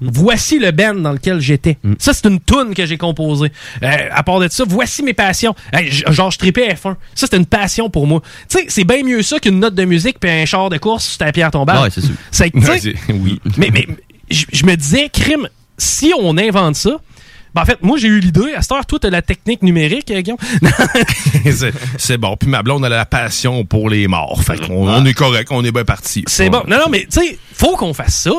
Voici 0.00 0.58
le 0.58 0.72
band 0.72 0.94
dans 0.94 1.12
lequel 1.12 1.40
j'étais. 1.40 1.78
Ça, 1.98 2.12
c'est 2.12 2.26
une 2.26 2.38
toune 2.38 2.74
que 2.74 2.84
j'ai 2.84 2.98
composée. 2.98 3.50
Euh, 3.82 4.08
à 4.10 4.22
part 4.22 4.40
de 4.40 4.48
ça, 4.48 4.64
voici 4.68 5.02
mes 5.02 5.14
passions. 5.14 5.54
Hey, 5.72 5.90
genre, 5.90 6.30
je 6.30 6.38
tripais 6.38 6.68
F1. 6.68 6.96
Ça, 7.14 7.26
c'était 7.26 7.38
une 7.38 7.46
passion 7.46 7.88
pour 7.88 8.06
moi. 8.06 8.20
Tu 8.48 8.58
sais, 8.58 8.66
c'est 8.68 8.84
bien 8.84 9.02
mieux 9.02 9.22
ça 9.22 9.38
qu'une 9.38 9.58
note 9.58 9.74
de 9.74 9.84
musique 9.86 10.20
puis 10.20 10.30
un 10.30 10.44
char 10.44 10.68
de 10.68 10.76
course 10.76 11.06
sur 11.06 11.18
ta 11.18 11.32
pierre 11.32 11.50
tombale. 11.50 11.82
Ouais, 11.82 11.90
c'est 11.90 12.02
sûr. 12.02 12.14
C'est, 12.30 12.52
oui. 13.08 13.40
mais, 13.56 13.70
mais 13.72 13.86
je 14.30 14.44
je 14.52 14.66
me 14.66 14.76
disais, 14.76 15.08
crime, 15.08 15.48
si 15.78 16.12
on 16.18 16.36
invente 16.36 16.76
ça, 16.76 17.00
ben 17.54 17.62
en 17.62 17.64
fait, 17.64 17.82
moi, 17.82 17.96
j'ai 17.96 18.08
eu 18.08 18.20
l'idée. 18.20 18.54
À 18.54 18.62
cette 18.62 18.72
heure, 18.72 18.86
toi, 18.86 18.98
t'as 19.00 19.10
la 19.10 19.22
technique 19.22 19.62
numérique, 19.62 20.10
euh, 20.10 20.20
Guillaume? 20.20 20.38
c'est 21.44 21.72
c'est 21.98 22.18
bon. 22.18 22.36
Puis 22.36 22.48
ma 22.48 22.62
blonde, 22.62 22.84
elle 22.84 22.92
a 22.92 22.96
la 22.96 23.06
passion 23.06 23.64
pour 23.64 23.88
les 23.88 24.08
morts. 24.08 24.42
Fait 24.42 24.58
qu'on 24.58 24.88
on 24.88 25.04
est 25.04 25.14
correct, 25.14 25.48
on 25.50 25.64
est 25.64 25.72
bien 25.72 25.84
parti. 25.84 26.24
C'est 26.26 26.50
bon. 26.50 26.62
Non, 26.66 26.78
non, 26.78 26.88
mais 26.90 27.06
tu 27.10 27.20
sais, 27.20 27.38
faut 27.52 27.76
qu'on 27.76 27.94
fasse 27.94 28.16
ça. 28.22 28.32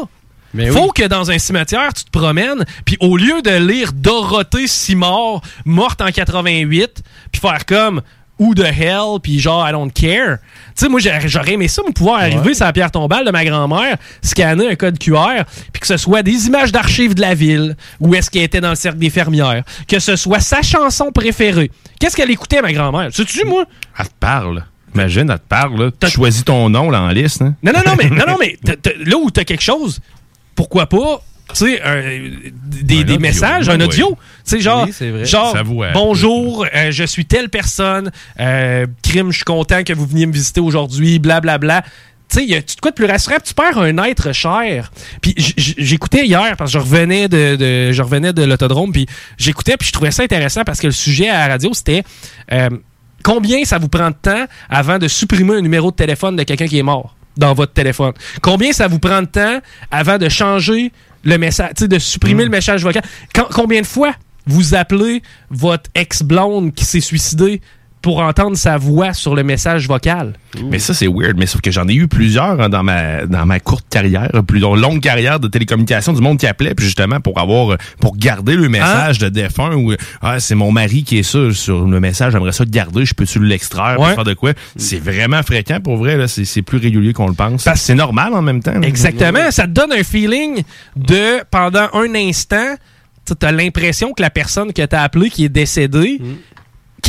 Mais 0.53 0.67
faut 0.67 0.83
oui. 0.83 0.89
que 0.95 1.03
dans 1.03 1.29
un 1.29 1.37
cimetière, 1.37 1.93
tu 1.93 2.05
te 2.05 2.09
promènes, 2.09 2.65
puis 2.85 2.97
au 2.99 3.17
lieu 3.17 3.41
de 3.41 3.51
lire 3.51 3.91
Dorothée 3.93 4.67
Simard, 4.67 5.41
morte 5.65 6.01
en 6.01 6.09
88, 6.09 7.03
puis 7.31 7.41
faire 7.41 7.65
comme 7.65 8.01
Who 8.39 8.53
the 8.53 8.65
hell, 8.65 9.19
puis 9.21 9.39
genre 9.39 9.67
I 9.67 9.71
don't 9.71 9.91
care. 9.91 10.37
Tu 10.37 10.85
sais, 10.85 10.89
moi, 10.89 10.99
j'aurais 11.25 11.53
aimé 11.53 11.67
ça, 11.67 11.81
me 11.87 11.91
pouvoir 11.91 12.19
arriver 12.19 12.53
sur 12.53 12.65
la 12.65 12.73
pierre 12.73 12.91
tombale 12.91 13.25
de 13.25 13.31
ma 13.31 13.43
grand-mère, 13.43 13.97
scanner 14.21 14.69
un 14.69 14.75
code 14.75 14.99
QR, 14.99 15.43
puis 15.73 15.79
que 15.79 15.87
ce 15.87 15.97
soit 15.97 16.21
des 16.21 16.45
images 16.45 16.71
d'archives 16.71 17.15
de 17.15 17.21
la 17.21 17.33
ville, 17.33 17.75
où 17.99 18.13
est-ce 18.13 18.29
qu'elle 18.29 18.43
était 18.43 18.61
dans 18.61 18.69
le 18.69 18.75
cercle 18.75 18.99
des 18.99 19.09
fermières, 19.09 19.63
que 19.87 19.97
ce 19.99 20.15
soit 20.15 20.39
sa 20.39 20.61
chanson 20.61 21.11
préférée. 21.11 21.71
Qu'est-ce 21.99 22.15
qu'elle 22.15 22.29
écoutait, 22.29 22.61
ma 22.61 22.71
grand-mère? 22.73 23.09
Sais-tu, 23.11 23.43
moi? 23.43 23.65
Elle 23.97 24.07
te 24.07 24.13
parle. 24.19 24.63
Imagine, 24.93 25.29
elle 25.31 25.39
te 25.39 25.47
parle. 25.47 25.83
là. 25.85 25.91
Tu 25.99 26.07
choisis 26.09 26.43
ton 26.45 26.69
nom 26.69 26.89
là, 26.91 27.01
en 27.01 27.09
liste. 27.09 27.41
hein. 27.41 27.55
Non, 27.63 27.71
non, 27.73 27.81
non, 27.85 27.95
mais, 27.97 28.09
non, 28.09 28.25
non, 28.27 28.37
mais 28.39 28.55
t'as- 28.63 28.91
là 29.03 29.17
où 29.17 29.31
t'as 29.31 29.43
quelque 29.45 29.63
chose, 29.63 29.99
pourquoi 30.55 30.85
pas, 30.85 31.21
tu 31.49 31.55
sais, 31.55 31.81
un- 31.81 32.01
des, 32.01 32.19
Un 32.81 32.83
des 32.83 32.99
audio, 33.01 33.19
messages, 33.19 33.69
un 33.69 33.77
oui. 33.79 33.85
audio. 33.85 34.09
Tu 34.09 34.15
sais, 34.43 34.59
genre, 34.59 34.87
Oui, 35.01 35.25
genre 35.25 35.55
bonjour, 35.93 36.65
euh, 36.73 36.91
je 36.91 37.03
suis 37.03 37.25
telle 37.25 37.49
personne, 37.49 38.11
euh, 38.39 38.85
crime, 39.03 39.31
je 39.31 39.37
suis 39.37 39.45
content 39.45 39.83
que 39.83 39.93
vous 39.93 40.05
veniez 40.05 40.25
me 40.25 40.33
visiter 40.33 40.61
aujourd'hui, 40.61 41.19
blablabla. 41.19 41.83
Tu 42.29 42.39
sais, 42.39 42.45
y 42.45 42.55
a 42.55 42.61
tu 42.61 42.75
de 42.75 42.81
quoi 42.81 42.91
de 42.91 42.95
plus 42.95 43.05
rassurant? 43.05 43.37
Tu 43.43 43.53
perds 43.53 43.77
un 43.77 43.97
être 44.03 44.33
cher. 44.33 44.91
Puis 45.21 45.33
j'écoutais 45.37 46.25
hier, 46.25 46.55
parce 46.57 46.71
que 46.73 46.77
je 46.79 46.83
revenais 46.83 47.29
de, 47.29 47.55
de- 47.55 47.91
je 47.93 48.01
revenais 48.01 48.33
de 48.33 48.43
l'autodrome, 48.43 48.91
puis 48.91 49.05
j'écoutais, 49.37 49.77
puis 49.77 49.87
je 49.87 49.93
trouvais 49.93 50.11
ça 50.11 50.23
intéressant 50.23 50.63
parce 50.65 50.79
que 50.81 50.87
le 50.87 50.93
sujet 50.93 51.29
à 51.29 51.47
la 51.47 51.53
radio, 51.53 51.73
c'était 51.73 52.03
euh, 52.51 52.69
combien 53.23 53.63
ça 53.63 53.77
vous 53.77 53.87
prend 53.87 54.09
de 54.09 54.15
temps 54.21 54.45
avant 54.69 54.99
de 54.99 55.07
supprimer 55.07 55.55
un 55.55 55.61
numéro 55.61 55.89
de 55.91 55.95
téléphone 55.95 56.35
de 56.35 56.43
quelqu'un 56.43 56.67
qui 56.67 56.77
est 56.77 56.83
mort 56.83 57.15
dans 57.37 57.53
votre 57.53 57.71
téléphone? 57.71 58.11
Combien 58.41 58.73
ça 58.73 58.89
vous 58.89 58.99
prend 58.99 59.21
de 59.21 59.27
temps 59.27 59.59
avant 59.89 60.17
de 60.17 60.27
changer 60.27 60.91
le 61.23 61.37
message, 61.37 61.71
tu 61.75 61.83
sais, 61.83 61.87
de 61.87 61.99
supprimer 61.99 62.43
le 62.43 62.49
message 62.49 62.83
vocal? 62.83 63.03
Quand- 63.33 63.47
combien 63.51 63.81
de 63.81 63.85
fois 63.87 64.13
vous 64.45 64.75
appelez 64.75 65.21
votre 65.49 65.89
ex-blonde 65.95 66.73
qui 66.73 66.85
s'est 66.85 67.01
suicidée 67.01 67.61
pour 68.07 68.19
entendre 68.19 68.55
sa 68.55 68.77
voix 68.77 69.11
sur 69.13 69.35
le 69.35 69.43
message 69.43 69.85
vocal? 69.85 70.31
Mais 70.71 70.79
ça, 70.79 70.93
c'est 70.93 71.07
weird. 71.09 71.35
Mais 71.37 71.45
sauf 71.45 71.59
que 71.59 71.71
j'en 71.71 71.85
ai 71.89 71.93
eu 71.93 72.07
plusieurs 72.07 72.61
hein, 72.61 72.69
dans, 72.69 72.81
ma, 72.81 73.25
dans 73.25 73.45
ma 73.45 73.59
courte 73.59 73.85
carrière, 73.89 74.31
plus 74.47 74.59
long- 74.59 74.75
longue 74.77 75.01
carrière 75.01 75.41
de 75.41 75.49
télécommunication, 75.49 76.13
du 76.13 76.21
monde 76.21 76.37
qui 76.39 76.47
appelait, 76.47 76.73
puis 76.73 76.85
justement 76.85 77.19
pour 77.19 77.37
avoir, 77.37 77.73
euh, 77.73 77.77
pour 77.99 78.15
garder 78.15 78.55
le 78.55 78.69
message 78.69 79.17
de 79.19 79.27
défunt 79.27 79.75
ou 79.75 79.91
ah, 80.21 80.39
c'est 80.39 80.55
mon 80.55 80.71
mari 80.71 81.03
qui 81.03 81.17
est 81.17 81.23
ça 81.23 81.51
sur 81.51 81.83
le 81.85 81.99
message, 81.99 82.31
j'aimerais 82.31 82.53
ça 82.53 82.63
garder, 82.63 83.03
je 83.03 83.13
peux-tu 83.13 83.43
l'extraire, 83.43 83.99
Ouais. 83.99 84.15
faire 84.15 84.23
de 84.23 84.33
quoi? 84.35 84.53
C'est 84.77 84.99
vraiment 85.03 85.43
fréquent 85.43 85.81
pour 85.81 85.97
vrai, 85.97 86.15
là. 86.15 86.29
C'est 86.29 86.61
plus 86.61 86.77
régulier 86.77 87.11
qu'on 87.11 87.27
le 87.27 87.33
pense. 87.33 87.67
c'est 87.75 87.93
normal 87.95 88.33
en 88.35 88.41
même 88.41 88.63
temps. 88.63 88.79
là. 88.79 88.87
Exactement. 88.87 89.51
Ça 89.51 89.63
te 89.63 89.71
donne 89.71 89.91
un 89.91 90.03
feeling 90.03 90.63
de, 90.95 91.43
pendant 91.51 91.89
un 91.93 92.15
instant, 92.15 92.75
tu 93.25 93.45
as 93.45 93.51
l'impression 93.51 94.13
que 94.13 94.21
la 94.21 94.29
personne 94.29 94.71
que 94.71 94.81
tu 94.85 94.95
as 94.95 95.01
appelée, 95.01 95.29
qui 95.29 95.43
est 95.43 95.49
décédée, 95.49 96.21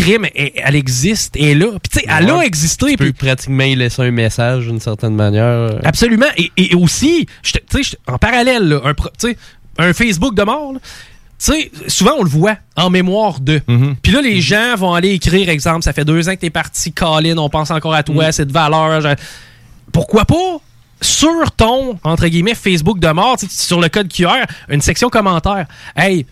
crime, 0.02 0.26
elle, 0.34 0.50
elle 0.56 0.74
existe, 0.76 1.36
elle 1.36 1.44
est 1.44 1.54
là. 1.54 1.66
Puis 1.82 1.90
tu 1.90 1.98
sais, 2.00 2.06
elle 2.08 2.30
a 2.30 2.36
Ouais. 2.38 2.46
existé. 2.46 2.86
Tu 2.92 2.96
peux 2.96 3.12
pratiquement 3.12 3.64
y 3.64 3.74
laisser 3.74 4.02
un 4.02 4.10
message 4.10 4.66
d'une 4.66 4.80
certaine 4.80 5.14
manière. 5.14 5.78
Absolument. 5.84 6.26
Et, 6.36 6.50
et 6.56 6.74
aussi, 6.74 7.26
tu 7.42 7.82
sais, 7.82 7.96
en 8.06 8.18
parallèle, 8.18 8.68
là, 8.68 8.80
un, 8.84 9.84
un 9.84 9.92
Facebook 9.92 10.34
de 10.34 10.42
mort, 10.42 10.72
là, 10.74 10.78
tu 10.80 11.52
sais, 11.52 11.70
souvent 11.86 12.12
on 12.18 12.24
le 12.24 12.28
voit 12.28 12.56
en 12.76 12.90
mémoire 12.90 13.38
de. 13.40 13.60
Puis 14.02 14.12
là, 14.12 14.20
les 14.20 14.40
gens 14.40 14.74
vont 14.76 14.94
aller 14.94 15.10
écrire, 15.10 15.48
exemple, 15.48 15.82
ça 15.84 15.92
fait 15.92 16.04
deux 16.04 16.28
ans 16.28 16.34
que 16.34 16.40
t'es 16.40 16.50
parti, 16.50 16.92
Colin, 16.92 17.36
on 17.38 17.48
pense 17.48 17.70
encore 17.70 17.94
à 17.94 18.02
toi, 18.02 18.32
c'est 18.32 18.46
de 18.46 18.52
valeur. 18.52 19.14
Pourquoi 19.92 20.24
pas 20.24 20.58
sur 21.00 21.52
ton, 21.56 21.96
entre 22.02 22.26
guillemets, 22.26 22.56
Facebook 22.56 22.98
de 22.98 23.06
mort, 23.10 23.36
sur 23.48 23.80
le 23.80 23.88
code 23.88 24.12
QR, 24.12 24.46
une 24.68 24.80
section 24.80 25.10
commentaire. 25.10 25.66
Hey, 25.96 26.26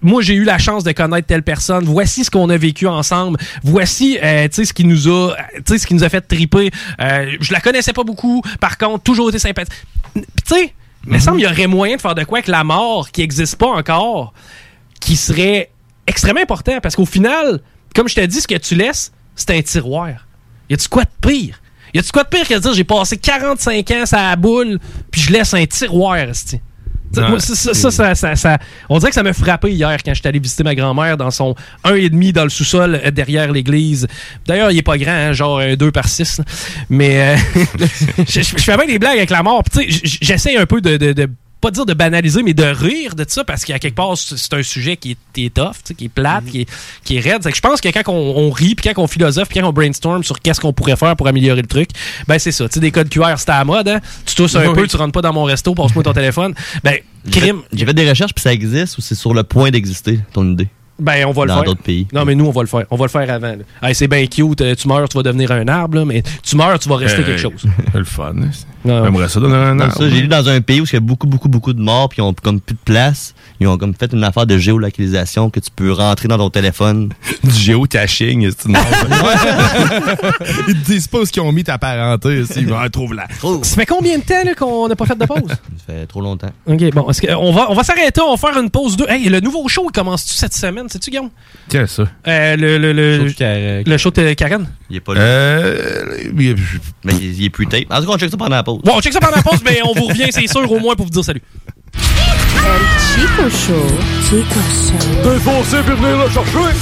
moi 0.00 0.22
j'ai 0.22 0.34
eu 0.34 0.44
la 0.44 0.58
chance 0.58 0.84
de 0.84 0.92
connaître 0.92 1.26
telle 1.26 1.42
personne. 1.42 1.84
Voici 1.84 2.24
ce 2.24 2.30
qu'on 2.30 2.48
a 2.50 2.56
vécu 2.56 2.86
ensemble. 2.86 3.38
Voici, 3.62 4.18
euh, 4.22 4.48
tu 4.48 4.56
sais, 4.56 4.64
ce 4.64 4.72
qui 4.72 4.84
nous 4.84 5.08
a, 5.08 5.36
tu 5.56 5.62
sais, 5.66 5.78
ce 5.78 5.86
qui 5.86 5.94
nous 5.94 6.04
a 6.04 6.08
fait 6.08 6.20
triper. 6.20 6.70
Euh, 7.00 7.36
je 7.40 7.52
la 7.52 7.60
connaissais 7.60 7.92
pas 7.92 8.04
beaucoup. 8.04 8.42
Par 8.60 8.78
contre, 8.78 9.02
toujours 9.02 9.28
été 9.28 9.38
sympathique. 9.38 9.74
Tu 10.14 10.22
sais, 10.46 10.74
il 11.06 11.12
me 11.12 11.18
semble 11.18 11.38
qu'il 11.38 11.48
y 11.48 11.52
aurait 11.52 11.66
moyen 11.66 11.96
de 11.96 12.00
faire 12.00 12.14
de 12.14 12.24
quoi 12.24 12.38
avec 12.38 12.48
la 12.48 12.64
mort 12.64 13.10
qui 13.10 13.20
n'existe 13.20 13.56
pas 13.56 13.68
encore, 13.68 14.32
qui 15.00 15.16
serait 15.16 15.70
extrêmement 16.06 16.42
important 16.42 16.80
parce 16.82 16.96
qu'au 16.96 17.06
final, 17.06 17.60
comme 17.94 18.08
je 18.08 18.14
t'ai 18.14 18.26
dit, 18.26 18.40
ce 18.40 18.48
que 18.48 18.56
tu 18.56 18.74
laisses, 18.74 19.12
c'est 19.34 19.50
un 19.50 19.62
tiroir. 19.62 20.26
Y 20.68 20.74
a-tu 20.74 20.88
quoi 20.88 21.04
de 21.04 21.28
pire? 21.28 21.60
Y 21.94 21.98
a-tu 21.98 22.10
quoi 22.10 22.24
de 22.24 22.28
pire 22.28 22.46
que 22.46 22.54
de 22.54 22.58
dire 22.58 22.74
j'ai 22.74 22.84
passé 22.84 23.16
45 23.16 23.90
ans 23.90 24.04
à 24.12 24.30
la 24.30 24.36
boule, 24.36 24.78
puis 25.10 25.20
je 25.20 25.32
laisse 25.32 25.54
un 25.54 25.64
tiroir, 25.66 26.16
esti? 26.16 26.60
Ça, 27.12 27.22
ça, 27.54 27.74
ça, 27.74 27.90
ça- 27.90 28.14
ça- 28.14 28.36
ça- 28.36 28.58
on 28.88 28.98
dirait 28.98 29.10
que 29.10 29.14
ça 29.14 29.22
m'a 29.22 29.32
frappé 29.32 29.70
hier 29.72 29.96
quand 30.04 30.12
j'étais 30.14 30.28
allé 30.28 30.38
visiter 30.38 30.62
ma 30.62 30.74
grand-mère 30.74 31.16
dans 31.16 31.30
son 31.30 31.54
1,5 31.84 32.32
dans 32.32 32.44
le 32.44 32.50
sous-sol 32.50 33.00
euh, 33.04 33.10
derrière 33.10 33.50
l'église. 33.50 34.06
D'ailleurs, 34.46 34.70
il 34.70 34.78
est 34.78 34.82
pas 34.82 34.98
grand, 34.98 35.12
hein, 35.12 35.32
genre 35.32 35.60
2 35.76 35.90
par 35.90 36.08
6. 36.08 36.40
Mais 36.90 37.36
euh, 37.36 37.36
je, 38.28 38.40
je- 38.40 38.56
je 38.56 38.62
fais 38.62 38.76
bien 38.76 38.86
des 38.86 38.98
blagues 38.98 39.16
avec 39.18 39.30
la 39.30 39.42
mort. 39.42 39.62
J'essaie 39.88 40.56
un 40.56 40.66
peu 40.66 40.80
de, 40.80 40.96
de- 40.96 41.12
de- 41.12 41.30
pas 41.60 41.70
dire 41.70 41.86
de 41.86 41.92
banaliser, 41.94 42.42
mais 42.42 42.54
de 42.54 42.62
rire 42.64 43.14
de 43.14 43.24
ça 43.26 43.42
parce 43.44 43.64
qu'à 43.64 43.78
quelque 43.78 43.94
part, 43.96 44.16
c'est 44.16 44.52
un 44.54 44.62
sujet 44.62 44.96
qui 44.96 45.12
est, 45.12 45.44
est 45.46 45.54
tough, 45.54 45.74
qui 45.96 46.04
est 46.04 46.08
plate, 46.08 46.44
qui, 46.44 46.60
est, 46.62 46.68
qui 47.04 47.16
est 47.16 47.20
raide. 47.20 47.42
Que 47.42 47.54
je 47.54 47.60
pense 47.60 47.80
que 47.80 47.88
quand 47.88 48.12
on, 48.12 48.38
on 48.38 48.50
rit, 48.50 48.74
puis 48.74 48.88
quand 48.92 49.02
on 49.02 49.06
philosophe, 49.06 49.48
puis 49.48 49.58
quand 49.60 49.66
on 49.68 49.72
brainstorm 49.72 50.22
sur 50.22 50.38
qu'est-ce 50.40 50.60
qu'on 50.60 50.72
pourrait 50.72 50.96
faire 50.96 51.16
pour 51.16 51.26
améliorer 51.26 51.60
le 51.62 51.66
truc, 51.66 51.90
ben 52.26 52.38
c'est 52.38 52.52
ça. 52.52 52.68
Tu 52.68 52.74
sais, 52.74 52.80
des 52.80 52.90
codes 52.92 53.08
QR, 53.08 53.34
c'était 53.38 53.52
à 53.52 53.58
la 53.58 53.64
mode, 53.64 53.88
hein? 53.88 54.00
Tu 54.24 54.34
tousses 54.34 54.54
un 54.56 54.68
Oui. 54.68 54.74
peu, 54.74 54.86
tu 54.86 54.96
rentres 54.96 55.12
pas 55.12 55.22
dans 55.22 55.32
mon 55.32 55.44
resto, 55.44 55.74
passe-moi 55.74 56.04
ton 56.04 56.12
téléphone. 56.14 56.54
Ben, 56.84 56.98
J'ai 57.26 57.32
fait- 57.32 57.40
crime. 57.40 57.62
J'ai 57.72 57.86
fait 57.86 57.94
des 57.94 58.08
recherches 58.08 58.34
puis 58.34 58.42
ça 58.42 58.52
existe 58.52 58.98
ou 58.98 59.00
c'est 59.00 59.14
sur 59.16 59.34
le 59.34 59.42
point 59.42 59.70
d'exister, 59.70 60.20
ton 60.32 60.50
idée? 60.52 60.68
Ben, 61.00 61.24
on 61.26 61.30
va 61.30 61.42
le 61.44 61.48
Dans 61.48 61.54
faire. 61.56 61.64
d'autres 61.64 61.82
pays. 61.82 62.08
Non, 62.12 62.24
mais 62.24 62.34
nous, 62.34 62.46
on 62.46 62.50
va 62.50 62.60
le 62.62 62.66
faire. 62.66 62.82
On 62.90 62.96
va 62.96 63.04
le 63.04 63.08
faire 63.10 63.30
avant. 63.32 63.54
Hey, 63.80 63.94
c'est 63.94 64.08
bien 64.08 64.26
cute. 64.26 64.60
euh, 64.62 64.74
Tu 64.74 64.88
meurs, 64.88 65.08
tu 65.08 65.16
vas 65.16 65.22
devenir 65.22 65.52
un 65.52 65.68
arbre, 65.68 65.98
là, 65.98 66.04
mais 66.04 66.24
tu 66.42 66.56
meurs, 66.56 66.76
tu 66.80 66.88
vas 66.88 66.96
rester 66.96 67.20
Euh, 67.22 67.24
quelque 67.24 67.40
chose. 67.40 67.64
Le 67.94 68.02
fun. 68.02 68.34
Non. 68.84 69.04
J'aimerais 69.04 69.28
ça 69.28 69.40
donner 69.40 69.54
un 69.56 69.74
Non, 69.74 69.84
arbre. 69.84 69.96
ça, 69.96 70.08
j'ai 70.08 70.20
lu 70.20 70.28
dans 70.28 70.48
un 70.48 70.60
pays 70.60 70.80
où 70.80 70.84
il 70.84 70.92
y 70.92 70.96
a 70.96 71.00
beaucoup, 71.00 71.26
beaucoup, 71.26 71.48
beaucoup 71.48 71.72
de 71.72 71.80
morts, 71.80 72.08
puis 72.08 72.18
ils 72.18 72.22
ont 72.22 72.32
comme 72.32 72.60
plus 72.60 72.74
de 72.74 72.80
place. 72.84 73.34
Ils 73.60 73.66
ont 73.66 73.76
comme 73.76 73.92
fait 73.94 74.12
une 74.12 74.22
affaire 74.22 74.46
de 74.46 74.56
géolocalisation 74.56 75.50
que 75.50 75.58
tu 75.60 75.70
peux 75.74 75.90
rentrer 75.92 76.28
dans 76.28 76.38
ton 76.38 76.50
téléphone. 76.50 77.10
Du 77.44 77.54
géotaching, 77.54 78.50
c'est 78.50 78.68
une 78.68 78.76
Ils 80.68 80.74
te 80.74 80.86
disent 80.86 81.06
pas 81.06 81.18
où 81.18 81.24
ils 81.24 81.40
ont 81.40 81.52
mis 81.52 81.64
ta 81.64 81.78
parenté. 81.78 82.42
Ils 82.56 82.66
vont 82.68 82.88
trouve 82.90 83.14
là. 83.14 83.26
Ça 83.62 83.74
fait 83.76 83.86
combien 83.86 84.18
de 84.18 84.22
temps 84.24 84.42
qu'on 84.56 84.88
n'a 84.88 84.96
pas 84.96 85.06
fait 85.06 85.16
de 85.18 85.24
pause? 85.24 85.48
Ça 85.86 85.94
fait 85.94 86.06
trop 86.06 86.20
longtemps. 86.20 86.50
OK, 86.66 86.92
bon. 86.92 87.04
que- 87.04 87.34
on 87.34 87.52
va, 87.52 87.70
on 87.70 87.74
va 87.74 87.82
s'arrêter, 87.84 88.20
on 88.20 88.34
va 88.34 88.36
faire 88.36 88.60
une 88.60 88.70
pause 88.70 88.96
2. 88.96 89.06
Hey, 89.08 89.28
le 89.28 89.40
nouveau 89.40 89.66
show, 89.68 89.88
commence-tu 89.92 90.34
cette 90.34 90.54
semaine? 90.54 90.88
Sais-tu, 90.88 91.10
Guillaume? 91.10 91.30
Qu'est-ce 91.68 92.02
que 92.02 92.04
ça? 92.04 92.10
Euh, 92.26 92.56
le, 92.56 92.78
le, 92.78 92.92
le, 92.92 93.82
le 93.86 93.96
show 93.98 94.10
de 94.10 94.32
Karen? 94.34 94.66
Il 94.90 94.96
est 94.96 95.00
pas 95.00 95.14
là. 95.14 95.20
Euh. 95.20 96.30
Mais 96.34 96.54
il, 97.12 97.34
il 97.40 97.44
est 97.44 97.50
plus 97.50 97.66
tape. 97.66 97.84
En 97.90 98.00
tout 98.00 98.06
cas, 98.06 98.12
on 98.14 98.18
check 98.18 98.30
ça 98.30 98.36
pendant 98.36 98.56
la 98.56 98.62
pause. 98.62 98.80
Bon, 98.84 98.92
on 98.96 99.00
check 99.00 99.12
ça 99.12 99.20
pendant 99.20 99.36
la 99.36 99.42
pause, 99.42 99.60
mais 99.64 99.80
on 99.84 99.92
vous 99.92 100.06
revient, 100.06 100.28
c'est 100.30 100.46
sûr, 100.46 100.70
au 100.70 100.78
moins 100.78 100.94
pour 100.94 101.06
vous 101.06 101.10
dire 101.10 101.24
salut. 101.24 101.42
Chico 103.14 103.48
Show. 103.50 103.86
Chico 104.24 104.60
Show. 104.70 105.22
T'es 105.22 105.38
forcé 105.40 105.76
pour 105.82 105.96
venir 105.96 106.24
le 106.24 106.30
chercher? 106.30 106.76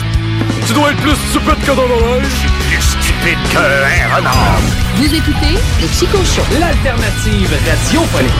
Tu 0.66 0.72
dois 0.72 0.90
être 0.90 1.00
plus 1.00 1.16
stupide 1.30 1.64
que 1.64 1.72
dans 1.76 1.86
l'oreille. 1.86 2.22
Plus 2.68 2.82
stupide 2.82 3.38
qu'un 3.52 4.16
renard. 4.16 4.60
Vous 4.96 5.14
écoutez 5.14 5.54
le 5.80 5.88
Chico 5.88 6.18
Show. 6.18 6.42
L'alternative 6.60 7.50
radiophonique. 7.66 8.32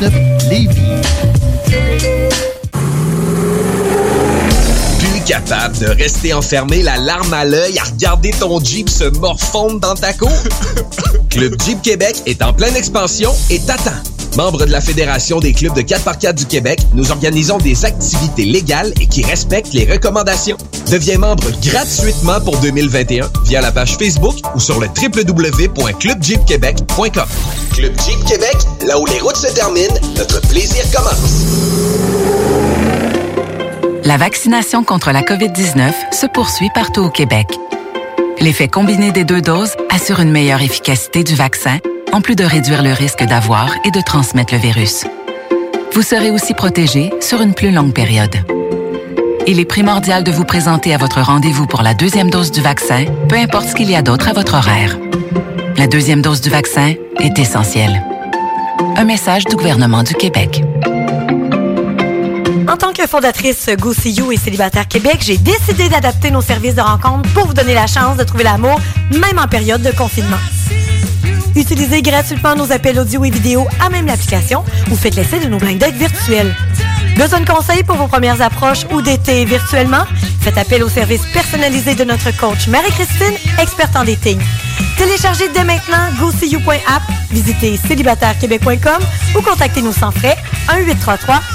969 0.00 0.50
Lévis. 0.50 0.80
Plus 4.98 5.20
capable 5.26 5.78
de 5.78 5.86
rester 5.86 6.32
enfermé 6.32 6.82
la 6.82 6.96
larme 6.96 7.32
à 7.32 7.44
l'œil 7.44 7.78
à 7.78 7.84
regarder 7.84 8.30
ton 8.30 8.62
Jeep 8.62 8.88
se 8.88 9.04
morfondre 9.18 9.80
dans 9.80 9.94
ta 9.94 10.12
cour? 10.12 10.32
Club 11.30 11.54
Jeep 11.64 11.82
Québec 11.82 12.22
est 12.26 12.42
en 12.42 12.52
pleine 12.52 12.76
expansion 12.76 13.32
et 13.50 13.60
t'attend. 13.60 14.13
Membre 14.36 14.66
de 14.66 14.72
la 14.72 14.80
Fédération 14.80 15.38
des 15.38 15.52
clubs 15.52 15.74
de 15.74 15.82
4x4 15.82 16.34
du 16.34 16.46
Québec, 16.46 16.80
nous 16.92 17.12
organisons 17.12 17.58
des 17.58 17.84
activités 17.84 18.44
légales 18.44 18.92
et 19.00 19.06
qui 19.06 19.24
respectent 19.24 19.74
les 19.74 19.88
recommandations. 19.90 20.56
Deviens 20.90 21.18
membre 21.18 21.44
gratuitement 21.62 22.40
pour 22.40 22.56
2021 22.58 23.30
via 23.44 23.60
la 23.60 23.70
page 23.70 23.96
Facebook 23.96 24.34
ou 24.54 24.60
sur 24.60 24.80
le 24.80 24.88
www.clubjeepquebec.com. 24.88 27.28
Club 27.74 27.92
Jeep 28.00 28.24
Québec, 28.24 28.56
là 28.84 28.98
où 28.98 29.06
les 29.06 29.20
routes 29.20 29.36
se 29.36 29.54
terminent, 29.54 29.94
notre 30.16 30.40
plaisir 30.48 30.82
commence. 30.92 31.44
La 34.04 34.16
vaccination 34.16 34.82
contre 34.84 35.12
la 35.12 35.22
COVID-19 35.22 35.92
se 36.12 36.26
poursuit 36.26 36.70
partout 36.74 37.02
au 37.02 37.10
Québec. 37.10 37.46
L'effet 38.40 38.66
combiné 38.68 39.12
des 39.12 39.24
deux 39.24 39.40
doses 39.40 39.72
assure 39.90 40.20
une 40.20 40.30
meilleure 40.30 40.60
efficacité 40.60 41.22
du 41.22 41.34
vaccin, 41.34 41.78
en 42.14 42.20
plus 42.20 42.36
de 42.36 42.44
réduire 42.44 42.84
le 42.84 42.92
risque 42.92 43.24
d'avoir 43.24 43.74
et 43.84 43.90
de 43.90 44.00
transmettre 44.00 44.54
le 44.54 44.60
virus. 44.60 45.04
Vous 45.92 46.02
serez 46.02 46.30
aussi 46.30 46.54
protégé 46.54 47.12
sur 47.20 47.42
une 47.42 47.54
plus 47.54 47.72
longue 47.72 47.92
période. 47.92 48.36
Il 49.48 49.58
est 49.58 49.64
primordial 49.64 50.22
de 50.22 50.30
vous 50.30 50.44
présenter 50.44 50.94
à 50.94 50.96
votre 50.96 51.20
rendez-vous 51.20 51.66
pour 51.66 51.82
la 51.82 51.92
deuxième 51.92 52.30
dose 52.30 52.52
du 52.52 52.60
vaccin, 52.60 53.04
peu 53.28 53.34
importe 53.34 53.68
ce 53.68 53.74
qu'il 53.74 53.90
y 53.90 53.96
a 53.96 54.02
d'autre 54.02 54.28
à 54.28 54.32
votre 54.32 54.54
horaire. 54.54 54.96
La 55.76 55.88
deuxième 55.88 56.22
dose 56.22 56.40
du 56.40 56.50
vaccin 56.50 56.94
est 57.18 57.36
essentielle. 57.36 58.00
Un 58.96 59.04
message 59.04 59.44
du 59.46 59.56
gouvernement 59.56 60.04
du 60.04 60.14
Québec. 60.14 60.62
En 62.68 62.76
tant 62.76 62.92
que 62.92 63.08
fondatrice 63.08 63.70
Go 63.76 63.92
See 63.92 64.12
You 64.12 64.30
et 64.30 64.36
Célibataire 64.36 64.86
Québec, 64.86 65.18
j'ai 65.20 65.36
décidé 65.36 65.88
d'adapter 65.88 66.30
nos 66.30 66.42
services 66.42 66.76
de 66.76 66.80
rencontre 66.80 67.28
pour 67.34 67.46
vous 67.46 67.54
donner 67.54 67.74
la 67.74 67.88
chance 67.88 68.16
de 68.16 68.22
trouver 68.22 68.44
l'amour, 68.44 68.80
même 69.10 69.40
en 69.40 69.48
période 69.48 69.82
de 69.82 69.90
confinement. 69.90 70.38
Utilisez 71.56 72.02
gratuitement 72.02 72.56
nos 72.56 72.72
appels 72.72 72.98
audio 72.98 73.24
et 73.24 73.30
vidéo 73.30 73.66
à 73.80 73.88
même 73.88 74.06
l'application 74.06 74.64
ou 74.90 74.96
faites 74.96 75.14
l'essai 75.14 75.40
de 75.40 75.46
nos 75.46 75.58
dates 75.58 75.94
virtuels. 75.94 76.54
Besoin 77.16 77.40
de 77.40 77.48
conseils 77.48 77.84
pour 77.84 77.96
vos 77.96 78.08
premières 78.08 78.42
approches 78.42 78.84
ou 78.92 79.00
d'été 79.00 79.44
virtuellement? 79.44 80.04
Faites 80.40 80.58
appel 80.58 80.82
au 80.82 80.88
service 80.88 81.22
personnalisé 81.32 81.94
de 81.94 82.04
notre 82.04 82.36
coach 82.36 82.66
Marie-Christine, 82.66 83.34
experte 83.62 83.94
en 83.96 84.04
dating. 84.04 84.40
Téléchargez 84.98 85.48
dès 85.54 85.64
maintenant 85.64 86.10
GoSeeYou.app, 86.18 87.02
visitez 87.30 87.76
célibatairequebec.com 87.76 89.02
ou 89.36 89.42
contactez-nous 89.42 89.92
sans 89.92 90.10
frais 90.10 90.36
1-833-GO-SEE-YOU. 90.68 91.53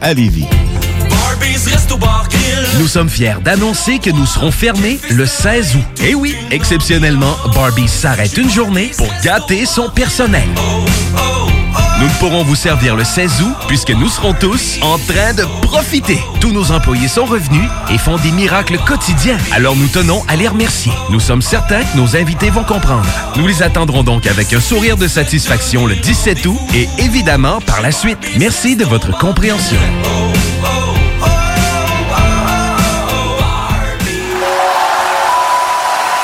à 0.00 0.14
Lévis. 0.14 0.46
Nous 2.78 2.88
sommes 2.88 3.08
fiers 3.08 3.34
d'annoncer 3.44 3.98
que 3.98 4.10
nous 4.10 4.26
serons 4.26 4.50
fermés 4.50 4.98
le 5.10 5.26
16 5.26 5.76
août. 5.76 6.02
Et 6.04 6.14
oui, 6.14 6.34
exceptionnellement, 6.50 7.36
Barbie 7.54 7.88
s'arrête 7.88 8.36
une 8.36 8.50
journée 8.50 8.90
pour 8.96 9.08
gâter 9.22 9.66
son 9.66 9.88
personnel. 9.90 10.48
Nous 12.00 12.06
ne 12.06 12.12
pourrons 12.12 12.44
vous 12.44 12.54
servir 12.54 12.96
le 12.96 13.04
16 13.04 13.42
août 13.42 13.54
puisque 13.68 13.90
nous 13.90 14.08
serons 14.08 14.32
tous 14.32 14.78
en 14.80 14.96
train 14.96 15.34
de 15.34 15.44
profiter. 15.60 16.18
Tous 16.40 16.50
nos 16.50 16.72
employés 16.72 17.08
sont 17.08 17.26
revenus 17.26 17.68
et 17.90 17.98
font 17.98 18.16
des 18.16 18.32
miracles 18.32 18.78
quotidiens. 18.78 19.36
Alors 19.52 19.76
nous 19.76 19.86
tenons 19.86 20.24
à 20.26 20.36
les 20.36 20.48
remercier. 20.48 20.92
Nous 21.10 21.20
sommes 21.20 21.42
certains 21.42 21.84
que 21.84 21.98
nos 21.98 22.16
invités 22.16 22.48
vont 22.48 22.64
comprendre. 22.64 23.06
Nous 23.36 23.46
les 23.46 23.62
attendrons 23.62 24.02
donc 24.02 24.26
avec 24.26 24.54
un 24.54 24.60
sourire 24.60 24.96
de 24.96 25.08
satisfaction 25.08 25.84
le 25.84 25.94
17 25.94 26.46
août 26.46 26.58
et 26.74 26.88
évidemment 26.98 27.60
par 27.60 27.82
la 27.82 27.92
suite. 27.92 28.18
Merci 28.38 28.76
de 28.76 28.86
votre 28.86 29.16
compréhension. 29.18 29.78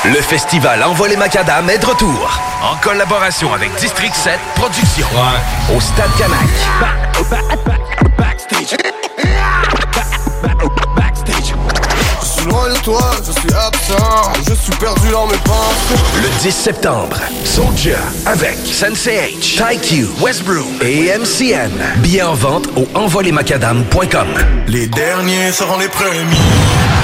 Le 0.07 0.21
festival 0.21 0.81
Envoie 0.83 1.09
les 1.09 1.17
Macadam 1.17 1.69
est 1.69 1.79
de 1.79 1.85
retour. 1.85 2.39
En 2.63 2.77
collaboration 2.77 3.53
avec 3.53 3.75
District 3.75 4.15
7 4.15 4.39
Productions. 4.55 5.05
Au 5.75 5.81
Stade 5.81 6.09
Canac. 6.17 6.39
Je 12.21 12.25
suis 12.25 12.45
loin 12.45 12.69
de 12.69 12.77
toi, 12.79 13.01
je 13.25 13.31
suis 13.33 13.51
absent, 13.51 14.31
je 14.47 14.53
suis 14.53 14.75
perdu 14.77 15.09
dans 15.11 15.27
mes 15.27 15.37
pensées. 15.39 16.01
Le 16.15 16.29
10 16.41 16.51
septembre, 16.51 17.17
Soulja 17.43 17.97
avec 18.25 18.55
Sensei 18.65 19.35
H, 19.37 19.57
TyQ, 19.57 20.07
Westbrook 20.21 20.67
et 20.81 21.11
MCN. 21.17 21.71
Billets 21.97 22.23
en 22.23 22.33
vente 22.33 22.67
au 22.77 22.87
envoiemacadam.com. 22.97 24.27
Les 24.67 24.87
derniers 24.87 25.51
seront 25.51 25.77
les 25.77 25.89
premiers. 25.89 26.96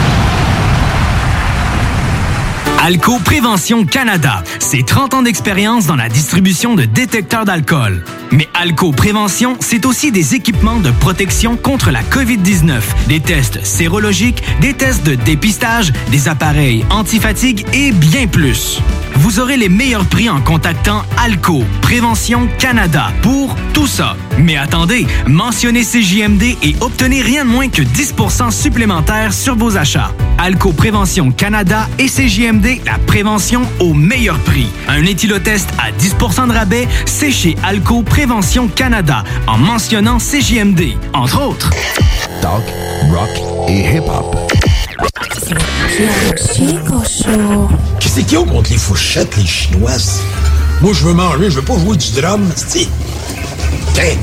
Alco 2.85 3.17
Prévention 3.17 3.85
Canada, 3.85 4.43
c'est 4.59 4.85
30 4.85 5.13
ans 5.13 5.21
d'expérience 5.21 5.85
dans 5.85 5.95
la 5.95 6.09
distribution 6.09 6.75
de 6.75 6.83
détecteurs 6.83 7.45
d'alcool. 7.45 8.03
Mais 8.33 8.49
Alco 8.53 8.91
Prévention, 8.91 9.55
c'est 9.61 9.85
aussi 9.85 10.11
des 10.11 10.35
équipements 10.35 10.81
de 10.81 10.91
protection 10.91 11.55
contre 11.55 11.91
la 11.91 12.03
COVID-19, 12.03 12.81
des 13.07 13.21
tests 13.21 13.63
sérologiques, 13.63 14.43
des 14.59 14.73
tests 14.73 15.05
de 15.05 15.15
dépistage, 15.15 15.93
des 16.11 16.27
appareils 16.27 16.83
antifatigue 16.89 17.65
et 17.71 17.93
bien 17.93 18.27
plus. 18.27 18.81
Vous 19.15 19.39
aurez 19.39 19.55
les 19.55 19.69
meilleurs 19.69 20.05
prix 20.05 20.29
en 20.29 20.41
contactant 20.41 21.03
Alco 21.15 21.63
Prévention 21.81 22.49
Canada 22.59 23.13
pour 23.21 23.55
tout 23.73 23.87
ça. 23.87 24.17
Mais 24.39 24.57
attendez, 24.57 25.05
mentionnez 25.27 25.83
CJMD 25.83 26.43
et 26.61 26.75
obtenez 26.81 27.21
rien 27.21 27.45
de 27.45 27.49
moins 27.49 27.69
que 27.69 27.81
10% 27.81 28.51
supplémentaire 28.51 29.33
sur 29.33 29.55
vos 29.55 29.77
achats. 29.77 30.11
Alco 30.37 30.71
Prévention 30.71 31.31
Canada 31.31 31.87
et 31.99 32.07
CJMD, 32.07 32.85
la 32.85 32.97
prévention 33.05 33.61
au 33.79 33.93
meilleur 33.93 34.37
prix. 34.39 34.67
Un 34.87 35.05
éthylotest 35.05 35.69
à 35.77 35.91
10% 35.91 36.47
de 36.47 36.53
rabais, 36.53 36.87
c'est 37.05 37.31
chez 37.31 37.55
Alco 37.63 38.01
Prévention 38.01 38.67
Canada 38.67 39.23
en 39.47 39.57
mentionnant 39.57 40.17
CJMD, 40.17 40.97
entre 41.13 41.41
autres. 41.41 41.69
Talk, 42.41 42.63
rock 43.11 43.29
et 43.69 43.95
hip-hop. 43.95 44.35
Qu'est-ce 47.99 48.19
qu'il 48.21 48.33
y 48.33 48.35
a 48.35 48.45
contre 48.45 48.71
les 48.71 48.77
fourchettes, 48.77 49.37
les 49.37 49.45
chinoises? 49.45 50.21
Moi, 50.81 50.91
je 50.93 51.05
veux 51.05 51.13
manger, 51.13 51.49
je 51.49 51.55
veux 51.59 51.61
pas 51.61 51.77
jouer 51.77 51.95
du 51.95 52.11
drum, 52.19 52.51
c'ti. 52.55 52.89
Tiens, 53.93 54.17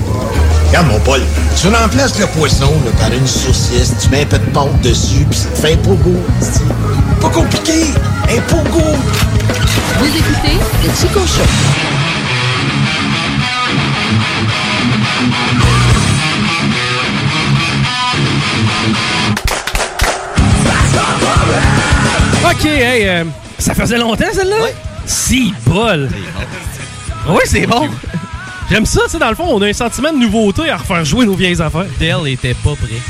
regarde 0.68 0.86
mon 0.89 0.98
Paul. 1.01 1.20
Tu 1.60 1.68
remplaces 1.68 2.18
le 2.18 2.27
poisson 2.27 2.72
là, 2.85 2.90
par 2.98 3.12
une 3.12 3.27
saucisse, 3.27 3.94
tu 4.02 4.09
mets 4.10 4.22
un 4.22 4.27
peu 4.27 4.39
de 4.39 4.51
pâte 4.51 4.81
dessus, 4.82 5.27
puis 5.28 5.39
ça 5.39 5.48
te 5.48 5.59
fait 5.59 5.74
un 5.74 5.77
pogo. 5.78 6.16
Pas 7.20 7.28
compliqué, 7.28 7.86
un 8.24 8.40
pogo. 8.43 8.97
Vous 9.98 10.06
écoutez 10.06 10.59
le 10.85 10.90
Chico 10.94 11.20
Show. 11.20 11.43
Ok, 22.51 22.64
hey, 22.64 23.09
euh, 23.09 23.24
ça 23.59 23.74
faisait 23.74 23.98
longtemps 23.98 24.24
celle-là? 24.32 24.56
Oui. 24.62 24.70
Si, 25.06 25.55
bol. 25.66 26.09
Oui, 27.28 27.40
c'est 27.47 27.66
bon. 27.66 27.89
J'aime 28.71 28.87
ça, 28.87 29.01
tu 29.07 29.11
sais, 29.13 29.19
dans 29.19 29.29
le 29.31 29.35
fond, 29.35 29.47
on 29.49 29.61
a 29.63 29.67
un 29.69 29.73
sentiment 29.73 30.13
de 30.13 30.19
nouveauté 30.19 30.71
à 30.71 30.77
refaire 30.77 31.05
jouer 31.05 31.27
nos 31.27 31.35
vieilles 31.35 31.61
affaires. 31.61 31.87
Dale 31.99 32.29
était 32.29 32.55
pas 32.55 32.75
prêt. 32.77 33.01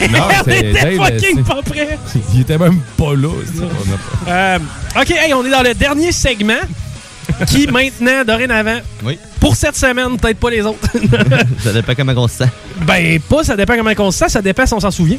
Non, 0.10 0.28
était 0.46 0.72
Dale, 0.72 0.96
fucking 0.96 1.42
pas 1.44 1.60
prêt. 1.62 1.98
Il 2.34 2.40
était 2.42 2.58
même 2.58 2.80
pas 2.96 3.14
là. 3.14 3.28
ça. 3.46 3.62
On 3.64 3.92
a 3.92 3.96
pas- 4.26 4.30
Euh, 4.32 4.58
ok, 5.00 5.10
hey, 5.10 5.34
on 5.34 5.44
est 5.44 5.50
dans 5.50 5.62
le 5.62 5.74
dernier 5.74 6.12
segment 6.12 6.60
qui, 7.48 7.66
maintenant, 7.72 8.24
dorénavant, 8.24 8.78
Oui. 9.04 9.18
pour 9.40 9.56
cette 9.56 9.76
semaine, 9.76 10.18
peut-être 10.18 10.38
pas 10.38 10.50
les 10.50 10.62
autres. 10.62 10.78
Ça 11.64 11.72
dépend 11.72 11.94
comment 11.96 12.12
on 12.16 12.28
se 12.28 12.38
sent. 12.38 12.48
ben, 12.86 13.18
pas, 13.20 13.42
ça 13.44 13.56
dépend 13.56 13.76
comment 13.76 13.92
on 13.98 14.10
se 14.12 14.18
sent, 14.18 14.28
ça 14.28 14.42
dépend 14.42 14.66
si 14.66 14.74
on 14.74 14.80
s'en 14.80 14.90
souvient. 14.90 15.18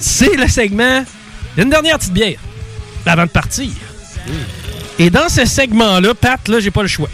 C'est 0.00 0.34
le 0.36 0.46
segment. 0.48 1.04
Une 1.58 1.68
dernière 1.70 1.98
petite 1.98 2.12
bière 2.14 2.38
avant 3.06 3.24
de 3.24 3.30
partir. 3.30 3.70
Et 4.98 5.10
dans 5.10 5.28
ce 5.28 5.44
segment-là, 5.44 6.14
Pat, 6.14 6.46
là, 6.48 6.60
j'ai 6.60 6.70
pas 6.70 6.82
le 6.82 6.88
choix. 6.88 7.08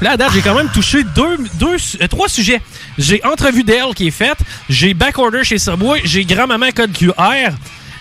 Là, 0.00 0.12
à 0.12 0.16
date, 0.16 0.32
j'ai 0.34 0.42
quand 0.42 0.54
même 0.54 0.68
touché 0.72 1.04
deux, 1.14 1.38
deux, 1.58 1.76
euh, 2.02 2.08
trois 2.08 2.28
sujets. 2.28 2.60
J'ai 2.98 3.24
entrevue 3.24 3.62
d'elle 3.64 3.94
qui 3.94 4.08
est 4.08 4.12
faite, 4.12 4.38
j'ai 4.68 4.92
backorder 4.92 5.44
chez 5.44 5.58
Subway, 5.58 6.00
j'ai 6.04 6.24
grand-maman 6.24 6.70
code 6.74 6.92
QR. 6.92 7.14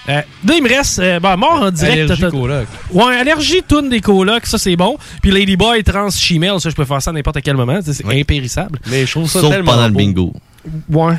Euh, 0.10 0.22
là, 0.46 0.54
il 0.56 0.62
me 0.62 0.68
reste 0.68 1.00
euh, 1.00 1.20
bon, 1.20 1.38
mort 1.38 1.62
en 1.62 1.72
direct. 1.72 2.12
Allergie 2.12 2.30
coloc. 2.30 2.68
Ouais, 2.92 3.16
allergie, 3.16 3.64
toune 3.64 3.90
des 3.90 4.02
colocs, 4.02 4.46
ça 4.46 4.58
c'est 4.58 4.76
bon. 4.76 4.98
Puis 5.22 5.32
Ladyboy, 5.32 5.84
trans, 5.84 6.10
shemale, 6.10 6.60
ça 6.60 6.70
je 6.70 6.76
peux 6.76 6.84
faire 6.84 7.02
ça 7.02 7.12
à 7.12 7.14
n'importe 7.14 7.42
quel 7.42 7.56
moment, 7.56 7.80
tu 7.80 7.94
sais, 7.94 8.04
c'est 8.04 8.20
impérissable. 8.20 8.80
Mais 8.88 9.06
je 9.06 9.12
trouve 9.12 9.30
ça 9.30 9.40
Sauf 9.40 9.52
tellement 9.52 9.72
pendant 9.72 9.88
le 9.88 9.94
bingo. 9.94 10.34
Ouais. 10.90 11.16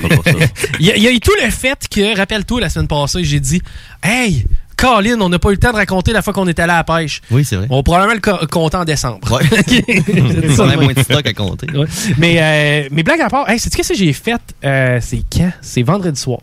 Pas 0.00 0.08
pour 0.08 0.22
ça. 0.24 0.30
Il 0.78 0.86
y, 0.86 1.00
y 1.00 1.08
a 1.08 1.10
eu 1.10 1.18
tout 1.18 1.32
le 1.42 1.50
fait 1.50 1.76
que, 1.90 2.16
rappelle-toi, 2.16 2.60
la 2.60 2.68
semaine 2.68 2.86
passée, 2.86 3.24
j'ai 3.24 3.40
dit 3.40 3.60
Hey, 4.04 4.46
Colin, 4.78 5.20
on 5.20 5.28
n'a 5.28 5.38
pas 5.40 5.48
eu 5.50 5.52
le 5.54 5.58
temps 5.58 5.72
de 5.72 5.76
raconter 5.76 6.12
la 6.12 6.22
fois 6.22 6.32
qu'on 6.32 6.46
est 6.46 6.58
allé 6.60 6.72
à 6.72 6.76
la 6.78 6.84
pêche. 6.84 7.20
Oui, 7.32 7.44
c'est 7.44 7.56
vrai. 7.56 7.66
On 7.68 7.76
va 7.78 7.82
probablement 7.82 8.14
le 8.14 8.20
co- 8.20 8.46
compter 8.46 8.76
en 8.76 8.84
décembre. 8.84 9.30
Ouais. 9.32 9.42
On 10.58 10.68
a 10.68 10.76
moins 10.76 10.92
de 10.92 11.02
stock 11.02 11.26
à 11.26 11.32
compter. 11.34 11.66
Ouais. 11.76 11.86
Mais, 12.16 12.36
euh, 12.84 12.88
mais 12.92 13.02
blague 13.02 13.20
à 13.20 13.28
part, 13.28 13.50
hey, 13.50 13.58
c'est 13.58 13.74
qu'est-ce 13.74 13.88
que 13.90 13.94
j'ai 13.98 14.12
fait 14.12 14.40
Euh, 14.64 14.98
C'est 15.02 15.22
quand? 15.32 15.50
C'est 15.60 15.82
vendredi 15.82 16.18
soir. 16.20 16.38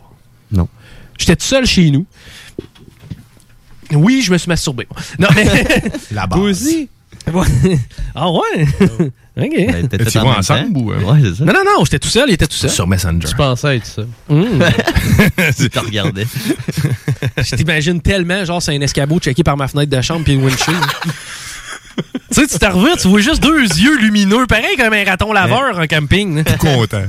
Non. 0.52 0.68
J'étais 1.18 1.36
tout 1.36 1.46
seul 1.46 1.64
chez 1.66 1.90
nous. 1.90 2.04
Oui, 3.92 4.20
je 4.22 4.32
me 4.32 4.38
suis 4.38 4.48
masturbé. 4.48 4.86
Non, 5.18 5.28
mais. 5.34 5.44
La 6.12 6.26
base. 6.26 6.40
aussi? 6.40 6.88
ah 8.14 8.30
ouais? 8.30 8.66
ok. 9.36 9.88
Ben, 9.88 9.88
Tu 9.88 10.18
en 10.18 10.38
ensemble 10.38 10.78
ou, 10.78 10.92
euh? 10.92 11.00
Ouais, 11.00 11.20
c'est 11.22 11.36
ça. 11.36 11.44
Non, 11.44 11.52
non, 11.52 11.64
non, 11.64 11.84
j'étais 11.84 11.98
tout 11.98 12.08
seul, 12.08 12.28
il 12.28 12.34
était 12.34 12.46
tout 12.46 12.56
seul. 12.56 12.70
Sur 12.70 12.86
Messenger. 12.86 13.26
Je 13.28 13.34
pensais 13.34 13.76
être 13.76 13.86
ça. 13.86 14.02
Mmh. 14.28 14.62
Tu 15.56 15.70
te 15.70 15.78
regardais. 15.78 16.26
Je 17.38 17.56
t'imagine 17.56 18.00
tellement, 18.00 18.44
genre, 18.44 18.62
c'est 18.62 18.76
un 18.76 18.80
escabeau 18.80 19.18
checké 19.18 19.42
par 19.42 19.56
ma 19.56 19.68
fenêtre 19.68 19.94
de 19.94 20.02
chambre 20.02 20.24
puis 20.24 20.34
une 20.34 20.44
windshield. 20.44 20.78
tu 21.96 22.02
sais, 22.30 22.46
tu 22.46 22.58
t'arrives, 22.58 22.96
tu 23.00 23.08
vois 23.08 23.20
juste 23.20 23.42
deux 23.42 23.62
yeux 23.62 23.98
lumineux, 23.98 24.46
pareil 24.46 24.76
comme 24.76 24.92
un 24.92 25.04
raton 25.04 25.32
laveur 25.32 25.78
en 25.78 25.86
camping. 25.86 26.44
Tout 26.44 26.58
content. 26.58 27.04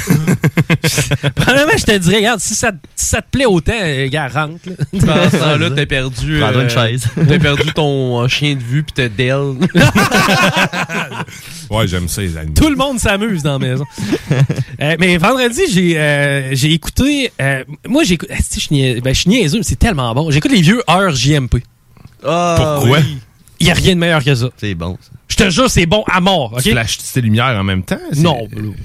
Probablement, 1.36 1.76
je 1.78 1.84
te 1.84 1.96
dirais, 1.98 2.16
regarde, 2.16 2.40
si 2.40 2.54
ça, 2.54 2.72
si 2.96 3.06
ça 3.06 3.22
te 3.22 3.30
plaît 3.30 3.46
autant, 3.46 3.72
euh, 3.80 4.08
gars, 4.08 4.28
rentre. 4.28 4.60
là. 4.66 4.72
Pendant 5.00 5.30
ce 5.30 5.36
temps-là, 5.38 5.70
t'as 5.70 5.86
perdu. 5.86 6.36
euh, 6.36 6.40
Prends-toi 6.40 6.62
une 6.64 6.70
chaise. 6.70 7.04
T'as 7.28 7.38
perdu 7.38 7.72
ton 7.72 8.22
euh, 8.22 8.28
chien 8.28 8.54
de 8.54 8.60
vue 8.62 8.82
pis 8.82 8.92
t'as 8.94 9.08
Dell. 9.08 9.54
Ouais, 11.70 11.86
j'aime 11.86 12.08
ça, 12.08 12.20
les 12.22 12.36
animaux. 12.36 12.54
Tout 12.60 12.68
le 12.68 12.74
monde 12.74 12.98
s'amuse 12.98 13.44
dans 13.44 13.58
la 13.58 13.68
maison. 13.68 13.84
Euh, 14.80 14.96
mais 14.98 15.16
vendredi, 15.18 15.60
j'ai 15.72 15.96
euh, 15.98 16.48
j'ai 16.52 16.72
écouté. 16.72 17.30
euh, 17.40 17.62
moi, 17.86 18.02
j'ai 18.02 18.14
écouté. 18.14 18.34
Je 18.54 18.58
suis 18.60 18.74
niais- 18.74 19.00
ben, 19.00 19.14
je 19.14 19.20
suis 19.20 19.30
niaiseux, 19.30 19.58
mais 19.58 19.64
c'est 19.64 19.78
tellement 19.78 20.12
bon. 20.12 20.30
J'écoute 20.32 20.50
les 20.50 20.62
vieux 20.62 20.82
heures 20.90 21.14
JMP. 21.14 21.62
Pourquoi? 22.22 22.98
Il 23.60 23.66
n'y 23.66 23.70
a 23.70 23.74
rien 23.74 23.94
de 23.94 24.00
meilleur 24.00 24.24
que 24.24 24.34
ça. 24.34 24.48
C'est 24.56 24.74
bon, 24.74 24.96
ça. 25.00 25.10
Je 25.28 25.36
te 25.36 25.50
jure, 25.50 25.70
c'est 25.70 25.86
bon 25.86 26.02
à 26.10 26.20
mort. 26.20 26.56
Tu 26.62 26.70
flashes 26.70 26.98
tes 27.12 27.20
lumières 27.20 27.56
en 27.58 27.62
même 27.62 27.82
temps? 27.82 28.00
Non. 28.16 28.40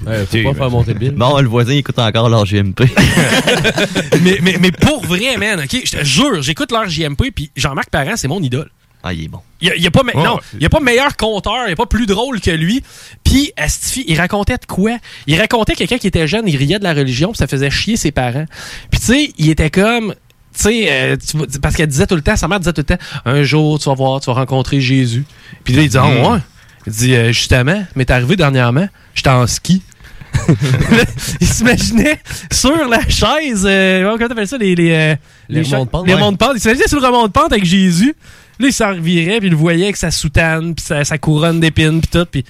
Ouais, 0.06 0.24
faut 0.26 0.36
pas 0.36 0.42
ben, 0.42 0.54
faire 0.54 0.70
monter 0.70 0.92
le 0.92 0.98
bill. 0.98 1.10
Bon, 1.12 1.38
le 1.40 1.48
voisin 1.48 1.72
écoute 1.72 1.98
encore 1.98 2.28
leur 2.28 2.44
GMP. 2.44 2.82
mais, 4.22 4.38
mais, 4.42 4.56
mais 4.60 4.70
pour 4.70 5.04
vrai, 5.04 5.36
man, 5.38 5.60
ok? 5.60 5.82
Je 5.84 5.98
te 5.98 6.04
jure, 6.04 6.42
j'écoute 6.42 6.72
l'heure 6.72 6.88
JMP, 6.88 7.30
puis 7.34 7.50
Jean-Marc 7.56 7.90
Parent, 7.90 8.16
c'est 8.16 8.28
mon 8.28 8.40
idole. 8.40 8.70
Ah, 9.02 9.12
il 9.12 9.24
est 9.24 9.28
bon. 9.28 9.40
Il 9.60 9.72
n'y 9.78 9.86
a, 9.86 9.90
pas, 9.90 10.02
me- 10.02 10.10
Oh, 10.14 10.22
non, 10.22 10.38
il 10.58 10.66
a 10.66 10.68
pas 10.68 10.80
meilleur 10.80 11.16
conteur, 11.16 11.62
il 11.64 11.66
n'y 11.68 11.72
a 11.72 11.76
pas 11.76 11.86
plus 11.86 12.06
drôle 12.06 12.40
que 12.40 12.50
lui. 12.50 12.82
Puis, 13.24 13.52
Astifi, 13.56 14.04
il 14.08 14.18
racontait 14.18 14.56
de 14.56 14.66
quoi? 14.66 14.98
Il 15.26 15.38
racontait 15.38 15.74
quelqu'un 15.74 15.98
qui 15.98 16.08
était 16.08 16.26
jeune, 16.26 16.48
il 16.48 16.56
riait 16.56 16.78
de 16.78 16.84
la 16.84 16.92
religion, 16.92 17.28
puis 17.30 17.38
ça 17.38 17.46
faisait 17.46 17.70
chier 17.70 17.96
ses 17.96 18.10
parents. 18.10 18.46
Puis, 18.90 19.00
tu 19.00 19.06
sais, 19.06 19.32
il 19.38 19.48
était 19.48 19.70
comme. 19.70 20.14
Tu 20.56 20.62
sais, 20.62 20.86
euh, 20.90 21.16
tu 21.16 21.60
parce 21.60 21.76
qu'elle 21.76 21.88
disait 21.88 22.06
tout 22.06 22.14
le 22.16 22.22
temps, 22.22 22.34
sa 22.36 22.48
mère 22.48 22.58
disait 22.58 22.72
tout 22.72 22.80
le 22.88 22.96
temps, 22.96 23.02
un 23.26 23.42
jour, 23.42 23.78
tu 23.78 23.88
vas 23.90 23.94
voir, 23.94 24.20
tu 24.20 24.26
vas 24.26 24.32
rencontrer 24.34 24.80
Jésus. 24.80 25.24
Puis 25.64 25.74
là, 25.74 25.82
il 25.82 25.88
dit, 25.90 25.98
Mm. 25.98 26.02
ouais. 26.32 26.38
Il 26.86 26.92
dit, 26.92 27.14
euh, 27.14 27.28
justement, 27.32 27.84
mais 27.94 28.04
t'es 28.04 28.12
arrivé 28.14 28.36
dernièrement, 28.36 28.88
j'étais 29.14 29.28
en 29.30 29.46
ski. 29.46 29.82
il 31.40 31.46
s'imaginait 31.46 32.20
sur 32.52 32.88
la 32.88 33.00
chaise, 33.08 33.64
euh, 33.68 34.04
comment 34.16 34.28
t'appelles 34.28 34.48
ça, 34.48 34.58
les, 34.58 34.74
les, 34.74 34.90
euh, 34.92 35.16
Les 35.48 35.64
cha- 35.64 35.76
remontes 35.78 35.86
de 35.88 35.90
pente, 35.90 36.06
les 36.06 36.12
ouais. 36.14 36.20
remontes 36.20 36.34
de 36.34 36.38
pente. 36.38 36.52
Il 36.56 36.60
s'imaginait 36.60 36.88
sur 36.88 37.00
le 37.00 37.06
remont 37.06 37.26
de 37.26 37.32
pente 37.32 37.52
avec 37.52 37.64
Jésus. 37.64 38.14
Là, 38.58 38.68
il 38.68 38.72
s'en 38.72 38.88
revirait, 38.90 39.38
puis 39.38 39.48
il 39.48 39.50
le 39.50 39.56
voyait 39.56 39.84
avec 39.84 39.96
sa 39.96 40.10
soutane, 40.10 40.74
puis 40.74 40.84
sa, 40.84 41.04
sa 41.04 41.18
couronne 41.18 41.60
d'épines, 41.60 42.00
puis 42.00 42.10
tout. 42.10 42.26
Puis, 42.30 42.44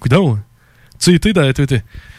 coudon, 0.00 0.38
tu 0.98 1.14
étais 1.14 1.32
dans. 1.32 1.50
tu- 1.52 1.66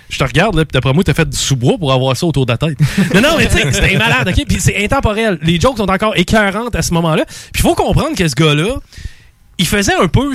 Je 0.09 0.17
te 0.17 0.23
regarde, 0.23 0.55
là, 0.55 0.63
puis 0.63 0.73
d'après 0.73 0.93
moi, 0.93 1.03
t'as 1.03 1.13
fait 1.13 1.27
du 1.27 1.37
sous-bois 1.37 1.77
pour 1.77 1.91
avoir 1.91 2.15
ça 2.15 2.25
autour 2.25 2.45
de 2.45 2.51
la 2.51 2.57
tête. 2.57 2.77
non, 3.13 3.21
non, 3.21 3.37
mais 3.37 3.47
tu 3.47 3.57
sais, 3.57 3.71
c'était 3.71 3.97
malade, 3.97 4.27
OK? 4.27 4.45
Puis 4.47 4.59
c'est 4.59 4.83
intemporel. 4.83 5.37
Les 5.41 5.59
jokes 5.59 5.77
sont 5.77 5.89
encore 5.89 6.15
écœurantes 6.15 6.75
à 6.75 6.81
ce 6.81 6.93
moment-là. 6.93 7.25
Puis 7.25 7.61
il 7.61 7.61
faut 7.61 7.75
comprendre 7.75 8.15
que 8.15 8.27
ce 8.27 8.35
gars-là, 8.35 8.79
il 9.57 9.67
faisait 9.67 9.95
un 9.95 10.07
peu 10.07 10.31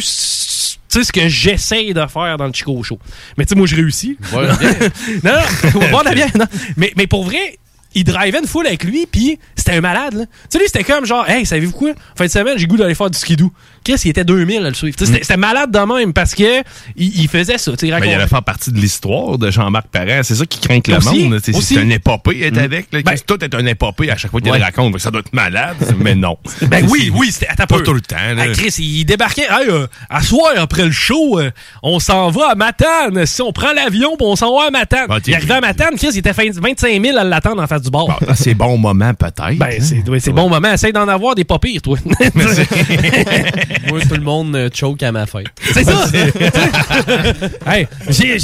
tu 0.92 0.98
sais, 0.98 1.04
ce 1.04 1.12
que 1.12 1.26
j'essaye 1.26 1.94
de 1.94 2.06
faire 2.06 2.36
dans 2.36 2.46
le 2.46 2.52
Chico 2.52 2.82
Show. 2.82 2.98
Mais 3.38 3.46
tu 3.46 3.50
sais, 3.50 3.54
moi, 3.54 3.66
je 3.66 3.76
réussis. 3.76 4.18
Bière. 4.30 4.58
non, 5.24 5.32
non, 5.32 5.70
on 5.74 5.78
va 5.78 5.88
boire 5.88 6.04
la 6.04 6.14
bière, 6.14 6.28
non. 6.38 6.44
Mais, 6.76 6.92
mais 6.96 7.06
pour 7.06 7.24
vrai, 7.24 7.58
il 7.94 8.04
drivait 8.04 8.38
une 8.38 8.46
foule 8.46 8.66
avec 8.66 8.84
lui, 8.84 9.06
puis 9.06 9.38
c'était 9.56 9.72
un 9.72 9.80
malade, 9.80 10.14
là. 10.14 10.26
Tu 10.26 10.32
sais, 10.50 10.58
lui, 10.58 10.66
c'était 10.66 10.84
comme 10.84 11.06
genre, 11.06 11.28
hey, 11.28 11.46
savez-vous 11.46 11.72
quoi? 11.72 11.92
Fin 12.16 12.26
de 12.26 12.30
semaine, 12.30 12.58
j'ai 12.58 12.66
goût 12.66 12.76
d'aller 12.76 12.94
faire 12.94 13.10
du 13.10 13.18
skidoo. 13.18 13.50
Qu'est-ce 13.84 14.02
qu'il 14.02 14.10
était 14.10 14.24
2000 14.24 14.64
à 14.64 14.68
le 14.68 14.74
suivre? 14.74 14.96
Sais, 14.98 15.06
C'était 15.06 15.20
c'était 15.22 15.36
malade 15.36 15.70
de 15.70 15.78
même 15.78 16.12
parce 16.12 16.34
que 16.34 16.60
il, 16.96 17.20
il 17.22 17.28
faisait 17.28 17.58
ça. 17.58 17.72
il 17.82 17.90
Ben, 17.90 18.00
il 18.04 18.12
allait 18.14 18.26
faire 18.26 18.42
partie 18.42 18.70
de 18.72 18.78
l'histoire 18.78 19.38
de 19.38 19.50
Jean-Marc 19.50 19.86
Parent. 19.88 20.20
C'est 20.22 20.34
ça 20.34 20.46
qui 20.46 20.60
craint 20.60 20.80
que 20.80 20.90
le 20.90 20.98
Aussi, 20.98 21.28
monde. 21.28 21.38
C'est 21.40 21.74
une 21.74 21.92
épopée 21.92 22.42
être 22.44 22.56
Mm. 22.56 22.58
avec. 22.64 22.86
Là, 22.92 23.00
tout 23.26 23.42
est 23.44 23.54
une 23.54 23.68
épopée 23.68 24.10
à 24.10 24.16
chaque 24.16 24.30
fois 24.30 24.40
qu'il 24.40 24.50
Ouais. 24.52 24.58
le 24.58 24.64
raconte. 24.64 24.98
Ça 24.98 25.10
doit 25.10 25.20
être 25.20 25.32
malade, 25.32 25.76
mais 25.98 26.14
non. 26.14 26.36
Ben 26.68 26.86
oui, 26.88 27.10
oui, 27.14 27.30
c'était 27.32 27.48
attends 27.48 27.64
un 27.64 27.66
Pas 27.66 27.80
tout 27.80 27.92
le 27.94 28.00
temps. 28.00 28.16
là. 28.36 28.48
Chris, 28.48 28.74
il 28.78 29.04
débarquait. 29.04 29.46
Hey, 29.50 29.68
euh, 29.68 29.86
à 30.10 30.22
soir, 30.22 30.52
après 30.56 30.84
le 30.84 30.90
show, 30.92 31.38
euh, 31.40 31.50
on 31.82 31.98
s'en 31.98 32.30
va 32.30 32.50
à 32.50 32.54
Matane. 32.54 33.26
Si 33.26 33.42
on 33.42 33.52
prend 33.52 33.72
l'avion, 33.72 34.16
puis 34.16 34.26
on 34.26 34.36
s'en 34.36 34.54
va 34.56 34.66
à 34.66 34.70
Matane. 34.70 35.06
Ah, 35.10 35.18
il 35.26 35.34
arrivait 35.34 35.54
à 35.54 35.60
Matane, 35.60 35.96
Chris, 35.96 36.08
il 36.12 36.18
était 36.18 36.32
fin- 36.32 36.50
25 36.52 37.02
000 37.02 37.16
à 37.18 37.24
l'attendre 37.24 37.62
en 37.62 37.66
face 37.66 37.82
du 37.82 37.90
bar. 37.90 38.18
Ah, 38.28 38.34
c'est 38.34 38.54
bon 38.54 38.78
moment, 38.78 39.12
peut-être. 39.14 39.56
Ben, 39.58 39.80
c'est 39.80 40.08
ouais, 40.08 40.20
c'est 40.20 40.32
bon 40.32 40.48
moment. 40.48 40.72
Essaye 40.72 40.92
d'en 40.92 41.08
avoir 41.08 41.34
des 41.34 41.44
pas 41.44 41.58
pires, 41.58 41.82
toi. 41.82 41.98
Moi, 43.88 44.00
tout 44.00 44.14
le 44.14 44.20
monde 44.22 44.54
euh, 44.56 44.68
choke 44.72 45.02
à 45.02 45.12
ma 45.12 45.26
fête. 45.26 45.46
C'est 45.72 45.84
ça! 45.84 46.04
hey, 47.66 47.86
j'ai- 48.08 48.38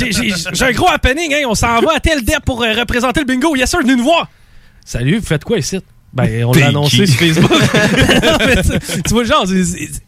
un 0.64 0.72
gros 0.72 0.88
happening, 0.88 1.32
hein. 1.34 1.42
On 1.48 1.54
s'en 1.54 1.80
va 1.80 1.94
à 1.96 2.00
tel 2.00 2.24
dep 2.24 2.44
pour 2.44 2.62
euh, 2.62 2.72
représenter 2.72 3.20
le 3.20 3.26
bingo. 3.26 3.56
Yes, 3.56 3.70
sir, 3.70 3.80
venez 3.80 3.96
nous 3.96 4.04
voir. 4.04 4.28
Salut, 4.84 5.18
vous 5.18 5.26
faites 5.26 5.44
quoi 5.44 5.58
ici? 5.58 5.78
Ben, 6.10 6.42
on 6.44 6.52
l'a 6.52 6.68
annoncé 6.68 7.06
sur 7.06 7.18
Facebook. 7.18 7.50
Non, 7.50 8.38
mais 8.46 8.62
tu, 8.62 9.02
tu 9.02 9.10
vois 9.12 9.22
le 9.24 9.28
genre, 9.28 9.44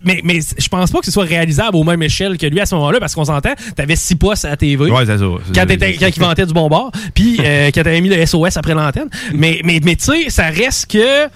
mais, 0.03 0.21
mais 0.25 0.41
je 0.57 0.69
pense 0.69 0.91
pas 0.91 1.01
que 1.01 1.05
ce 1.05 1.11
soit 1.13 1.25
réalisable 1.27 1.77
au 1.77 1.85
même 1.85 2.03
échelle 2.03 2.39
que 2.39 2.47
lui 2.47 2.59
à 2.59 2.65
ce 2.65 2.75
moment-là, 2.77 2.99
parce 3.01 3.15
qu'on 3.15 3.27
s'entend, 3.27 3.53
t'avais 3.77 3.97
six 3.97 4.17
postes 4.17 4.47
à 4.47 4.51
la 4.51 4.57
TV. 4.57 4.91
Ouais, 4.91 5.05
c'est 5.05 5.19
ça. 5.19 5.25
C'est 5.53 5.99
Quand, 5.99 6.07
il 6.17 6.21
vantait 6.21 6.47
du 6.47 6.55
bon 6.55 6.69
bord, 6.69 6.91
puis 7.15 7.37
euh, 7.45 7.71
quand 7.75 7.83
t'avais 7.83 8.01
mis 8.01 8.09
le 8.09 8.25
SOS 8.25 8.57
après 8.57 8.73
l'antenne. 8.73 9.11
Mais, 9.35 9.61
mais, 9.63 9.81
mais 9.85 9.95
tu 9.95 10.05
sais, 10.07 10.31
ça 10.31 10.45
reste 10.47 10.91
que. 10.91 11.25
euh, 11.27 11.29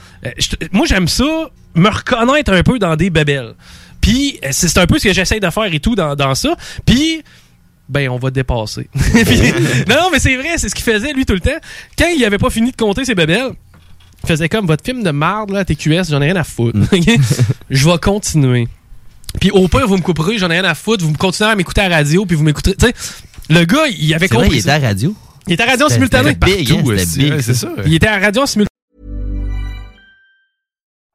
moi, 0.72 0.86
j'aime 0.88 1.08
ça, 1.08 1.50
me 1.74 1.88
reconnaître 1.88 2.52
un 2.52 2.62
peu 2.62 2.78
dans 2.78 2.96
des 2.96 3.10
bébelles. 3.10 3.54
Puis 4.00 4.38
euh, 4.44 4.48
c'est 4.52 4.76
un 4.78 4.86
peu 4.86 4.98
ce 4.98 5.04
que 5.08 5.12
j'essaie 5.14 5.40
de 5.40 5.50
faire 5.50 5.72
et 5.72 5.80
tout 5.80 5.94
dans, 5.94 6.14
dans 6.14 6.34
ça. 6.34 6.56
Puis. 6.86 7.22
Ben, 7.86 8.08
on 8.08 8.16
va 8.16 8.30
dépasser. 8.30 8.88
Puis- 8.94 9.52
non, 9.86 9.96
non, 9.96 10.08
mais 10.10 10.18
c'est 10.18 10.36
vrai, 10.36 10.56
c'est 10.56 10.70
ce 10.70 10.74
qu'il 10.74 10.84
faisait, 10.84 11.12
lui, 11.12 11.26
tout 11.26 11.34
le 11.34 11.40
temps. 11.40 11.50
Quand 11.98 12.06
il 12.16 12.24
avait 12.24 12.38
pas 12.38 12.48
fini 12.48 12.70
de 12.70 12.76
compter 12.76 13.04
ses 13.04 13.14
bébelles, 13.14 13.50
il 14.22 14.26
faisait 14.26 14.48
comme 14.48 14.66
votre 14.66 14.82
film 14.82 15.02
de 15.02 15.10
marde, 15.10 15.50
là, 15.50 15.66
TQS, 15.66 16.04
j'en 16.08 16.22
ai 16.22 16.26
rien 16.32 16.36
à 16.36 16.44
foutre. 16.44 16.78
Ok? 16.90 17.04
Je 17.70 17.86
vais 17.90 17.98
continuer. 17.98 18.68
Puis 19.38 19.50
au 19.50 19.68
pire, 19.68 19.86
vous 19.86 19.98
me 19.98 20.02
couperez, 20.02 20.38
j'en 20.38 20.48
ai 20.50 20.60
rien 20.60 20.64
à 20.70 20.74
foutre, 20.74 21.04
vous 21.04 21.10
me 21.10 21.16
continuez 21.18 21.50
à 21.50 21.56
m'écouter 21.56 21.82
à 21.82 21.90
la 21.90 21.96
radio, 21.96 22.24
puis 22.24 22.36
vous 22.36 22.42
m'écouterez. 22.44 22.74
Tu 22.74 22.86
sais, 22.86 22.94
le 23.50 23.64
gars, 23.66 23.86
il 23.88 24.14
avait 24.14 24.28
C'est 24.28 24.34
vrai, 24.34 24.44
compris. 24.44 24.56
il 24.56 24.60
était 24.60 24.70
à 24.70 24.78
la 24.78 24.88
radio. 24.88 25.14
Il 25.46 25.52
était 25.52 25.62
à 25.62 25.66
la 25.66 25.72
radio 25.72 25.86
en 25.86 25.90
simultané. 25.90 26.28
c'était 26.30 26.56
big, 26.56 26.72
hein, 26.72 26.74
Partout, 26.76 26.88
big, 27.18 27.32
Ouais, 27.32 27.36
ça. 27.38 27.42
c'est 27.42 27.54
ça. 27.54 27.68
Il 27.84 27.92
était 27.94 28.06
à 28.06 28.18
la 28.18 28.26
radio 28.26 28.42
en 28.42 28.46
simultané. 28.46 28.68